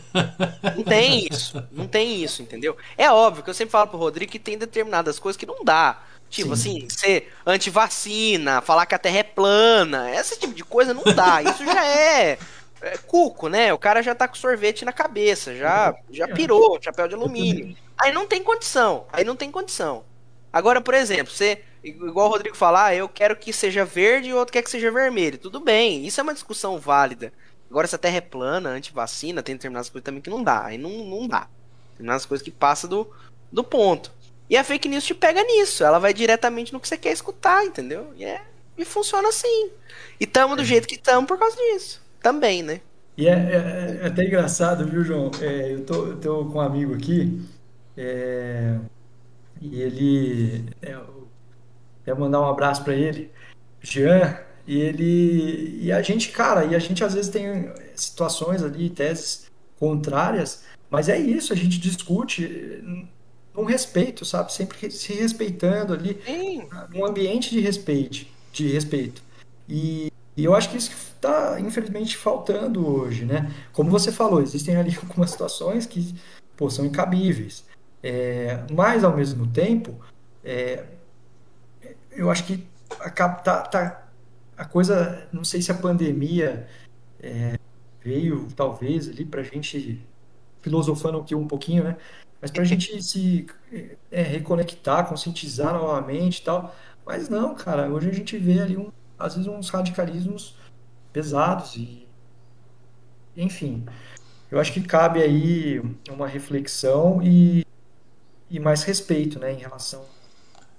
Não 0.77 0.83
tem 0.83 1.27
isso. 1.29 1.61
Não 1.71 1.87
tem 1.87 2.23
isso, 2.23 2.41
entendeu? 2.41 2.77
É 2.97 3.11
óbvio 3.11 3.43
que 3.43 3.49
eu 3.49 3.53
sempre 3.53 3.73
falo 3.73 3.89
pro 3.89 3.97
Rodrigo 3.97 4.31
que 4.31 4.39
tem 4.39 4.57
determinadas 4.57 5.19
coisas 5.19 5.37
que 5.37 5.45
não 5.45 5.61
dá. 5.63 6.03
Tipo 6.29 6.55
Sim. 6.55 6.77
assim, 6.79 6.87
ser 6.89 7.33
antivacina, 7.45 8.61
falar 8.61 8.85
que 8.85 8.95
a 8.95 8.99
terra 8.99 9.17
é 9.19 9.23
plana, 9.23 10.09
esse 10.15 10.39
tipo 10.39 10.53
de 10.53 10.63
coisa 10.63 10.93
não 10.93 11.03
dá. 11.03 11.41
Isso 11.43 11.65
já 11.65 11.85
é, 11.85 12.39
é 12.85 12.97
cuco, 12.97 13.47
né? 13.49 13.73
O 13.73 13.77
cara 13.77 14.01
já 14.01 14.13
tá 14.13 14.27
com 14.27 14.35
sorvete 14.35 14.85
na 14.85 14.93
cabeça, 14.93 15.55
já, 15.55 15.95
já 16.09 16.27
pirou, 16.27 16.79
chapéu 16.81 17.07
de 17.07 17.15
alumínio. 17.15 17.75
Aí 17.97 18.11
não 18.11 18.27
tem 18.27 18.43
condição. 18.43 19.07
Aí 19.11 19.23
não 19.23 19.35
tem 19.35 19.51
condição. 19.51 20.03
Agora, 20.53 20.79
por 20.79 20.93
exemplo, 20.93 21.33
você, 21.33 21.61
igual 21.83 22.27
o 22.27 22.31
Rodrigo 22.31 22.55
falar, 22.55 22.85
ah, 22.85 22.95
eu 22.95 23.09
quero 23.09 23.35
que 23.35 23.51
seja 23.51 23.83
verde 23.83 24.29
e 24.29 24.33
o 24.33 24.37
outro 24.37 24.53
quer 24.53 24.61
que 24.61 24.69
seja 24.69 24.91
vermelho. 24.91 25.37
Tudo 25.37 25.59
bem, 25.59 26.05
isso 26.05 26.19
é 26.19 26.23
uma 26.23 26.33
discussão 26.33 26.79
válida. 26.79 27.33
Agora, 27.69 27.87
se 27.87 27.95
a 27.95 27.99
terra 27.99 28.17
é 28.17 28.21
plana, 28.21 28.69
antivacina, 28.69 29.43
tem 29.43 29.55
determinadas 29.55 29.89
coisas 29.89 30.05
também 30.05 30.21
que 30.21 30.29
não 30.29 30.43
dá. 30.43 30.65
Aí 30.65 30.77
não, 30.77 30.89
não 30.89 31.27
dá. 31.27 31.49
Determinadas 31.91 32.25
coisas 32.25 32.45
que 32.45 32.51
passam 32.51 32.89
do, 32.89 33.11
do 33.51 33.63
ponto. 33.63 34.11
E 34.49 34.55
a 34.55 34.63
fake 34.63 34.87
news 34.87 35.03
te 35.03 35.13
pega 35.13 35.43
nisso. 35.43 35.83
Ela 35.83 35.99
vai 35.99 36.13
diretamente 36.13 36.71
no 36.71 36.79
que 36.79 36.87
você 36.87 36.97
quer 36.97 37.11
escutar, 37.11 37.65
entendeu? 37.65 38.13
E, 38.15 38.23
é, 38.23 38.41
e 38.77 38.85
funciona 38.85 39.27
assim. 39.27 39.71
E 40.19 40.27
tamo 40.27 40.55
do 40.55 40.63
jeito 40.63 40.87
que 40.87 40.97
tamo 40.97 41.25
por 41.25 41.37
causa 41.39 41.55
disso. 41.55 42.04
Também, 42.25 42.63
né? 42.63 42.81
E 43.15 43.27
é, 43.27 43.33
é- 43.33 43.99
é 44.01 44.07
até 44.07 44.25
engraçado, 44.25 44.83
viu, 44.83 45.03
João? 45.03 45.29
É, 45.39 45.73
eu, 45.73 45.85
tô, 45.85 46.07
eu 46.07 46.19
tô 46.19 46.45
com 46.45 46.57
um 46.57 46.59
amigo 46.59 46.95
aqui, 46.95 47.39
é, 47.95 48.79
e 49.61 49.79
ele. 49.79 50.65
É, 50.81 50.97
eu 52.07 52.17
mandar 52.17 52.41
um 52.41 52.49
abraço 52.49 52.83
para 52.83 52.95
ele, 52.95 53.29
Jean, 53.79 54.39
e 54.65 54.81
ele. 54.81 55.77
E 55.83 55.91
a 55.91 56.01
gente, 56.01 56.31
cara, 56.31 56.65
e 56.65 56.73
a 56.73 56.79
gente 56.79 57.03
às 57.03 57.13
vezes 57.13 57.29
tem 57.29 57.71
situações 57.93 58.63
ali, 58.63 58.89
teses 58.89 59.45
contrárias, 59.79 60.63
mas 60.89 61.09
é 61.09 61.19
isso, 61.19 61.53
a 61.53 61.55
gente 61.55 61.77
discute 61.77 62.83
num 63.53 63.65
respeito, 63.65 64.25
sabe? 64.25 64.51
Sempre 64.51 64.89
se 64.89 65.13
respeitando 65.13 65.93
ali 65.93 66.19
Sim. 66.25 66.63
um 66.95 67.05
ambiente 67.05 67.51
de 67.51 67.59
respeito, 67.59 68.25
de 68.51 68.67
respeito. 68.67 69.21
E, 69.69 70.11
e 70.37 70.43
eu 70.43 70.53
acho 70.53 70.69
que 70.69 70.77
isso 70.77 70.91
está, 70.91 71.59
infelizmente, 71.59 72.17
faltando 72.17 72.85
hoje, 72.85 73.25
né? 73.25 73.51
Como 73.71 73.89
você 73.89 74.11
falou, 74.11 74.41
existem 74.41 74.75
ali 74.75 74.95
algumas 75.01 75.31
situações 75.31 75.85
que, 75.85 76.13
pô, 76.57 76.69
são 76.69 76.85
incabíveis. 76.85 77.65
É, 78.03 78.65
mas, 78.71 79.03
ao 79.03 79.15
mesmo 79.15 79.47
tempo, 79.47 79.99
é, 80.43 80.85
eu 82.11 82.29
acho 82.29 82.45
que 82.45 82.67
a, 82.99 83.09
tá, 83.09 83.61
tá- 83.61 84.07
a 84.57 84.65
coisa, 84.65 85.27
não 85.33 85.43
sei 85.43 85.61
se 85.61 85.71
a 85.71 85.75
pandemia 85.75 86.67
é, 87.19 87.57
veio, 88.01 88.47
talvez, 88.55 89.09
ali 89.09 89.25
para 89.25 89.41
a 89.41 89.43
gente, 89.43 90.05
filosofando 90.61 91.19
aqui 91.19 91.33
um 91.35 91.47
pouquinho, 91.47 91.83
né? 91.83 91.97
Mas 92.41 92.51
para 92.51 92.61
a 92.61 92.65
gente 92.65 93.01
se 93.01 93.47
é, 94.11 94.21
reconectar, 94.21 95.07
conscientizar 95.07 95.73
novamente 95.73 96.39
e 96.39 96.43
tal. 96.43 96.75
Mas 97.05 97.29
não, 97.29 97.55
cara, 97.55 97.89
hoje 97.89 98.09
a 98.09 98.13
gente 98.13 98.37
vê 98.37 98.59
ali, 98.59 98.77
um, 98.77 98.91
às 99.17 99.35
vezes, 99.35 99.49
uns 99.49 99.69
radicalismos 99.69 100.55
pesados 101.13 101.75
e, 101.75 102.05
enfim, 103.35 103.85
eu 104.51 104.59
acho 104.59 104.71
que 104.73 104.81
cabe 104.81 105.21
aí 105.21 105.81
uma 106.09 106.27
reflexão 106.27 107.21
e, 107.21 107.65
e 108.49 108.59
mais 108.59 108.83
respeito, 108.83 109.39
né, 109.39 109.53
em 109.53 109.57
relação 109.57 110.03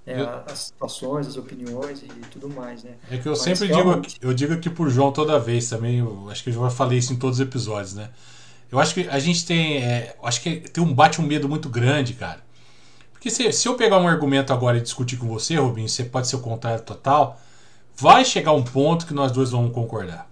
né, 0.07 0.21
Eu- 0.21 0.29
às 0.53 0.59
situações, 0.61 1.27
às 1.27 1.37
opiniões 1.37 2.03
e 2.03 2.07
tudo 2.31 2.49
mais, 2.49 2.85
né? 2.85 2.93
É 3.11 3.19
que 3.19 3.27
eu 3.27 3.33
Mas 3.33 3.41
sempre 3.43 3.67
digo, 3.67 3.83
realmente- 3.83 4.17
aqui- 4.17 4.27
eu 4.27 4.33
digo 4.33 4.53
aqui 4.53 4.71
pro 4.71 4.89
João 4.89 5.11
toda 5.13 5.39
vez 5.39 5.69
também, 5.69 5.99
eu 5.99 6.29
acho 6.31 6.45
que 6.45 6.51
eu 6.51 6.55
já 6.55 6.71
falei 6.71 6.99
isso 6.99 7.13
em 7.13 7.17
todos 7.17 7.41
os 7.41 7.45
episódios, 7.47 7.95
né? 7.95 8.11
Eu 8.71 8.79
acho 8.79 8.95
que 8.95 9.09
a 9.09 9.19
gente 9.19 9.45
tem, 9.45 9.83
é, 9.83 10.17
acho 10.23 10.41
que 10.43 10.61
tem 10.61 10.83
um 10.83 10.93
bate 10.95 11.21
um 11.21 11.25
medo 11.27 11.49
muito 11.49 11.69
grande, 11.69 12.15
cara. 12.15 12.41
Porque 13.13 13.31
se, 13.31 13.51
se 13.53 13.67
eu 13.69 13.75
pegar 13.77 13.99
um 13.99 14.07
argumento 14.07 14.53
agora 14.53 14.79
e 14.79 14.81
discutir 14.81 15.17
com 15.17 15.27
você, 15.27 15.57
Rubinho, 15.57 15.89
você 15.89 16.05
pode 16.05 16.29
ser 16.29 16.37
o 16.37 16.41
contrário 16.41 16.83
total, 16.85 17.41
vai 17.97 18.25
chegar 18.25 18.53
um 18.53 18.63
ponto 18.63 19.07
que 19.07 19.15
nós 19.15 19.33
dois 19.33 19.51
vamos 19.51 19.73
concordar. 19.73 20.29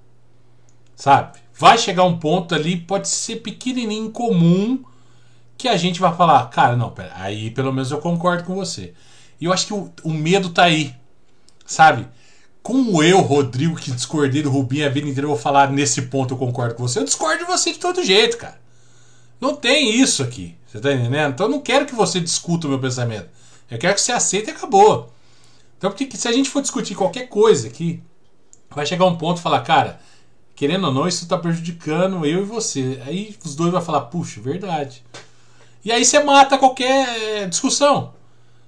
Sabe? 0.95 1.39
vai 1.57 1.79
chegar 1.79 2.05
um 2.05 2.19
ponto 2.19 2.55
ali, 2.55 2.77
pode 2.77 3.09
ser 3.09 3.37
pequenininho, 3.37 4.11
comum, 4.11 4.83
que 5.57 5.69
a 5.69 5.77
gente 5.77 6.01
vai 6.01 6.15
falar, 6.15 6.45
cara, 6.51 6.77
não, 6.77 6.91
pera, 6.91 7.13
aí 7.15 7.51
pelo 7.51 7.73
menos 7.73 7.91
eu 7.91 7.99
concordo 7.99 8.45
com 8.45 8.55
você. 8.55 8.93
E 9.41 9.45
eu 9.45 9.53
acho 9.53 9.67
que 9.67 9.75
o, 9.75 9.91
o 10.03 10.13
medo 10.13 10.51
tá 10.51 10.65
aí, 10.65 10.95
sabe? 11.65 12.07
Como 12.63 13.03
eu, 13.03 13.21
Rodrigo, 13.21 13.77
que 13.77 13.91
discordei 13.91 14.43
do 14.43 14.51
Rubinho 14.51 14.87
a 14.87 14.89
vida 14.89 15.09
inteira, 15.09 15.29
vou 15.29 15.37
falar 15.37 15.71
nesse 15.71 16.03
ponto 16.03 16.35
eu 16.35 16.39
concordo 16.39 16.75
com 16.75 16.89
você. 16.89 16.99
Eu 16.99 17.05
discordo 17.05 17.45
de 17.45 17.45
você 17.45 17.73
de 17.73 17.79
todo 17.79 18.03
jeito, 18.03 18.39
cara. 18.39 18.59
Não 19.39 19.55
tem 19.55 20.01
isso 20.01 20.23
aqui. 20.23 20.57
Você 20.67 20.81
tá 20.81 20.93
entendendo? 20.93 21.35
Então 21.35 21.47
eu 21.47 21.51
não 21.51 21.61
quero 21.61 21.85
que 21.85 21.95
você 21.95 22.19
discuta 22.19 22.67
o 22.67 22.71
meu 22.71 22.79
pensamento. 22.79 23.29
Eu 23.71 23.79
quero 23.79 23.95
que 23.95 24.01
você 24.01 24.13
aceite 24.13 24.49
e 24.49 24.51
acabou. 24.51 25.13
Então, 25.85 25.93
porque 25.93 26.17
se 26.17 26.27
a 26.27 26.33
gente 26.33 26.49
for 26.49 26.63
discutir 26.63 26.95
qualquer 26.95 27.29
coisa 27.29 27.69
aqui, 27.69 28.03
vai 28.71 28.87
chegar 28.87 29.05
um 29.05 29.19
ponto 29.19 29.37
e 29.37 29.43
falar, 29.43 29.61
cara, 29.61 30.01
querendo 30.57 30.87
ou 30.87 30.93
não, 30.95 31.07
isso 31.07 31.25
está 31.25 31.37
prejudicando 31.37 32.25
eu 32.25 32.41
e 32.41 32.47
você. 32.47 33.03
Aí 33.05 33.37
os 33.45 33.55
dois 33.55 33.71
vão 33.71 33.83
falar, 33.83 34.01
puxa, 34.07 34.41
verdade. 34.41 35.05
E 35.85 35.93
aí 35.93 36.03
você 36.03 36.25
mata 36.25 36.57
qualquer 36.57 37.51
discussão. 37.51 38.15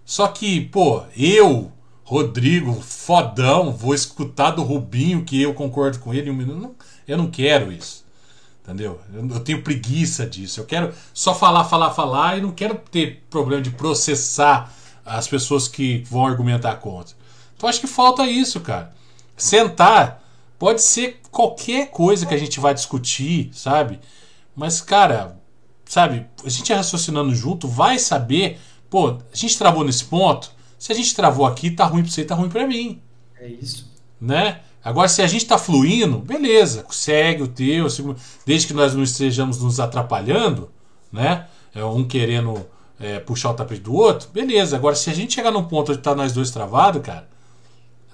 Só 0.04 0.28
que, 0.28 0.60
pô, 0.66 1.04
eu, 1.16 1.72
Rodrigo, 2.04 2.74
fodão, 2.82 3.72
vou 3.72 3.94
escutar 3.94 4.50
do 4.50 4.62
Rubinho 4.62 5.24
que 5.24 5.40
eu 5.40 5.54
concordo 5.54 5.98
com 6.00 6.12
ele 6.12 6.30
minuto. 6.30 6.76
Eu 7.08 7.16
não 7.16 7.30
quero 7.30 7.72
isso. 7.72 8.04
Entendeu? 8.62 9.00
Eu 9.10 9.40
tenho 9.40 9.62
preguiça 9.62 10.26
disso. 10.26 10.60
Eu 10.60 10.66
quero 10.66 10.92
só 11.14 11.34
falar, 11.34 11.64
falar, 11.64 11.92
falar 11.92 12.36
e 12.36 12.42
não 12.42 12.50
quero 12.50 12.74
ter 12.74 13.24
problema 13.30 13.62
de 13.62 13.70
processar 13.70 14.70
as 15.06 15.28
pessoas 15.28 15.68
que 15.68 16.02
vão 16.10 16.26
argumentar 16.26 16.74
contra. 16.76 17.14
Então 17.56 17.68
acho 17.68 17.80
que 17.80 17.86
falta 17.86 18.26
isso, 18.26 18.60
cara. 18.60 18.92
Sentar 19.36 20.22
pode 20.58 20.82
ser 20.82 21.20
qualquer 21.30 21.90
coisa 21.90 22.26
que 22.26 22.34
a 22.34 22.38
gente 22.38 22.58
vai 22.58 22.74
discutir, 22.74 23.50
sabe? 23.52 24.00
Mas, 24.54 24.80
cara, 24.80 25.38
sabe, 25.84 26.26
a 26.44 26.48
gente 26.48 26.72
raciocinando 26.72 27.34
junto 27.34 27.68
vai 27.68 27.98
saber, 27.98 28.58
pô, 28.90 29.10
a 29.10 29.36
gente 29.36 29.56
travou 29.56 29.84
nesse 29.84 30.04
ponto. 30.04 30.50
Se 30.78 30.92
a 30.92 30.94
gente 30.94 31.14
travou 31.14 31.46
aqui, 31.46 31.70
tá 31.70 31.84
ruim 31.84 32.02
pra 32.02 32.10
você, 32.10 32.24
tá 32.24 32.34
ruim 32.34 32.48
pra 32.48 32.66
mim. 32.66 33.00
É 33.38 33.46
isso. 33.48 33.90
Né? 34.20 34.60
Agora, 34.82 35.08
se 35.08 35.20
a 35.20 35.26
gente 35.26 35.44
tá 35.44 35.58
fluindo, 35.58 36.18
beleza, 36.18 36.84
segue 36.90 37.42
o 37.42 37.48
teu, 37.48 37.86
desde 38.44 38.68
que 38.68 38.74
nós 38.74 38.94
não 38.94 39.02
estejamos 39.02 39.60
nos 39.60 39.80
atrapalhando, 39.80 40.70
né? 41.12 41.46
É 41.74 41.84
um 41.84 42.06
querendo 42.06 42.66
é, 42.98 43.18
puxar 43.18 43.50
o 43.50 43.54
tapete 43.54 43.82
do 43.82 43.94
outro, 43.94 44.28
beleza. 44.32 44.76
Agora, 44.76 44.94
se 44.94 45.10
a 45.10 45.14
gente 45.14 45.34
chegar 45.34 45.50
num 45.50 45.64
ponto 45.64 45.92
onde 45.92 46.00
tá 46.00 46.14
nós 46.14 46.32
dois 46.32 46.50
travados, 46.50 47.02
cara, 47.02 47.28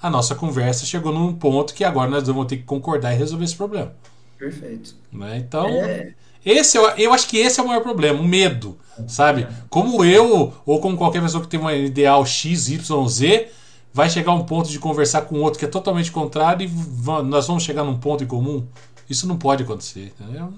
a 0.02 0.10
nossa 0.10 0.34
conversa 0.34 0.84
chegou 0.84 1.12
num 1.12 1.32
ponto 1.32 1.74
que 1.74 1.84
agora 1.84 2.10
nós 2.10 2.26
vamos 2.26 2.46
ter 2.46 2.56
que 2.56 2.64
concordar 2.64 3.12
e 3.14 3.16
resolver 3.16 3.44
esse 3.44 3.56
problema. 3.56 3.92
Perfeito. 4.36 4.96
Né? 5.12 5.38
Então, 5.38 5.68
é... 5.68 6.14
esse 6.44 6.76
eu, 6.76 6.84
eu 6.90 7.12
acho 7.12 7.28
que 7.28 7.38
esse 7.38 7.60
é 7.60 7.62
o 7.62 7.68
maior 7.68 7.82
problema, 7.82 8.20
o 8.20 8.24
medo, 8.26 8.76
sabe? 9.06 9.46
Como 9.70 10.04
eu, 10.04 10.52
ou 10.66 10.80
como 10.80 10.96
qualquer 10.96 11.22
pessoa 11.22 11.42
que 11.42 11.48
tem 11.48 11.60
um 11.60 11.70
ideal 11.70 12.26
X, 12.26 12.68
Y, 12.68 13.08
Z, 13.08 13.48
vai 13.94 14.10
chegar 14.10 14.32
um 14.32 14.44
ponto 14.44 14.68
de 14.68 14.78
conversar 14.80 15.22
com 15.22 15.40
outro 15.40 15.58
que 15.58 15.64
é 15.64 15.68
totalmente 15.68 16.10
contrário 16.10 16.66
e 16.66 17.22
nós 17.22 17.46
vamos 17.46 17.62
chegar 17.62 17.84
num 17.84 17.98
ponto 17.98 18.24
em 18.24 18.26
comum. 18.26 18.66
Isso 19.08 19.28
não 19.28 19.36
pode 19.36 19.62
acontecer, 19.62 20.12
entendeu? 20.18 20.52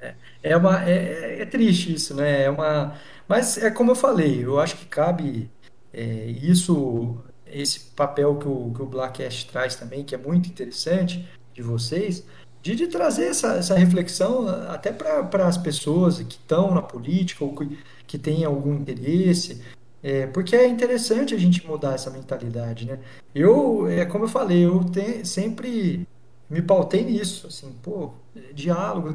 É, 0.00 0.14
é, 0.42 0.56
uma, 0.56 0.84
é, 0.84 1.38
é 1.40 1.46
triste 1.46 1.94
isso, 1.94 2.14
né? 2.14 2.42
É 2.42 2.50
uma, 2.50 2.94
mas 3.28 3.58
é 3.58 3.70
como 3.70 3.90
eu 3.90 3.96
falei, 3.96 4.44
eu 4.44 4.58
acho 4.60 4.76
que 4.76 4.86
cabe 4.86 5.50
é, 5.92 6.26
isso, 6.26 7.16
esse 7.46 7.80
papel 7.80 8.36
que 8.36 8.48
o, 8.48 8.72
que 8.74 8.82
o 8.82 8.86
Blackcast 8.86 9.50
traz 9.50 9.76
também, 9.76 10.04
que 10.04 10.14
é 10.14 10.18
muito 10.18 10.48
interessante 10.48 11.28
de 11.54 11.62
vocês, 11.62 12.24
de, 12.62 12.74
de 12.74 12.86
trazer 12.86 13.26
essa, 13.26 13.54
essa 13.54 13.74
reflexão 13.74 14.48
até 14.68 14.92
para 14.92 15.46
as 15.46 15.58
pessoas 15.58 16.18
que 16.18 16.34
estão 16.34 16.72
na 16.72 16.82
política 16.82 17.44
ou 17.44 17.54
que, 17.54 17.78
que 18.06 18.18
têm 18.18 18.44
algum 18.44 18.74
interesse, 18.74 19.62
é, 20.02 20.26
porque 20.26 20.56
é 20.56 20.66
interessante 20.66 21.34
a 21.34 21.38
gente 21.38 21.66
mudar 21.66 21.94
essa 21.94 22.10
mentalidade, 22.10 22.86
né? 22.86 22.98
Eu, 23.34 23.86
é 23.88 24.04
como 24.04 24.24
eu 24.24 24.28
falei, 24.28 24.64
eu 24.64 24.84
te, 24.84 25.24
sempre 25.24 26.06
me 26.50 26.60
pautei 26.60 27.04
nisso, 27.04 27.46
assim, 27.46 27.72
pô, 27.82 28.12
diálogo, 28.52 29.14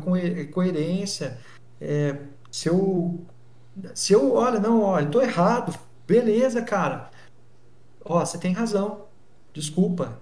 coerência, 0.51 1.37
é, 1.79 2.17
se 2.49 2.69
eu 2.69 3.25
se 3.93 4.13
eu, 4.13 4.33
olha, 4.33 4.59
não, 4.59 4.81
olha, 4.81 5.07
tô 5.07 5.21
errado, 5.21 5.77
beleza, 6.07 6.61
cara. 6.61 7.09
Ó, 8.03 8.19
você 8.25 8.37
tem 8.37 8.53
razão. 8.53 9.05
Desculpa, 9.53 10.19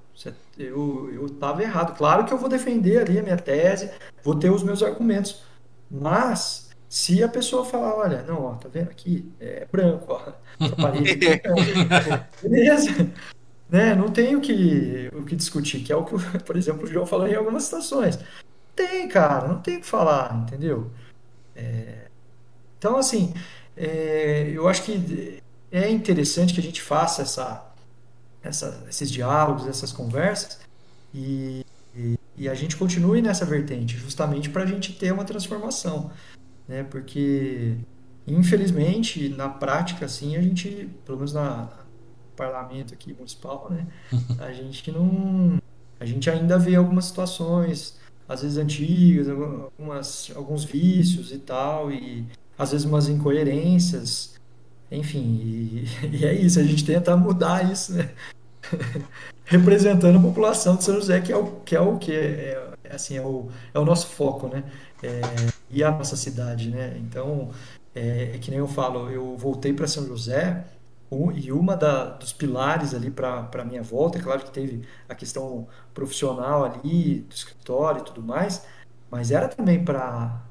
eu, 0.57 1.11
eu 1.14 1.30
tava 1.30 1.61
errado. 1.61 1.95
Claro 1.98 2.26
que 2.26 2.34
eu 2.34 2.38
vou 2.38 2.49
defender 2.49 2.99
ali 2.99 3.19
a 3.19 3.23
minha 3.23 3.38
tese, 3.38 3.91
vou 4.23 4.36
ter 4.36 4.49
os 4.49 4.64
meus 4.64 4.82
argumentos. 4.82 5.44
Mas, 5.90 6.69
se 6.90 7.22
a 7.23 7.27
pessoa 7.27 7.65
falar, 7.65 7.95
olha, 7.95 8.23
não, 8.23 8.44
ó, 8.44 8.56
tá 8.56 8.69
vendo 8.69 8.90
aqui? 8.90 9.32
É 9.40 9.68
branco, 9.72 10.06
ó. 10.07 10.34
Essa 10.60 10.76
parede 10.76 11.15
beleza. 12.41 13.11
Né? 13.69 13.95
Não 13.95 14.10
tem 14.10 14.36
o 14.36 14.41
que, 14.41 15.10
o 15.14 15.23
que 15.23 15.36
discutir, 15.36 15.82
que 15.82 15.91
é 15.91 15.95
o 15.95 16.06
que, 16.06 16.15
por 16.45 16.56
exemplo, 16.56 16.86
o 16.86 16.88
João 16.88 17.06
falou 17.06 17.27
em 17.27 17.36
algumas 17.36 17.64
situações. 17.64 18.19
Tem, 18.76 19.07
cara, 19.07 19.48
não 19.48 19.61
tem 19.61 19.77
o 19.77 19.82
que 19.82 19.88
falar, 19.88 20.36
entendeu? 20.36 20.91
É, 21.56 22.05
então, 22.85 22.97
assim, 22.97 23.33
é, 23.75 24.51
eu 24.53 24.69
acho 24.69 24.83
que 24.83 25.41
é 25.71 25.89
interessante 25.89 26.53
que 26.53 26.59
a 26.59 26.63
gente 26.63 26.83
faça 26.83 27.23
essa, 27.23 27.73
essa, 28.43 28.85
esses 28.87 29.09
diálogos, 29.09 29.65
essas 29.65 29.91
conversas 29.91 30.59
e, 31.11 31.65
e, 31.95 32.15
e, 32.37 32.47
a 32.47 32.53
gente 32.53 32.77
continue 32.77 33.23
nessa 33.23 33.43
vertente, 33.43 33.97
justamente 33.97 34.51
para 34.51 34.61
a 34.61 34.65
gente 34.67 34.93
ter 34.93 35.11
uma 35.11 35.25
transformação, 35.25 36.11
né? 36.67 36.83
Porque, 36.83 37.75
infelizmente, 38.27 39.29
na 39.29 39.49
prática, 39.49 40.05
assim, 40.05 40.35
a 40.35 40.41
gente, 40.43 40.87
pelo 41.07 41.17
menos 41.17 41.33
na 41.33 41.69
parlamento 42.35 42.93
aqui 42.93 43.13
municipal, 43.13 43.67
né? 43.71 43.87
A 44.37 44.51
gente 44.51 44.91
não, 44.91 45.57
a 45.99 46.05
gente 46.05 46.29
ainda 46.29 46.59
vê 46.59 46.75
algumas 46.75 47.05
situações, 47.05 47.97
às 48.27 48.41
vezes 48.41 48.57
antigas, 48.57 49.27
algumas, 49.29 50.31
alguns 50.35 50.65
vícios 50.65 51.31
e 51.31 51.39
tal, 51.39 51.89
e 51.91 52.27
às 52.57 52.72
vezes 52.72 52.86
umas 52.86 53.10
incoerências, 53.10 54.36
enfim, 54.91 55.40
e, 55.41 55.86
e 56.18 56.26
é 56.26 56.34
isso, 56.34 56.60
a 56.60 56.64
gente 56.64 56.86
tenta 56.86 57.15
mudar 57.18 57.69
isso, 57.72 57.94
né? 57.94 58.10
representando 59.45 60.18
a 60.18 60.22
população 60.22 60.76
de 60.76 60.84
São 60.84 60.95
José, 60.95 61.22
que 61.22 61.32
é 61.32 61.38
o 61.38 61.52
que 61.61 61.76
é 61.76 61.80
o 61.80 61.98
que 61.98 62.11
é, 62.11 62.73
é 62.84 62.95
assim 62.95 63.18
é 63.18 63.22
o, 63.22 63.49
é 63.73 63.80
o 63.80 63.86
nosso 63.86 64.07
foco, 64.07 64.48
né? 64.48 64.64
É, 65.03 65.22
e 65.69 65.84
a 65.84 65.91
nossa 65.91 66.15
cidade, 66.15 66.69
né? 66.69 66.98
Então 66.98 67.52
é, 67.94 68.32
é 68.36 68.38
que 68.40 68.49
nem 68.49 68.60
eu 68.60 68.68
falo, 68.68 69.10
eu 69.10 69.38
voltei 69.38 69.73
para 69.73 69.88
São 69.88 70.06
José 70.06 70.65
um, 71.11 71.32
e 71.32 71.52
uma 71.52 71.76
da, 71.77 72.06
dos 72.06 72.34
pilares 72.34 72.94
ali 72.94 73.11
para 73.11 73.49
a 73.53 73.65
minha 73.65 73.84
volta, 73.84 74.18
é 74.18 74.22
claro 74.22 74.41
que 74.44 74.52
teve 74.52 74.82
a 75.07 75.15
questão 75.15 75.68
profissional 75.94 76.65
ali 76.65 77.22
do 77.22 77.36
escritório 77.36 78.02
e 78.02 78.03
tudo 78.03 78.23
mais, 78.23 78.65
mas 79.10 79.32
era 79.32 79.48
também 79.48 79.84
para 79.84 80.41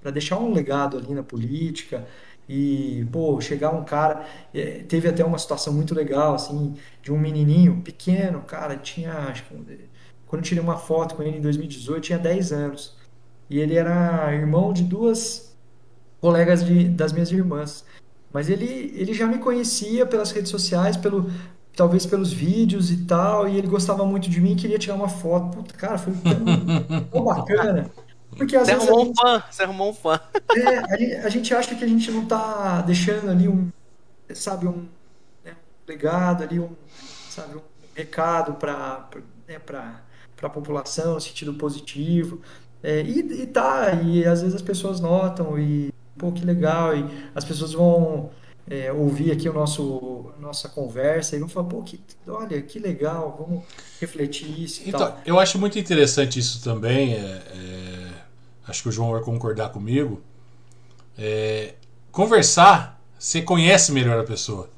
para 0.00 0.10
deixar 0.10 0.38
um 0.38 0.52
legado 0.52 0.96
ali 0.98 1.14
na 1.14 1.22
política 1.22 2.06
e 2.48 3.06
pô 3.12 3.40
chegar 3.40 3.70
um 3.70 3.84
cara 3.84 4.26
é, 4.52 4.82
teve 4.88 5.08
até 5.08 5.24
uma 5.24 5.38
situação 5.38 5.72
muito 5.72 5.94
legal 5.94 6.34
assim 6.34 6.74
de 7.02 7.12
um 7.12 7.18
menininho 7.18 7.80
pequeno 7.82 8.40
cara 8.42 8.76
tinha 8.76 9.12
acho 9.12 9.44
que 9.44 9.54
quando 10.30 10.42
eu 10.42 10.46
tirei 10.46 10.62
uma 10.62 10.76
foto 10.76 11.16
com 11.16 11.24
ele 11.24 11.38
em 11.38 11.40
2018 11.40 12.04
tinha 12.04 12.18
10 12.18 12.52
anos. 12.52 12.96
E 13.50 13.58
ele 13.58 13.74
era 13.74 14.32
irmão 14.32 14.72
de 14.72 14.84
duas 14.84 15.56
colegas 16.20 16.64
de, 16.64 16.84
das 16.88 17.12
minhas 17.12 17.32
irmãs. 17.32 17.84
Mas 18.32 18.48
ele 18.48 18.94
ele 18.94 19.12
já 19.12 19.26
me 19.26 19.38
conhecia 19.38 20.06
pelas 20.06 20.30
redes 20.30 20.48
sociais 20.48 20.96
pelo 20.96 21.28
talvez 21.74 22.06
pelos 22.06 22.32
vídeos 22.32 22.92
e 22.92 22.98
tal 23.06 23.48
e 23.48 23.56
ele 23.58 23.66
gostava 23.66 24.04
muito 24.06 24.30
de 24.30 24.40
mim 24.40 24.54
queria 24.54 24.78
tirar 24.78 24.94
uma 24.94 25.08
foto. 25.08 25.56
Puta, 25.56 25.74
cara 25.74 25.98
foi 25.98 26.12
tão, 26.12 27.10
tão 27.10 27.24
bacana 27.24 27.90
porque 28.36 28.56
às 28.56 28.66
você 28.66 28.74
vezes 28.74 28.88
arrumou 28.88 29.06
gente, 29.06 29.20
um 29.20 29.22
fã, 29.22 29.44
você 29.50 29.62
arrumou 29.62 29.90
um 29.90 29.94
fã. 29.94 30.20
É, 30.56 31.18
a, 31.20 31.28
gente 31.28 31.54
acha 31.54 31.74
que 31.74 31.84
a 31.84 31.88
gente 31.88 32.10
não 32.10 32.26
tá 32.26 32.80
deixando 32.82 33.30
ali 33.30 33.48
um, 33.48 33.70
sabe, 34.34 34.66
um, 34.66 34.86
né, 35.44 35.52
um 35.52 35.88
legado 35.88 36.42
ali, 36.42 36.58
um, 36.58 36.70
sabe, 37.28 37.56
um 37.56 37.60
recado 37.94 38.54
para 38.54 39.08
né, 39.46 39.58
para 39.58 40.00
a 40.42 40.48
população, 40.48 41.14
no 41.14 41.20
sentido 41.20 41.54
positivo. 41.54 42.40
É, 42.82 43.02
e, 43.02 43.42
e 43.42 43.46
tá, 43.46 43.92
e 44.02 44.24
às 44.24 44.40
vezes 44.40 44.54
as 44.54 44.62
pessoas 44.62 45.00
notam 45.00 45.58
e, 45.58 45.92
pô, 46.16 46.32
que 46.32 46.44
legal, 46.44 46.96
e 46.96 47.04
as 47.34 47.44
pessoas 47.44 47.72
vão 47.72 48.30
é, 48.68 48.90
ouvir 48.92 49.32
aqui 49.32 49.48
o 49.48 49.52
nosso 49.52 50.32
nossa 50.40 50.68
conversa 50.68 51.36
e 51.36 51.38
vão 51.40 51.48
falar, 51.48 51.66
pô, 51.66 51.82
que, 51.82 52.00
olha, 52.26 52.62
que 52.62 52.78
legal, 52.78 53.36
vamos 53.38 53.64
refletir 54.00 54.62
isso 54.62 54.82
então, 54.86 55.00
tal. 55.00 55.20
Eu 55.26 55.38
acho 55.38 55.58
muito 55.58 55.78
interessante 55.78 56.38
isso 56.38 56.62
também, 56.62 57.14
é, 57.14 57.18
é 57.18 58.09
acho 58.70 58.82
que 58.82 58.88
o 58.88 58.92
João 58.92 59.12
vai 59.12 59.20
concordar 59.20 59.70
comigo. 59.70 60.22
É, 61.18 61.74
conversar, 62.10 63.00
você 63.18 63.42
conhece 63.42 63.92
melhor 63.92 64.18
a 64.18 64.24
pessoa. 64.24 64.70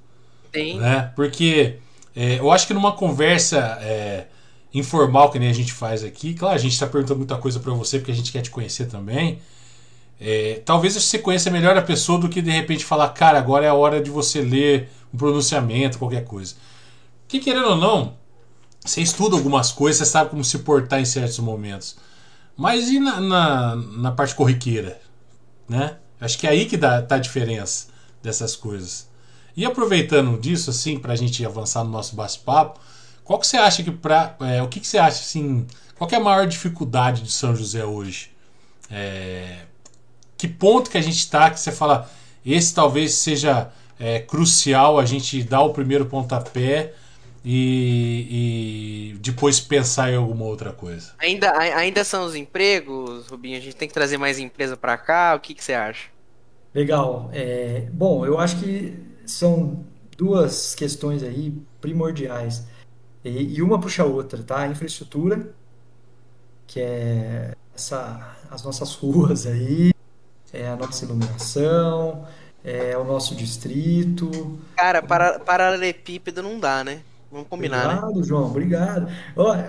Sim. 0.55 0.79
Né? 0.79 1.13
Porque 1.15 1.77
é, 2.17 2.39
eu 2.39 2.51
acho 2.51 2.67
que 2.67 2.75
numa 2.75 2.93
conversa 2.93 3.79
é, 3.81 4.27
informal 4.75 5.31
que 5.31 5.39
nem 5.39 5.49
a 5.49 5.55
gente 5.55 5.73
faz 5.73 6.03
aqui. 6.03 6.35
Claro, 6.35 6.55
a 6.55 6.59
gente 6.59 6.73
está 6.73 6.87
perguntando 6.87 7.19
muita 7.19 7.37
coisa 7.37 7.61
para 7.61 7.73
você 7.73 7.99
porque 7.99 8.13
a 8.13 8.15
gente 8.15 8.33
quer 8.33 8.43
te 8.43 8.51
conhecer 8.51 8.87
também. 8.87 9.41
É, 10.21 10.63
talvez 10.65 10.95
você 10.95 11.19
conheça 11.19 11.51
melhor 11.51 11.77
a 11.77 11.83
pessoa 11.83 12.19
do 12.19 12.29
que 12.29 12.41
de 12.41 12.51
repente 12.51 12.85
falar, 12.85 13.09
cara, 13.09 13.39
agora 13.39 13.67
é 13.67 13.69
a 13.69 13.75
hora 13.75 14.01
de 14.01 14.11
você 14.11 14.41
ler 14.41 14.89
um 15.13 15.17
pronunciamento, 15.17 15.99
qualquer 15.99 16.25
coisa. 16.25 16.55
Que 17.27 17.41
querendo 17.41 17.71
ou 17.71 17.77
não, 17.77 18.15
você 18.85 19.01
estuda 19.01 19.37
algumas 19.37 19.73
coisas, 19.73 19.99
você 19.99 20.13
sabe 20.13 20.31
como 20.31 20.45
se 20.45 20.59
portar 20.61 21.01
em 21.01 21.05
certos 21.05 21.39
momentos. 21.39 21.97
Mas 22.57 22.89
e 22.89 23.01
na, 23.01 23.21
na, 23.21 23.77
na 23.77 24.13
parte 24.13 24.35
corriqueira? 24.35 25.01
Né? 25.69 25.97
Acho 26.21 26.39
que 26.39 26.47
é 26.47 26.51
aí 26.51 26.67
que 26.67 26.77
dá, 26.77 27.03
tá 27.03 27.17
a 27.17 27.19
diferença 27.19 27.89
dessas 28.23 28.55
coisas. 28.55 29.09
E 29.57 29.65
aproveitando 29.65 30.41
disso, 30.41 30.71
assim, 30.71 30.99
para 30.99 31.13
a 31.13 31.17
gente 31.17 31.45
avançar 31.45 31.85
no 31.85 31.91
nosso 31.91 32.17
bate-papo, 32.17 32.81
qual 33.25 33.39
que 33.39 33.47
você 33.47 33.57
acha 33.57 33.83
que 33.83 33.91
pra, 33.91 34.37
é, 34.41 34.63
o 34.63 34.69
que, 34.69 34.81
que 34.81 34.87
você 34.87 34.99
acha 34.99 35.21
assim? 35.21 35.67
Qual 35.97 36.09
é 36.11 36.17
a 36.17 36.21
maior 36.21 36.47
dificuldade 36.47 37.23
de 37.23 37.31
São 37.31 37.55
José 37.55 37.85
hoje? 37.85 38.31
É, 38.91 39.61
que 40.37 40.49
ponto 40.49 40.91
que 40.91 40.99
a 40.99 41.03
gente 41.03 41.19
está 41.19 41.51
que 41.51 41.61
você 41.61 41.71
fala 41.71 42.11
esse 42.45 42.75
talvez 42.75 43.15
seja 43.15 43.71
é, 43.99 44.19
crucial 44.19 44.99
a 44.99 45.05
gente 45.05 45.43
dar 45.45 45.63
o 45.63 45.73
primeiro 45.73 46.07
pontapé 46.07 46.93
e, 47.45 49.15
e, 49.15 49.19
depois 49.19 49.59
pensar 49.59 50.13
em 50.13 50.17
alguma 50.17 50.45
outra 50.45 50.73
coisa. 50.73 51.13
Ainda, 51.19 51.53
ainda 51.59 52.05
são 52.05 52.25
os 52.25 52.35
empregos, 52.35 53.27
Rubinho? 53.27 53.59
A 53.59 53.61
gente 53.61 53.77
tem 53.77 53.89
que 53.89 53.95
trazer 53.95 54.17
mais 54.17 54.39
empresa 54.39 54.77
para 54.77 54.97
cá? 54.97 55.35
O 55.35 55.41
que, 55.41 55.55
que 55.55 55.65
você 55.65 55.75
acha? 55.75 56.09
Legal. 56.75 57.31
É, 57.33 57.89
bom, 57.93 58.25
eu 58.25 58.39
acho 58.39 58.61
que 58.61 58.97
são 59.27 59.85
duas 60.17 60.75
questões 60.75 61.23
aí 61.23 61.53
primordiais. 61.81 62.65
E, 63.25 63.57
e 63.57 63.63
uma 63.63 63.81
puxa 63.81 64.03
a 64.03 64.07
outra, 64.07 64.43
tá? 64.43 64.61
A 64.61 64.69
infraestrutura, 64.69 65.53
que 66.67 66.81
é 66.81 67.55
essa, 67.75 68.37
as 68.51 68.63
nossas 68.63 68.95
ruas 68.97 69.47
aí, 69.47 69.93
é 70.53 70.69
a 70.69 70.77
nossa 70.77 71.05
iluminação, 71.05 72.27
é 72.65 72.97
o 72.97 73.05
nosso 73.05 73.35
distrito. 73.35 74.59
Cara, 74.77 75.03
para, 75.03 75.41
paralelepípedo 75.41 76.43
não 76.43 76.61
dá, 76.61 76.85
né? 76.85 77.03
Vamos 77.33 77.49
combinar, 77.49 77.89
né? 77.89 77.95
obrigado? 77.95 78.25
João, 78.25 78.45
obrigado. 78.45 79.09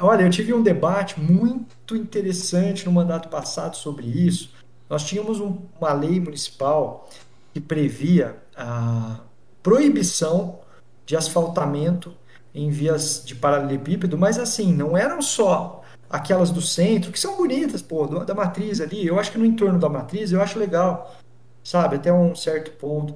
Olha, 0.01 0.23
eu 0.23 0.29
tive 0.29 0.53
um 0.53 0.61
debate 0.61 1.17
muito 1.17 1.95
interessante 1.95 2.85
no 2.85 2.91
mandato 2.91 3.29
passado 3.29 3.77
sobre 3.77 4.05
isso. 4.05 4.51
Nós 4.89 5.05
tínhamos 5.05 5.39
um, 5.39 5.59
uma 5.79 5.93
lei 5.93 6.19
municipal 6.19 7.09
que 7.53 7.61
previa 7.61 8.35
a 8.55 9.21
proibição 9.63 10.59
de 11.05 11.15
asfaltamento 11.15 12.13
em 12.53 12.69
vias 12.69 13.23
de 13.25 13.33
paralelepípedo, 13.33 14.17
mas 14.17 14.37
assim, 14.37 14.73
não 14.73 14.97
eram 14.97 15.21
só 15.21 15.83
aquelas 16.09 16.51
do 16.51 16.61
centro, 16.61 17.13
que 17.13 17.19
são 17.19 17.37
bonitas, 17.37 17.81
pô, 17.81 18.05
da 18.05 18.35
matriz 18.35 18.81
ali. 18.81 19.07
Eu 19.07 19.17
acho 19.17 19.31
que 19.31 19.37
no 19.37 19.45
entorno 19.45 19.79
da 19.79 19.87
matriz 19.87 20.33
eu 20.33 20.41
acho 20.41 20.59
legal, 20.59 21.15
sabe? 21.63 21.95
Até 21.95 22.11
um 22.11 22.35
certo 22.35 22.71
ponto. 22.71 23.15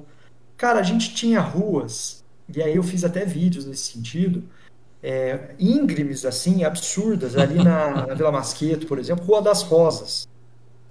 Cara, 0.56 0.80
a 0.80 0.82
gente 0.82 1.14
tinha 1.14 1.38
ruas, 1.38 2.24
e 2.54 2.62
aí 2.62 2.76
eu 2.76 2.82
fiz 2.82 3.04
até 3.04 3.24
vídeos 3.24 3.66
nesse 3.66 3.92
sentido, 3.92 4.42
é, 5.02 5.54
íngremes, 5.58 6.24
assim, 6.24 6.64
absurdas, 6.64 7.36
ali 7.36 7.62
na, 7.62 8.06
na 8.06 8.14
Vila 8.14 8.32
Masqueto, 8.32 8.86
por 8.86 8.98
exemplo, 8.98 9.24
Rua 9.24 9.42
das 9.42 9.62
Rosas. 9.62 10.28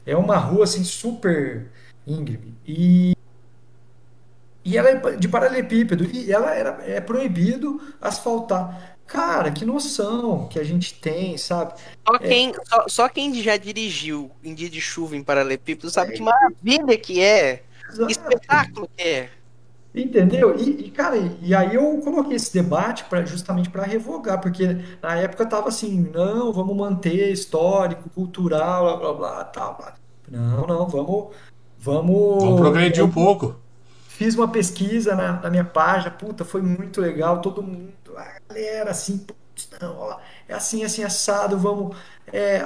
É 0.06 0.16
uma 0.16 0.38
rua, 0.38 0.64
assim, 0.64 0.84
super 0.84 1.68
íngreme. 2.06 2.56
E 2.66 3.18
e 4.68 4.78
ela 4.78 4.90
é 4.90 5.16
de 5.16 5.30
paralelepípedo 5.30 6.10
e 6.14 6.30
ela 6.30 6.54
era, 6.54 6.84
é 6.86 7.00
proibido 7.00 7.82
asfaltar. 8.02 8.98
Cara, 9.08 9.50
que 9.50 9.64
noção 9.64 10.46
que 10.50 10.60
a 10.60 10.64
gente 10.66 10.94
tem, 10.96 11.38
sabe? 11.38 11.74
Só 12.06 12.16
é. 12.16 12.20
quem, 12.20 12.50
é... 12.50 12.54
só, 12.66 12.86
só, 12.90 13.10
quem 13.10 13.34
já 13.42 13.56
dirigiu 13.56 14.30
em 14.44 14.54
dia 14.54 14.70
de 14.70 14.82
chuva 14.82 15.16
em 15.16 15.24
paralelepípedo 15.24 15.90
sabe 15.90 16.12
é. 16.12 16.16
que 16.18 16.22
maravilha 16.22 16.98
que 16.98 17.22
é. 17.22 17.64
Que 17.96 18.12
espetáculo 18.12 18.90
que 18.94 19.02
é. 19.02 19.30
Entendeu? 20.02 20.56
E, 20.58 20.88
e, 20.88 20.92
cara, 20.92 21.18
e 21.42 21.56
aí 21.56 21.76
eu 21.76 21.98
coloquei 22.04 22.36
esse 22.36 22.54
debate 22.54 23.06
para 23.06 23.26
justamente 23.26 23.70
para 23.70 23.84
revogar, 23.84 24.40
porque 24.40 24.78
na 25.02 25.16
época 25.16 25.46
tava 25.46 25.70
assim, 25.70 26.10
não, 26.14 26.54
vamos 26.54 26.76
manter 26.76 27.32
histórico, 27.32 28.10
cultural, 28.10 29.00
blá 29.00 29.14
blá 29.14 29.14
blá, 29.14 29.44
tal. 29.46 29.94
Não, 30.30 30.68
não, 30.68 30.88
vamos 30.88 31.36
vamos 31.80 32.44
Vamos 32.44 32.60
progredir 32.60 33.04
um 33.04 33.12
pouco. 33.12 33.56
Fiz 34.08 34.36
uma 34.36 34.48
pesquisa 34.48 35.16
na, 35.16 35.34
na, 35.42 35.50
minha 35.50 35.64
página, 35.64 36.10
puta, 36.10 36.44
foi 36.44 36.62
muito 36.62 37.00
legal, 37.00 37.40
todo 37.40 37.62
mundo, 37.62 37.94
a 38.16 38.40
galera 38.50 38.90
assim, 38.90 39.24
não, 39.80 39.96
ó, 39.96 40.18
é 40.48 40.56
assim, 40.56 40.84
assim, 40.84 41.04
assado, 41.04 41.58
vamos, 41.58 41.96
é, 42.32 42.62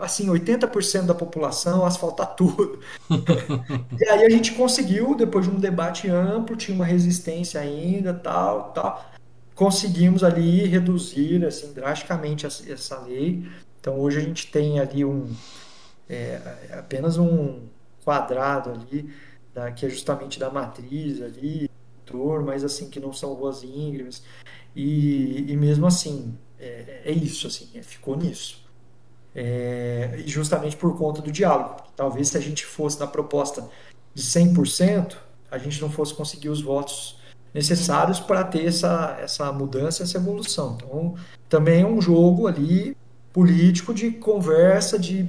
assim, 0.00 0.26
80% 0.28 1.06
da 1.06 1.14
população 1.14 1.84
asfaltar 1.84 2.34
tudo. 2.34 2.80
e 3.98 4.08
aí 4.08 4.24
a 4.24 4.30
gente 4.30 4.52
conseguiu, 4.52 5.14
depois 5.14 5.46
de 5.46 5.50
um 5.50 5.58
debate 5.58 6.08
amplo, 6.08 6.56
tinha 6.56 6.74
uma 6.74 6.84
resistência 6.84 7.60
ainda, 7.60 8.12
tal, 8.12 8.72
tal, 8.72 9.10
conseguimos 9.54 10.22
ali 10.22 10.66
reduzir, 10.66 11.44
assim, 11.44 11.72
drasticamente 11.72 12.46
essa 12.46 13.00
lei. 13.00 13.48
Então 13.80 13.98
hoje 13.98 14.18
a 14.18 14.20
gente 14.20 14.50
tem 14.50 14.78
ali 14.78 15.04
um, 15.04 15.34
é, 16.08 16.40
apenas 16.78 17.16
um 17.16 17.66
quadrado 18.04 18.70
ali, 18.70 19.10
da, 19.54 19.72
que 19.72 19.86
é 19.86 19.88
justamente 19.88 20.38
da 20.38 20.50
matriz 20.50 21.22
ali, 21.22 21.68
mas 22.44 22.64
assim, 22.64 22.88
que 22.88 23.00
não 23.00 23.12
são 23.12 23.34
ruas 23.34 23.62
íngremes. 23.62 24.22
E, 24.74 25.50
e 25.50 25.56
mesmo 25.56 25.86
assim, 25.86 26.38
é, 26.58 27.02
é 27.04 27.12
isso, 27.12 27.46
assim, 27.46 27.68
é, 27.74 27.82
ficou 27.82 28.16
nisso. 28.16 28.67
É, 29.34 30.22
justamente 30.26 30.76
por 30.76 30.96
conta 30.96 31.22
do 31.22 31.30
diálogo. 31.30 31.76
Talvez 31.94 32.28
se 32.28 32.36
a 32.36 32.40
gente 32.40 32.64
fosse 32.66 32.98
na 32.98 33.06
proposta 33.06 33.68
de 34.14 34.22
100%, 34.22 35.16
a 35.50 35.58
gente 35.58 35.80
não 35.80 35.90
fosse 35.90 36.14
conseguir 36.14 36.48
os 36.48 36.60
votos 36.60 37.18
necessários 37.54 38.20
para 38.20 38.44
ter 38.44 38.66
essa, 38.66 39.16
essa 39.20 39.52
mudança, 39.52 40.02
essa 40.02 40.18
evolução. 40.18 40.76
Então, 40.76 41.14
também 41.48 41.82
é 41.82 41.86
um 41.86 42.00
jogo 42.00 42.46
ali 42.46 42.96
político 43.32 43.94
de 43.94 44.10
conversa 44.10 44.98
de 44.98 45.26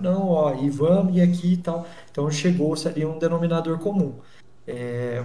não, 0.00 0.28
ó, 0.28 0.54
e 0.54 0.68
vamos 0.68 1.16
e 1.16 1.20
aqui 1.20 1.54
e 1.54 1.56
tal. 1.56 1.86
Então 2.10 2.30
chegou-se 2.30 2.86
ali 2.86 3.04
um 3.04 3.18
denominador 3.18 3.78
comum. 3.78 4.14
É, 4.66 5.24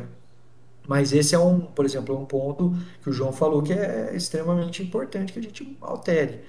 mas 0.87 1.13
esse 1.13 1.35
é 1.35 1.39
um, 1.39 1.59
por 1.59 1.85
exemplo, 1.85 2.15
é 2.15 2.17
um 2.17 2.25
ponto 2.25 2.73
que 3.01 3.09
o 3.09 3.13
João 3.13 3.31
falou 3.31 3.61
que 3.61 3.73
é 3.73 4.15
extremamente 4.15 4.83
importante 4.83 5.33
que 5.33 5.39
a 5.39 5.41
gente 5.41 5.77
altere. 5.81 6.41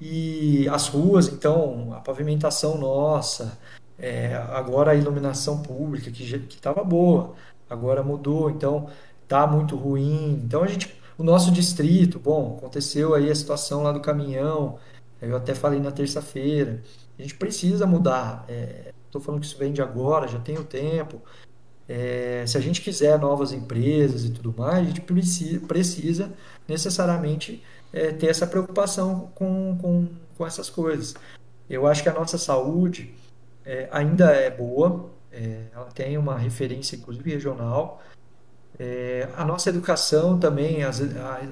E 0.00 0.68
as 0.68 0.88
ruas, 0.88 1.28
então, 1.28 1.92
a 1.92 2.00
pavimentação 2.00 2.78
nossa, 2.78 3.58
é, 3.98 4.34
agora 4.34 4.92
a 4.92 4.94
iluminação 4.94 5.62
pública, 5.62 6.10
que 6.10 6.22
estava 6.24 6.82
boa, 6.82 7.34
agora 7.68 8.02
mudou, 8.02 8.50
então 8.50 8.88
tá 9.28 9.46
muito 9.46 9.76
ruim. 9.76 10.40
Então 10.44 10.62
a 10.62 10.66
gente, 10.66 10.94
o 11.18 11.22
nosso 11.22 11.52
distrito, 11.52 12.18
bom, 12.18 12.56
aconteceu 12.58 13.14
aí 13.14 13.30
a 13.30 13.34
situação 13.34 13.82
lá 13.82 13.92
do 13.92 14.00
caminhão, 14.00 14.78
eu 15.20 15.36
até 15.36 15.54
falei 15.54 15.78
na 15.80 15.92
terça-feira. 15.92 16.82
A 17.18 17.22
gente 17.22 17.34
precisa 17.34 17.86
mudar. 17.86 18.46
Estou 19.06 19.20
é, 19.20 19.24
falando 19.24 19.40
que 19.40 19.46
isso 19.46 19.58
vem 19.58 19.72
de 19.72 19.82
agora, 19.82 20.26
já 20.26 20.38
tem 20.40 20.56
o 20.56 20.64
tempo. 20.64 21.20
É, 21.86 22.44
se 22.46 22.56
a 22.56 22.60
gente 22.60 22.80
quiser 22.80 23.18
novas 23.18 23.52
empresas 23.52 24.24
e 24.24 24.30
tudo 24.30 24.54
mais, 24.56 24.78
a 24.78 24.84
gente 24.84 25.00
precisa, 25.00 25.60
precisa 25.66 26.32
necessariamente 26.66 27.62
é, 27.92 28.12
ter 28.12 28.28
essa 28.28 28.46
preocupação 28.46 29.30
com, 29.34 29.76
com, 29.80 30.08
com 30.36 30.46
essas 30.46 30.70
coisas. 30.70 31.14
Eu 31.68 31.86
acho 31.86 32.02
que 32.02 32.08
a 32.08 32.14
nossa 32.14 32.38
saúde 32.38 33.14
é, 33.64 33.88
ainda 33.92 34.32
é 34.32 34.50
boa, 34.50 35.10
é, 35.32 35.66
ela 35.72 35.86
tem 35.86 36.18
uma 36.18 36.36
referência, 36.36 36.96
inclusive 36.96 37.30
regional. 37.30 38.02
É, 38.78 39.28
a 39.36 39.44
nossa 39.44 39.68
educação 39.68 40.38
também, 40.38 40.82
as, 40.82 41.00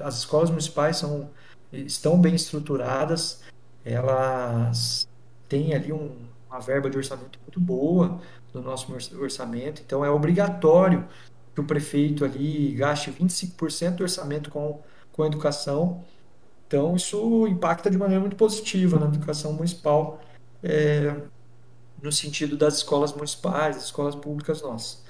as 0.03 0.17
escolas 0.17 0.49
municipais 0.49 0.97
são, 0.97 1.29
estão 1.71 2.19
bem 2.19 2.35
estruturadas, 2.35 3.43
elas 3.85 5.07
têm 5.47 5.73
ali 5.73 5.93
um, 5.93 6.15
uma 6.49 6.59
verba 6.59 6.89
de 6.89 6.97
orçamento 6.97 7.39
muito 7.41 7.59
boa 7.59 8.19
no 8.53 8.61
nosso 8.61 8.91
orçamento, 9.21 9.81
então 9.85 10.03
é 10.03 10.09
obrigatório 10.09 11.07
que 11.53 11.61
o 11.61 11.63
prefeito 11.63 12.25
ali 12.25 12.73
gaste 12.73 13.11
25% 13.11 13.95
do 13.95 14.03
orçamento 14.03 14.49
com, 14.49 14.81
com 15.11 15.25
educação. 15.25 16.03
Então, 16.69 16.95
isso 16.95 17.47
impacta 17.47 17.89
de 17.89 17.97
maneira 17.97 18.21
muito 18.21 18.35
positiva 18.35 18.99
na 18.99 19.07
educação 19.07 19.51
municipal, 19.53 20.21
é, 20.61 21.15
no 21.99 22.11
sentido 22.11 22.55
das 22.55 22.75
escolas 22.75 23.11
municipais, 23.11 23.75
das 23.75 23.85
escolas 23.85 24.13
públicas 24.13 24.61
nossas. 24.61 25.03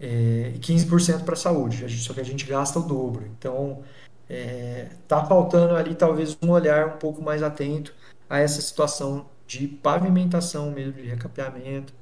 É, 0.00 0.52
e 0.52 0.58
15% 0.58 1.22
para 1.22 1.34
a 1.34 1.36
saúde, 1.36 1.88
só 2.00 2.12
que 2.12 2.20
a 2.20 2.24
gente 2.24 2.44
gasta 2.44 2.80
o 2.80 2.82
dobro. 2.82 3.24
Então, 3.38 3.84
está 4.28 4.34
é, 4.34 4.88
tá 5.06 5.24
faltando 5.24 5.76
ali 5.76 5.94
talvez 5.94 6.36
um 6.42 6.50
olhar 6.50 6.96
um 6.96 6.98
pouco 6.98 7.22
mais 7.22 7.40
atento 7.40 7.94
a 8.28 8.40
essa 8.40 8.60
situação 8.60 9.26
de 9.46 9.68
pavimentação 9.68 10.72
mesmo, 10.72 10.94
de 10.94 11.06
recapeamento, 11.06 11.94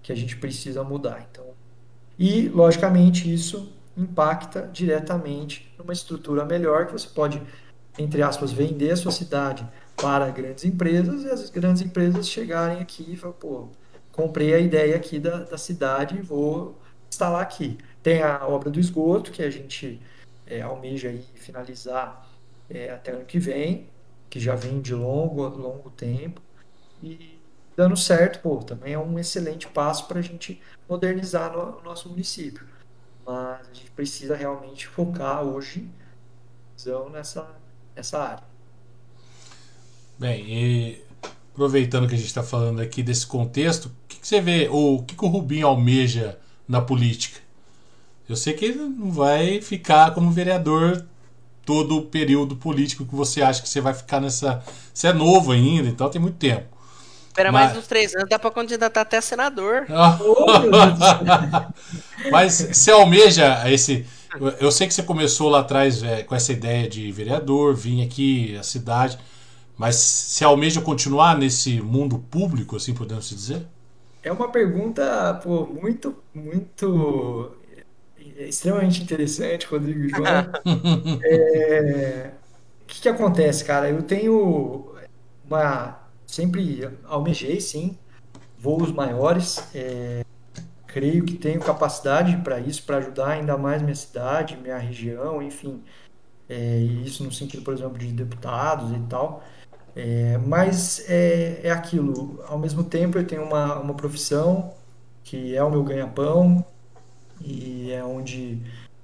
que 0.00 0.12
a 0.12 0.14
gente 0.14 0.36
precisa 0.36 0.84
mudar. 0.84 1.26
Então, 1.28 1.46
e, 2.16 2.48
logicamente, 2.48 3.32
isso 3.34 3.72
impacta 3.96 4.70
diretamente 4.72 5.74
numa 5.76 5.92
estrutura 5.92 6.44
melhor 6.44 6.86
que 6.86 6.92
você 6.92 7.08
pode, 7.08 7.42
entre 7.98 8.22
aspas, 8.22 8.52
vender 8.52 8.90
a 8.90 8.96
sua 8.96 9.12
cidade 9.12 9.66
para 9.96 10.30
grandes 10.30 10.64
empresas 10.64 11.24
e 11.24 11.30
as 11.30 11.50
grandes 11.50 11.82
empresas 11.82 12.28
chegarem 12.28 12.80
aqui 12.80 13.12
e 13.12 13.16
falar, 13.16 13.34
pô, 13.34 13.68
comprei 14.10 14.54
a 14.54 14.58
ideia 14.58 14.96
aqui 14.96 15.18
da, 15.18 15.44
da 15.44 15.58
cidade 15.58 16.16
e 16.16 16.22
vou 16.22 16.78
instalar 17.08 17.42
aqui. 17.42 17.78
Tem 18.02 18.22
a 18.22 18.46
obra 18.46 18.70
do 18.70 18.80
esgoto, 18.80 19.30
que 19.30 19.42
a 19.42 19.50
gente 19.50 20.00
é, 20.46 20.62
almeja 20.62 21.08
aí 21.08 21.24
finalizar 21.34 22.28
é, 22.68 22.90
até 22.90 23.12
ano 23.12 23.24
que 23.24 23.38
vem, 23.38 23.88
que 24.28 24.40
já 24.40 24.54
vem 24.54 24.80
de 24.80 24.94
longo, 24.94 25.46
longo 25.48 25.90
tempo. 25.90 26.40
E 27.02 27.38
dando 27.76 27.96
certo, 27.96 28.40
pô, 28.40 28.58
também 28.58 28.94
é 28.94 28.98
um 28.98 29.18
excelente 29.18 29.68
passo 29.68 30.06
para 30.08 30.18
a 30.18 30.22
gente 30.22 30.60
modernizar 30.88 31.52
no, 31.52 31.78
o 31.78 31.82
nosso 31.82 32.08
município. 32.08 32.66
Mas 33.24 33.68
a 33.68 33.72
gente 33.72 33.90
precisa 33.92 34.34
realmente 34.34 34.86
focar 34.86 35.42
hoje 35.42 35.88
nessa, 37.12 37.48
nessa 37.94 38.22
área. 38.22 38.44
Bem, 40.18 40.44
e 40.46 41.04
aproveitando 41.52 42.08
que 42.08 42.14
a 42.14 42.18
gente 42.18 42.26
está 42.26 42.42
falando 42.42 42.80
aqui 42.80 43.02
desse 43.02 43.26
contexto, 43.26 43.86
o 43.86 43.92
que, 44.08 44.20
que 44.20 44.26
você 44.26 44.40
vê, 44.40 44.68
ou 44.70 44.98
o 44.98 45.02
que, 45.02 45.14
que 45.14 45.24
o 45.24 45.28
Rubinho 45.28 45.66
almeja 45.66 46.38
na 46.66 46.80
política? 46.80 47.40
Eu 48.28 48.36
sei 48.36 48.54
que 48.54 48.64
ele 48.64 48.78
não 48.78 49.10
vai 49.10 49.60
ficar 49.60 50.14
como 50.14 50.30
vereador 50.30 51.04
todo 51.64 51.98
o 51.98 52.02
período 52.02 52.56
político 52.56 53.04
que 53.04 53.14
você 53.14 53.42
acha 53.42 53.62
que 53.62 53.68
você 53.68 53.80
vai 53.80 53.94
ficar 53.94 54.20
nessa. 54.20 54.62
Você 54.92 55.08
é 55.08 55.12
novo 55.12 55.52
ainda, 55.52 55.88
então 55.88 56.08
tem 56.08 56.20
muito 56.20 56.36
tempo. 56.36 56.66
Espera 57.28 57.50
Mas... 57.50 57.66
mais 57.66 57.78
uns 57.78 57.86
três 57.86 58.14
anos, 58.14 58.28
dá 58.28 58.38
para 58.38 58.50
candidatar 58.50 59.00
até 59.00 59.20
senador. 59.20 59.86
Mas 62.30 62.68
você 62.72 62.90
almeja 62.90 63.70
esse. 63.70 64.06
Eu 64.60 64.70
sei 64.72 64.86
que 64.86 64.94
você 64.94 65.02
começou 65.02 65.48
lá 65.48 65.60
atrás 65.60 66.02
é, 66.02 66.22
com 66.22 66.34
essa 66.34 66.52
ideia 66.52 66.88
de 66.88 67.10
vereador, 67.12 67.74
vir 67.74 68.02
aqui 68.02 68.56
a 68.56 68.62
cidade, 68.62 69.18
mas 69.76 69.96
você 69.96 70.44
almeja 70.44 70.80
continuar 70.80 71.36
nesse 71.36 71.80
mundo 71.80 72.18
público, 72.18 72.76
assim 72.76 72.94
podemos 72.94 73.28
dizer? 73.28 73.66
É 74.22 74.32
uma 74.32 74.48
pergunta 74.48 75.40
pô, 75.42 75.66
muito, 75.66 76.16
muito 76.34 77.50
extremamente 78.36 79.02
interessante, 79.02 79.66
Rodrigo 79.66 80.08
João. 80.08 80.24
é, 81.24 82.30
o 82.82 82.86
que, 82.86 83.02
que 83.02 83.08
acontece, 83.08 83.64
cara? 83.64 83.90
Eu 83.90 84.02
tenho 84.02 84.94
uma 85.48 86.00
sempre 86.26 86.88
almejei, 87.04 87.60
sim, 87.60 87.96
voos 88.58 88.90
maiores. 88.90 89.62
É, 89.74 90.24
creio 90.92 91.24
que 91.24 91.34
tenho 91.34 91.60
capacidade 91.60 92.36
para 92.38 92.60
isso, 92.60 92.84
para 92.84 92.98
ajudar 92.98 93.28
ainda 93.30 93.56
mais 93.56 93.82
minha 93.82 93.94
cidade, 93.94 94.56
minha 94.56 94.78
região, 94.78 95.42
enfim. 95.42 95.82
É, 96.48 96.78
isso 96.78 97.24
no 97.24 97.32
sentido, 97.32 97.62
por 97.62 97.74
exemplo, 97.74 97.98
de 97.98 98.12
deputados 98.12 98.90
e 98.96 99.00
tal. 99.08 99.42
É, 99.94 100.38
mas 100.38 101.04
é, 101.08 101.60
é 101.64 101.70
aquilo, 101.70 102.42
ao 102.46 102.58
mesmo 102.58 102.82
tempo 102.84 103.18
eu 103.18 103.26
tenho 103.26 103.42
uma, 103.44 103.78
uma 103.78 103.94
profissão 103.94 104.74
que 105.22 105.54
é 105.54 105.62
o 105.62 105.70
meu 105.70 105.84
ganha-pão 105.84 106.64
e 107.40 107.92
é 107.92 108.02
onde 108.02 108.58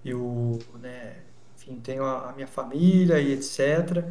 eu, 0.04 0.58
né, 0.80 1.16
enfim, 1.56 1.76
tenho 1.80 2.04
a, 2.04 2.30
a 2.30 2.32
minha 2.32 2.46
família 2.46 3.20
e 3.20 3.32
etc. 3.32 4.04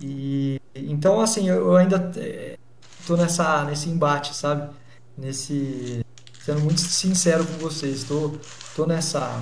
E 0.00 0.60
então, 0.74 1.20
assim, 1.20 1.48
eu 1.48 1.76
ainda 1.76 1.96
estou 1.96 3.16
é, 3.16 3.20
nessa, 3.20 3.64
nesse 3.64 3.88
embate, 3.88 4.34
sabe? 4.34 4.72
Nesse. 5.16 6.04
Sendo 6.40 6.60
muito 6.60 6.80
sincero 6.80 7.46
com 7.46 7.52
vocês, 7.58 7.98
estou 7.98 8.30
tô, 8.30 8.38
tô 8.74 8.86
nessa, 8.86 9.38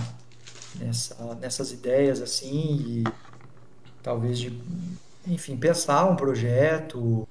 nessa, 0.75 1.35
nessas 1.37 1.71
ideias, 1.71 2.21
assim, 2.21 3.05
e 3.05 3.05
talvez 4.03 4.37
de, 4.37 4.61
enfim, 5.25 5.57
pensar 5.57 6.07
um 6.07 6.17
projeto. 6.17 7.27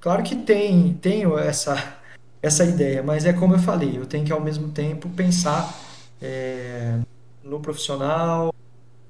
Claro 0.00 0.24
que 0.24 0.34
tem, 0.34 0.92
tenho 0.94 1.38
essa, 1.38 1.96
essa 2.42 2.64
ideia, 2.64 3.00
mas 3.00 3.24
é 3.24 3.32
como 3.32 3.54
eu 3.54 3.60
falei, 3.60 3.96
eu 3.96 4.06
tenho 4.06 4.24
que 4.24 4.32
ao 4.32 4.40
mesmo 4.40 4.72
tempo 4.72 5.08
pensar 5.10 5.72
é, 6.20 6.98
no 7.44 7.60
profissional, 7.60 8.52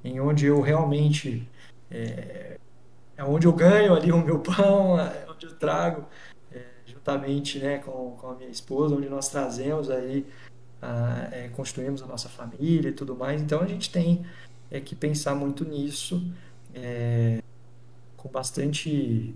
em 0.05 0.21
onde 0.21 0.45
eu 0.45 0.61
realmente 0.61 1.49
é, 1.91 2.59
é 3.17 3.25
onde 3.25 3.47
eu 3.47 3.53
ganho 3.55 3.95
ali 3.95 4.13
o 4.13 4.19
meu 4.19 4.41
pão, 4.41 5.01
é 5.01 5.25
onde 5.27 5.47
eu 5.47 5.55
trago, 5.55 6.05
juntamente 7.03 7.59
né, 7.59 7.79
com, 7.79 8.16
com 8.20 8.31
a 8.31 8.35
minha 8.35 8.49
esposa, 8.49 8.95
onde 8.95 9.09
nós 9.09 9.29
trazemos 9.29 9.91
aí, 9.91 10.24
a, 10.81 11.29
é, 11.33 11.49
construímos 11.49 12.03
a 12.03 12.07
nossa 12.07 12.29
família 12.29 12.89
e 12.91 12.93
tudo 12.93 13.16
mais. 13.16 13.43
Então 13.43 13.61
a 13.61 13.66
gente 13.66 13.91
tem 13.91 14.24
é, 14.70 14.81
que 14.81 14.95
pensar 14.95 15.35
muito 15.35 15.65
nisso, 15.65 16.24
é, 16.74 17.41
com 18.16 18.29
bastante 18.29 19.35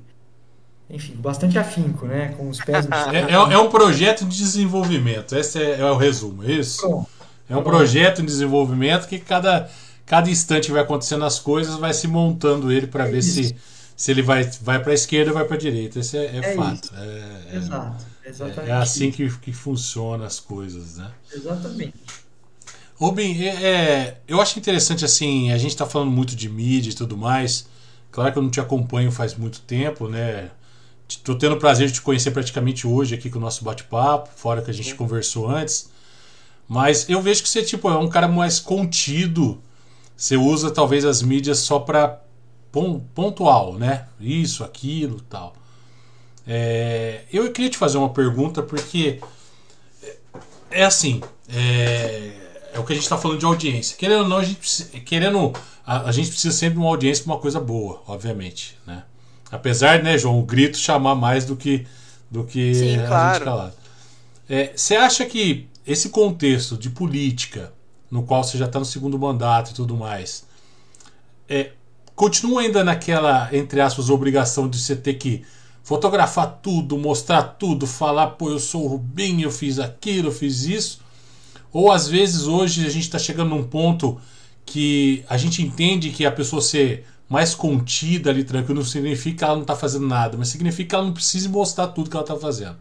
enfim, 0.89 1.15
bastante 1.17 1.59
afinco, 1.59 2.07
né? 2.07 2.33
Com 2.37 2.49
os 2.49 2.61
pés 2.61 2.87
no 2.87 2.95
chão. 2.97 3.13
É, 3.13 3.33
é, 3.33 3.59
um 3.59 3.69
projeto 3.69 4.25
de 4.25 4.39
desenvolvimento, 4.39 5.37
esse 5.37 5.61
é, 5.61 5.81
é 5.81 5.85
o 5.85 5.97
resumo, 5.97 6.45
é 6.45 6.53
isso? 6.53 6.81
Pronto. 6.81 7.11
É 7.49 7.57
um 7.57 7.63
projeto 7.63 8.23
em 8.23 8.25
desenvolvimento 8.25 9.07
que 9.07 9.21
cada, 9.21 9.71
cada 10.05 10.29
instante 10.29 10.71
vai 10.71 10.83
acontecendo 10.83 11.25
as 11.25 11.39
coisas, 11.39 11.77
vai 11.77 11.95
se 11.95 12.09
montando 12.09 12.73
ele 12.73 12.89
para 12.89 13.05
ver 13.05 13.19
isso. 13.19 13.43
se 13.43 13.57
se 13.97 14.11
ele 14.11 14.21
vai, 14.21 14.45
vai 14.61 14.81
para 14.81 14.93
a 14.93 14.95
esquerda 14.95 15.31
ou 15.31 15.35
vai 15.35 15.47
para 15.47 15.57
a 15.57 15.59
direita. 15.59 15.99
Isso 15.99 16.17
é, 16.17 16.27
é, 16.27 16.37
é 16.37 16.55
fato. 16.55 16.93
É, 16.95 17.55
é, 17.55 17.57
Exato. 17.57 18.05
Exatamente. 18.25 18.71
É, 18.71 18.73
assim 18.75 19.11
que, 19.11 19.31
que 19.39 19.53
funcionam 19.53 20.27
as 20.27 20.39
coisas, 20.39 20.99
né? 20.99 21.11
Exatamente. 21.33 21.95
Rubem, 22.97 23.47
é, 23.47 24.19
eu 24.29 24.41
acho 24.41 24.59
interessante 24.59 25.05
assim, 25.05 25.51
a 25.51 25.59
gente 25.59 25.71
está 25.71 25.87
falando 25.87 26.11
muito 26.11 26.37
de 26.37 26.49
mídia 26.49 26.91
e 26.91 26.95
tudo 26.95 27.17
mais. 27.17 27.67
Claro 28.11 28.33
que 28.33 28.39
eu 28.39 28.43
não 28.43 28.51
te 28.51 28.61
acompanho 28.61 29.11
faz 29.11 29.35
muito 29.35 29.61
tempo, 29.61 30.09
né? 30.09 30.51
Estou 31.09 31.37
tendo 31.37 31.55
o 31.55 31.59
prazer 31.59 31.87
de 31.89 31.95
te 31.95 32.03
conhecer 32.03 32.33
praticamente 32.33 32.87
hoje 32.87 33.15
aqui 33.15 33.31
com 33.31 33.39
o 33.39 33.41
nosso 33.41 33.65
bate-papo, 33.65 34.29
fora 34.35 34.61
que 34.61 34.71
a 34.71 34.75
gente 34.75 34.91
Sim. 34.91 34.97
conversou 34.97 35.49
antes. 35.49 35.89
Mas 36.69 37.09
eu 37.09 37.23
vejo 37.23 37.43
que 37.43 37.49
você 37.49 37.63
tipo, 37.63 37.89
é 37.89 37.97
um 37.97 38.09
cara 38.09 38.27
mais 38.27 38.59
contido. 38.59 39.63
Você 40.17 40.37
usa 40.37 40.71
talvez 40.71 41.05
as 41.05 41.23
mídias 41.23 41.59
só 41.59 41.79
para 41.79 42.21
pontual, 43.15 43.75
né? 43.75 44.07
Isso, 44.21 44.65
aquilo, 44.65 45.21
tal. 45.23 45.55
É, 46.47 47.23
eu 47.33 47.51
queria 47.53 47.71
te 47.71 47.77
fazer 47.77 47.99
uma 47.99 48.11
pergunta 48.11 48.63
porque 48.63 49.21
é 50.71 50.85
assim, 50.85 51.21
é, 51.49 52.33
é 52.73 52.79
o 52.79 52.85
que 52.85 52.93
a 52.93 52.95
gente 52.95 53.05
está 53.05 53.19
falando 53.19 53.39
de 53.39 53.45
audiência. 53.45 53.97
Querendo 53.97 54.23
ou 54.23 54.29
não, 54.29 54.39
a 54.39 54.45
gente, 54.45 54.87
querendo, 55.01 55.53
a, 55.85 56.09
a 56.09 56.13
gente 56.13 56.29
precisa 56.29 56.55
sempre 56.55 56.75
de 56.75 56.81
uma 56.81 56.89
audiência 56.89 57.25
para 57.25 57.35
uma 57.35 57.41
coisa 57.41 57.59
boa, 57.59 58.03
obviamente, 58.07 58.79
né? 58.87 59.05
Apesar, 59.51 60.03
né, 60.03 60.19
João, 60.19 60.39
o 60.39 60.43
grito 60.43 60.77
chamar 60.77 61.15
mais 61.15 61.45
do 61.45 61.57
que 61.57 61.87
do 62.31 62.45
que 62.45 62.75
Sim, 62.75 62.99
a 62.99 63.07
claro. 63.07 63.35
gente 63.35 63.45
calado. 63.45 63.75
É, 64.49 64.73
você 64.77 64.97
acha 64.97 65.25
que 65.25 65.69
esse 65.87 66.09
contexto 66.09 66.77
de 66.77 66.91
política, 66.91 67.73
no 68.11 68.25
qual 68.25 68.43
você 68.43 68.59
já 68.59 68.67
está 68.67 68.79
no 68.79 68.85
segundo 68.85 69.19
mandato 69.19 69.71
e 69.71 69.75
tudo 69.75 69.97
mais, 69.97 70.45
é, 71.49 71.71
continua 72.17 72.63
ainda 72.63 72.83
naquela, 72.83 73.49
entre 73.53 73.81
aspas, 73.81 74.11
obrigação 74.11 74.69
de 74.69 74.79
você 74.79 74.97
ter 74.97 75.15
que 75.15 75.45
fotografar 75.85 76.61
tudo, 76.63 76.99
mostrar 76.99 77.43
tudo, 77.43 77.87
falar, 77.87 78.29
pô, 78.31 78.51
eu 78.51 78.59
sou 78.59 78.85
o 78.85 78.89
Rubinho, 78.89 79.45
eu 79.45 79.51
fiz 79.53 79.79
aquilo, 79.79 80.29
eu 80.29 80.33
fiz 80.33 80.65
isso. 80.65 81.01
Ou 81.73 81.93
às 81.93 82.09
vezes 82.09 82.47
hoje 82.47 82.87
a 82.87 82.91
gente 82.91 83.05
está 83.05 83.19
chegando 83.19 83.51
num 83.51 83.63
ponto 83.63 84.19
que 84.65 85.25
a 85.29 85.37
gente 85.37 85.63
entende 85.63 86.11
que 86.11 86.25
a 86.25 86.33
pessoa 86.33 86.61
ser 86.61 87.05
mais 87.29 87.55
contida 87.55 88.31
ali, 88.31 88.43
tranquilo, 88.43 88.81
não 88.81 88.87
significa 88.87 89.39
que 89.39 89.45
ela 89.45 89.55
não 89.55 89.63
está 89.63 89.77
fazendo 89.77 90.07
nada, 90.07 90.37
mas 90.39 90.49
significa 90.49 90.89
que 90.89 90.95
ela 90.95 91.05
não 91.05 91.13
precisa 91.13 91.49
mostrar 91.49 91.89
tudo 91.89 92.09
que 92.09 92.17
ela 92.17 92.25
está 92.25 92.37
fazendo. 92.37 92.77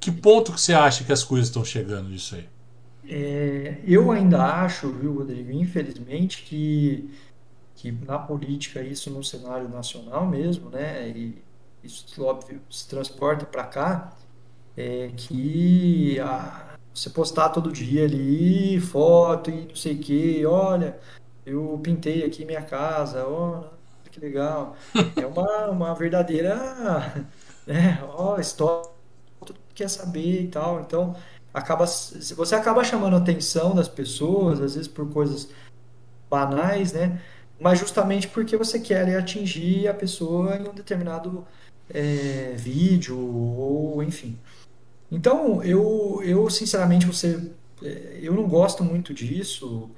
Que 0.00 0.10
ponto 0.10 0.52
que 0.52 0.60
você 0.60 0.72
acha 0.72 1.04
que 1.04 1.12
as 1.12 1.22
coisas 1.22 1.48
estão 1.48 1.64
chegando 1.64 2.08
nisso 2.08 2.34
aí? 2.34 2.46
É, 3.06 3.78
eu 3.86 4.10
ainda 4.10 4.42
acho, 4.42 4.90
viu, 4.90 5.14
Rodrigo, 5.14 5.52
infelizmente, 5.52 6.42
que 6.42 7.10
que 7.84 7.92
na 7.92 8.18
política 8.18 8.80
isso 8.80 9.10
no 9.10 9.22
cenário 9.22 9.68
nacional 9.68 10.26
mesmo, 10.26 10.70
né, 10.70 11.06
e 11.08 11.42
isso 11.82 12.24
óbvio 12.24 12.62
se 12.70 12.88
transporta 12.88 13.44
para 13.44 13.64
cá, 13.64 14.16
é 14.74 15.10
que 15.14 16.18
a, 16.18 16.76
você 16.94 17.10
postar 17.10 17.50
todo 17.50 17.70
dia 17.70 18.04
ali 18.04 18.80
foto 18.80 19.50
e 19.50 19.66
não 19.66 19.76
sei 19.76 19.96
o 19.96 19.98
que, 19.98 20.46
olha, 20.46 20.98
eu 21.44 21.78
pintei 21.82 22.24
aqui 22.24 22.46
minha 22.46 22.62
casa, 22.62 23.26
ó, 23.28 23.64
que 24.10 24.18
legal, 24.18 24.74
é 25.20 25.26
uma, 25.26 25.66
uma 25.66 25.94
verdadeira, 25.94 26.56
né, 27.66 28.02
ó, 28.16 28.38
história, 28.38 28.90
tudo 29.44 29.60
quer 29.74 29.90
saber 29.90 30.44
e 30.44 30.48
tal, 30.48 30.80
então 30.80 31.14
acaba 31.52 31.84
você 31.84 32.54
acaba 32.54 32.82
chamando 32.82 33.14
a 33.14 33.18
atenção 33.18 33.74
das 33.74 33.88
pessoas 33.88 34.58
às 34.58 34.74
vezes 34.74 34.88
por 34.88 35.12
coisas 35.12 35.50
banais, 36.30 36.92
né? 36.92 37.20
Mas 37.60 37.78
justamente 37.78 38.28
porque 38.28 38.56
você 38.56 38.80
quer 38.80 39.16
atingir 39.16 39.88
a 39.88 39.94
pessoa 39.94 40.56
em 40.56 40.68
um 40.68 40.74
determinado 40.74 41.46
é, 41.88 42.54
vídeo 42.56 43.18
ou 43.18 44.02
enfim. 44.02 44.38
Então, 45.10 45.62
eu, 45.62 46.20
eu 46.24 46.48
sinceramente, 46.50 47.06
você, 47.06 47.40
é, 47.82 48.18
eu 48.22 48.34
não 48.34 48.48
gosto 48.48 48.82
muito 48.82 49.14
disso. 49.14 49.90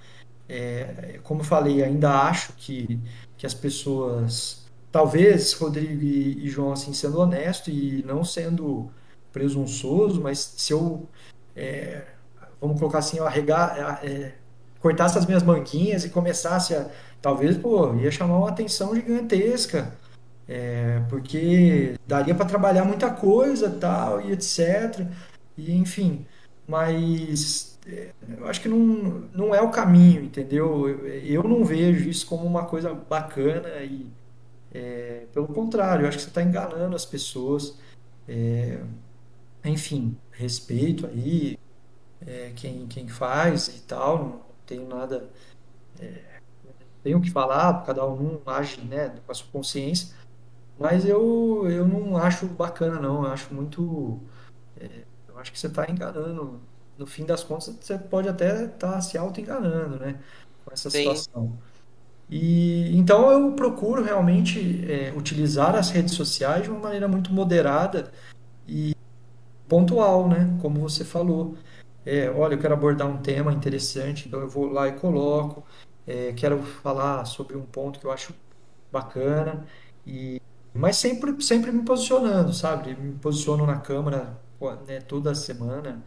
É, 0.48 1.18
como 1.22 1.40
eu 1.40 1.44
falei, 1.44 1.82
ainda 1.82 2.10
acho 2.22 2.52
que, 2.54 3.00
que 3.36 3.46
as 3.46 3.54
pessoas 3.54 4.66
talvez, 4.96 5.52
Rodrigo 5.52 6.02
e, 6.02 6.48
João, 6.48 6.72
assim, 6.72 6.92
sendo 6.94 7.20
honesto 7.20 7.70
e 7.70 8.02
não 8.06 8.24
sendo 8.24 8.90
presunçoso, 9.30 10.22
mas 10.22 10.38
se 10.38 10.72
eu, 10.72 11.06
é, 11.54 12.02
vamos 12.58 12.78
colocar 12.78 13.00
assim, 13.00 13.18
eu 13.18 13.26
arregar, 13.26 14.00
é, 14.02 14.34
cortasse 14.80 15.18
as 15.18 15.26
minhas 15.26 15.42
manguinhas 15.42 16.06
e 16.06 16.08
começasse 16.08 16.74
a, 16.74 16.90
talvez, 17.26 17.58
pô, 17.58 17.92
ia 17.96 18.08
chamar 18.08 18.38
uma 18.38 18.48
atenção 18.50 18.94
gigantesca, 18.94 19.92
é, 20.46 21.02
porque 21.10 21.96
daria 22.06 22.36
para 22.36 22.46
trabalhar 22.46 22.84
muita 22.84 23.10
coisa, 23.10 23.68
tal, 23.68 24.20
e 24.20 24.30
etc. 24.30 25.04
E 25.56 25.74
enfim, 25.74 26.24
mas 26.68 27.80
é, 27.84 28.10
eu 28.38 28.46
acho 28.46 28.60
que 28.60 28.68
não, 28.68 28.78
não 29.34 29.52
é 29.52 29.60
o 29.60 29.72
caminho, 29.72 30.22
entendeu? 30.22 30.88
Eu, 30.88 31.06
eu 31.08 31.42
não 31.42 31.64
vejo 31.64 32.08
isso 32.08 32.24
como 32.28 32.46
uma 32.46 32.64
coisa 32.64 32.94
bacana 32.94 33.80
e 33.82 34.06
é, 34.72 35.26
pelo 35.32 35.48
contrário, 35.48 36.04
eu 36.04 36.08
acho 36.08 36.18
que 36.18 36.22
você 36.22 36.28
está 36.28 36.42
enganando 36.44 36.94
as 36.94 37.04
pessoas. 37.04 37.76
É, 38.28 38.78
enfim, 39.64 40.16
respeito 40.30 41.06
aí 41.08 41.58
é, 42.24 42.52
quem, 42.54 42.86
quem 42.86 43.08
faz 43.08 43.66
e 43.66 43.80
tal, 43.80 44.18
não 44.18 44.40
tenho 44.64 44.86
nada. 44.86 45.28
Tenho 47.06 47.20
que 47.20 47.30
falar, 47.30 47.84
cada 47.84 48.04
um 48.04 48.40
age 48.44 48.80
né, 48.80 49.14
com 49.24 49.30
a 49.30 49.34
sua 49.36 49.46
consciência, 49.52 50.12
mas 50.76 51.04
eu, 51.06 51.64
eu 51.70 51.86
não 51.86 52.16
acho 52.16 52.46
bacana, 52.46 52.98
não. 52.98 53.22
Eu 53.22 53.30
acho 53.30 53.54
muito. 53.54 54.18
É, 54.76 55.04
eu 55.28 55.38
acho 55.38 55.52
que 55.52 55.58
você 55.60 55.68
está 55.68 55.88
enganando. 55.88 56.60
No 56.98 57.06
fim 57.06 57.24
das 57.24 57.44
contas, 57.44 57.72
você 57.80 57.96
pode 57.96 58.28
até 58.28 58.64
estar 58.64 58.94
tá 58.94 59.00
se 59.00 59.16
auto-enganando, 59.16 60.00
né? 60.00 60.18
Com 60.64 60.72
essa 60.72 60.90
Sim. 60.90 60.98
situação. 60.98 61.56
E 62.28 62.98
então 62.98 63.30
eu 63.30 63.52
procuro 63.52 64.02
realmente 64.02 64.84
é, 64.90 65.12
utilizar 65.16 65.76
as 65.76 65.90
redes 65.90 66.14
sociais 66.14 66.64
de 66.64 66.70
uma 66.70 66.80
maneira 66.80 67.06
muito 67.06 67.32
moderada 67.32 68.10
e 68.66 68.96
pontual, 69.68 70.28
né? 70.28 70.58
Como 70.60 70.80
você 70.80 71.04
falou. 71.04 71.54
É, 72.04 72.28
olha, 72.30 72.54
eu 72.54 72.58
quero 72.58 72.74
abordar 72.74 73.06
um 73.06 73.18
tema 73.18 73.52
interessante, 73.52 74.26
então 74.26 74.40
eu 74.40 74.48
vou 74.48 74.66
lá 74.66 74.88
e 74.88 74.92
coloco. 74.98 75.64
É, 76.06 76.32
quero 76.34 76.62
falar 76.62 77.24
sobre 77.24 77.56
um 77.56 77.64
ponto 77.64 77.98
que 77.98 78.06
eu 78.06 78.12
acho 78.12 78.34
bacana 78.92 79.66
e 80.06 80.40
mas 80.74 80.96
sempre 80.96 81.40
sempre 81.42 81.72
me 81.72 81.82
posicionando, 81.84 82.52
sabe? 82.52 82.94
Me 82.96 83.14
posiciono 83.18 83.66
na 83.66 83.80
câmera 83.80 84.38
né, 84.86 85.00
toda 85.00 85.34
semana. 85.34 86.04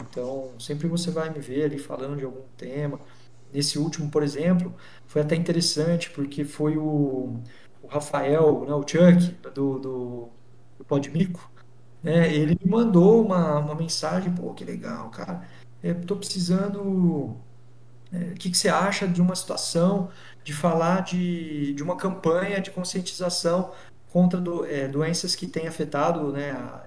Então 0.00 0.52
sempre 0.58 0.88
você 0.88 1.10
vai 1.10 1.30
me 1.30 1.40
ver 1.40 1.64
ali 1.64 1.78
falando 1.78 2.16
de 2.16 2.24
algum 2.24 2.42
tema. 2.56 3.00
Nesse 3.52 3.78
último, 3.78 4.10
por 4.10 4.22
exemplo, 4.22 4.74
foi 5.06 5.22
até 5.22 5.36
interessante 5.36 6.10
porque 6.10 6.44
foi 6.44 6.76
o, 6.78 7.40
o 7.82 7.86
Rafael, 7.88 8.64
né, 8.66 8.74
o 8.74 8.80
Chuck 8.82 9.32
do, 9.54 9.78
do, 9.78 10.28
do 10.78 10.84
Podmico, 10.86 11.50
né, 12.02 12.34
ele 12.34 12.58
me 12.62 12.70
mandou 12.70 13.24
uma, 13.24 13.58
uma 13.58 13.74
mensagem, 13.74 14.34
pô, 14.34 14.54
que 14.54 14.64
legal, 14.64 15.10
cara, 15.10 15.46
estou 15.82 16.16
precisando 16.16 16.80
é, 16.80 17.51
o 18.12 18.34
que, 18.34 18.50
que, 18.50 18.56
você 18.56 18.68
acha 18.68 19.08
de 19.08 19.22
uma 19.22 19.34
situação 19.34 20.10
de 20.44 20.52
falar 20.52 21.02
de, 21.02 21.72
de 21.72 21.82
uma 21.82 21.96
campanha 21.96 22.60
de 22.60 22.70
conscientização 22.70 23.72
contra 24.10 24.40
do, 24.40 24.66
é, 24.66 24.86
doenças 24.86 25.34
que 25.34 25.46
têm 25.46 25.66
afetado, 25.66 26.30
né, 26.32 26.50
a, 26.50 26.84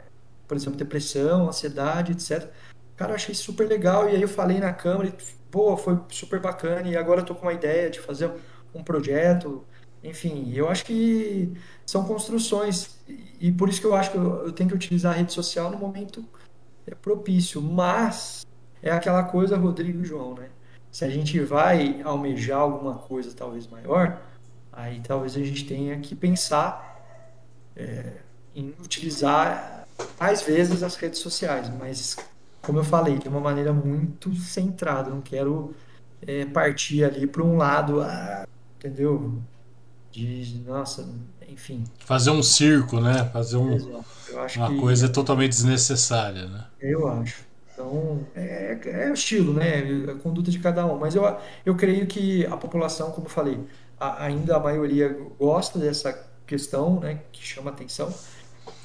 por 0.47 0.55
exemplo, 0.55 0.77
depressão, 0.77 1.47
ansiedade, 1.47 2.11
etc. 2.11 2.49
Cara, 2.95 3.11
eu 3.11 3.15
achei 3.15 3.33
super 3.33 3.67
legal. 3.67 4.07
E 4.09 4.15
aí 4.15 4.21
eu 4.21 4.27
falei 4.27 4.59
na 4.59 4.73
Câmara, 4.73 5.11
pô, 5.51 5.75
foi 5.75 5.99
super 6.09 6.39
bacana. 6.39 6.87
E 6.87 6.95
agora 6.95 7.21
eu 7.21 7.25
tô 7.25 7.35
com 7.35 7.43
uma 7.43 7.53
ideia 7.53 7.89
de 7.89 7.99
fazer 7.99 8.31
um 8.73 8.83
projeto. 8.83 9.65
Enfim, 10.03 10.51
eu 10.53 10.69
acho 10.69 10.85
que 10.85 11.51
são 11.85 12.05
construções. 12.05 12.99
E 13.39 13.51
por 13.51 13.69
isso 13.69 13.81
que 13.81 13.87
eu 13.87 13.95
acho 13.95 14.11
que 14.11 14.17
eu, 14.17 14.45
eu 14.45 14.51
tenho 14.51 14.69
que 14.69 14.75
utilizar 14.75 15.13
a 15.13 15.17
rede 15.17 15.33
social 15.33 15.71
no 15.71 15.77
momento 15.77 16.23
é, 16.87 16.93
propício. 16.95 17.61
Mas 17.61 18.45
é 18.81 18.91
aquela 18.91 19.23
coisa, 19.23 19.57
Rodrigo 19.57 20.01
e 20.01 20.05
João, 20.05 20.35
né? 20.35 20.49
Se 20.95 21.03
a 21.03 21.09
gente 21.09 21.37
vai 21.41 22.01
almejar 22.05 22.59
alguma 22.59 22.95
coisa 22.95 23.33
talvez 23.35 23.67
maior, 23.67 24.17
aí 24.71 25.01
talvez 25.01 25.35
a 25.35 25.43
gente 25.43 25.65
tenha 25.65 25.99
que 25.99 26.15
pensar 26.15 27.03
é, 27.75 28.13
em 28.55 28.73
utilizar 28.81 29.85
mais 30.17 30.41
vezes 30.43 30.81
as 30.83 30.95
redes 30.95 31.19
sociais, 31.19 31.69
mas 31.77 32.15
como 32.61 32.79
eu 32.79 32.83
falei, 32.85 33.17
de 33.17 33.27
uma 33.27 33.41
maneira 33.41 33.73
muito 33.73 34.33
centrada. 34.35 35.09
Não 35.09 35.19
quero 35.19 35.75
é, 36.25 36.45
partir 36.45 37.03
ali 37.03 37.27
para 37.27 37.43
um 37.43 37.57
lado, 37.57 37.99
ah, 38.01 38.47
entendeu? 38.79 39.37
De, 40.13 40.63
nossa, 40.65 41.13
enfim. 41.49 41.83
Fazer 42.05 42.31
um 42.31 42.41
circo, 42.41 43.01
né? 43.01 43.29
Fazer 43.33 43.57
um, 43.57 44.01
uma 44.55 44.69
que, 44.69 44.79
coisa 44.79 45.09
totalmente 45.09 45.49
desnecessária, 45.49 46.47
né? 46.47 46.67
Eu 46.79 47.05
acho. 47.09 47.43
Então, 47.75 48.25
é, 48.33 48.79
é 48.85 49.11
o 49.11 49.13
estilo, 49.13 49.53
né? 49.53 49.83
A 50.09 50.15
conduta 50.15 50.49
de 50.49 50.59
cada 50.59 50.85
um. 50.85 50.97
Mas 50.97 51.13
eu, 51.13 51.37
eu 51.65 51.75
creio 51.75 52.07
que 52.07 52.45
a 52.45 52.55
população, 52.55 53.11
como 53.11 53.27
eu 53.27 53.29
falei, 53.29 53.59
a, 53.99 54.23
ainda 54.23 54.55
a 54.55 54.59
maioria 54.59 55.15
gosta 55.37 55.77
dessa 55.77 56.17
questão, 56.47 57.01
né? 57.01 57.19
Que 57.33 57.45
chama 57.45 57.71
atenção. 57.71 58.13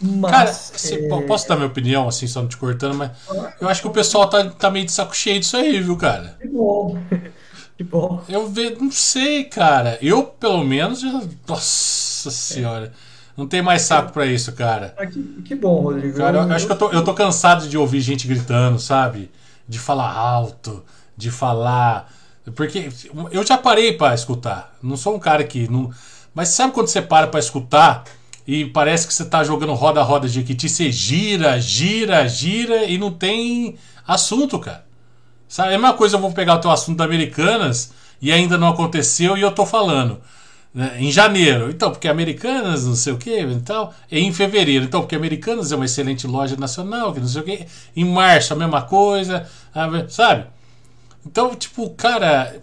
Mas, 0.02 0.30
Cara, 0.30 1.04
é... 1.04 1.26
posso 1.26 1.48
dar 1.48 1.56
minha 1.56 1.68
opinião, 1.68 2.08
assim, 2.08 2.26
só 2.26 2.42
não 2.42 2.48
te 2.48 2.56
cortando, 2.56 2.96
mas 2.96 3.12
eu 3.60 3.68
acho 3.68 3.80
que 3.80 3.88
o 3.88 3.92
pessoal 3.92 4.28
tá, 4.28 4.50
tá 4.50 4.70
meio 4.70 4.84
de 4.86 4.92
saco 4.92 5.14
cheio 5.14 5.38
disso 5.38 5.56
aí, 5.56 5.80
viu, 5.80 5.96
cara? 5.96 6.36
Que 6.40 6.48
bom. 6.48 6.98
Que 7.76 7.84
bom. 7.84 8.22
Eu 8.28 8.46
ve... 8.46 8.76
não 8.78 8.92
sei, 8.92 9.44
cara. 9.44 9.98
Eu, 10.02 10.24
pelo 10.24 10.62
menos, 10.62 11.00
já... 11.00 11.22
nossa 11.48 12.30
senhora. 12.30 12.92
Não 13.40 13.46
tem 13.46 13.62
mais 13.62 13.80
saco 13.80 14.12
para 14.12 14.26
isso, 14.26 14.52
cara. 14.52 14.94
Ah, 14.98 15.06
que, 15.06 15.22
que, 15.42 15.54
bom, 15.54 15.80
Rodrigo. 15.80 16.18
Cara, 16.18 16.40
eu, 16.40 16.42
eu 16.42 16.52
acho 16.52 16.66
que 16.66 16.72
eu 16.72 16.76
tô, 16.76 16.90
eu 16.90 17.02
tô 17.02 17.14
cansado 17.14 17.66
de 17.66 17.78
ouvir 17.78 18.02
gente 18.02 18.28
gritando, 18.28 18.78
sabe? 18.78 19.30
De 19.66 19.78
falar 19.78 20.12
alto, 20.12 20.84
de 21.16 21.30
falar. 21.30 22.12
Porque 22.54 22.90
eu 23.32 23.42
já 23.42 23.56
parei 23.56 23.94
para 23.94 24.14
escutar. 24.14 24.76
Não 24.82 24.94
sou 24.94 25.16
um 25.16 25.18
cara 25.18 25.42
que. 25.42 25.66
Não... 25.70 25.90
Mas 26.34 26.50
sabe 26.50 26.74
quando 26.74 26.88
você 26.88 27.00
para 27.00 27.28
para 27.28 27.40
escutar 27.40 28.04
e 28.46 28.66
parece 28.66 29.06
que 29.06 29.14
você 29.14 29.22
está 29.22 29.42
jogando 29.42 29.72
roda-roda 29.72 30.28
de 30.28 30.34
Jequiti, 30.34 30.68
você 30.68 30.92
gira, 30.92 31.58
gira, 31.58 32.28
gira 32.28 32.84
e 32.84 32.98
não 32.98 33.10
tem 33.10 33.78
assunto, 34.06 34.58
cara. 34.58 34.84
Sabe? 35.48 35.72
É 35.72 35.76
a 35.76 35.78
mesma 35.78 35.94
coisa 35.94 36.16
eu 36.16 36.20
vou 36.20 36.30
pegar 36.30 36.56
o 36.56 36.60
teu 36.60 36.70
assunto 36.70 36.98
da 36.98 37.04
Americanas 37.04 37.94
e 38.20 38.30
ainda 38.30 38.58
não 38.58 38.68
aconteceu 38.68 39.34
e 39.34 39.40
eu 39.40 39.50
tô 39.50 39.64
falando. 39.64 40.20
Né? 40.72 40.96
Em 40.98 41.10
janeiro, 41.10 41.68
então, 41.70 41.90
porque 41.90 42.06
Americanas, 42.06 42.86
não 42.86 42.94
sei 42.94 43.12
o 43.12 43.18
que, 43.18 43.40
então, 43.40 43.90
em 44.10 44.32
fevereiro, 44.32 44.84
então, 44.84 45.00
porque 45.00 45.16
Americanas 45.16 45.72
é 45.72 45.76
uma 45.76 45.84
excelente 45.84 46.26
loja 46.26 46.56
nacional, 46.56 47.12
que 47.12 47.20
não 47.20 47.26
sei 47.26 47.40
o 47.40 47.44
que, 47.44 47.66
em 47.96 48.04
março 48.04 48.52
a 48.52 48.56
mesma 48.56 48.82
coisa, 48.82 49.48
sabe? 50.08 50.46
Então, 51.26 51.54
tipo, 51.54 51.90
cara, 51.90 52.62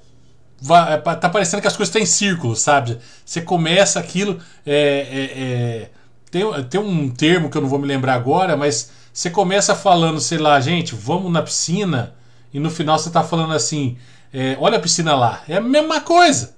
é, 0.89 0.97
tá 1.15 1.29
parecendo 1.29 1.61
que 1.61 1.67
as 1.67 1.77
coisas 1.77 1.89
estão 1.89 2.01
em 2.01 2.05
círculo, 2.05 2.55
sabe? 2.55 2.97
Você 3.23 3.41
começa 3.41 3.99
aquilo. 3.99 4.39
É, 4.65 4.73
é, 4.75 5.41
é, 5.43 5.89
tem, 6.31 6.63
tem 6.63 6.81
um 6.81 7.09
termo 7.09 7.49
que 7.49 7.57
eu 7.57 7.61
não 7.61 7.69
vou 7.69 7.77
me 7.77 7.87
lembrar 7.87 8.15
agora, 8.15 8.57
mas 8.57 8.91
você 9.13 9.29
começa 9.29 9.75
falando, 9.75 10.19
sei 10.19 10.37
lá, 10.37 10.59
gente, 10.59 10.95
vamos 10.95 11.31
na 11.31 11.41
piscina, 11.41 12.15
e 12.53 12.59
no 12.59 12.71
final 12.71 12.97
você 12.97 13.09
tá 13.09 13.23
falando 13.23 13.53
assim: 13.53 13.97
é, 14.33 14.57
olha 14.59 14.77
a 14.77 14.81
piscina 14.81 15.15
lá. 15.15 15.43
É 15.47 15.57
a 15.57 15.61
mesma 15.61 16.01
coisa. 16.01 16.56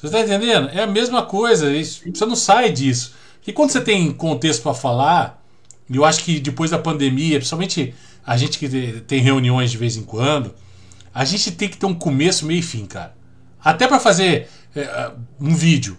Você 0.00 0.06
está 0.06 0.20
entendendo? 0.20 0.70
É 0.72 0.82
a 0.82 0.86
mesma 0.86 1.22
coisa. 1.22 1.72
Isso, 1.72 2.02
você 2.12 2.24
não 2.24 2.36
sai 2.36 2.70
disso. 2.72 3.14
E 3.46 3.52
quando 3.52 3.70
você 3.70 3.80
tem 3.80 4.12
contexto 4.12 4.62
para 4.62 4.74
falar, 4.74 5.42
eu 5.92 6.04
acho 6.04 6.24
que 6.24 6.40
depois 6.40 6.70
da 6.70 6.78
pandemia, 6.78 7.38
principalmente 7.38 7.94
a 8.24 8.36
gente 8.36 8.58
que 8.58 8.68
tem 9.06 9.20
reuniões 9.20 9.70
de 9.70 9.76
vez 9.76 9.96
em 9.96 10.02
quando 10.02 10.54
a 11.14 11.24
gente 11.24 11.50
tem 11.52 11.68
que 11.68 11.76
ter 11.76 11.86
um 11.86 11.94
começo, 11.94 12.46
meio 12.46 12.60
e 12.60 12.62
fim, 12.62 12.86
cara. 12.86 13.14
Até 13.62 13.86
para 13.86 13.98
fazer 13.98 14.48
é, 14.74 15.10
um 15.40 15.54
vídeo. 15.54 15.98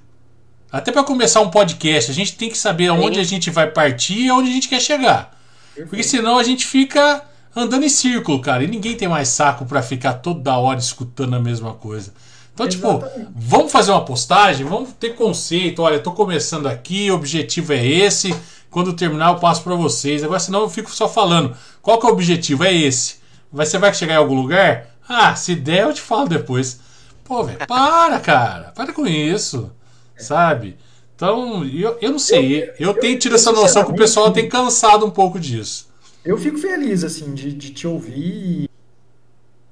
Até 0.71 0.91
para 0.91 1.03
começar 1.03 1.41
um 1.41 1.49
podcast, 1.49 2.09
a 2.09 2.13
gente 2.13 2.37
tem 2.37 2.49
que 2.49 2.57
saber 2.57 2.87
aonde 2.87 3.19
a 3.19 3.23
gente 3.23 3.49
vai 3.49 3.69
partir 3.69 4.21
e 4.21 4.29
aonde 4.29 4.49
a 4.49 4.53
gente 4.53 4.69
quer 4.69 4.79
chegar. 4.79 5.37
Porque 5.75 6.01
senão 6.01 6.37
a 6.37 6.43
gente 6.43 6.65
fica 6.65 7.23
andando 7.55 7.83
em 7.83 7.89
círculo, 7.89 8.39
cara. 8.39 8.63
E 8.63 8.67
ninguém 8.67 8.95
tem 8.95 9.07
mais 9.07 9.27
saco 9.27 9.65
para 9.65 9.81
ficar 9.81 10.13
toda 10.13 10.57
hora 10.57 10.79
escutando 10.79 11.35
a 11.35 11.39
mesma 11.39 11.73
coisa. 11.73 12.13
Então, 12.53 12.67
tipo, 12.67 12.87
Exatamente. 12.87 13.19
tipo, 13.19 13.31
vamos 13.35 13.71
fazer 13.71 13.91
uma 13.91 14.05
postagem, 14.05 14.65
vamos 14.65 14.91
ter 14.93 15.15
conceito. 15.15 15.81
Olha, 15.81 15.95
eu 15.95 16.03
tô 16.03 16.11
começando 16.11 16.67
aqui, 16.67 17.09
o 17.09 17.15
objetivo 17.15 17.73
é 17.73 17.85
esse. 17.85 18.35
Quando 18.69 18.93
terminar, 18.93 19.33
eu 19.33 19.39
passo 19.39 19.63
para 19.63 19.75
vocês. 19.75 20.23
Agora, 20.23 20.39
senão 20.39 20.61
eu 20.61 20.69
fico 20.69 20.91
só 20.91 21.07
falando. 21.07 21.55
Qual 21.81 21.99
que 21.99 22.05
é 22.05 22.09
o 22.09 22.13
objetivo? 22.13 22.63
É 22.63 22.73
esse. 22.73 23.15
Você 23.51 23.77
vai 23.77 23.93
chegar 23.93 24.13
em 24.13 24.17
algum 24.17 24.35
lugar? 24.35 24.87
Ah, 25.07 25.35
se 25.35 25.55
der, 25.55 25.83
eu 25.83 25.93
te 25.93 26.01
falo 26.01 26.27
depois. 26.29 26.79
Pô, 27.23 27.43
velho, 27.43 27.65
para, 27.67 28.19
cara. 28.19 28.71
Para 28.75 28.93
com 28.93 29.05
isso. 29.05 29.71
Sabe? 30.17 30.77
Então, 31.15 31.65
eu, 31.65 31.97
eu 32.01 32.11
não 32.11 32.19
sei. 32.19 32.63
Eu, 32.63 32.73
eu 32.79 32.93
tenho 32.93 33.19
tido 33.19 33.35
essa 33.35 33.51
noção 33.51 33.83
que 33.83 33.91
o 33.91 33.95
pessoal 33.95 34.31
tem 34.31 34.47
cansado 34.47 35.05
um 35.05 35.11
pouco 35.11 35.39
disso. 35.39 35.89
Eu 36.23 36.37
fico 36.37 36.57
feliz, 36.57 37.03
assim, 37.03 37.33
de, 37.33 37.51
de 37.51 37.71
te 37.71 37.87
ouvir. 37.87 38.69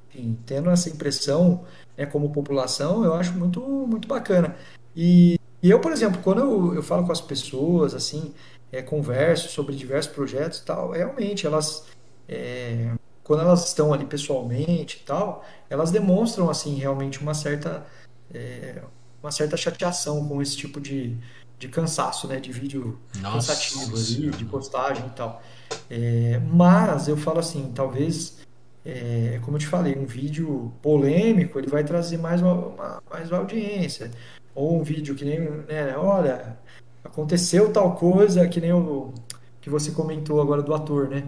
Enfim, 0.09 0.37
tendo 0.45 0.69
essa 0.69 0.89
impressão 0.89 1.63
né, 1.99 2.05
como 2.05 2.31
população, 2.31 3.03
eu 3.03 3.13
acho 3.13 3.33
muito, 3.33 3.59
muito 3.61 4.07
bacana. 4.07 4.55
E 4.95 5.37
E 5.61 5.69
eu, 5.69 5.79
por 5.81 5.91
exemplo, 5.91 6.21
quando 6.23 6.39
eu, 6.39 6.75
eu 6.75 6.81
falo 6.83 7.05
com 7.05 7.11
as 7.11 7.19
pessoas, 7.21 7.93
assim, 7.93 8.33
é, 8.71 8.81
converso 8.81 9.49
sobre 9.49 9.75
diversos 9.75 10.13
projetos 10.13 10.59
e 10.59 10.63
tal, 10.65 10.91
realmente 10.91 11.45
elas, 11.45 11.85
é, 12.29 12.93
quando 13.23 13.41
elas 13.41 13.67
estão 13.67 13.93
ali 13.93 14.05
pessoalmente 14.05 15.01
e 15.01 15.05
tal, 15.05 15.43
elas 15.69 15.91
demonstram, 15.91 16.49
assim, 16.49 16.75
realmente 16.75 17.19
uma 17.21 17.33
certa, 17.33 17.85
é, 18.33 18.81
uma 19.21 19.31
certa 19.31 19.57
chateação 19.57 20.25
com 20.27 20.41
esse 20.41 20.55
tipo 20.55 20.79
de, 20.79 21.17
de 21.59 21.67
cansaço, 21.67 22.25
né, 22.27 22.39
de 22.39 22.51
vídeo 22.53 22.97
Nossa 23.21 23.53
cansativo 23.53 23.95
ali, 23.95 24.05
Senhora. 24.05 24.37
de 24.37 24.45
postagem 24.45 25.05
e 25.07 25.09
tal. 25.09 25.41
É, 25.89 26.39
mas 26.49 27.09
eu 27.09 27.17
falo 27.17 27.39
assim, 27.39 27.71
talvez, 27.75 28.37
é, 28.85 29.39
como 29.43 29.57
eu 29.57 29.59
te 29.59 29.67
falei, 29.67 29.95
um 29.97 30.05
vídeo 30.05 30.71
polêmico, 30.81 31.59
ele 31.59 31.67
vai 31.67 31.83
trazer 31.83 32.17
mais 32.17 32.41
uma, 32.41 32.53
uma- 32.53 33.03
mais 33.09 33.31
audiência. 33.31 34.09
Ou 34.55 34.79
um 34.79 34.83
vídeo 34.83 35.15
que 35.15 35.23
nem, 35.25 35.39
né, 35.39 35.95
olha, 35.97 36.57
aconteceu 37.03 37.71
tal 37.71 37.95
coisa, 37.95 38.47
que 38.47 38.59
nem 38.61 38.73
o 38.73 39.13
que 39.61 39.69
você 39.69 39.91
comentou 39.91 40.41
agora 40.41 40.61
do 40.61 40.73
ator, 40.73 41.09
né? 41.09 41.23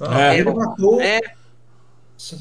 Ah, 0.00 0.34
É. 0.34 0.38
ele 0.38 0.52
matou, 0.52 1.00
É, 1.00 1.20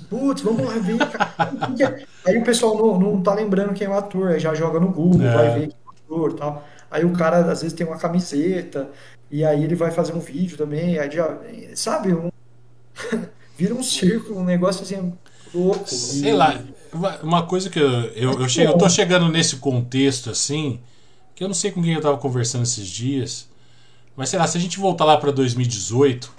putz, 0.09 0.41
vamos 0.41 0.65
lá 0.65 0.73
ver, 0.77 0.97
cara. 0.97 2.05
Aí 2.25 2.37
o 2.37 2.43
pessoal 2.43 2.77
não, 2.77 2.99
não 2.99 3.21
tá 3.21 3.33
lembrando 3.33 3.73
quem 3.73 3.87
é 3.87 3.89
o 3.89 3.93
ator, 3.97 4.29
aí 4.29 4.39
já 4.39 4.53
joga 4.53 4.79
no 4.79 4.89
Google, 4.91 5.27
É. 5.27 5.33
vai 5.35 5.59
ver 5.59 5.67
quem 5.67 5.75
é 5.77 5.89
o 5.89 5.91
ator 6.17 6.31
e 6.31 6.35
tal. 6.35 6.67
Aí 6.89 7.05
o 7.05 7.13
cara 7.13 7.37
às 7.37 7.61
vezes 7.61 7.73
tem 7.75 7.85
uma 7.87 7.97
camiseta, 7.97 8.89
e 9.29 9.43
aí 9.45 9.63
ele 9.63 9.75
vai 9.75 9.91
fazer 9.91 10.13
um 10.13 10.19
vídeo 10.19 10.57
também, 10.57 10.97
aí 10.99 11.09
já, 11.09 11.37
sabe, 11.75 12.13
um- 12.13 12.29
vira 13.61 13.73
um 13.75 13.83
círculo, 13.83 14.39
um 14.39 14.43
negócio 14.43 14.81
assim 14.83 15.13
louco. 15.53 15.87
Sei 15.87 16.29
E- 16.29 16.33
lá, 16.33 16.59
uma- 17.23 17.43
coisa 17.45 17.69
que 17.69 17.79
eu, 17.79 17.89
eu, 18.15 18.31
eu, 18.41 18.49
che- 18.49 18.61
eu 18.63 18.77
tô 18.77 18.89
chegando 18.89 19.27
nesse 19.29 19.57
contexto 19.57 20.29
assim, 20.29 20.79
que 21.35 21.43
eu 21.43 21.47
não 21.47 21.55
sei 21.55 21.71
com 21.71 21.81
quem 21.81 21.93
eu 21.93 22.01
tava 22.01 22.17
conversando 22.17 22.63
esses 22.63 22.87
dias, 22.87 23.47
mas 24.15 24.29
sei 24.29 24.39
lá, 24.39 24.47
se 24.47 24.57
a 24.57 24.61
gente 24.61 24.79
voltar 24.79 25.05
lá 25.05 25.17
pra 25.17 25.31
2018, 25.31 26.31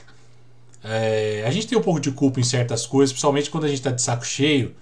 é, 0.84 1.44
a 1.46 1.50
gente 1.50 1.66
tem 1.66 1.78
um 1.78 1.82
pouco 1.82 2.00
de 2.00 2.10
culpa 2.10 2.40
em 2.40 2.44
certas 2.44 2.86
coisas, 2.86 3.12
principalmente 3.12 3.50
quando 3.50 3.64
a 3.64 3.68
gente 3.68 3.82
tá 3.82 3.90
de 3.90 4.02
saco 4.02 4.24
cheio, 4.26 4.74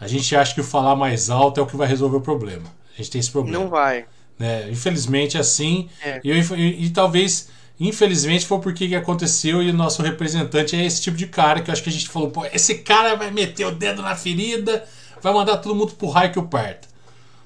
a 0.00 0.06
gente 0.06 0.34
acha 0.34 0.54
que 0.54 0.60
o 0.60 0.64
falar 0.64 0.96
mais 0.96 1.28
alto 1.28 1.58
é 1.60 1.62
o 1.62 1.66
que 1.66 1.76
vai 1.76 1.88
resolver 1.88 2.16
o 2.16 2.20
problema. 2.20 2.64
A 2.94 2.96
gente 2.96 3.10
tem 3.10 3.18
esse 3.18 3.30
problema. 3.30 3.58
não 3.58 3.68
vai. 3.68 4.04
né? 4.38 4.70
Infelizmente 4.70 5.36
é 5.36 5.40
assim. 5.40 5.88
É. 6.02 6.20
E, 6.24 6.30
eu- 6.30 6.56
e- 6.56 6.84
e 6.86 6.90
talvez, 6.90 7.48
infelizmente, 7.80 8.46
foi 8.46 8.60
porque 8.60 8.86
que 8.88 8.94
aconteceu 8.94 9.62
e 9.62 9.70
o 9.70 9.74
nosso 9.74 10.02
representante 10.02 10.76
é 10.76 10.84
esse 10.84 11.00
tipo 11.02 11.16
de 11.16 11.26
cara 11.26 11.62
que 11.62 11.70
eu 11.70 11.72
acho 11.72 11.82
que 11.82 11.88
a 11.88 11.92
gente 11.92 12.08
falou, 12.08 12.30
pô, 12.30 12.44
esse 12.52 12.76
cara 12.76 13.16
vai 13.16 13.30
meter 13.30 13.64
o 13.66 13.72
dedo 13.72 14.02
na 14.02 14.14
ferida, 14.14 14.86
vai 15.22 15.32
mandar 15.32 15.56
todo 15.58 15.74
mundo 15.74 15.92
pro 15.94 16.08
raio 16.08 16.32
que 16.32 16.38
o 16.38 16.46
parta. 16.46 16.88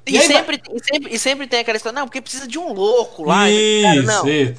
E, 0.06 0.16
E 0.16 0.20
sempre, 0.20 0.60
e, 0.70 0.84
sempre, 0.84 1.14
e 1.14 1.18
sempre 1.18 1.46
tem 1.46 1.60
aquela 1.60 1.76
história, 1.76 1.98
não, 1.98 2.06
porque 2.06 2.20
precisa 2.20 2.46
de 2.46 2.58
um 2.58 2.72
louco 2.72 3.24
lá. 3.24 3.52
Cara, 3.80 3.96
Isso, 3.96 4.06
não. 4.06 4.28
isso. 4.28 4.54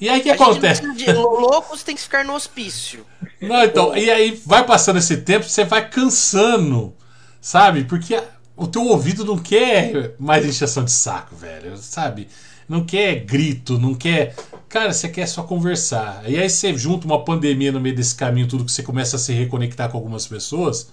E 0.00 0.08
aí 0.08 0.20
o 0.20 0.22
que 0.22 0.30
A 0.30 0.34
acontece? 0.34 0.82
de 0.94 1.12
loucos 1.12 1.82
tem 1.82 1.94
que 1.94 2.00
ficar 2.02 2.24
no 2.24 2.34
hospício. 2.34 3.06
Não, 3.40 3.62
então, 3.64 3.96
e 3.96 4.10
aí 4.10 4.40
vai 4.46 4.64
passando 4.64 4.98
esse 4.98 5.18
tempo, 5.18 5.46
você 5.46 5.64
vai 5.64 5.88
cansando, 5.88 6.94
sabe? 7.40 7.84
Porque 7.84 8.20
o 8.56 8.66
teu 8.66 8.82
ouvido 8.82 9.24
não 9.24 9.38
quer 9.38 10.14
mais 10.18 10.44
encheção 10.44 10.84
de 10.84 10.92
saco, 10.92 11.36
velho, 11.36 11.76
sabe? 11.76 12.28
Não 12.68 12.84
quer 12.84 13.16
grito, 13.24 13.78
não 13.78 13.94
quer. 13.94 14.34
Cara, 14.70 14.92
você 14.92 15.08
quer 15.08 15.26
só 15.26 15.42
conversar. 15.42 16.22
E 16.30 16.38
aí 16.38 16.48
você 16.48 16.72
junta 16.78 17.04
uma 17.04 17.24
pandemia 17.24 17.72
no 17.72 17.80
meio 17.80 17.94
desse 17.94 18.14
caminho, 18.14 18.46
tudo 18.46 18.64
que 18.64 18.70
você 18.70 18.84
começa 18.84 19.16
a 19.16 19.18
se 19.18 19.32
reconectar 19.32 19.90
com 19.90 19.98
algumas 19.98 20.28
pessoas, 20.28 20.88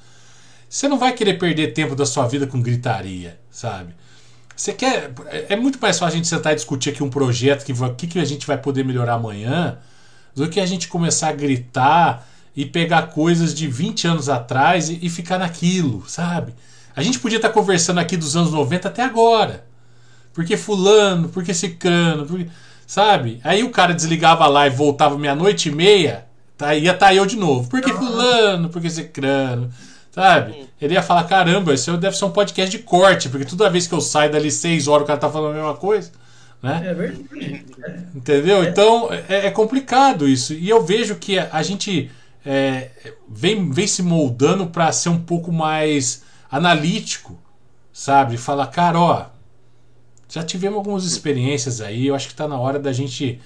você 0.68 0.88
não 0.88 0.98
vai 0.98 1.14
querer 1.14 1.36
perder 1.36 1.74
tempo 1.74 1.96
da 1.96 2.04
sua 2.04 2.28
vida 2.28 2.48
com 2.48 2.60
gritaria, 2.60 3.40
sabe? 3.52 3.94
Você 4.56 4.74
quer. 4.74 5.12
É 5.48 5.56
muito 5.56 5.78
mais 5.80 6.00
fácil 6.00 6.16
a 6.16 6.18
gente 6.18 6.28
sentar 6.28 6.54
e 6.54 6.56
discutir 6.56 6.90
aqui 6.90 7.04
um 7.04 7.10
projeto 7.10 7.64
que 7.64 7.72
o 7.72 7.94
que, 7.94 8.08
que 8.08 8.20
a 8.20 8.26
gente 8.26 8.48
vai 8.48 8.58
poder 8.58 8.84
melhorar 8.84 9.14
amanhã 9.14 9.78
do 10.34 10.50
que 10.50 10.60
a 10.60 10.66
gente 10.66 10.88
começar 10.88 11.30
a 11.30 11.34
gritar 11.34 12.28
e 12.56 12.66
pegar 12.66 13.04
coisas 13.10 13.54
de 13.54 13.68
20 13.68 14.08
anos 14.08 14.28
atrás 14.28 14.90
e, 14.90 14.98
e 15.04 15.08
ficar 15.08 15.38
naquilo, 15.38 16.04
sabe? 16.08 16.56
A 16.96 17.04
gente 17.04 17.20
podia 17.20 17.38
estar 17.38 17.50
conversando 17.50 18.00
aqui 18.00 18.18
dos 18.18 18.36
anos 18.36 18.52
90 18.52 18.88
até 18.88 19.04
agora. 19.04 19.68
Porque 20.34 20.58
fulano, 20.58 21.30
porque 21.30 21.54
cicrano, 21.54 22.26
porque, 22.26 22.50
sabe? 22.88 23.42
Aí 23.44 23.64
o 23.64 23.70
cara 23.70 23.94
desligava 23.94 24.46
a 24.46 24.48
live, 24.48 24.76
voltava 24.76 25.18
meia-noite 25.18 25.68
e 25.68 25.76
meia, 25.76 26.26
tá, 26.58 26.74
ia 26.74 26.94
estar 26.94 27.14
eu 27.14 27.26
de 27.26 27.36
novo. 27.36 27.70
Porque 27.70 27.94
fulano, 27.94 28.70
porque 28.70 28.90
cicrano, 28.90 29.70
sabe? 30.10 30.68
Ele 30.82 30.94
ia 30.94 31.04
falar, 31.04 31.26
caramba, 31.26 31.74
isso 31.74 31.96
deve 31.98 32.18
ser 32.18 32.26
um 32.26 32.32
podcast 32.32 32.76
de 32.76 32.82
corte, 32.82 33.28
porque 33.28 33.46
toda 33.46 33.70
vez 33.70 33.86
que 33.86 33.94
eu 33.94 34.00
saio 34.00 34.32
dali 34.32 34.50
seis 34.50 34.88
horas 34.88 35.04
o 35.04 35.08
cara 35.08 35.20
tá 35.20 35.30
falando 35.30 35.52
a 35.52 35.56
mesma 35.56 35.76
coisa, 35.76 36.12
né? 36.64 36.82
É 36.86 36.94
verdade. 36.94 37.66
Entendeu? 38.16 38.64
Então 38.64 39.10
é, 39.28 39.48
é 39.48 39.52
complicado 39.52 40.28
isso. 40.28 40.54
E 40.54 40.70
eu 40.70 40.84
vejo 40.84 41.16
que 41.16 41.38
a, 41.38 41.50
a 41.52 41.62
gente 41.62 42.10
é, 42.46 42.90
vem, 43.28 43.70
vem 43.70 43.86
se 43.86 44.02
moldando 44.02 44.68
para 44.68 44.92
ser 44.94 45.10
um 45.10 45.20
pouco 45.20 45.52
mais 45.52 46.24
analítico, 46.50 47.38
sabe? 47.92 48.38
Falar, 48.38 48.68
cara, 48.68 49.00
ó, 49.00 49.26
já 50.30 50.44
tivemos 50.44 50.78
algumas 50.78 51.06
experiências 51.06 51.82
aí, 51.82 52.08
eu 52.08 52.16
acho 52.16 52.28
que 52.28 52.36
tá 52.36 52.48
na 52.48 52.60
hora 52.60 52.80
da 52.80 52.92
gente 52.92 53.40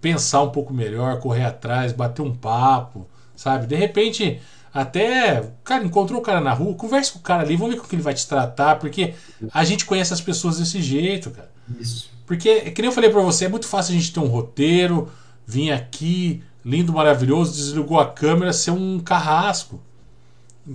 pensar 0.00 0.42
um 0.42 0.50
pouco 0.50 0.72
melhor, 0.72 1.18
correr 1.20 1.44
atrás, 1.44 1.92
bater 1.92 2.22
um 2.22 2.34
papo, 2.34 3.06
sabe? 3.36 3.66
De 3.66 3.76
repente, 3.76 4.40
até, 4.72 5.50
cara, 5.62 5.84
encontrou 5.84 6.20
o 6.20 6.22
cara 6.22 6.40
na 6.40 6.52
rua, 6.52 6.74
conversa 6.74 7.12
com 7.12 7.18
o 7.18 7.22
cara 7.22 7.42
ali, 7.42 7.56
vamos 7.56 7.74
ver 7.74 7.76
como 7.78 7.88
que 7.88 7.94
ele 7.94 8.02
vai 8.02 8.14
te 8.14 8.26
tratar, 8.26 8.78
porque 8.78 9.14
a 9.52 9.64
gente 9.64 9.84
conhece 9.84 10.12
as 10.12 10.20
pessoas 10.20 10.58
desse 10.58 10.80
jeito, 10.80 11.30
cara. 11.30 11.50
Isso. 11.78 12.10
Porque, 12.26 12.70
que 12.70 12.80
nem 12.80 12.88
eu 12.88 12.94
falei 12.94 13.10
pra 13.10 13.20
você, 13.20 13.44
é 13.44 13.48
muito 13.48 13.66
fácil 13.66 13.94
a 13.94 13.98
gente 13.98 14.12
ter 14.12 14.20
um 14.20 14.26
roteiro, 14.26 15.10
vir 15.46 15.70
aqui, 15.70 16.42
lindo, 16.64 16.92
maravilhoso, 16.92 17.52
desligou 17.52 18.00
a 18.00 18.10
câmera, 18.10 18.52
ser 18.52 18.70
um 18.70 18.98
carrasco. 19.00 19.80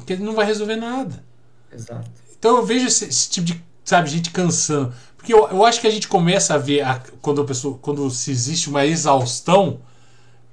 Que 0.06 0.16
não 0.18 0.36
vai 0.36 0.46
resolver 0.46 0.76
nada. 0.76 1.24
Exato. 1.72 2.10
Então 2.38 2.58
eu 2.58 2.66
vejo 2.66 2.88
esse, 2.88 3.06
esse 3.06 3.30
tipo 3.30 3.48
de, 3.48 3.64
sabe, 3.84 4.10
gente 4.10 4.30
cansando. 4.32 4.94
Porque 5.28 5.34
eu, 5.34 5.50
eu 5.50 5.66
acho 5.66 5.82
que 5.82 5.88
a 5.88 5.92
gente 5.92 6.08
começa 6.08 6.54
a 6.54 6.58
ver 6.58 6.80
a- 6.80 7.02
quando 7.22 7.42
a 7.42 7.44
pessoa, 7.44 7.78
quando 7.82 8.10
se 8.10 8.32
existe 8.32 8.70
uma 8.70 8.86
exaustão, 8.86 9.82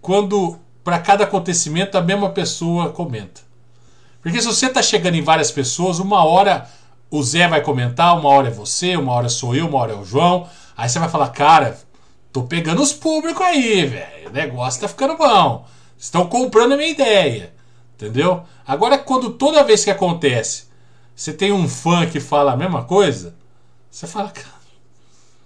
quando 0.03 0.59
para 0.83 0.99
cada 0.99 1.23
acontecimento 1.23 1.97
a 1.97 2.01
mesma 2.01 2.31
pessoa 2.31 2.91
comenta. 2.91 3.41
Porque 4.21 4.41
se 4.41 4.47
você 4.49 4.69
tá 4.69 4.83
chegando 4.83 5.15
em 5.15 5.23
várias 5.23 5.53
pessoas, 5.53 6.01
uma 6.01 6.25
hora 6.25 6.69
o 7.09 7.23
Zé 7.23 7.47
vai 7.47 7.61
comentar, 7.61 8.19
uma 8.19 8.29
hora 8.29 8.49
é 8.49 8.51
você, 8.51 8.97
uma 8.97 9.13
hora 9.13 9.29
sou 9.29 9.55
eu, 9.55 9.69
uma 9.69 9.79
hora 9.79 9.93
é 9.93 9.97
o 9.97 10.05
João. 10.05 10.49
Aí 10.77 10.89
você 10.89 10.99
vai 10.99 11.09
falar, 11.09 11.29
cara, 11.29 11.79
tô 12.33 12.43
pegando 12.43 12.83
os 12.83 12.93
públicos 12.93 13.47
aí, 13.47 13.87
velho. 13.87 14.29
O 14.29 14.33
negócio 14.33 14.81
tá 14.81 14.89
ficando 14.89 15.17
bom. 15.17 15.65
Estão 15.97 16.27
comprando 16.27 16.73
a 16.73 16.77
minha 16.77 16.91
ideia. 16.91 17.55
Entendeu? 17.95 18.43
Agora, 18.67 18.99
quando 18.99 19.31
toda 19.31 19.63
vez 19.63 19.85
que 19.85 19.91
acontece, 19.93 20.65
você 21.15 21.33
tem 21.33 21.53
um 21.53 21.69
fã 21.69 22.07
que 22.07 22.19
fala 22.19 22.55
a 22.55 22.57
mesma 22.57 22.83
coisa, 22.83 23.37
você 23.89 24.09
fala, 24.09 24.31
cara, 24.31 24.54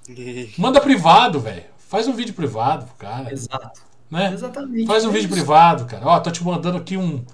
manda 0.59 0.81
privado, 0.81 1.41
velho. 1.41 1.65
Faz 1.89 2.07
um 2.07 2.13
vídeo 2.13 2.35
privado 2.35 2.87
pro 2.87 2.95
cara. 2.97 3.33
Exato. 3.33 3.81
Né? 4.11 4.33
Exatamente. 4.33 4.87
Faz 4.87 5.05
um 5.05 5.11
É 5.11 5.13
vídeo 5.13 5.27
isso. 5.27 5.35
privado, 5.35 5.85
cara. 5.87 6.07
Ó, 6.07 6.21
tô 6.21 6.31
te 6.31 6.43
mandando 6.45 6.79
aqui 6.79 6.97
um 6.97 7.25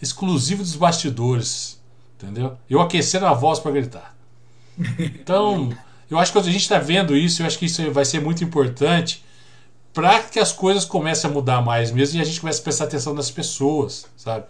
exclusivo 0.00 0.62
dos 0.62 0.76
bastidores. 0.76 1.78
Entendeu? 2.16 2.56
Eu 2.68 2.80
aquecendo 2.80 3.26
a 3.26 3.32
voz 3.34 3.58
pra 3.60 3.70
gritar. 3.70 4.14
Então, 4.98 5.72
eu 6.10 6.18
acho 6.18 6.32
que 6.32 6.38
a 6.38 6.42
gente 6.42 6.68
tá 6.68 6.78
vendo 6.78 7.16
isso, 7.16 7.42
eu 7.42 7.46
acho 7.46 7.58
que 7.58 7.66
isso 7.66 7.90
vai 7.92 8.04
ser 8.04 8.20
muito 8.20 8.42
importante 8.44 9.24
para 9.92 10.20
que 10.22 10.38
as 10.38 10.52
coisas 10.52 10.84
comecem 10.84 11.28
a 11.28 11.32
mudar 11.32 11.60
mais 11.62 11.90
mesmo 11.90 12.18
e 12.18 12.22
a 12.22 12.24
gente 12.24 12.40
comece 12.40 12.60
a 12.60 12.62
prestar 12.62 12.84
atenção 12.84 13.14
nas 13.14 13.30
pessoas, 13.30 14.06
sabe? 14.16 14.44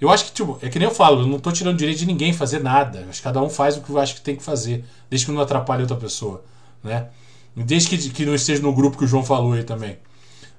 Eu 0.00 0.10
acho 0.10 0.24
que, 0.26 0.32
tipo, 0.32 0.58
é 0.62 0.68
que 0.68 0.78
nem 0.78 0.88
eu 0.88 0.94
falo, 0.94 1.22
eu 1.22 1.26
não 1.26 1.38
tô 1.38 1.52
tirando 1.52 1.76
direito 1.76 1.98
de 1.98 2.06
ninguém 2.06 2.32
fazer 2.32 2.60
nada. 2.60 3.00
Eu 3.00 3.10
acho 3.10 3.18
que 3.18 3.24
cada 3.24 3.40
um 3.42 3.50
faz 3.50 3.76
o 3.76 3.80
que 3.82 3.90
eu 3.90 3.98
acho 3.98 4.14
que 4.14 4.20
tem 4.22 4.34
que 4.34 4.42
fazer, 4.42 4.84
desde 5.08 5.26
que 5.26 5.32
não 5.32 5.40
atrapalhe 5.42 5.82
outra 5.82 5.96
pessoa, 5.96 6.42
né? 6.82 7.08
Desde 7.56 7.88
que, 7.88 8.10
que 8.10 8.24
não 8.26 8.34
esteja 8.34 8.62
no 8.62 8.72
grupo 8.72 8.96
que 8.96 9.04
o 9.04 9.08
João 9.08 9.24
falou 9.24 9.52
aí 9.52 9.64
também. 9.64 9.98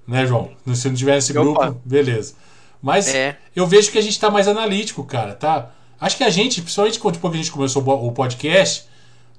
Né, 0.08 0.26
João? 0.26 0.52
Se 0.76 0.88
não 0.90 0.96
tiver 0.96 1.16
nesse 1.16 1.38
Opa. 1.38 1.68
grupo, 1.68 1.82
beleza. 1.86 2.34
Mas 2.82 3.08
É. 3.14 3.38
eu 3.56 3.66
vejo 3.68 3.92
que 3.92 3.98
a 3.98 4.02
gente 4.02 4.20
tá 4.20 4.30
mais 4.30 4.48
analítico, 4.48 5.04
cara, 5.04 5.34
tá? 5.36 5.70
Acho 6.00 6.18
que 6.18 6.24
a 6.24 6.30
gente, 6.30 6.62
principalmente 6.62 7.00
quando 7.00 7.16
depois 7.16 7.32
que 7.32 7.40
a 7.40 7.44
gente 7.44 7.52
começou 7.52 7.84
o 7.84 8.12
podcast, 8.12 8.86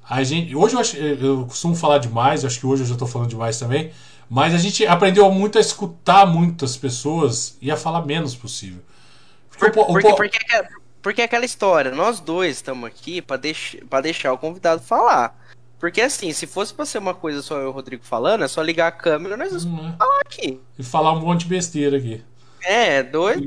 a 0.08 0.22
gente. 0.22 0.54
Hoje 0.54 0.74
eu, 0.74 0.80
acho, 0.80 0.96
eu 0.96 1.44
costumo 1.46 1.74
falar 1.74 1.98
demais, 1.98 2.44
acho 2.44 2.58
que 2.60 2.66
hoje 2.66 2.82
eu 2.84 2.86
já 2.86 2.94
tô 2.96 3.06
falando 3.06 3.28
demais 3.28 3.58
também. 3.58 3.90
Mas 4.30 4.54
a 4.54 4.58
gente 4.58 4.86
aprendeu 4.86 5.30
muito 5.30 5.58
a 5.58 5.60
escutar 5.60 6.24
muitas 6.24 6.76
pessoas 6.76 7.56
e 7.60 7.70
a 7.70 7.76
falar 7.76 8.06
menos 8.06 8.34
possível. 8.34 8.80
Porque, 9.50 9.70
Por- 9.72 9.80
o 9.80 9.90
o 9.90 9.92
porque, 9.92 10.08
po- 10.08 10.16
porque, 10.16 10.36
aquela- 10.38 10.68
porque 11.02 11.20
é 11.20 11.24
aquela 11.24 11.44
história, 11.44 11.90
nós 11.90 12.18
dois 12.20 12.56
estamos 12.56 12.86
aqui 12.86 13.20
pra 13.20 13.36
deix, 13.36 13.76
pra 13.90 14.00
deixar 14.00 14.32
o 14.32 14.38
convidado 14.38 14.80
falar. 14.80 15.36
Porque 15.82 16.00
assim, 16.00 16.32
se 16.32 16.46
fosse 16.46 16.72
pra 16.72 16.86
ser 16.86 16.98
uma 16.98 17.12
coisa 17.12 17.42
só 17.42 17.56
eu 17.56 17.62
e 17.64 17.66
o 17.66 17.72
Rodrigo 17.72 18.04
falando, 18.04 18.44
é 18.44 18.46
só 18.46 18.62
ligar 18.62 18.86
a 18.86 18.92
câmera 18.92 19.34
e 19.34 19.36
nós 19.36 19.48
vamos 19.48 19.64
Hum, 19.64 19.82
né? 19.82 19.96
falar 19.98 20.20
aqui. 20.20 20.60
E 20.78 20.82
falar 20.84 21.12
um 21.12 21.18
monte 21.18 21.40
de 21.40 21.46
besteira 21.46 21.96
aqui. 21.96 22.22
É, 22.62 23.02
dois. 23.02 23.42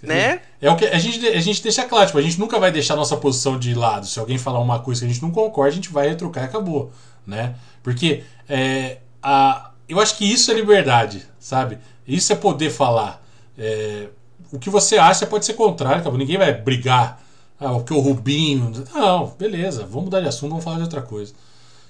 né? 0.00 0.42
É 0.62 0.70
o 0.70 0.76
que 0.76 0.84
a 0.84 0.96
gente, 0.96 1.26
a 1.26 1.40
gente 1.40 1.60
deixa 1.60 1.82
claro, 1.86 2.06
tipo, 2.06 2.18
a 2.18 2.22
gente 2.22 2.38
nunca 2.38 2.60
vai 2.60 2.70
deixar 2.70 2.94
nossa 2.94 3.16
posição 3.16 3.58
de 3.58 3.74
lado. 3.74 4.06
Se 4.06 4.20
alguém 4.20 4.38
falar 4.38 4.60
uma 4.60 4.78
coisa 4.78 5.00
que 5.00 5.06
a 5.06 5.12
gente 5.12 5.22
não 5.22 5.32
concorda, 5.32 5.72
a 5.72 5.74
gente 5.74 5.90
vai 5.90 6.06
retrucar 6.08 6.44
e 6.44 6.46
acabou, 6.46 6.92
né? 7.26 7.56
Porque 7.82 8.22
é, 8.48 8.98
a, 9.20 9.72
eu 9.88 9.98
acho 9.98 10.16
que 10.16 10.24
isso 10.24 10.52
é 10.52 10.54
liberdade, 10.54 11.26
sabe? 11.40 11.78
Isso 12.06 12.32
é 12.32 12.36
poder 12.36 12.70
falar. 12.70 13.20
É, 13.58 14.06
o 14.52 14.58
que 14.60 14.70
você 14.70 14.98
acha 14.98 15.26
pode 15.26 15.44
ser 15.44 15.54
contrário, 15.54 15.98
acabou. 15.98 16.16
Ninguém 16.16 16.38
vai 16.38 16.54
brigar. 16.54 17.20
Ah, 17.64 17.72
o 17.72 17.82
que 17.82 17.94
o 17.94 17.98
Rubinho. 17.98 18.70
Não, 18.92 19.28
beleza, 19.38 19.86
vamos 19.86 20.04
mudar 20.04 20.20
de 20.20 20.28
assunto, 20.28 20.50
vamos 20.50 20.64
falar 20.64 20.76
de 20.76 20.82
outra 20.82 21.00
coisa. 21.00 21.32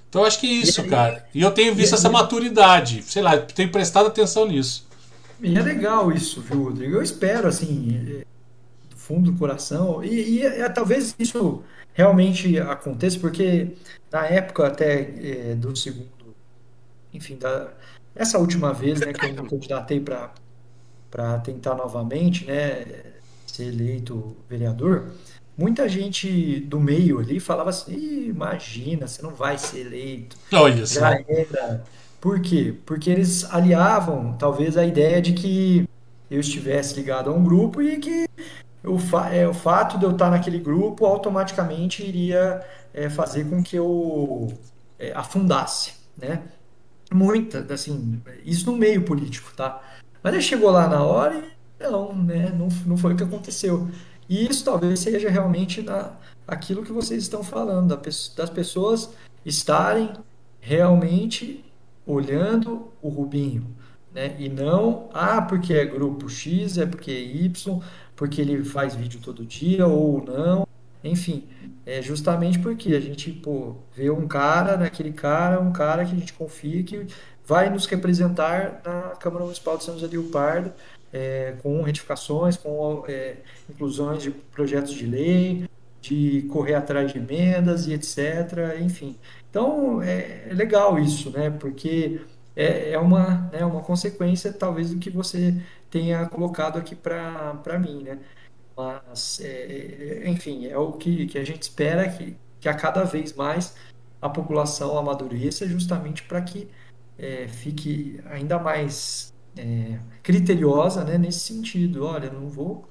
Então 0.09 0.23
eu 0.23 0.29
acho 0.29 0.39
que 0.39 0.47
é 0.47 0.53
isso, 0.53 0.81
e, 0.83 0.89
cara. 0.89 1.27
E 1.35 1.43
eu 1.43 1.51
tenho 1.51 1.75
visto 1.75 1.97
essa 1.97 2.09
maturidade. 2.09 3.03
Sei 3.03 3.21
lá, 3.21 3.37
tenho 3.37 3.73
prestado 3.73 4.07
atenção 4.07 4.47
nisso. 4.47 4.87
E 5.41 5.59
é 5.59 5.61
legal 5.61 6.13
isso, 6.13 6.41
viu, 6.41 6.63
Rodrigo? 6.63 6.95
Eu 6.95 7.03
espero, 7.03 7.49
assim, 7.49 8.23
do 8.89 8.97
fundo 8.97 9.33
do 9.33 9.37
coração. 9.37 10.05
E, 10.05 10.39
e 10.39 10.43
é, 10.43 10.69
talvez 10.69 11.17
isso 11.19 11.65
realmente 11.93 12.57
aconteça, 12.61 13.19
porque 13.19 13.73
na 14.13 14.25
época 14.27 14.69
até 14.69 15.01
é, 15.01 15.55
do 15.57 15.75
segundo. 15.75 16.37
Enfim, 17.13 17.37
da, 17.37 17.73
essa 18.15 18.39
última 18.39 18.73
vez 18.73 19.01
né, 19.01 19.13
que 19.13 19.27
eu 19.27 19.43
me 19.43 19.49
candidatei 19.49 19.99
para 19.99 21.39
tentar 21.41 21.75
novamente 21.75 22.45
né, 22.45 22.85
ser 23.47 23.65
eleito 23.65 24.37
vereador, 24.49 25.11
muita 25.56 25.89
gente 25.89 26.60
do 26.60 26.81
meio 26.81 27.18
ali 27.18 27.40
falava 27.40 27.70
assim: 27.70 28.28
imagina, 28.28 29.06
você 29.06 29.22
não 29.22 29.31
vai 29.31 29.59
ser 29.59 29.81
eleito. 29.81 30.36
Olha 30.52 30.86
só. 30.86 31.01
Já 31.01 31.20
era. 31.28 31.85
Por 32.20 32.40
quê? 32.40 32.74
Porque 32.86 33.10
eles 33.10 33.44
aliavam, 33.52 34.35
talvez, 34.39 34.76
a 34.76 34.85
ideia 34.86 35.20
de 35.20 35.35
que 35.35 35.89
eu 36.31 36.40
estivesse 36.40 36.94
ligado 36.94 37.31
a 37.31 37.35
um 37.35 37.44
grupo 37.44 37.82
e 37.82 37.98
que 37.98 38.26
o, 38.82 38.98
fa 38.98 39.28
é, 39.28 39.47
o 39.47 39.55
fato 39.55 39.98
de 39.98 40.05
eu 40.05 40.12
estar 40.12 40.31
naquele 40.31 40.59
grupo 40.59 41.05
automaticamente 41.05 42.02
iria 42.02 42.64
é, 42.93 43.10
fazer 43.10 43.48
com 43.48 43.62
que 43.62 43.76
eu 43.76 44.52
é, 44.98 45.12
afundasse, 45.14 45.94
né? 46.16 46.43
Muita, 47.12 47.66
assim, 47.72 48.22
isso 48.44 48.70
no 48.70 48.76
meio 48.76 49.02
político, 49.02 49.52
tá? 49.55 49.81
Mas 50.22 50.32
ele 50.32 50.43
chegou 50.43 50.70
lá 50.70 50.89
na 50.89 51.02
hora 51.02 51.44
e 51.78 51.82
não, 51.82 52.14
né? 52.14 52.51
Não, 52.56 52.68
não 52.86 52.97
foi 52.97 53.12
o 53.12 53.16
que 53.16 53.22
aconteceu. 53.22 53.89
E 54.29 54.47
isso 54.47 54.65
talvez 54.65 55.01
seja 55.01 55.29
realmente 55.29 55.83
na, 55.83 56.13
aquilo 56.47 56.83
que 56.83 56.93
vocês 56.93 57.23
estão 57.23 57.43
falando, 57.43 57.97
das 57.97 58.51
pessoas 58.51 59.11
estarem 59.45 60.13
realmente 60.61 61.65
olhando 62.07 62.89
o 63.03 63.09
Rubinho, 63.09 63.67
né? 64.13 64.35
E 64.39 64.49
não, 64.49 65.09
ah, 65.13 65.43
porque 65.43 65.75
é 65.75 65.85
grupo 65.85 66.29
X, 66.29 66.79
é 66.79 66.87
porque 66.87 67.11
é 67.11 67.21
Y, 67.21 67.81
porque 68.17 68.41
ele 68.41 68.65
faz 68.65 68.95
vídeo 68.95 69.21
todo 69.23 69.45
dia 69.45 69.87
ou 69.87 70.25
não. 70.25 70.67
Enfim, 71.03 71.45
é 71.85 72.01
justamente 72.01 72.59
porque 72.59 72.95
a 72.95 73.01
gente 73.01 73.31
pô, 73.31 73.77
vê 73.95 74.11
um 74.11 74.27
cara, 74.27 74.77
naquele 74.77 75.13
cara, 75.13 75.61
um 75.61 75.73
cara 75.73 76.05
que 76.05 76.13
a 76.13 76.19
gente 76.19 76.33
confia 76.33 76.83
que 76.83 77.07
vai 77.47 77.69
nos 77.69 77.85
representar 77.87 78.81
na 78.85 79.17
Câmara 79.17 79.45
Municipal 79.45 79.77
de 79.77 79.85
São 79.85 79.95
José 79.95 80.07
do 80.07 80.13
Rio 80.13 80.31
Pardo, 80.31 80.73
é, 81.15 81.55
com 81.62 81.81
retificações, 81.82 82.57
com 82.57 83.05
é, 83.07 83.36
inclusões 83.70 84.20
de 84.24 84.32
projetos 84.32 84.93
de 84.93 85.07
lei, 85.07 85.69
de 86.03 86.43
correr 86.51 86.74
atrás 86.74 87.12
de 87.12 87.19
emendas 87.19 87.86
e 87.86 87.93
etc. 87.95 88.81
Enfim, 88.82 89.16
então 89.49 90.03
é, 90.03 90.49
é 90.51 90.55
legal 90.55 90.99
isso, 90.99 91.31
né? 91.31 91.51
Porque 91.51 92.20
é, 92.57 92.91
é 92.93 92.99
uma, 92.99 93.49
né, 93.53 93.65
uma 93.65 93.82
consequência 93.82 94.53
talvez 94.53 94.91
do 94.91 94.99
que 94.99 95.09
você 95.09 95.55
tenha 95.91 96.27
colocado 96.27 96.78
aqui 96.78 96.97
para 96.97 97.78
mim, 97.78 98.03
né? 98.03 98.19
Mas, 98.77 99.41
é, 99.41 100.24
é, 100.24 100.28
enfim, 100.31 100.66
é 100.66 100.77
o 100.77 100.93
que, 100.93 101.27
que 101.27 101.39
a 101.39 101.45
gente 101.45 101.62
espera 101.62 102.09
que, 102.09 102.36
que 102.61 102.69
a 102.69 102.74
cada 102.74 103.05
vez 103.05 103.32
mais 103.35 103.77
a 104.20 104.28
população 104.28 104.99
amadureça 104.99 105.66
justamente 105.69 106.24
para 106.24 106.43
que 106.43 106.69
é, 107.19 107.47
fique 107.49 108.20
ainda 108.27 108.59
mais 108.59 109.34
é, 109.56 109.98
criteriosa 110.22 111.05
né, 111.05 111.18
nesse 111.18 111.40
sentido. 111.40 112.05
Olha, 112.05 112.31
não 112.31 112.48
vou, 112.48 112.89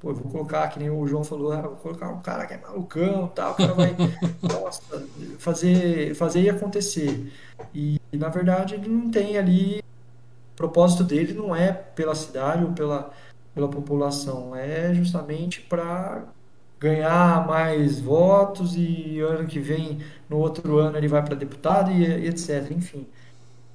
pô, 0.00 0.12
vou 0.12 0.30
colocar, 0.30 0.68
que 0.68 0.78
nem 0.78 0.90
o 0.90 1.06
João 1.06 1.24
falou, 1.24 1.52
ah, 1.52 1.62
vou 1.62 1.76
colocar 1.76 2.08
um 2.08 2.20
cara 2.20 2.46
que 2.46 2.54
é 2.54 2.58
malucão, 2.58 3.28
tal, 3.28 3.52
o 3.52 3.56
cara 3.56 3.74
vai 3.74 3.96
nossa, 4.42 5.06
fazer, 5.38 6.14
fazer 6.14 6.42
e 6.42 6.50
acontecer. 6.50 7.32
E, 7.74 8.00
e, 8.12 8.16
na 8.16 8.28
verdade 8.28 8.74
ele 8.74 8.88
não 8.88 9.10
tem 9.10 9.36
ali, 9.38 9.78
o 10.52 10.56
propósito 10.56 11.04
dele 11.04 11.32
não 11.34 11.54
é 11.54 11.72
pela 11.72 12.14
cidade 12.14 12.64
ou 12.64 12.72
pela, 12.72 13.10
pela 13.54 13.68
população, 13.68 14.54
é 14.54 14.94
justamente 14.94 15.60
para 15.60 16.24
ganhar 16.78 17.46
mais 17.46 18.00
votos 18.00 18.74
e 18.74 19.20
ano 19.20 19.46
que 19.46 19.60
vem, 19.60 20.00
no 20.28 20.38
outro 20.38 20.78
ano 20.78 20.96
ele 20.96 21.08
vai 21.08 21.22
para 21.22 21.34
deputado 21.34 21.90
e, 21.92 22.02
e 22.04 22.26
etc. 22.28 22.70
Enfim 22.70 23.06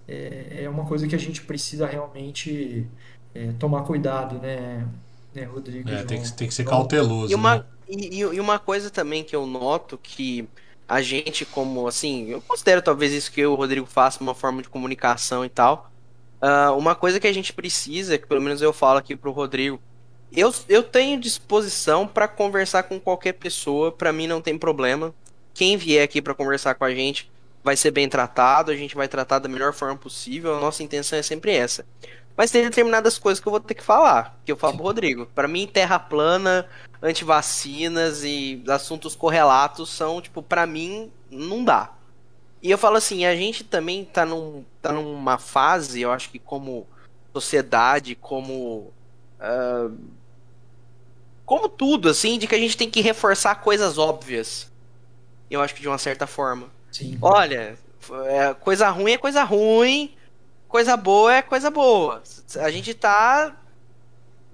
é, 0.08 0.64
é 0.64 0.70
uma 0.70 0.86
coisa 0.86 1.08
que 1.08 1.16
a 1.16 1.20
gente 1.20 1.42
precisa 1.42 1.86
realmente 1.88 2.88
é, 3.34 3.52
tomar 3.60 3.84
cuidado, 3.84 4.40
né, 4.40 4.88
né 5.34 5.44
Rodrigo? 5.44 5.90
É, 5.90 6.04
tem, 6.04 6.22
que, 6.22 6.34
tem 6.34 6.48
que 6.48 6.54
ser 6.54 6.64
cauteloso. 6.64 7.32
E 7.32 7.36
uma, 7.36 7.58
né? 7.58 7.66
e, 7.88 8.20
e 8.20 8.40
uma 8.40 8.60
coisa 8.60 8.90
também 8.90 9.24
que 9.24 9.36
eu 9.36 9.46
noto 9.46 9.98
que 10.02 10.48
a 10.88 11.02
gente, 11.02 11.46
como 11.46 11.88
assim, 11.88 12.30
eu 12.30 12.42
considero 12.42 12.82
talvez 12.82 13.12
isso 13.12 13.32
que 13.32 13.46
o 13.46 13.56
Rodrigo 13.56 13.88
faça 13.88 14.22
uma 14.22 14.36
forma 14.36 14.62
de 14.62 14.70
comunicação 14.70 15.44
e 15.44 15.50
tal. 15.50 15.92
Uh, 16.42 16.78
uma 16.78 16.94
coisa 16.94 17.20
que 17.20 17.28
a 17.28 17.34
gente 17.34 17.54
precisa, 17.54 18.18
que 18.18 18.28
pelo 18.28 18.42
menos 18.42 18.62
eu 18.62 18.72
falo 18.72 19.00
aqui 19.00 19.16
pro 19.16 19.32
Rodrigo, 19.32 19.80
eu, 20.32 20.54
eu 20.70 20.84
tenho 20.84 21.20
disposição 21.20 22.08
para 22.08 22.28
conversar 22.28 22.84
com 22.84 23.00
qualquer 23.00 23.34
pessoa, 23.34 23.92
para 23.92 24.14
mim 24.14 24.28
não 24.28 24.42
tem 24.42 24.58
problema. 24.58 25.14
Quem 25.54 25.78
vier 25.78 26.04
aqui 26.04 26.22
para 26.22 26.36
conversar 26.36 26.76
com 26.76 26.84
a 26.84 26.94
gente, 26.94 27.32
vai 27.66 27.76
ser 27.76 27.90
bem 27.90 28.08
tratado, 28.08 28.72
a 28.72 28.76
gente 28.76 28.96
vai 28.96 29.08
tratar 29.08 29.40
da 29.40 29.50
melhor 29.50 29.74
forma 29.74 29.98
possível, 29.98 30.56
a 30.56 30.60
nossa 30.60 30.84
intenção 30.84 31.18
é 31.18 31.24
sempre 31.24 31.52
essa. 31.52 31.84
Mas 32.38 32.52
tem 32.52 32.64
determinadas 32.64 33.18
coisas 33.18 33.42
que 33.42 33.48
eu 33.48 33.52
vou 33.52 33.60
ter 33.60 33.74
que 33.74 33.82
falar, 33.82 34.40
que 34.46 34.52
eu 34.52 34.56
falo 34.56 34.76
pro 34.76 34.84
Rodrigo. 34.84 35.26
Para 35.34 35.48
mim, 35.48 35.66
terra 35.66 35.98
plana, 35.98 36.70
antivacinas 37.02 38.24
e 38.24 38.64
assuntos 38.68 39.16
correlatos 39.16 39.90
são, 39.90 40.22
tipo, 40.22 40.44
para 40.44 40.68
mim, 40.68 41.12
não 41.32 41.64
dá. 41.64 41.92
E 42.62 42.70
eu 42.70 42.78
falo 42.78 42.98
assim, 42.98 43.26
a 43.26 43.36
gente 43.36 43.64
também 43.64 44.06
tá, 44.06 44.28
num, 44.28 44.64
tá 44.80 44.92
numa 44.92 45.40
fase, 45.40 46.02
eu 46.02 46.12
acho 46.12 46.30
que 46.30 46.38
como 46.38 46.86
sociedade, 47.34 48.14
como. 48.14 48.94
Uh, 49.40 49.98
como 51.44 51.68
tudo, 51.68 52.10
assim, 52.10 52.38
de 52.38 52.46
que 52.46 52.54
a 52.54 52.60
gente 52.60 52.78
tem 52.78 52.92
que 52.92 53.02
reforçar 53.02 53.56
coisas 53.56 53.98
óbvias. 53.98 54.72
Eu 55.50 55.62
acho 55.62 55.74
que 55.74 55.82
de 55.82 55.88
uma 55.88 55.98
certa 55.98 56.28
forma. 56.28 56.76
Sim. 56.96 57.18
Olha, 57.22 57.78
é, 58.26 58.54
coisa 58.54 58.90
ruim 58.90 59.12
é 59.12 59.18
coisa 59.18 59.44
ruim, 59.44 60.16
coisa 60.66 60.96
boa 60.96 61.34
é 61.34 61.42
coisa 61.42 61.70
boa. 61.70 62.24
A 62.62 62.72
gente 62.72 62.94
tá 62.94 63.54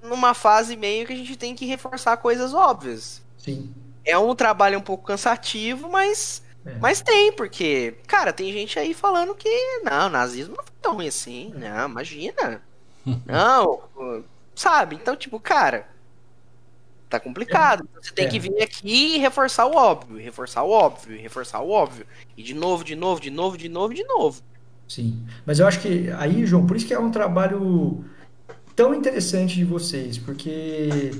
numa 0.01 0.33
fase 0.33 0.75
meio 0.75 1.05
que 1.05 1.13
a 1.13 1.15
gente 1.15 1.35
tem 1.35 1.53
que 1.53 1.67
reforçar 1.67 2.17
coisas 2.17 2.51
óbvias. 2.51 3.21
Sim. 3.37 3.71
É 4.03 4.17
um 4.17 4.33
trabalho 4.33 4.79
um 4.79 4.81
pouco 4.81 5.05
cansativo, 5.05 5.87
mas 5.87 6.41
é. 6.65 6.73
mas 6.79 6.99
tem, 6.99 7.31
porque, 7.31 7.93
cara, 8.07 8.33
tem 8.33 8.51
gente 8.51 8.79
aí 8.79 8.95
falando 8.95 9.35
que 9.35 9.79
não, 9.83 10.09
nazismo 10.09 10.55
não 10.57 10.63
foi 10.63 10.73
tão 10.81 10.95
ruim 10.95 11.09
assim. 11.09 11.53
Não, 11.55 11.89
imagina. 11.89 12.59
não, 13.23 13.83
sabe? 14.55 14.95
Então, 14.95 15.15
tipo, 15.15 15.39
cara, 15.39 15.87
tá 17.11 17.19
complicado. 17.19 17.87
É. 17.95 18.01
Você 18.01 18.11
tem 18.11 18.25
é. 18.25 18.29
que 18.29 18.39
vir 18.39 18.61
aqui 18.61 19.15
e 19.15 19.17
reforçar 19.17 19.65
o 19.67 19.75
óbvio, 19.75 20.17
reforçar 20.17 20.63
o 20.63 20.71
óbvio, 20.71 21.19
reforçar 21.19 21.61
o 21.61 21.69
óbvio. 21.69 22.05
E 22.37 22.41
de 22.41 22.53
novo, 22.53 22.83
de 22.83 22.95
novo, 22.95 23.21
de 23.21 23.29
novo, 23.29 23.57
de 23.57 23.69
novo, 23.69 23.93
de 23.93 24.03
novo. 24.03 24.41
Sim. 24.87 25.23
Mas 25.45 25.59
eu 25.59 25.67
acho 25.67 25.79
que 25.79 26.09
aí, 26.17 26.45
João, 26.45 26.65
por 26.65 26.75
isso 26.75 26.85
que 26.85 26.93
é 26.93 26.99
um 26.99 27.11
trabalho 27.11 28.03
tão 28.75 28.93
interessante 28.95 29.55
de 29.55 29.63
vocês, 29.63 30.17
porque 30.17 31.11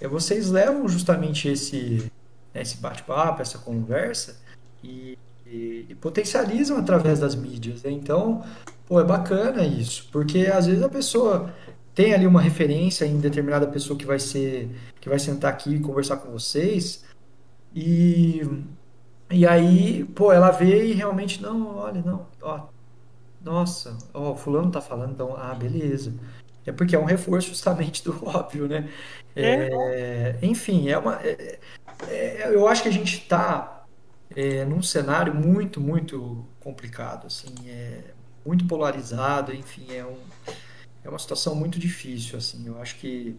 é, 0.00 0.08
vocês 0.08 0.50
levam 0.50 0.88
justamente 0.88 1.48
esse, 1.48 2.10
esse 2.54 2.78
bate-papo, 2.78 3.42
essa 3.42 3.58
conversa 3.58 4.40
e, 4.82 5.18
e, 5.46 5.86
e, 5.88 5.94
potencializam 5.94 6.78
através 6.78 7.20
das 7.20 7.34
mídias. 7.34 7.82
Né? 7.82 7.90
Então, 7.90 8.42
pô, 8.86 9.00
é 9.00 9.04
bacana 9.04 9.64
isso, 9.64 10.08
porque 10.10 10.46
às 10.46 10.66
vezes 10.66 10.82
a 10.82 10.88
pessoa 10.88 11.54
tem 11.94 12.14
ali 12.14 12.26
uma 12.26 12.40
referência 12.40 13.04
em 13.04 13.18
determinada 13.18 13.66
pessoa 13.66 13.98
que 13.98 14.06
vai 14.06 14.18
ser 14.18 14.70
que 15.00 15.08
vai 15.08 15.18
sentar 15.18 15.52
aqui 15.52 15.74
e 15.74 15.80
conversar 15.80 16.18
com 16.18 16.30
vocês. 16.30 17.04
E 17.74 18.42
e 19.30 19.46
aí 19.46 20.04
pô 20.04 20.32
ela 20.32 20.50
vê 20.50 20.86
e 20.86 20.92
realmente 20.92 21.40
não 21.42 21.76
olha 21.76 22.02
não 22.02 22.26
ó 22.42 22.68
nossa 23.42 23.96
ó 24.12 24.34
fulano 24.36 24.70
tá 24.70 24.80
falando 24.80 25.12
então 25.12 25.36
ah 25.36 25.54
beleza. 25.54 26.14
É 26.66 26.72
porque 26.72 26.94
é 26.94 26.98
um 26.98 27.04
reforço 27.04 27.48
justamente 27.48 28.04
do 28.04 28.12
óbvio 28.26 28.68
né? 28.68 28.88
É, 29.34 30.38
enfim 30.42 30.88
é 30.88 30.98
uma 30.98 31.20
é, 31.22 31.58
é, 32.08 32.54
eu 32.54 32.66
acho 32.68 32.82
que 32.82 32.88
a 32.88 32.92
gente 32.92 33.18
está 33.18 33.84
é, 34.34 34.64
num 34.64 34.82
cenário 34.82 35.34
muito 35.34 35.80
muito 35.80 36.46
complicado 36.60 37.26
assim 37.26 37.54
é 37.68 38.04
muito 38.44 38.66
polarizado 38.66 39.54
enfim 39.54 39.86
é 39.92 40.04
um 40.04 40.18
é 41.04 41.08
uma 41.08 41.18
situação 41.18 41.54
muito 41.54 41.78
difícil, 41.78 42.38
assim. 42.38 42.66
Eu 42.66 42.80
acho 42.80 42.96
que 42.98 43.36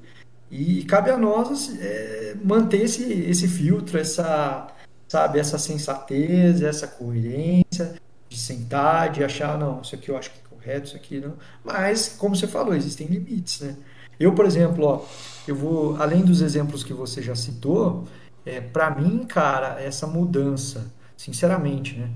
E 0.52 0.84
cabe 0.86 1.10
a 1.12 1.18
nós 1.18 1.78
é, 1.80 2.36
manter 2.44 2.82
esse, 2.84 3.04
esse 3.14 3.48
filtro, 3.48 3.98
essa, 4.00 4.68
sabe, 5.08 5.40
essa 5.40 5.58
sensatez, 5.58 6.62
essa 6.62 6.88
coerência 6.88 7.96
de 8.30 8.38
sentar, 8.38 9.12
de 9.12 9.24
achar, 9.24 9.58
não, 9.58 9.82
isso 9.82 9.96
aqui 9.96 10.10
eu 10.10 10.18
acho 10.18 10.32
que 10.32 10.40
é 10.40 10.50
correto, 10.50 10.88
isso 10.88 10.96
aqui 10.98 11.20
não. 11.22 11.38
Mas, 11.64 12.10
como 12.10 12.36
você 12.36 12.48
falou, 12.48 12.76
existem 12.76 13.08
limites, 13.08 13.62
né? 13.62 13.78
Eu, 14.20 14.34
por 14.36 14.46
exemplo, 14.46 14.86
ó, 14.86 15.06
eu 15.48 15.56
vou, 15.56 15.96
além 16.02 16.24
dos 16.24 16.42
exemplos 16.42 16.84
que 16.84 16.94
você 16.94 17.22
já 17.22 17.36
citou, 17.36 18.08
é, 18.46 18.62
para 18.62 18.92
mim, 18.92 19.26
cara, 19.26 19.82
essa 19.82 20.06
mudança, 20.08 20.92
sinceramente, 21.18 21.98
né, 21.98 22.12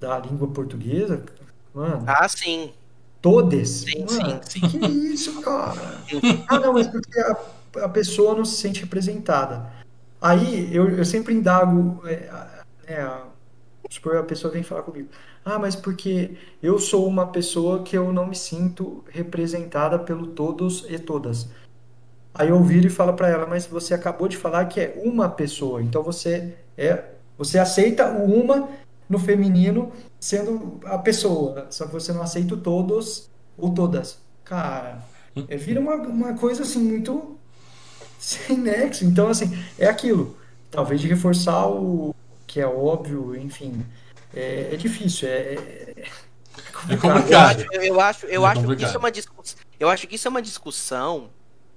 da 0.00 0.18
língua 0.18 0.48
portuguesa, 0.48 1.24
mano. 1.74 2.04
Ah, 2.06 2.28
sim. 2.28 2.72
Todes. 3.20 3.68
Sim, 3.68 4.06
mano, 4.08 4.40
sim, 4.44 4.60
sim. 4.60 4.78
Que 4.78 4.86
isso, 4.86 5.40
cara? 5.40 6.00
ah, 6.48 6.60
não, 6.60 6.72
mas 6.72 6.86
porque 6.86 7.18
a, 7.18 7.36
a 7.84 7.88
pessoa 7.88 8.34
não 8.34 8.44
se 8.44 8.56
sente 8.56 8.80
representada. 8.80 9.72
Aí 10.20 10.74
eu, 10.74 10.88
eu 10.88 11.04
sempre 11.04 11.34
indago, 11.34 12.00
é, 12.06 12.28
é, 12.86 13.10
supor, 13.90 14.16
a 14.16 14.22
pessoa 14.22 14.52
vem 14.52 14.62
falar 14.62 14.82
comigo. 14.82 15.08
Ah, 15.44 15.58
mas 15.58 15.74
porque 15.74 16.36
eu 16.62 16.78
sou 16.78 17.06
uma 17.06 17.26
pessoa 17.28 17.82
que 17.82 17.96
eu 17.96 18.12
não 18.12 18.26
me 18.26 18.36
sinto 18.36 19.04
representada 19.08 19.98
pelo 19.98 20.26
todos 20.28 20.84
e 20.88 20.98
todas. 20.98 21.48
Aí 22.34 22.50
eu 22.50 22.62
viro 22.62 22.86
e 22.86 22.90
falo 22.90 23.14
para 23.14 23.28
ela, 23.28 23.46
mas 23.46 23.66
você 23.66 23.94
acabou 23.94 24.28
de 24.28 24.36
falar 24.36 24.66
que 24.66 24.80
é 24.80 25.00
uma 25.02 25.28
pessoa, 25.28 25.82
então 25.82 26.02
você 26.02 26.54
é, 26.76 27.04
você 27.36 27.58
aceita 27.58 28.12
o 28.12 28.24
uma 28.24 28.68
no 29.08 29.18
feminino 29.18 29.90
sendo 30.20 30.80
a 30.84 30.98
pessoa, 30.98 31.66
só 31.70 31.86
que 31.86 31.92
você 31.92 32.12
não 32.12 32.22
aceita 32.22 32.56
todos 32.56 33.30
ou 33.56 33.72
todas. 33.74 34.18
Cara, 34.44 35.02
é, 35.48 35.56
vira 35.56 35.80
uma, 35.80 35.94
uma 35.96 36.34
coisa 36.38 36.62
assim 36.62 36.80
muito 36.80 37.38
sem 38.18 38.58
nexo. 38.58 39.04
Então, 39.04 39.28
assim, 39.28 39.46
é 39.78 39.86
aquilo. 39.88 40.38
Talvez 40.70 41.00
de 41.00 41.08
reforçar 41.08 41.68
o 41.68 42.14
que 42.46 42.60
é 42.60 42.66
óbvio, 42.66 43.36
enfim. 43.36 43.84
É, 44.34 44.74
é 44.74 44.76
difícil, 44.76 45.28
é, 45.28 45.54
é, 45.54 46.04
É 46.88 46.96
Eu 46.96 46.98
complicado. 46.98 47.64
acho, 47.64 47.66
eu 47.72 48.00
acho, 48.00 48.26
eu 48.26 48.46
É 48.46 48.46
acho 48.46 48.66
que 48.66 48.66
complicado. 48.66 48.82
isso 48.82 48.96
é 48.96 48.98
uma 48.98 49.10
discussão. 49.10 49.58
Eu 49.78 49.88
acho 49.88 50.06
que 50.06 50.14
isso 50.16 50.28
é 50.28 50.30
uma 50.30 50.42
discussão 50.42 51.30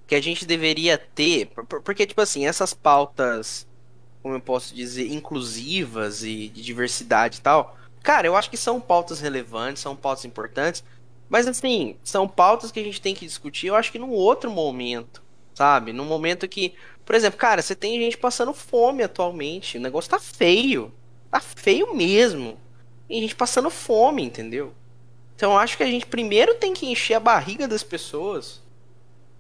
que 0.08 0.16
a 0.16 0.22
gente 0.22 0.46
deveria 0.46 0.98
ter, 0.98 1.48
por- 1.48 1.66
por- 1.66 1.82
porque, 1.82 2.06
tipo 2.06 2.22
assim, 2.22 2.46
essas 2.48 2.74
pautas, 2.74 3.68
como 4.22 4.36
eu 4.36 4.42
posso 4.42 4.76
dizer, 4.76 5.12
inclusivas 5.12 6.24
e 6.24 6.50
de 6.50 6.62
diversidade 6.64 7.40
e 7.40 7.42
tal, 7.42 7.78
cara, 8.04 8.28
eu 8.28 8.36
acho 8.36 8.50
que 8.50 8.58
são 8.58 8.80
pautas 8.80 9.20
relevantes, 9.20 9.82
são 9.82 9.96
pautas 9.96 10.26
importantes, 10.26 10.84
mas 11.30 11.48
assim, 11.48 11.98
são 12.04 12.28
pautas 12.28 12.72
que 12.72 12.80
a 12.80 12.84
gente 12.84 13.02
tem 13.02 13.16
que 13.16 13.26
discutir, 13.26 13.68
eu 13.68 13.76
acho 13.76 13.92
que 13.92 14.00
num 14.00 14.12
outro 14.12 14.52
momento, 14.52 15.22
sabe? 15.54 15.94
Num 15.94 16.06
momento 16.06 16.48
que, 16.48 16.74
por 17.06 17.16
exemplo, 17.16 17.40
cara, 17.40 17.62
você 17.62 17.76
tem 17.76 18.00
gente 18.02 18.18
passando 18.18 18.54
fome 18.54 19.04
atualmente, 19.04 19.78
o 19.78 19.82
negócio 19.82 20.10
tá 20.12 20.20
feio, 20.20 20.94
tá 21.30 21.40
feio 21.40 21.96
mesmo. 21.96 22.58
Tem 23.08 23.22
gente 23.22 23.36
passando 23.36 23.70
fome, 23.70 24.24
entendeu? 24.24 24.74
Então 25.36 25.54
eu 25.54 25.58
acho 25.58 25.76
que 25.76 25.84
a 25.84 25.88
gente 25.88 26.06
primeiro 26.06 26.56
tem 26.56 26.74
que 26.74 26.86
encher 26.86 27.16
a 27.16 27.20
barriga 27.20 27.68
das 27.68 27.84
pessoas, 27.84 28.62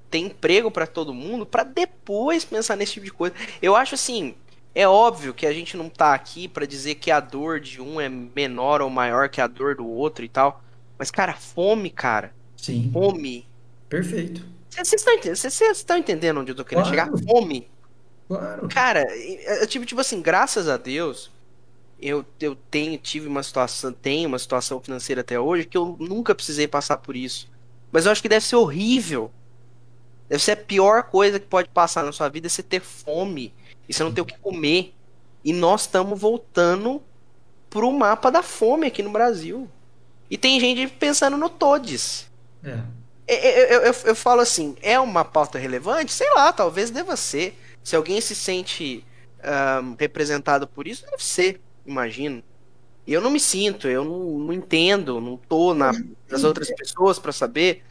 ter 0.09 0.19
emprego 0.19 0.71
pra 0.71 0.87
todo 0.87 1.13
mundo, 1.13 1.45
pra 1.45 1.63
depois 1.63 2.43
pensar 2.43 2.75
nesse 2.75 2.93
tipo 2.93 3.05
de 3.05 3.11
coisa. 3.13 3.35
Eu 3.61 3.75
acho 3.75 3.95
assim, 3.95 4.35
é 4.73 4.87
óbvio 4.87 5.33
que 5.33 5.45
a 5.45 5.53
gente 5.53 5.75
não 5.75 5.89
tá 5.89 6.13
aqui 6.13 6.47
pra 6.47 6.65
dizer 6.65 6.95
que 6.95 7.11
a 7.11 7.19
dor 7.19 7.59
de 7.59 7.81
um 7.81 7.99
é 7.99 8.07
menor 8.09 8.81
ou 8.81 8.89
maior 8.89 9.29
que 9.29 9.41
a 9.41 9.47
dor 9.47 9.75
do 9.75 9.87
outro 9.87 10.23
e 10.23 10.29
tal. 10.29 10.63
Mas, 10.97 11.11
cara, 11.11 11.33
fome, 11.33 11.89
cara. 11.89 12.33
Sim, 12.55 12.89
Fome. 12.93 13.47
perfeito. 13.89 14.45
Vocês 14.69 14.93
estão 14.93 15.13
entendendo, 15.13 15.35
vocês 15.35 15.61
estão 15.77 15.97
entendendo 15.97 16.39
onde 16.39 16.51
eu 16.51 16.55
tô 16.55 16.63
querendo 16.63 16.85
Claro. 16.89 17.17
chegar? 17.17 17.25
Fome. 17.27 17.67
Claro. 18.27 18.69
Cara, 18.69 19.03
eu 19.17 19.67
tive, 19.67 19.85
tipo 19.85 19.99
assim, 19.99 20.21
graças 20.21 20.69
a 20.69 20.77
Deus, 20.77 21.29
eu, 22.01 22.23
eu 22.39 22.55
tenho, 22.69 22.97
tive 22.97 23.27
uma 23.27 23.43
situação, 23.43 23.91
tenho 23.91 24.27
uma 24.29 24.39
situação 24.39 24.79
financeira 24.79 25.21
até 25.21 25.39
hoje 25.39 25.65
que 25.65 25.77
eu 25.77 25.97
nunca 25.99 26.33
precisei 26.33 26.67
passar 26.67 26.97
por 26.97 27.15
isso. 27.15 27.49
Mas 27.91 28.05
eu 28.05 28.11
acho 28.11 28.21
que 28.21 28.29
deve 28.29 28.45
ser 28.45 28.55
horrível. 28.55 29.29
Deve 30.29 30.41
ser 30.41 30.51
a 30.53 30.57
pior 30.57 31.03
coisa 31.03 31.39
que 31.39 31.47
pode 31.47 31.67
passar 31.69 32.03
na 32.05 32.11
sua 32.13 32.29
vida 32.29 32.47
é 32.47 32.49
você 32.49 32.63
ter 32.63 32.79
fome 32.79 33.53
e 33.91 33.93
você 33.93 34.03
não 34.05 34.13
ter 34.13 34.21
o 34.21 34.25
que 34.25 34.39
comer. 34.39 34.93
E 35.43 35.51
nós 35.51 35.81
estamos 35.81 36.17
voltando 36.17 37.03
pro 37.69 37.91
mapa 37.91 38.31
da 38.31 38.41
fome 38.41 38.87
aqui 38.87 39.03
no 39.03 39.09
Brasil. 39.09 39.69
E 40.29 40.37
tem 40.37 40.57
gente 40.61 40.87
pensando 40.87 41.35
no 41.35 41.49
Todes. 41.49 42.31
É. 42.63 42.79
Eu, 43.27 43.37
eu, 43.37 43.81
eu, 43.81 43.93
eu 44.05 44.15
falo 44.15 44.39
assim, 44.39 44.77
é 44.81 44.97
uma 44.97 45.25
pauta 45.25 45.59
relevante? 45.59 46.13
Sei 46.13 46.29
lá, 46.33 46.53
talvez 46.53 46.89
deva 46.89 47.17
ser. 47.17 47.59
Se 47.83 47.93
alguém 47.93 48.21
se 48.21 48.33
sente 48.33 49.05
ahn, 49.43 49.95
representado 49.99 50.65
por 50.65 50.87
isso, 50.87 51.05
deve 51.05 51.21
ser, 51.23 51.59
imagino. 51.85 52.41
E 53.05 53.11
eu 53.11 53.19
não 53.19 53.29
me 53.29 53.41
sinto, 53.41 53.89
eu 53.89 54.05
não, 54.05 54.39
não 54.39 54.53
entendo, 54.53 55.19
não 55.19 55.35
tô 55.35 55.73
na, 55.73 55.91
nas 56.29 56.45
outras 56.45 56.71
pessoas 56.73 57.19
pra 57.19 57.33
saber. 57.33 57.83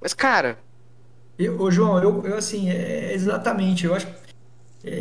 Mas, 0.00 0.14
cara, 0.14 0.56
Eu, 1.36 1.60
ô, 1.60 1.68
João, 1.70 2.00
eu, 2.00 2.24
eu, 2.24 2.36
assim, 2.36 2.70
é, 2.70 3.12
exatamente, 3.12 3.86
eu 3.86 3.94
acho 3.94 4.06
que 4.06 4.27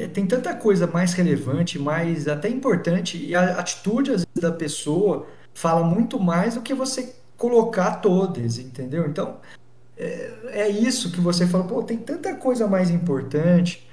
é, 0.03 0.07
tem 0.07 0.25
tanta 0.27 0.55
coisa 0.55 0.87
mais 0.87 1.13
relevante, 1.13 1.79
mais 1.79 2.27
até 2.27 2.49
importante, 2.49 3.17
e 3.17 3.35
a 3.35 3.59
atitude, 3.59 4.11
às 4.11 4.17
vezes, 4.25 4.41
da 4.41 4.51
pessoa 4.51 5.27
fala 5.53 5.83
muito 5.85 6.19
mais 6.19 6.55
do 6.55 6.61
que 6.61 6.73
você 6.73 7.15
colocar 7.37 7.95
todas, 8.01 8.57
entendeu? 8.59 9.05
Então, 9.07 9.37
é, 9.97 10.31
é 10.49 10.69
isso 10.69 11.11
que 11.11 11.21
você 11.21 11.47
fala, 11.47 11.63
pô, 11.65 11.83
tem 11.83 11.97
tanta 11.97 12.35
coisa 12.35 12.67
mais 12.67 12.89
importante, 12.89 13.87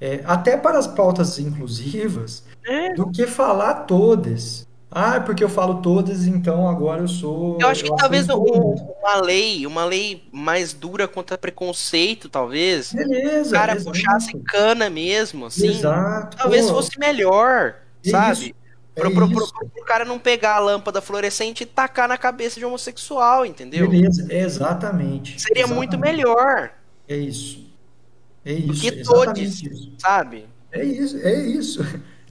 é, 0.00 0.22
até 0.24 0.56
para 0.56 0.78
as 0.78 0.86
pautas 0.86 1.38
inclusivas, 1.38 2.44
É. 2.66 2.94
do 2.94 3.10
que 3.10 3.26
falar 3.26 3.84
todas. 3.86 4.66
Ah, 4.90 5.20
porque 5.20 5.44
eu 5.44 5.48
falo 5.48 5.80
todas, 5.80 6.26
então 6.26 6.68
agora 6.68 7.02
eu 7.02 7.08
sou. 7.08 7.58
eu 7.60 7.68
acho 7.68 7.84
que 7.84 7.90
eu 7.90 7.96
talvez 7.96 8.28
um- 8.28 8.74
uma 9.00 9.20
lei, 9.20 9.64
uma 9.64 9.84
lei 9.84 10.24
mais 10.32 10.72
dura 10.72 11.06
contra 11.06 11.38
preconceito, 11.38 12.28
talvez. 12.28 12.92
Beleza, 12.92 13.50
O 13.50 13.52
cara 13.52 13.76
exato. 13.76 13.90
puxasse 13.96 14.36
cana 14.40 14.90
mesmo, 14.90 15.46
assim. 15.46 15.68
Exato. 15.68 16.36
Talvez 16.36 16.66
pô, 16.66 16.74
fosse 16.74 16.98
melhor, 16.98 17.76
é 18.04 18.10
sabe? 18.10 18.32
isso, 18.32 18.50
é 18.96 19.00
Pro, 19.00 19.14
pro, 19.14 19.30
pro, 19.30 19.46
pro 19.70 19.84
cara 19.84 20.04
não 20.04 20.18
pegar 20.18 20.56
a 20.56 20.58
lâmpada 20.58 21.00
fluorescente 21.00 21.62
e 21.62 21.66
tacar 21.66 22.08
na 22.08 22.18
cabeça 22.18 22.58
de 22.58 22.66
homossexual, 22.66 23.46
entendeu? 23.46 23.88
Beleza, 23.88 24.26
exatamente. 24.28 25.40
Seria 25.40 25.68
muito 25.68 25.94
exatamente. 25.94 26.16
melhor, 26.16 26.70
É 27.08 27.16
isso. 27.16 27.70
É 28.44 28.52
isso, 28.54 28.80
que 28.80 28.88
exatamente 29.00 29.68
todos. 29.70 29.92
sabe? 29.98 30.46
É 30.72 30.84
isso, 30.84 31.16
é 31.18 31.34
isso. 31.46 31.80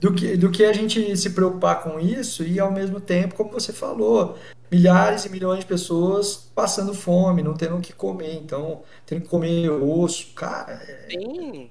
Do 0.00 0.14
que, 0.14 0.34
do 0.34 0.50
que 0.50 0.64
a 0.64 0.72
gente 0.72 1.14
se 1.14 1.30
preocupar 1.30 1.82
com 1.82 2.00
isso 2.00 2.42
e 2.42 2.58
ao 2.58 2.72
mesmo 2.72 2.98
tempo, 2.98 3.34
como 3.34 3.52
você 3.52 3.70
falou, 3.70 4.38
milhares 4.70 5.26
e 5.26 5.28
milhões 5.28 5.60
de 5.60 5.66
pessoas 5.66 6.50
passando 6.54 6.94
fome, 6.94 7.42
não 7.42 7.52
tendo 7.52 7.76
o 7.76 7.80
que 7.82 7.92
comer, 7.92 8.34
então 8.36 8.82
tendo 9.04 9.20
que 9.20 9.28
comer 9.28 9.68
osso, 9.70 10.28
cara, 10.34 10.72
é, 10.72 11.08
Sim, 11.10 11.70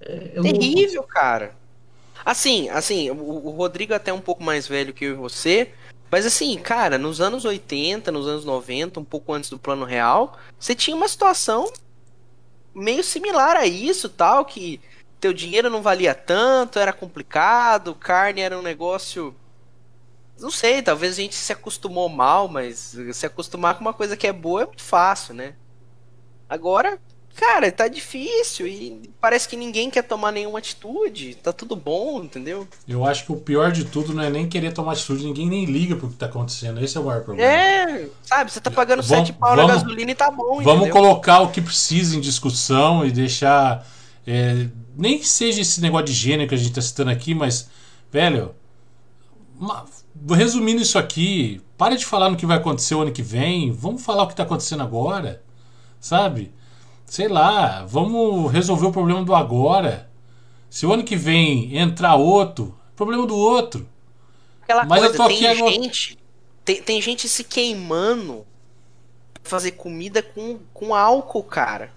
é 0.00 0.32
louco. 0.34 0.58
terrível, 0.58 1.04
cara. 1.04 1.54
Assim, 2.24 2.68
assim, 2.70 3.10
o, 3.10 3.14
o 3.14 3.50
Rodrigo 3.50 3.92
é 3.92 3.96
até 3.96 4.12
um 4.12 4.20
pouco 4.20 4.42
mais 4.42 4.66
velho 4.66 4.92
que 4.92 5.04
eu 5.04 5.12
e 5.12 5.16
você, 5.16 5.70
mas 6.10 6.24
assim, 6.24 6.56
cara, 6.58 6.96
nos 6.96 7.20
anos 7.20 7.44
80, 7.44 8.10
nos 8.10 8.26
anos 8.26 8.44
90, 8.44 9.00
um 9.00 9.04
pouco 9.04 9.32
antes 9.32 9.50
do 9.50 9.58
Plano 9.58 9.84
Real, 9.84 10.38
você 10.58 10.74
tinha 10.74 10.96
uma 10.96 11.08
situação 11.08 11.70
meio 12.74 13.04
similar 13.04 13.56
a 13.56 13.66
isso, 13.66 14.08
tal, 14.08 14.44
que 14.44 14.80
teu 15.24 15.32
dinheiro 15.32 15.70
não 15.70 15.80
valia 15.80 16.14
tanto, 16.14 16.78
era 16.78 16.92
complicado, 16.92 17.94
carne 17.94 18.42
era 18.42 18.58
um 18.58 18.62
negócio. 18.62 19.34
Não 20.38 20.50
sei, 20.50 20.82
talvez 20.82 21.14
a 21.14 21.22
gente 21.22 21.34
se 21.34 21.50
acostumou 21.50 22.10
mal, 22.10 22.46
mas 22.46 22.94
se 23.14 23.24
acostumar 23.24 23.74
com 23.76 23.80
uma 23.80 23.94
coisa 23.94 24.18
que 24.18 24.26
é 24.26 24.32
boa 24.34 24.64
é 24.64 24.66
muito 24.66 24.82
fácil, 24.82 25.32
né? 25.32 25.54
Agora, 26.46 26.98
cara, 27.36 27.72
tá 27.72 27.88
difícil 27.88 28.66
e 28.66 29.08
parece 29.18 29.48
que 29.48 29.56
ninguém 29.56 29.88
quer 29.88 30.02
tomar 30.02 30.30
nenhuma 30.30 30.58
atitude. 30.58 31.36
Tá 31.36 31.54
tudo 31.54 31.74
bom, 31.74 32.22
entendeu? 32.22 32.68
Eu 32.86 33.02
acho 33.06 33.24
que 33.24 33.32
o 33.32 33.36
pior 33.36 33.72
de 33.72 33.86
tudo 33.86 34.12
não 34.12 34.22
é 34.24 34.28
nem 34.28 34.46
querer 34.46 34.74
tomar 34.74 34.92
atitude, 34.92 35.24
ninguém 35.24 35.48
nem 35.48 35.64
liga 35.64 35.96
pro 35.96 36.08
que 36.10 36.16
tá 36.16 36.26
acontecendo. 36.26 36.84
Esse 36.84 36.98
é 36.98 37.00
o 37.00 37.04
maior 37.04 37.22
problema. 37.24 37.50
É, 37.50 38.10
sabe, 38.24 38.52
você 38.52 38.60
tá 38.60 38.70
pagando 38.70 39.02
Vamos- 39.02 39.26
7 39.28 39.32
pau 39.38 39.56
na 39.56 39.66
gasolina 39.66 40.10
e 40.10 40.14
tá 40.14 40.30
bom, 40.30 40.60
Vamos 40.62 40.82
entendeu? 40.82 40.92
colocar 40.92 41.40
o 41.40 41.50
que 41.50 41.62
precisa 41.62 42.14
em 42.14 42.20
discussão 42.20 43.06
e 43.06 43.10
deixar. 43.10 43.86
é, 44.26 44.68
nem 44.96 45.18
que 45.18 45.26
seja 45.28 45.60
esse 45.60 45.80
negócio 45.80 46.06
de 46.06 46.12
gênero 46.12 46.48
que 46.48 46.54
a 46.54 46.58
gente 46.58 46.72
tá 46.72 46.80
citando 46.82 47.10
aqui, 47.10 47.34
mas, 47.34 47.68
velho, 48.10 48.54
uma- 49.58 49.84
resumindo 50.30 50.82
isso 50.82 50.98
aqui, 50.98 51.60
para 51.76 51.96
de 51.96 52.04
falar 52.06 52.30
no 52.30 52.36
que 52.36 52.46
vai 52.46 52.56
acontecer 52.56 52.94
o 52.94 53.00
ano 53.02 53.12
que 53.12 53.22
vem, 53.22 53.72
vamos 53.72 54.02
falar 54.04 54.22
o 54.24 54.28
que 54.28 54.34
tá 54.36 54.42
acontecendo 54.44 54.82
agora, 54.82 55.42
sabe? 56.00 56.52
Sei 57.06 57.28
lá, 57.28 57.84
vamos 57.84 58.50
resolver 58.52 58.86
o 58.86 58.92
problema 58.92 59.22
do 59.24 59.34
agora. 59.34 60.10
Se 60.70 60.86
o 60.86 60.92
ano 60.92 61.04
que 61.04 61.16
vem 61.16 61.76
entrar 61.76 62.14
outro, 62.16 62.74
problema 62.96 63.26
do 63.26 63.36
outro. 63.36 63.88
Aquela 64.62 64.84
Mas 64.86 65.02
eu 65.02 65.08
coisa, 65.10 65.22
tô 65.22 65.28
tem 65.28 65.36
aqui 65.36 65.46
agora- 65.46 65.72
gente. 65.72 66.18
Tem, 66.64 66.82
tem 66.82 67.02
gente 67.02 67.28
se 67.28 67.44
queimando 67.44 68.46
fazer 69.42 69.72
comida 69.72 70.22
com, 70.22 70.58
com 70.72 70.94
álcool, 70.94 71.42
cara. 71.44 71.92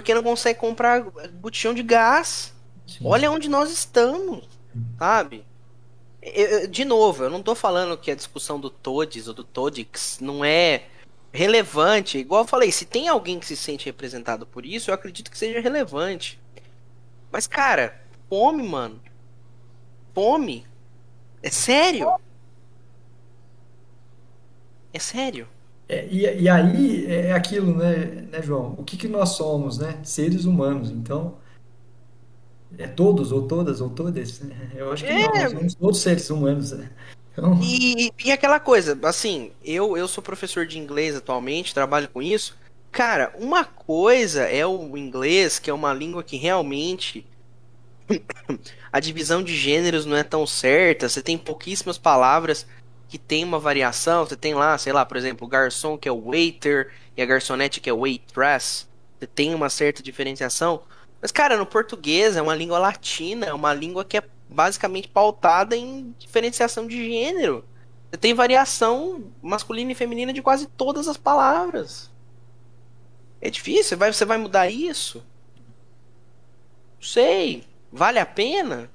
Porque 0.00 0.14
não 0.14 0.22
consegue 0.22 0.58
comprar 0.58 1.02
botijão 1.30 1.74
de 1.74 1.82
gás. 1.82 2.54
Sim. 2.86 3.04
Olha 3.04 3.30
onde 3.30 3.50
nós 3.50 3.70
estamos, 3.70 4.48
sabe? 4.98 5.44
Eu, 6.22 6.66
de 6.66 6.86
novo, 6.86 7.24
eu 7.24 7.28
não 7.28 7.42
tô 7.42 7.54
falando 7.54 7.98
que 7.98 8.10
a 8.10 8.14
discussão 8.14 8.58
do 8.58 8.70
Todes 8.70 9.28
ou 9.28 9.34
do 9.34 9.44
Todix 9.44 10.18
não 10.18 10.42
é 10.42 10.86
relevante. 11.30 12.16
Igual 12.16 12.44
eu 12.44 12.48
falei, 12.48 12.72
se 12.72 12.86
tem 12.86 13.08
alguém 13.08 13.38
que 13.38 13.44
se 13.44 13.54
sente 13.54 13.84
representado 13.84 14.46
por 14.46 14.64
isso, 14.64 14.90
eu 14.90 14.94
acredito 14.94 15.30
que 15.30 15.36
seja 15.36 15.60
relevante. 15.60 16.40
Mas, 17.30 17.46
cara, 17.46 18.02
fome, 18.26 18.62
mano. 18.62 18.98
Fome. 20.14 20.66
É 21.42 21.50
sério. 21.50 22.10
É 24.94 24.98
sério. 24.98 25.46
É, 25.90 26.06
e, 26.08 26.42
e 26.42 26.48
aí 26.48 27.04
é 27.06 27.32
aquilo, 27.32 27.76
né, 27.76 28.28
né, 28.30 28.40
João? 28.40 28.76
O 28.78 28.84
que, 28.84 28.96
que 28.96 29.08
nós 29.08 29.30
somos, 29.30 29.76
né? 29.76 29.98
Seres 30.04 30.44
humanos. 30.44 30.88
Então, 30.88 31.34
é 32.78 32.86
todos, 32.86 33.32
ou 33.32 33.48
todas, 33.48 33.80
ou 33.80 33.90
todas. 33.90 34.38
Né? 34.38 34.70
Eu 34.76 34.92
acho 34.92 35.04
que 35.04 35.10
é... 35.10 35.26
nós 35.26 35.50
somos 35.50 35.74
todos 35.74 36.00
seres 36.00 36.30
humanos, 36.30 36.70
né? 36.70 36.90
Então... 37.32 37.58
E, 37.60 38.12
e 38.24 38.30
aquela 38.30 38.60
coisa, 38.60 38.96
assim, 39.02 39.50
eu, 39.64 39.96
eu 39.96 40.06
sou 40.06 40.22
professor 40.22 40.64
de 40.64 40.78
inglês 40.78 41.16
atualmente, 41.16 41.74
trabalho 41.74 42.08
com 42.08 42.22
isso. 42.22 42.56
Cara, 42.92 43.34
uma 43.36 43.64
coisa 43.64 44.42
é 44.42 44.64
o 44.64 44.96
inglês, 44.96 45.58
que 45.58 45.70
é 45.70 45.74
uma 45.74 45.92
língua 45.92 46.22
que 46.22 46.36
realmente 46.36 47.26
a 48.92 49.00
divisão 49.00 49.42
de 49.42 49.56
gêneros 49.56 50.06
não 50.06 50.16
é 50.16 50.22
tão 50.22 50.46
certa, 50.46 51.08
você 51.08 51.20
tem 51.20 51.36
pouquíssimas 51.36 51.98
palavras 51.98 52.64
que 53.10 53.18
tem 53.18 53.42
uma 53.42 53.58
variação, 53.58 54.24
você 54.24 54.36
tem 54.36 54.54
lá, 54.54 54.78
sei 54.78 54.92
lá, 54.92 55.04
por 55.04 55.16
exemplo, 55.16 55.44
o 55.44 55.50
garçom 55.50 55.98
que 55.98 56.08
é 56.08 56.12
o 56.12 56.30
waiter 56.30 56.92
e 57.16 57.20
a 57.20 57.26
garçonete 57.26 57.80
que 57.80 57.90
é 57.90 57.92
o 57.92 58.02
waitress, 58.02 58.86
você 59.18 59.26
tem 59.26 59.52
uma 59.52 59.68
certa 59.68 60.00
diferenciação. 60.00 60.82
Mas, 61.20 61.32
cara, 61.32 61.56
no 61.56 61.66
português 61.66 62.36
é 62.36 62.42
uma 62.42 62.54
língua 62.54 62.78
latina, 62.78 63.46
é 63.46 63.52
uma 63.52 63.74
língua 63.74 64.04
que 64.04 64.16
é 64.16 64.22
basicamente 64.48 65.08
pautada 65.08 65.76
em 65.76 66.14
diferenciação 66.20 66.86
de 66.86 67.04
gênero. 67.04 67.64
Você 68.10 68.16
tem 68.16 68.32
variação 68.32 69.24
masculina 69.42 69.90
e 69.90 69.96
feminina 69.96 70.32
de 70.32 70.40
quase 70.40 70.66
todas 70.68 71.08
as 71.08 71.16
palavras. 71.16 72.10
É 73.40 73.50
difícil, 73.50 73.98
você 73.98 74.24
vai, 74.24 74.38
mudar 74.38 74.70
isso? 74.70 75.18
Não 76.94 77.02
sei. 77.02 77.64
Vale 77.90 78.20
a 78.20 78.26
pena? 78.26 78.88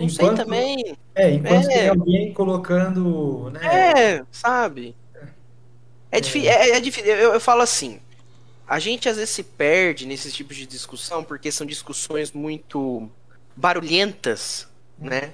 Não 0.00 0.06
enquanto, 0.06 0.36
sei 0.36 0.44
também. 0.44 0.96
É, 1.14 1.30
enquanto 1.30 1.68
é, 1.68 1.78
tem 1.78 1.88
alguém 1.88 2.32
colocando. 2.32 3.50
Né? 3.50 3.60
É, 3.66 4.24
sabe? 4.32 4.96
É, 6.10 6.18
é. 6.18 6.20
difícil. 6.20 6.50
É, 6.50 6.70
é 6.70 6.80
difícil. 6.80 7.10
Eu, 7.10 7.34
eu 7.34 7.40
falo 7.40 7.60
assim. 7.60 8.00
A 8.66 8.78
gente 8.78 9.08
às 9.08 9.16
vezes 9.16 9.30
se 9.30 9.42
perde 9.42 10.06
nesses 10.06 10.32
tipos 10.32 10.56
de 10.56 10.64
discussão 10.64 11.24
porque 11.24 11.50
são 11.50 11.66
discussões 11.66 12.30
muito 12.32 13.10
barulhentas, 13.56 14.68
hum. 14.98 15.08
né? 15.08 15.32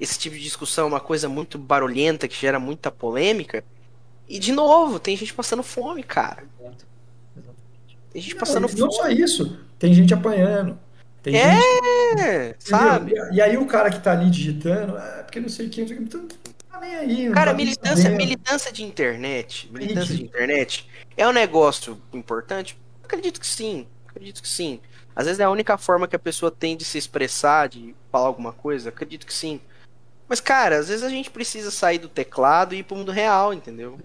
Esse 0.00 0.18
tipo 0.18 0.36
de 0.36 0.42
discussão 0.42 0.84
é 0.86 0.88
uma 0.88 1.00
coisa 1.00 1.28
muito 1.28 1.58
barulhenta 1.58 2.26
que 2.26 2.36
gera 2.36 2.58
muita 2.58 2.90
polêmica. 2.90 3.62
E 4.28 4.38
de 4.38 4.52
novo, 4.52 4.98
tem 4.98 5.16
gente 5.16 5.34
passando 5.34 5.62
fome, 5.62 6.02
cara. 6.02 6.44
Tem 8.10 8.22
gente 8.22 8.36
passando 8.36 8.62
não, 8.62 8.68
fome. 8.68 8.80
Não 8.80 8.90
só 8.90 9.08
isso, 9.08 9.58
tem 9.78 9.92
gente 9.92 10.14
apanhando. 10.14 10.78
Tem 11.22 11.36
é, 11.36 11.60
gente, 11.60 12.56
sabe? 12.68 13.14
E 13.32 13.40
aí 13.40 13.56
o 13.56 13.66
cara 13.66 13.90
que 13.90 14.00
tá 14.00 14.12
ali 14.12 14.30
digitando, 14.30 14.96
é 14.96 15.22
porque 15.22 15.40
não 15.40 15.48
sei 15.48 15.66
o 15.66 15.70
que, 15.70 15.80
não 15.80 15.88
sei 15.88 15.96
o 15.96 16.00
que, 16.00 16.04
então, 16.04 16.28
tá 16.70 16.80
nem 16.80 16.94
aí. 16.94 17.30
Cara, 17.30 17.50
tá 17.50 17.56
militância, 17.56 18.10
militância 18.10 18.72
de 18.72 18.84
internet, 18.84 19.68
militância 19.72 20.14
de 20.14 20.22
internet 20.22 20.88
é 21.16 21.26
um 21.26 21.32
negócio 21.32 22.00
importante? 22.12 22.78
Acredito 23.02 23.40
que 23.40 23.46
sim, 23.46 23.86
acredito 24.06 24.40
que 24.40 24.48
sim. 24.48 24.80
Às 25.14 25.26
vezes 25.26 25.40
é 25.40 25.44
a 25.44 25.50
única 25.50 25.76
forma 25.76 26.06
que 26.06 26.14
a 26.14 26.18
pessoa 26.18 26.48
tem 26.50 26.76
de 26.76 26.84
se 26.84 26.96
expressar, 26.96 27.68
de 27.68 27.94
falar 28.12 28.28
alguma 28.28 28.52
coisa, 28.52 28.90
acredito 28.90 29.26
que 29.26 29.34
sim. 29.34 29.60
Mas, 30.28 30.40
cara, 30.40 30.78
às 30.78 30.88
vezes 30.88 31.02
a 31.02 31.08
gente 31.08 31.30
precisa 31.30 31.70
sair 31.70 31.98
do 31.98 32.08
teclado 32.08 32.74
e 32.74 32.78
ir 32.78 32.82
pro 32.84 32.96
mundo 32.96 33.10
real, 33.10 33.52
entendeu? 33.52 33.98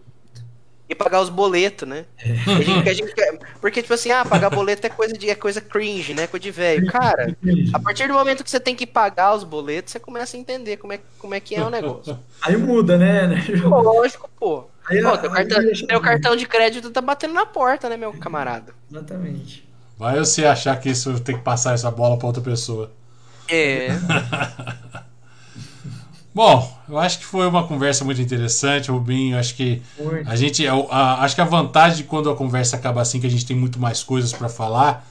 E 0.88 0.94
pagar 0.94 1.22
os 1.22 1.30
boletos, 1.30 1.88
né? 1.88 2.06
É. 2.18 2.32
A 2.32 2.62
gente, 2.62 2.90
a 2.90 2.94
gente, 2.94 3.14
porque, 3.62 3.82
tipo 3.82 3.94
assim, 3.94 4.12
ah, 4.12 4.26
pagar 4.26 4.50
boleto 4.50 4.86
é 4.86 4.90
coisa 4.90 5.18
de 5.18 5.30
é 5.30 5.36
coisa 5.36 5.62
cringe, 5.62 6.14
né? 6.14 6.28
Coisa 6.28 6.44
de 6.44 6.52
velho. 6.52 6.88
Cara, 6.88 7.36
a 7.74 7.80
partir 7.80 8.08
do 8.08 8.14
momento 8.14 8.44
que 8.44 8.50
você 8.50 8.60
tem 8.60 8.76
que 8.76 8.86
pagar 8.86 9.34
os 9.34 9.44
boletos, 9.44 9.92
você 9.92 10.00
começa 10.00 10.36
a 10.36 10.40
entender 10.40 10.78
como 10.78 10.94
é, 10.94 11.00
como 11.18 11.34
é 11.34 11.40
que 11.40 11.56
é 11.56 11.64
o 11.64 11.70
negócio. 11.70 12.20
Aí 12.42 12.58
muda, 12.58 12.98
né? 12.98 13.30
Lógico, 13.64 14.30
pô. 14.38 14.66
Aí, 14.86 15.02
pô 15.02 15.18
teu, 15.18 15.32
cartão, 15.32 15.64
teu 15.88 16.02
cartão 16.02 16.36
de 16.36 16.46
crédito 16.46 16.92
tá 16.92 17.02
batendo 17.02 17.34
na 17.34 17.46
porta, 17.46 17.88
né, 17.88 17.96
meu 17.96 18.12
camarada? 18.14 18.74
Exatamente. 18.92 19.68
Vai 19.98 20.20
você 20.20 20.46
achar 20.46 20.78
que 20.80 20.90
isso 20.90 21.18
tem 21.22 21.38
que 21.38 21.44
passar 21.44 21.74
essa 21.74 21.90
bola 21.90 22.18
pra 22.18 22.28
outra 22.28 22.42
pessoa. 22.42 22.92
É. 23.48 23.88
Bom, 26.34 26.68
eu 26.90 26.98
acho 26.98 27.20
que 27.20 27.26
foi 27.26 27.46
uma 27.46 27.68
conversa 27.68 28.04
muito 28.04 28.20
interessante, 28.20 28.90
Rubinho. 28.90 29.38
Acho 29.38 29.54
que 29.54 29.82
a 30.26 30.36
gente, 30.36 30.66
a, 30.66 30.74
a, 30.74 31.24
acho 31.24 31.36
que 31.36 31.42
a 31.42 31.46
vantagem 31.46 31.98
de 31.98 32.04
quando 32.06 32.30
a 32.30 32.36
conversa 32.36 32.76
acaba 32.76 33.02
assim, 33.02 33.20
que 33.20 33.28
a 33.28 33.30
gente 33.30 33.46
tem 33.46 33.56
muito 33.56 33.80
mais 33.80 34.02
coisas 34.04 34.34
para 34.34 34.50
falar, 34.50 35.08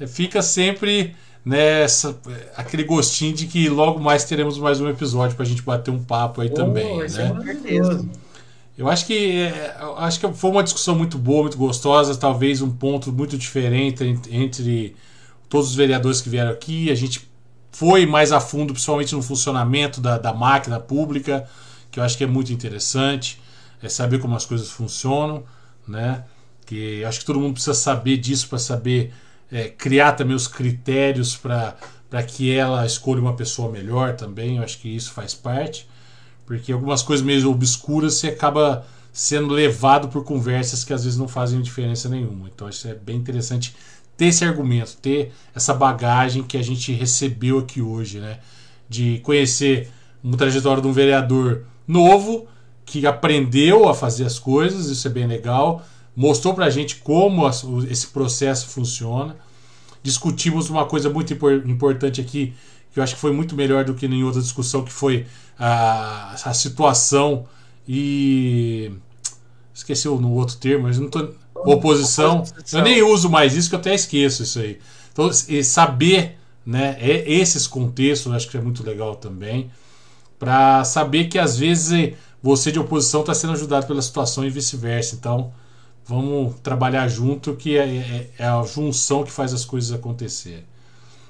é, 0.00 0.06
fica 0.06 0.42
sempre 0.42 1.14
nessa 1.44 2.18
aquele 2.56 2.82
gostinho 2.82 3.32
de 3.32 3.46
que 3.46 3.68
logo 3.68 4.00
mais 4.00 4.24
teremos 4.24 4.58
mais 4.58 4.80
um 4.80 4.88
episódio 4.88 5.36
para 5.36 5.44
a 5.44 5.48
gente 5.48 5.62
bater 5.62 5.92
um 5.92 6.02
papo 6.02 6.40
aí 6.40 6.48
oh, 6.50 6.54
também, 6.54 6.98
né? 6.98 7.08
Eu 8.76 8.88
acho 8.88 9.06
que 9.06 9.42
é, 9.42 9.76
acho 9.98 10.18
que 10.18 10.32
foi 10.32 10.50
uma 10.50 10.64
discussão 10.64 10.96
muito 10.96 11.16
boa, 11.16 11.42
muito 11.42 11.56
gostosa, 11.56 12.14
talvez 12.16 12.60
um 12.60 12.70
ponto 12.70 13.12
muito 13.12 13.38
diferente 13.38 14.02
entre 14.28 14.96
todos 15.48 15.70
os 15.70 15.76
vereadores 15.76 16.20
que 16.20 16.28
vieram 16.28 16.50
aqui. 16.50 16.90
A 16.90 16.94
gente 16.94 17.26
foi 17.78 18.06
mais 18.06 18.32
a 18.32 18.40
fundo, 18.40 18.72
principalmente 18.72 19.14
no 19.14 19.20
funcionamento 19.20 20.00
da, 20.00 20.16
da 20.16 20.32
máquina 20.32 20.80
pública, 20.80 21.46
que 21.90 22.00
eu 22.00 22.02
acho 22.02 22.16
que 22.16 22.24
é 22.24 22.26
muito 22.26 22.50
interessante, 22.50 23.38
é 23.82 23.88
saber 23.90 24.18
como 24.18 24.34
as 24.34 24.46
coisas 24.46 24.70
funcionam, 24.70 25.44
né? 25.86 26.24
Que 26.64 27.04
acho 27.04 27.20
que 27.20 27.26
todo 27.26 27.38
mundo 27.38 27.52
precisa 27.52 27.74
saber 27.74 28.16
disso 28.16 28.48
para 28.48 28.58
saber 28.58 29.12
é, 29.52 29.68
criar 29.68 30.12
também 30.12 30.34
os 30.34 30.48
critérios 30.48 31.36
para 31.36 31.76
que 32.26 32.50
ela 32.50 32.86
escolha 32.86 33.20
uma 33.20 33.36
pessoa 33.36 33.70
melhor 33.70 34.16
também. 34.16 34.56
Eu 34.56 34.62
acho 34.62 34.78
que 34.78 34.88
isso 34.88 35.12
faz 35.12 35.34
parte, 35.34 35.86
porque 36.46 36.72
algumas 36.72 37.02
coisas 37.02 37.24
meio 37.26 37.50
obscuras 37.50 38.14
você 38.14 38.28
acaba 38.28 38.86
sendo 39.12 39.52
levado 39.52 40.08
por 40.08 40.24
conversas 40.24 40.82
que 40.82 40.94
às 40.94 41.04
vezes 41.04 41.18
não 41.18 41.28
fazem 41.28 41.60
diferença 41.60 42.08
nenhuma. 42.08 42.48
Então 42.48 42.70
isso 42.70 42.88
é 42.88 42.94
bem 42.94 43.16
interessante 43.16 43.76
ter 44.16 44.26
esse 44.26 44.44
argumento, 44.44 44.96
ter 44.96 45.32
essa 45.54 45.74
bagagem 45.74 46.42
que 46.42 46.56
a 46.56 46.62
gente 46.62 46.92
recebeu 46.92 47.58
aqui 47.58 47.82
hoje, 47.82 48.18
né? 48.18 48.38
De 48.88 49.18
conhecer 49.20 49.90
uma 50.22 50.36
trajetória 50.36 50.82
de 50.82 50.88
um 50.88 50.92
vereador 50.92 51.64
novo 51.86 52.46
que 52.84 53.06
aprendeu 53.06 53.88
a 53.88 53.94
fazer 53.94 54.24
as 54.24 54.38
coisas, 54.38 54.86
isso 54.86 55.06
é 55.06 55.10
bem 55.10 55.26
legal. 55.26 55.84
Mostrou 56.14 56.54
pra 56.54 56.70
gente 56.70 56.96
como 56.96 57.46
esse 57.90 58.06
processo 58.06 58.68
funciona. 58.68 59.36
Discutimos 60.02 60.70
uma 60.70 60.86
coisa 60.86 61.10
muito 61.10 61.32
importante 61.66 62.20
aqui, 62.20 62.54
que 62.92 62.98
eu 62.98 63.02
acho 63.02 63.16
que 63.16 63.20
foi 63.20 63.32
muito 63.32 63.54
melhor 63.54 63.84
do 63.84 63.94
que 63.94 64.06
em 64.06 64.24
outra 64.24 64.40
discussão, 64.40 64.84
que 64.84 64.92
foi 64.92 65.26
a, 65.58 66.32
a 66.44 66.54
situação 66.54 67.44
e. 67.86 68.92
Esqueci 69.74 70.08
no 70.08 70.32
outro 70.32 70.56
termo, 70.56 70.84
mas 70.84 70.98
não 70.98 71.10
tô 71.10 71.34
Oposição. 71.64 72.44
Eu 72.72 72.82
nem 72.82 73.02
uso 73.02 73.30
mais 73.30 73.54
isso, 73.54 73.68
que 73.68 73.74
eu 73.74 73.78
até 73.78 73.94
esqueço 73.94 74.42
isso 74.42 74.58
aí. 74.58 74.78
Então, 75.12 75.30
saber 75.62 76.36
né, 76.64 76.96
é, 77.00 77.30
esses 77.30 77.66
contextos, 77.66 78.32
acho 78.32 78.48
que 78.48 78.56
é 78.56 78.60
muito 78.60 78.84
legal 78.84 79.16
também. 79.16 79.70
Para 80.38 80.84
saber 80.84 81.26
que 81.28 81.38
às 81.38 81.56
vezes 81.58 82.14
você 82.42 82.70
de 82.70 82.78
oposição 82.78 83.20
está 83.20 83.34
sendo 83.34 83.54
ajudado 83.54 83.86
pela 83.86 84.02
situação 84.02 84.44
e 84.44 84.50
vice-versa. 84.50 85.16
Então, 85.16 85.52
vamos 86.06 86.54
trabalhar 86.62 87.08
junto, 87.08 87.54
que 87.54 87.76
é, 87.76 87.84
é, 87.84 88.30
é, 88.38 88.46
a 88.46 88.62
junção 88.62 89.24
que 89.24 89.32
faz 89.32 89.52
as 89.52 89.64
coisas 89.64 89.92
acontecerem. 89.92 90.64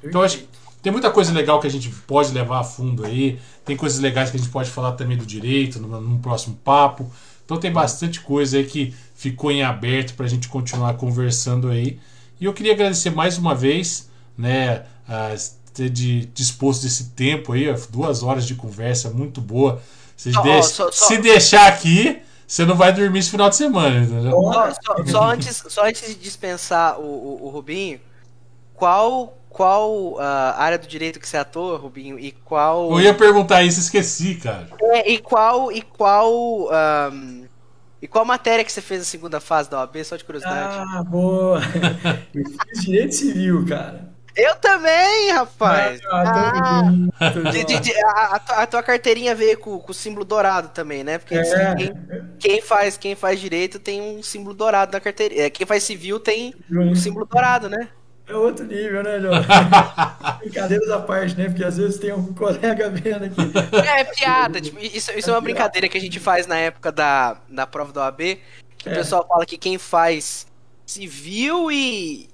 Então, 0.02 0.22
acho 0.22 0.38
que 0.38 0.48
tem 0.82 0.92
muita 0.92 1.10
coisa 1.10 1.32
legal 1.32 1.58
que 1.58 1.66
a 1.66 1.70
gente 1.70 1.88
pode 2.06 2.32
levar 2.32 2.60
a 2.60 2.64
fundo 2.64 3.04
aí. 3.04 3.38
Tem 3.64 3.76
coisas 3.76 3.98
legais 3.98 4.30
que 4.30 4.36
a 4.36 4.40
gente 4.40 4.50
pode 4.50 4.70
falar 4.70 4.92
também 4.92 5.16
do 5.16 5.26
direito, 5.26 5.80
num, 5.80 6.00
num 6.00 6.18
próximo 6.18 6.56
papo. 6.62 7.10
Então, 7.44 7.58
tem 7.58 7.72
bastante 7.72 8.20
coisa 8.20 8.58
aí 8.58 8.64
que 8.66 8.94
ficou 9.16 9.50
em 9.50 9.62
aberto 9.62 10.14
para 10.14 10.26
a 10.26 10.28
gente 10.28 10.48
continuar 10.48 10.94
conversando 10.94 11.68
aí. 11.68 11.98
E 12.38 12.44
eu 12.44 12.52
queria 12.52 12.72
agradecer 12.72 13.10
mais 13.10 13.38
uma 13.38 13.54
vez, 13.54 14.10
né, 14.36 14.84
a 15.08 15.34
ter 15.72 15.88
de, 15.88 16.26
disposto 16.26 16.86
esse 16.86 17.10
tempo 17.10 17.54
aí, 17.54 17.74
duas 17.90 18.22
horas 18.22 18.46
de 18.46 18.54
conversa 18.54 19.10
muito 19.10 19.40
boa. 19.40 19.80
Se, 20.16 20.30
oh, 20.36 20.42
de, 20.42 20.62
só, 20.62 20.92
só... 20.92 21.06
se 21.06 21.18
deixar 21.18 21.66
aqui, 21.66 22.20
você 22.46 22.64
não 22.66 22.76
vai 22.76 22.92
dormir 22.92 23.20
esse 23.20 23.30
final 23.30 23.48
de 23.48 23.56
semana, 23.56 24.04
entendeu? 24.04 24.32
Só, 24.32 25.04
só 25.06 25.24
antes, 25.30 25.64
só 25.68 25.86
antes 25.86 26.08
de 26.08 26.14
dispensar 26.14 27.00
o, 27.00 27.04
o, 27.04 27.46
o 27.46 27.48
Rubinho, 27.48 27.98
qual 28.74 29.34
qual 29.48 30.12
uh, 30.12 30.20
área 30.58 30.76
do 30.76 30.86
direito 30.86 31.18
que 31.18 31.26
você 31.26 31.38
atua, 31.38 31.78
Rubinho, 31.78 32.18
e 32.18 32.30
qual... 32.30 32.90
Eu 32.90 33.00
ia 33.00 33.14
perguntar 33.14 33.62
isso, 33.62 33.80
esqueci, 33.80 34.34
cara. 34.34 34.68
É, 34.78 35.10
e 35.10 35.18
qual, 35.18 35.72
e 35.72 35.80
qual 35.80 36.68
um, 37.10 37.45
E 38.00 38.06
qual 38.06 38.24
matéria 38.24 38.64
que 38.64 38.70
você 38.72 38.80
fez 38.82 39.00
na 39.00 39.06
segunda 39.06 39.40
fase 39.40 39.70
da 39.70 39.78
OAB, 39.80 40.04
só 40.04 40.16
de 40.16 40.24
curiosidade? 40.24 40.76
Ah, 40.94 41.02
boa! 41.02 41.60
Eu 42.34 42.44
fiz 42.68 42.84
direito 42.84 43.14
civil, 43.14 43.64
cara. 43.66 44.14
Eu 44.36 44.54
também, 44.56 45.30
rapaz! 45.32 45.98
Ah, 46.12 46.82
Ah, 47.18 47.30
de- 47.50 47.64
de- 47.64 47.80
de- 47.80 47.96
a, 48.04 48.34
a 48.34 48.38
tua- 48.38 48.56
a 48.62 48.66
tua 48.66 48.82
carteirinha 48.82 49.34
veio 49.34 49.56
com, 49.58 49.78
com 49.78 49.90
o 49.90 49.94
símbolo 49.94 50.26
dourado 50.26 50.68
também, 50.68 51.02
né? 51.02 51.16
Porque 51.16 51.36
É. 51.36 51.74
quem, 51.74 51.92
quem 52.38 52.60
faz, 52.60 52.98
quem 52.98 53.14
faz 53.14 53.40
direito 53.40 53.78
tem 53.78 54.02
um 54.02 54.22
símbolo 54.22 54.54
dourado 54.54 54.92
na 54.92 55.00
carteirinha. 55.00 55.46
É, 55.46 55.50
Quem 55.50 55.66
faz 55.66 55.82
civil 55.84 56.20
tem 56.20 56.54
um 56.70 56.94
símbolo 56.94 57.24
dourado, 57.24 57.70
né? 57.70 57.88
É 58.28 58.34
outro 58.34 58.64
nível, 58.66 59.02
né, 59.04 59.20
João? 59.20 59.34
Brincadeiras 60.40 60.90
à 60.90 60.98
parte, 61.00 61.36
né? 61.36 61.44
Porque 61.48 61.64
às 61.64 61.76
vezes 61.76 61.98
tem 61.98 62.12
um 62.12 62.32
colega 62.34 62.90
vendo 62.90 63.24
aqui. 63.24 63.40
É, 63.88 64.04
piada. 64.04 64.60
Tipo, 64.60 64.78
isso, 64.80 65.12
isso 65.12 65.30
é 65.30 65.32
uma 65.32 65.40
brincadeira 65.40 65.88
que 65.88 65.96
a 65.96 66.00
gente 66.00 66.18
faz 66.18 66.46
na 66.46 66.56
época 66.56 66.90
da, 66.90 67.38
da 67.48 67.66
prova 67.66 67.92
da 67.92 68.02
OAB. 68.02 68.38
Que 68.78 68.88
É. 68.88 68.92
o 68.92 68.94
pessoal 68.96 69.26
fala 69.28 69.46
que 69.46 69.56
quem 69.56 69.78
faz 69.78 70.46
civil 70.84 71.70
e. 71.70 72.28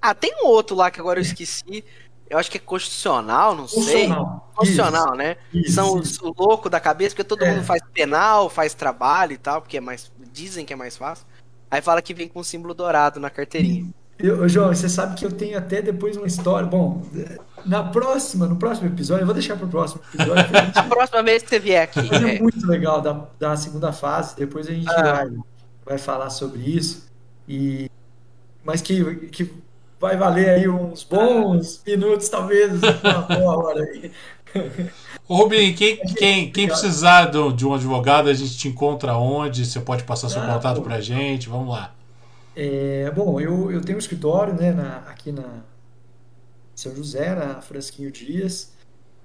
Ah, 0.00 0.14
tem 0.14 0.32
um 0.42 0.46
outro 0.46 0.76
lá 0.76 0.90
que 0.90 1.00
agora 1.00 1.18
eu 1.18 1.22
esqueci. 1.22 1.84
Eu 2.30 2.38
acho 2.38 2.50
que 2.50 2.58
é 2.58 2.60
constitucional, 2.60 3.54
não 3.54 3.66
sei. 3.66 4.06
Funcional. 4.08 4.50
Constitucional, 4.54 5.14
né? 5.14 5.36
Isso, 5.52 5.72
São 5.72 5.98
isso. 6.00 6.26
os 6.30 6.36
loucos 6.36 6.70
da 6.70 6.78
cabeça, 6.78 7.10
porque 7.14 7.24
todo 7.28 7.42
É. 7.44 7.50
mundo 7.50 7.64
faz 7.64 7.82
penal, 7.92 8.48
faz 8.50 8.74
trabalho 8.74 9.32
e 9.32 9.38
tal, 9.38 9.60
porque 9.62 9.76
é 9.78 9.80
mais. 9.80 10.10
Dizem 10.32 10.64
que 10.64 10.72
é 10.72 10.76
mais 10.76 10.96
fácil. 10.96 11.26
Aí 11.70 11.80
fala 11.82 12.00
que 12.00 12.14
vem 12.14 12.28
com 12.28 12.40
o 12.40 12.44
símbolo 12.44 12.72
dourado 12.74 13.18
na 13.20 13.28
carteirinha. 13.30 13.90
Eu, 14.18 14.42
ô, 14.42 14.48
João, 14.48 14.68
você 14.74 14.88
sabe 14.88 15.14
que 15.14 15.24
eu 15.24 15.30
tenho 15.30 15.56
até 15.56 15.80
depois 15.80 16.16
uma 16.16 16.26
história. 16.26 16.66
Bom, 16.66 17.02
na 17.64 17.84
próxima, 17.84 18.46
no 18.46 18.56
próximo 18.56 18.88
episódio, 18.88 19.22
eu 19.22 19.26
vou 19.26 19.34
deixar 19.34 19.56
para 19.56 19.66
o 19.66 19.68
próximo 19.68 20.00
episódio. 20.12 20.56
a 20.56 20.62
gente 20.64 20.78
A 20.78 20.82
próxima 20.82 21.22
vez 21.22 21.42
que 21.42 21.48
você 21.50 21.58
vier 21.60 21.82
aqui. 21.84 22.00
É 22.14 22.40
muito 22.40 22.66
legal 22.66 23.00
da, 23.00 23.26
da 23.38 23.56
segunda 23.56 23.92
fase. 23.92 24.34
Depois 24.36 24.66
a 24.66 24.72
gente 24.72 24.90
Ah. 24.90 25.02
vai, 25.02 25.28
vai 25.86 25.98
falar 25.98 26.30
sobre 26.30 26.60
isso. 26.60 27.06
E, 27.48 27.88
mas 28.64 28.82
que, 28.82 29.28
que 29.28 29.50
vai 30.00 30.16
valer 30.16 30.48
aí 30.50 30.68
uns 30.68 31.04
bons 31.04 31.80
minutos, 31.86 32.28
talvez 32.28 32.72
uma 32.82 33.20
boa 33.38 33.56
hora 33.64 33.82
aí. 33.84 34.10
Ô, 35.28 35.36
Rubinho, 35.36 35.76
quem, 35.76 35.96
quem, 35.98 36.50
quem 36.50 36.66
precisar 36.66 37.26
de 37.30 37.66
um 37.66 37.74
advogado, 37.74 38.28
a 38.28 38.34
gente 38.34 38.56
te 38.56 38.66
encontra 38.68 39.16
onde? 39.16 39.64
Você 39.64 39.78
pode 39.78 40.02
passar 40.04 40.28
seu 40.28 40.42
Ah, 40.42 40.54
contato 40.54 40.76
pô. 40.78 40.82
pra 40.82 41.00
gente? 41.00 41.48
Vamos 41.48 41.68
lá. 41.68 41.92
É, 42.60 43.08
bom, 43.12 43.40
eu, 43.40 43.70
eu 43.70 43.80
tenho 43.80 43.94
um 43.96 44.00
escritório 44.00 44.52
né, 44.52 44.72
na- 44.72 44.98
aqui 45.08 45.30
na 45.30 45.62
São 46.74 46.94
José, 46.94 47.34
na 47.34 47.60
Francisquinho 47.60 48.10
Dias, 48.10 48.72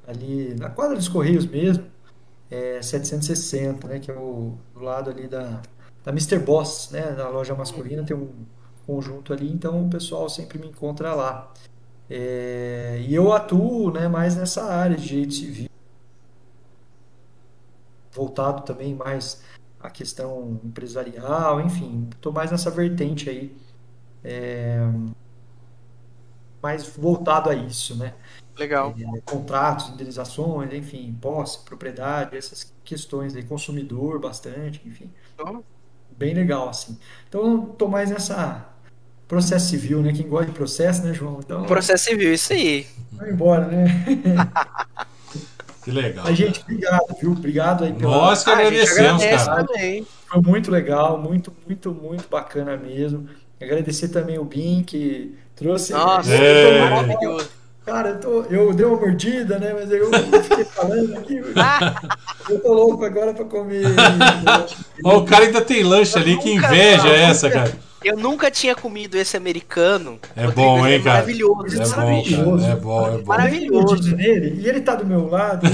ali 0.07 0.53
na 0.55 0.69
quadra 0.69 0.95
dos 0.97 1.07
Correios 1.10 1.45
mesmo, 1.45 1.85
é 2.51 2.81
760, 2.81 3.88
né, 3.88 3.99
que 3.99 4.11
é 4.11 4.15
o, 4.15 4.57
do 4.73 4.81
lado 4.81 5.10
ali 5.11 5.27
da, 5.27 5.61
da 6.03 6.11
Mr. 6.11 6.39
Boss, 6.39 6.91
né, 6.91 7.14
da 7.14 7.30
loja 7.30 7.55
masculina, 7.55 8.05
tem 8.05 8.15
um 8.18 8.31
conjunto 8.88 9.34
ali, 9.34 9.51
então 9.51 9.85
o 9.85 9.89
pessoal 9.89 10.30
sempre 10.30 10.60
me 10.60 10.68
encontra 10.69 11.14
lá. 11.15 11.53
É, 12.10 12.99
e 13.07 13.15
eu 13.15 13.34
atuo 13.34 13.91
né, 13.91 14.07
mais 14.10 14.35
nessa 14.35 14.64
área 14.65 14.97
de 14.97 15.07
direito 15.07 15.34
civil, 15.35 15.69
voltado 18.11 18.64
também 18.64 18.93
mais 18.95 19.41
à 19.84 19.89
questão 19.89 20.60
empresarial, 20.64 21.61
enfim, 21.61 22.07
estou 22.11 22.31
mais 22.31 22.49
nessa 22.49 22.72
vertente 22.72 23.30
aí, 23.30 23.55
é, 24.23 24.80
mais 26.61 26.88
voltado 26.88 27.49
a 27.49 27.53
isso, 27.53 27.95
né? 27.95 28.14
legal. 28.57 28.95
É, 28.97 29.22
contratos, 29.22 29.89
indenizações, 29.89 30.73
enfim, 30.73 31.15
posse, 31.19 31.60
propriedade, 31.65 32.38
essas 32.38 32.73
questões 32.84 33.35
aí, 33.35 33.43
consumidor 33.43 34.19
bastante, 34.19 34.81
enfim, 34.85 35.10
Então, 35.34 35.64
bem 36.18 36.34
legal 36.34 36.69
assim. 36.69 36.97
Então, 37.27 37.72
estou 37.72 37.88
mais 37.89 38.10
nessa 38.10 38.69
processo 39.27 39.69
civil, 39.69 40.01
né? 40.01 40.14
Quem 40.14 40.27
gosta 40.27 40.47
de 40.47 40.51
processo, 40.51 41.03
né, 41.03 41.14
João? 41.14 41.39
Então, 41.39 41.65
Processo 41.65 42.05
civil, 42.05 42.34
isso 42.34 42.53
aí. 42.53 42.88
vai 43.11 43.31
embora, 43.31 43.68
né? 43.68 43.85
Que 45.84 45.91
legal. 45.91 46.23
Mas, 46.26 46.38
gente, 46.38 46.61
obrigado, 46.61 47.15
viu? 47.19 47.31
Obrigado 47.31 47.84
aí 47.84 47.93
pela... 47.93 48.11
Nós 48.18 48.43
que 48.43 48.49
Ah, 48.49 48.53
agradecemos, 48.53 49.22
agradece 49.23 49.45
cara. 49.45 49.64
também. 49.65 50.07
Foi 50.27 50.41
muito 50.41 50.72
legal, 50.72 51.18
muito, 51.18 51.53
muito, 51.68 51.91
muito 51.91 52.27
bacana 52.30 52.77
mesmo. 52.77 53.27
Agradecer 53.61 54.10
também 54.10 54.38
o 54.39 54.43
Bin, 54.45 54.84
que 54.84 55.35
trouxe. 55.55 55.93
Nossa, 55.93 56.34
É. 56.34 56.89
maravilhoso. 56.89 57.49
Cara, 57.85 58.10
eu, 58.10 58.19
tô, 58.19 58.41
eu 58.43 58.73
dei 58.73 58.85
uma 58.85 58.97
mordida, 58.97 59.60
né? 59.60 59.73
Mas 59.73 59.91
eu 59.91 60.10
fiquei 60.43 60.64
falando 60.65 61.18
aqui. 61.18 61.41
Eu 62.49 62.60
tô 62.60 62.73
louco 62.73 63.05
agora 63.05 63.34
pra 63.34 63.45
comer. 63.45 63.85
Ó, 65.05 65.19
o 65.19 65.26
cara 65.26 65.45
ainda 65.45 65.61
tem 65.61 65.81
lanche 65.81 66.18
ali, 66.18 66.38
que 66.38 66.51
inveja 66.51 67.07
é 67.07 67.22
nunca- 67.22 67.31
essa, 67.31 67.49
cara? 67.49 67.72
eu 68.03 68.18
nunca 68.18 68.51
tinha 68.51 68.76
comido 68.76 69.15
esse 69.15 69.38
americano. 69.38 70.19
É 70.35 70.43
Rodrigo, 70.43 70.61
bom, 70.61 70.85
ele 70.85 70.95
hein, 70.95 71.03
cara? 71.03 71.15
Maravilhoso. 71.19 71.80
É 71.80 71.84
esse 71.84 71.95
bom. 71.95 72.60
É 72.60 72.76
bom, 72.76 73.07
é 73.07 73.11
bom. 73.18 73.23
Maravilhoso. 73.26 74.15
Nele 74.15 74.60
e 74.61 74.68
ele 74.68 74.81
tá 74.81 74.95
do 74.95 75.05
meu 75.05 75.30
lado. 75.30 75.65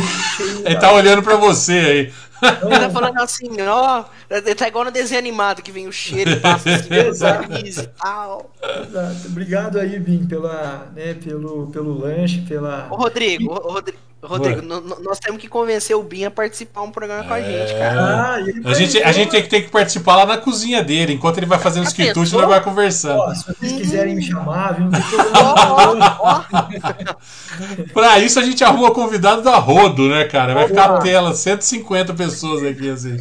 ele 0.63 0.75
tá 0.75 0.93
olhando 0.93 1.23
pra 1.23 1.35
você 1.37 1.73
aí. 1.73 2.13
Ele 2.61 2.79
tá 2.79 2.89
falando 2.89 3.17
assim, 3.19 3.49
ó, 3.61 4.05
ele 4.29 4.55
tá 4.55 4.67
igual 4.67 4.85
no 4.85 4.91
desenho 4.91 5.19
animado 5.19 5.61
que 5.61 5.71
vem 5.71 5.87
o 5.87 5.91
cheiro 5.91 6.31
e 6.31 6.39
passa 6.39 6.69
assim, 6.75 6.93
Exato. 6.93 7.47
camisa 7.47 7.83
e 7.83 7.87
tal. 7.87 8.51
Exato. 8.81 9.27
Obrigado 9.27 9.79
aí, 9.79 9.99
Bin, 9.99 10.25
pela, 10.25 10.89
né, 10.95 11.13
pelo, 11.15 11.67
pelo 11.67 11.97
lanche, 11.97 12.41
pela. 12.41 12.87
Ô, 12.89 12.95
Rodrigo, 12.95 13.53
ô, 13.53 13.73
Rodrigo, 13.73 13.99
Rodrigo, 14.21 14.61
nós 14.61 15.17
temos 15.17 15.39
que 15.39 15.47
convencer 15.47 15.95
o 15.95 16.03
Bin 16.03 16.25
a 16.25 16.31
participar 16.31 16.81
um 16.81 16.91
programa 16.91 17.23
com 17.23 17.33
a 17.33 17.41
gente, 17.41 17.73
cara. 17.73 18.01
Ah, 18.01 18.35
A 18.65 18.73
gente, 18.73 19.01
a 19.01 19.11
gente 19.13 19.31
tem 19.31 19.41
que, 19.41 19.49
tem 19.49 19.63
que 19.63 19.69
participar 19.69 20.17
lá 20.17 20.25
na 20.25 20.37
cozinha 20.37 20.83
dele. 20.83 21.13
Enquanto 21.13 21.37
ele 21.37 21.45
vai 21.45 21.57
fazendo 21.57 21.87
os 21.87 21.93
quitutes, 21.93 22.33
nós 22.33 22.47
vai 22.47 22.61
conversando. 22.61 23.19
Ó, 23.19 23.33
se 23.33 23.45
vocês 23.45 23.71
quiserem 23.71 24.15
me 24.15 24.21
chamar, 24.21 24.73
viu? 24.73 24.89
Pra 27.93 28.19
isso 28.19 28.39
a 28.39 28.43
gente 28.43 28.63
arruma 28.63 28.91
convidado 28.91 29.41
da 29.41 29.57
Rodo, 29.57 30.09
né, 30.09 30.25
cara? 30.25 30.53
Vai 30.53 30.67
ficar 30.67 30.95
a 30.95 30.97
tela, 30.99 31.33
150 31.33 32.13
pessoas 32.13 32.63
aqui, 32.63 32.89
assim. 32.89 33.17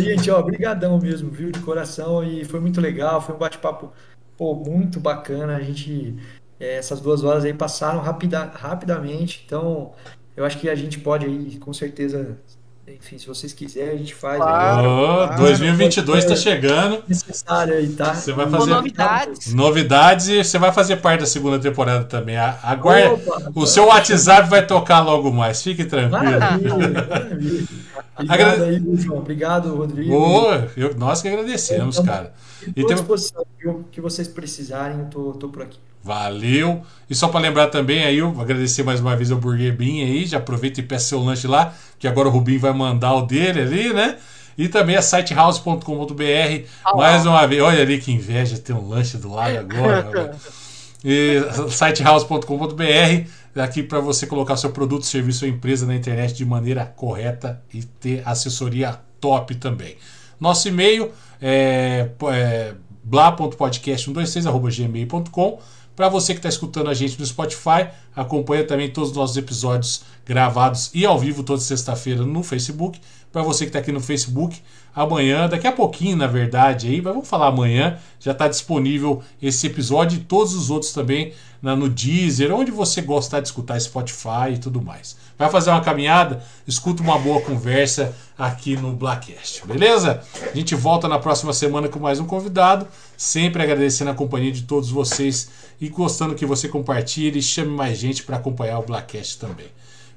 Gente, 0.00 0.30
ó, 0.30 0.40
brigadão 0.40 0.98
mesmo, 0.98 1.30
viu, 1.30 1.52
de 1.52 1.60
coração, 1.60 2.24
e 2.24 2.44
foi 2.44 2.60
muito 2.60 2.80
legal, 2.80 3.20
foi 3.20 3.34
um 3.34 3.38
bate-papo, 3.38 3.92
pô, 4.36 4.54
muito 4.54 4.98
bacana, 4.98 5.56
a 5.56 5.60
gente, 5.60 6.16
é, 6.41 6.41
essas 6.64 7.00
duas 7.00 7.24
horas 7.24 7.44
aí 7.44 7.52
passaram 7.54 8.00
rapida, 8.00 8.50
rapidamente, 8.54 9.42
então, 9.46 9.92
eu 10.36 10.44
acho 10.44 10.58
que 10.58 10.68
a 10.68 10.74
gente 10.74 10.98
pode 10.98 11.26
aí, 11.26 11.56
com 11.58 11.72
certeza, 11.72 12.36
enfim, 12.86 13.16
se 13.16 13.26
vocês 13.26 13.52
quiserem, 13.52 13.90
a 13.94 13.96
gente 13.96 14.14
faz 14.14 14.34
aí, 14.40 14.46
Claro. 14.46 14.88
Ô, 14.88 15.06
claro. 15.28 15.42
2022 15.42 16.24
tá 16.24 16.36
chegando. 16.36 17.02
necessário 17.08 17.74
aí, 17.74 17.88
tá? 17.90 18.12
Você 18.14 18.32
vai 18.32 18.46
Com 18.46 18.52
fazer- 18.52 18.70
novidades. 18.70 19.54
Novidades 19.54 20.28
e 20.28 20.42
você 20.44 20.58
vai 20.58 20.72
fazer 20.72 20.96
parte 20.96 21.20
da 21.20 21.26
segunda 21.26 21.58
temporada 21.58 22.04
também. 22.04 22.36
A- 22.36 22.58
Aguarda. 22.62 23.14
Opa, 23.14 23.52
O 23.54 23.66
seu 23.66 23.86
WhatsApp 23.86 24.48
vai 24.50 24.66
tocar 24.66 25.00
logo 25.00 25.30
mais. 25.32 25.62
Fique 25.62 25.84
tranquilo. 25.84 26.22
Maravilha, 26.38 26.74
maravilha. 27.08 27.68
Obrigado 28.18 28.62
aí, 28.64 28.82
João, 28.96 29.18
obrigado, 29.18 29.74
Rodrigo. 29.74 30.14
Ô, 30.14 30.52
eu- 30.76 30.94
nós 30.96 31.22
que 31.22 31.28
agradecemos, 31.28 31.98
cara. 32.00 32.32
E 32.62 32.68
Estou 32.70 32.84
à 32.84 32.86
tem- 32.88 32.96
disposição, 32.96 33.44
viu? 33.58 33.70
O 33.70 33.84
que 33.84 34.00
vocês 34.00 34.28
precisarem, 34.28 34.98
eu 35.00 35.04
tô, 35.06 35.32
tô 35.32 35.48
por 35.48 35.62
aqui. 35.62 35.78
Valeu. 36.02 36.82
E 37.08 37.14
só 37.14 37.28
para 37.28 37.40
lembrar 37.40 37.68
também 37.68 38.04
aí, 38.04 38.18
eu 38.18 38.32
vou 38.32 38.42
agradecer 38.42 38.82
mais 38.82 39.00
uma 39.00 39.16
vez 39.16 39.30
ao 39.30 39.38
Burger 39.38 39.76
Bean 39.76 40.04
aí. 40.04 40.26
Já 40.26 40.38
aproveita 40.38 40.80
e 40.80 40.82
peça 40.82 41.08
seu 41.08 41.20
lanche 41.20 41.46
lá, 41.46 41.74
que 41.98 42.08
agora 42.08 42.28
o 42.28 42.30
Rubinho 42.30 42.60
vai 42.60 42.72
mandar 42.72 43.14
o 43.14 43.22
dele 43.22 43.60
ali, 43.60 43.92
né? 43.92 44.16
E 44.56 44.68
também 44.68 44.96
a 44.96 45.02
sitehouse.com.br. 45.02 46.66
Ah, 46.84 46.96
mais 46.96 47.24
uma 47.24 47.46
vez, 47.46 47.62
olha 47.62 47.80
ali 47.80 47.98
que 47.98 48.12
inveja 48.12 48.58
ter 48.58 48.72
um 48.72 48.88
lanche 48.88 49.16
do 49.16 49.32
lado 49.32 49.58
agora. 49.58 50.36
e 51.04 51.40
sitehouse.com.br 51.70 53.30
aqui 53.60 53.82
para 53.82 54.00
você 54.00 54.26
colocar 54.26 54.56
seu 54.56 54.70
produto, 54.70 55.04
serviço 55.04 55.44
ou 55.44 55.50
empresa 55.50 55.84
na 55.86 55.94
internet 55.94 56.32
de 56.34 56.44
maneira 56.44 56.86
correta 56.86 57.62
e 57.72 57.82
ter 57.82 58.22
assessoria 58.24 58.98
top 59.20 59.54
também. 59.56 59.96
Nosso 60.40 60.68
e-mail 60.68 61.10
é, 61.40 62.08
é 62.32 62.74
bla.podcast126.gmail.com 63.04 65.60
para 65.94 66.08
você 66.08 66.32
que 66.32 66.38
está 66.38 66.48
escutando 66.48 66.88
a 66.88 66.94
gente 66.94 67.18
no 67.18 67.26
Spotify, 67.26 67.88
acompanha 68.14 68.64
também 68.64 68.90
todos 68.90 69.10
os 69.10 69.16
nossos 69.16 69.36
episódios 69.36 70.02
gravados 70.24 70.90
e 70.94 71.04
ao 71.04 71.18
vivo 71.18 71.42
toda 71.42 71.60
sexta-feira 71.60 72.24
no 72.24 72.42
Facebook. 72.42 73.00
Para 73.30 73.42
você 73.42 73.64
que 73.64 73.70
está 73.70 73.78
aqui 73.78 73.92
no 73.92 74.00
Facebook, 74.00 74.60
amanhã, 74.94 75.48
daqui 75.48 75.66
a 75.66 75.72
pouquinho, 75.72 76.16
na 76.16 76.26
verdade, 76.26 76.88
aí, 76.88 77.00
mas 77.00 77.12
vamos 77.12 77.28
falar 77.28 77.48
amanhã, 77.48 77.98
já 78.20 78.32
está 78.32 78.46
disponível 78.46 79.22
esse 79.40 79.66
episódio 79.66 80.18
e 80.18 80.22
todos 80.22 80.54
os 80.54 80.70
outros 80.70 80.92
também 80.92 81.32
na, 81.62 81.74
no 81.74 81.88
Deezer, 81.88 82.52
onde 82.52 82.70
você 82.70 83.00
gostar 83.00 83.40
de 83.40 83.48
escutar 83.48 83.80
Spotify 83.80 84.52
e 84.54 84.58
tudo 84.58 84.82
mais. 84.82 85.16
Vai 85.38 85.48
fazer 85.48 85.70
uma 85.70 85.80
caminhada, 85.80 86.42
escuta 86.66 87.02
uma 87.02 87.18
boa 87.18 87.40
conversa 87.40 88.14
aqui 88.36 88.76
no 88.76 88.92
Blackcast, 88.92 89.66
beleza? 89.66 90.22
A 90.52 90.56
gente 90.56 90.74
volta 90.74 91.08
na 91.08 91.18
próxima 91.18 91.52
semana 91.52 91.88
com 91.88 91.98
mais 91.98 92.20
um 92.20 92.26
convidado, 92.26 92.86
sempre 93.16 93.62
agradecendo 93.62 94.10
a 94.10 94.14
companhia 94.14 94.52
de 94.52 94.62
todos 94.62 94.90
vocês 94.90 95.48
e 95.82 95.88
gostando 95.88 96.36
que 96.36 96.46
você 96.46 96.68
compartilhe 96.68 97.40
e 97.40 97.42
chame 97.42 97.72
mais 97.72 97.98
gente 97.98 98.22
para 98.22 98.36
acompanhar 98.36 98.78
o 98.78 98.82
Blackcast 98.82 99.36
também. 99.40 99.66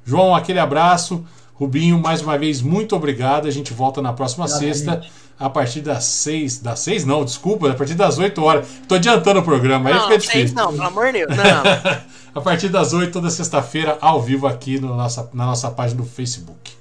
João, 0.05 0.35
aquele 0.35 0.59
abraço. 0.59 1.25
Rubinho, 1.55 1.97
mais 1.99 2.21
uma 2.21 2.37
vez, 2.37 2.61
muito 2.61 2.95
obrigado. 2.95 3.47
A 3.47 3.51
gente 3.51 3.73
volta 3.73 3.99
na 3.99 4.13
próxima 4.13 4.47
sexta, 4.47 5.01
gente. 5.01 5.11
a 5.39 5.49
partir 5.49 5.81
das 5.81 6.03
seis. 6.03 6.59
Das 6.59 6.81
seis, 6.81 7.03
não, 7.03 7.25
desculpa, 7.25 7.71
a 7.71 7.73
partir 7.73 7.95
das 7.95 8.19
8 8.19 8.43
horas. 8.43 8.67
Tô 8.87 8.93
adiantando 8.93 9.39
o 9.39 9.43
programa, 9.43 9.89
aí 9.89 9.95
Não, 9.95 10.03
fica 10.03 10.19
vocês 10.19 10.51
difícil. 10.51 10.55
não, 10.55 10.71
pelo 10.71 10.83
amor 10.83 11.07
de 11.07 11.25
Deus. 11.25 11.31
Não. 11.35 12.01
a 12.35 12.41
partir 12.41 12.69
das 12.69 12.93
8, 12.93 13.11
toda 13.11 13.31
sexta-feira, 13.31 13.97
ao 13.99 14.21
vivo 14.21 14.45
aqui 14.45 14.79
no 14.79 14.95
nossa, 14.95 15.27
na 15.33 15.47
nossa 15.47 15.71
página 15.71 15.99
do 15.99 16.07
Facebook. 16.07 16.73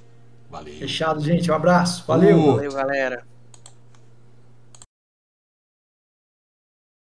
Valeu. 0.51 0.75
Fechado, 0.75 1.19
gente. 1.21 1.49
Um 1.49 1.55
abraço. 1.55 2.03
Valeu. 2.07 2.37
Uh. 2.37 2.55
Valeu, 2.57 2.71
galera. 2.71 3.34